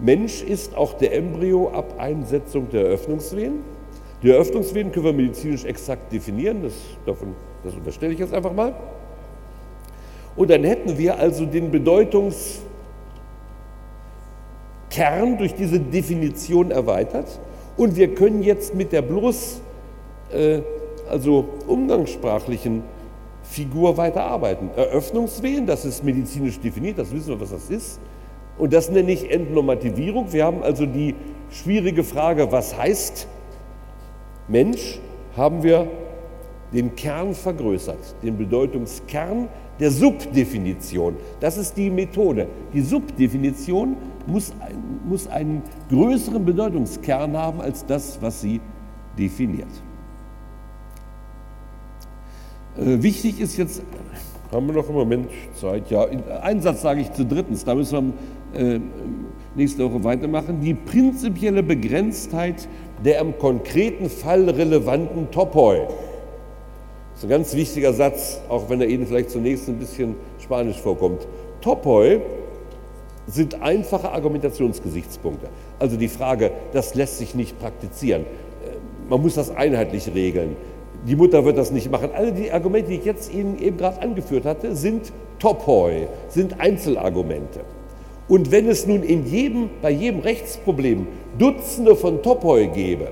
Mensch 0.00 0.42
ist 0.42 0.76
auch 0.76 0.94
der 0.94 1.14
Embryo 1.14 1.70
ab 1.70 1.94
Einsetzung 1.98 2.68
der 2.70 2.86
Eröffnungswehen. 2.86 3.75
Die 4.22 4.30
Eröffnungswehen 4.30 4.92
können 4.92 5.04
wir 5.04 5.12
medizinisch 5.12 5.64
exakt 5.64 6.12
definieren, 6.12 6.62
das, 6.62 6.72
davon, 7.04 7.34
das 7.62 7.74
unterstelle 7.74 8.14
ich 8.14 8.18
jetzt 8.18 8.32
einfach 8.32 8.52
mal. 8.52 8.74
Und 10.36 10.50
dann 10.50 10.64
hätten 10.64 10.96
wir 10.98 11.18
also 11.18 11.46
den 11.46 11.70
Bedeutungskern 11.70 12.64
durch 15.38 15.54
diese 15.54 15.80
Definition 15.80 16.70
erweitert 16.70 17.26
und 17.76 17.96
wir 17.96 18.14
können 18.14 18.42
jetzt 18.42 18.74
mit 18.74 18.92
der 18.92 19.02
bloß 19.02 19.60
äh, 20.32 20.60
also 21.08 21.46
umgangssprachlichen 21.66 22.82
Figur 23.42 23.96
weiterarbeiten. 23.96 24.70
Eröffnungswehen, 24.76 25.66
das 25.66 25.84
ist 25.84 26.04
medizinisch 26.04 26.58
definiert, 26.58 26.98
das 26.98 27.12
wissen 27.12 27.28
wir, 27.28 27.40
was 27.40 27.50
das 27.50 27.70
ist. 27.70 28.00
Und 28.58 28.72
das 28.72 28.90
nenne 28.90 29.12
ich 29.12 29.30
Entnormativierung. 29.30 30.32
Wir 30.32 30.44
haben 30.44 30.62
also 30.62 30.86
die 30.86 31.14
schwierige 31.50 32.02
Frage, 32.02 32.50
was 32.50 32.76
heißt 32.76 33.28
Mensch, 34.48 35.00
haben 35.36 35.62
wir 35.62 35.86
den 36.72 36.94
Kern 36.96 37.34
vergrößert, 37.34 38.16
den 38.22 38.36
Bedeutungskern 38.36 39.48
der 39.78 39.90
Subdefinition. 39.90 41.16
Das 41.40 41.56
ist 41.56 41.76
die 41.76 41.90
Methode. 41.90 42.48
Die 42.72 42.80
Subdefinition 42.80 43.96
muss, 44.26 44.52
muss 45.06 45.26
einen 45.28 45.62
größeren 45.90 46.44
Bedeutungskern 46.44 47.36
haben 47.36 47.60
als 47.60 47.84
das, 47.84 48.18
was 48.20 48.40
sie 48.40 48.60
definiert. 49.18 49.68
Äh, 52.78 53.02
wichtig 53.02 53.40
ist 53.40 53.56
jetzt, 53.56 53.82
haben 54.50 54.66
wir 54.66 54.74
noch 54.74 54.88
im 54.88 54.94
Moment 54.94 55.28
Zeit? 55.54 55.90
Ja, 55.90 56.06
einen 56.42 56.60
Satz 56.60 56.82
sage 56.82 57.00
ich 57.00 57.12
zu 57.12 57.24
drittens, 57.24 57.64
da 57.64 57.74
müssen 57.74 58.14
wir 58.52 58.60
äh, 58.60 58.80
nächste 59.54 59.84
Woche 59.84 60.04
weitermachen. 60.04 60.60
Die 60.60 60.74
prinzipielle 60.74 61.62
Begrenztheit 61.62 62.68
der 63.04 63.20
im 63.20 63.38
konkreten 63.38 64.08
Fall 64.10 64.48
relevanten 64.48 65.30
Topoi. 65.30 65.80
Das 65.86 67.18
ist 67.18 67.24
ein 67.24 67.30
ganz 67.30 67.54
wichtiger 67.54 67.92
Satz, 67.92 68.40
auch 68.48 68.68
wenn 68.68 68.80
er 68.80 68.88
Ihnen 68.88 69.06
vielleicht 69.06 69.30
zunächst 69.30 69.68
ein 69.68 69.78
bisschen 69.78 70.16
spanisch 70.38 70.80
vorkommt. 70.80 71.26
Topoi 71.60 72.20
sind 73.26 73.62
einfache 73.62 74.10
Argumentationsgesichtspunkte. 74.10 75.48
Also 75.78 75.96
die 75.96 76.08
Frage, 76.08 76.52
das 76.72 76.94
lässt 76.94 77.18
sich 77.18 77.34
nicht 77.34 77.58
praktizieren. 77.58 78.22
Äh, 78.22 79.08
man 79.08 79.20
muss 79.20 79.34
das 79.34 79.50
einheitlich 79.50 80.14
regeln 80.14 80.56
die 81.06 81.16
Mutter 81.16 81.44
wird 81.44 81.56
das 81.56 81.70
nicht 81.70 81.90
machen. 81.90 82.10
Alle 82.14 82.32
die 82.32 82.50
Argumente, 82.50 82.90
die 82.90 82.96
ich 82.96 83.04
jetzt 83.04 83.32
Ihnen 83.32 83.58
eben 83.58 83.76
gerade 83.76 84.02
angeführt 84.02 84.44
hatte, 84.44 84.74
sind 84.74 85.12
Topoi, 85.38 86.08
sind 86.28 86.60
Einzelargumente. 86.60 87.60
Und 88.28 88.50
wenn 88.50 88.68
es 88.68 88.86
nun 88.86 89.02
in 89.02 89.26
jedem, 89.26 89.70
bei 89.82 89.90
jedem 89.90 90.20
Rechtsproblem 90.20 91.06
Dutzende 91.38 91.94
von 91.94 92.22
Topoi 92.22 92.66
gäbe, 92.66 93.08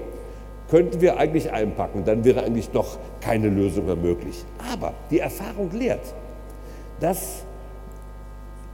könnten 0.71 1.01
wir 1.01 1.19
eigentlich 1.19 1.53
einpacken, 1.53 2.05
dann 2.05 2.25
wäre 2.25 2.43
eigentlich 2.43 2.71
doch 2.71 2.99
keine 3.21 3.49
Lösung 3.49 3.87
mehr 3.87 3.97
möglich. 3.97 4.45
Aber 4.73 4.93
die 5.11 5.21
Erfahrung 5.21 5.71
lehrt, 5.73 6.15
dass 7.01 7.45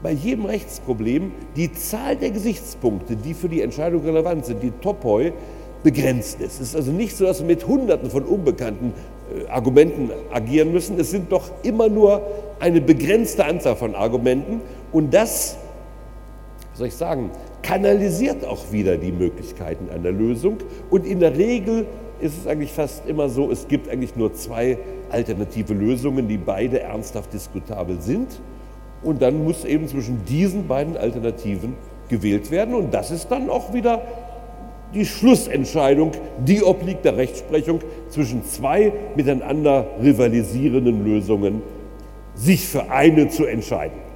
bei 0.02 0.12
jedem 0.12 0.46
Rechtsproblem 0.46 1.32
die 1.56 1.72
Zahl 1.72 2.16
der 2.16 2.30
Gesichtspunkte, 2.30 3.16
die 3.16 3.34
für 3.34 3.48
die 3.48 3.60
Entscheidung 3.60 4.02
relevant 4.02 4.46
sind, 4.46 4.62
die 4.62 4.70
Topoi, 4.70 5.32
begrenzt 5.82 6.40
ist. 6.40 6.60
Es 6.60 6.68
ist 6.68 6.76
also 6.76 6.92
nicht 6.92 7.16
so, 7.16 7.24
dass 7.24 7.40
wir 7.40 7.46
mit 7.46 7.66
Hunderten 7.66 8.10
von 8.10 8.24
unbekannten 8.24 8.92
äh, 9.34 9.48
Argumenten 9.48 10.10
agieren 10.30 10.72
müssen. 10.72 10.98
Es 10.98 11.10
sind 11.10 11.32
doch 11.32 11.50
immer 11.62 11.88
nur 11.88 12.22
eine 12.60 12.80
begrenzte 12.80 13.44
Anzahl 13.44 13.76
von 13.76 13.94
Argumenten 13.94 14.60
und 14.92 15.14
das, 15.14 15.56
soll 16.80 16.88
ich 16.88 16.94
sagen, 16.94 17.30
kanalisiert 17.62 18.44
auch 18.44 18.72
wieder 18.72 18.96
die 18.96 19.12
Möglichkeiten 19.12 19.88
einer 19.90 20.10
Lösung. 20.10 20.56
Und 20.88 21.06
in 21.06 21.20
der 21.20 21.36
Regel 21.36 21.86
ist 22.20 22.38
es 22.38 22.46
eigentlich 22.46 22.72
fast 22.72 23.06
immer 23.06 23.28
so, 23.28 23.50
es 23.50 23.68
gibt 23.68 23.88
eigentlich 23.88 24.16
nur 24.16 24.32
zwei 24.32 24.78
alternative 25.10 25.74
Lösungen, 25.74 26.26
die 26.26 26.38
beide 26.38 26.80
ernsthaft 26.80 27.32
diskutabel 27.32 28.00
sind. 28.00 28.40
Und 29.02 29.20
dann 29.20 29.44
muss 29.44 29.64
eben 29.64 29.88
zwischen 29.88 30.24
diesen 30.24 30.68
beiden 30.68 30.96
Alternativen 30.96 31.74
gewählt 32.08 32.50
werden. 32.50 32.74
Und 32.74 32.92
das 32.94 33.10
ist 33.10 33.28
dann 33.30 33.50
auch 33.50 33.74
wieder 33.74 34.02
die 34.94 35.04
Schlussentscheidung, 35.04 36.12
die 36.38 36.62
obliegt 36.62 37.04
der 37.04 37.16
Rechtsprechung 37.16 37.80
zwischen 38.08 38.42
zwei 38.44 38.92
miteinander 39.16 39.86
rivalisierenden 40.02 41.04
Lösungen, 41.04 41.62
sich 42.34 42.66
für 42.66 42.90
eine 42.90 43.28
zu 43.28 43.44
entscheiden. 43.44 44.09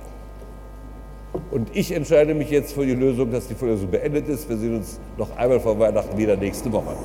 Und 1.51 1.69
ich 1.75 1.93
entscheide 1.93 2.35
mich 2.35 2.51
jetzt 2.51 2.75
für 2.75 2.87
die 2.87 2.95
Lösung, 2.95 3.31
dass 3.31 3.49
die 3.49 3.55
Vorlesung 3.55 3.91
beendet 3.91 4.29
ist. 4.29 4.49
Wir 4.49 4.57
sehen 4.57 4.77
uns 4.77 4.99
noch 5.17 5.37
einmal 5.37 5.61
vor 5.61 5.79
Weihnachten 5.79 6.17
wieder 6.17 6.37
nächste 6.37 6.73
Woche. 6.73 6.97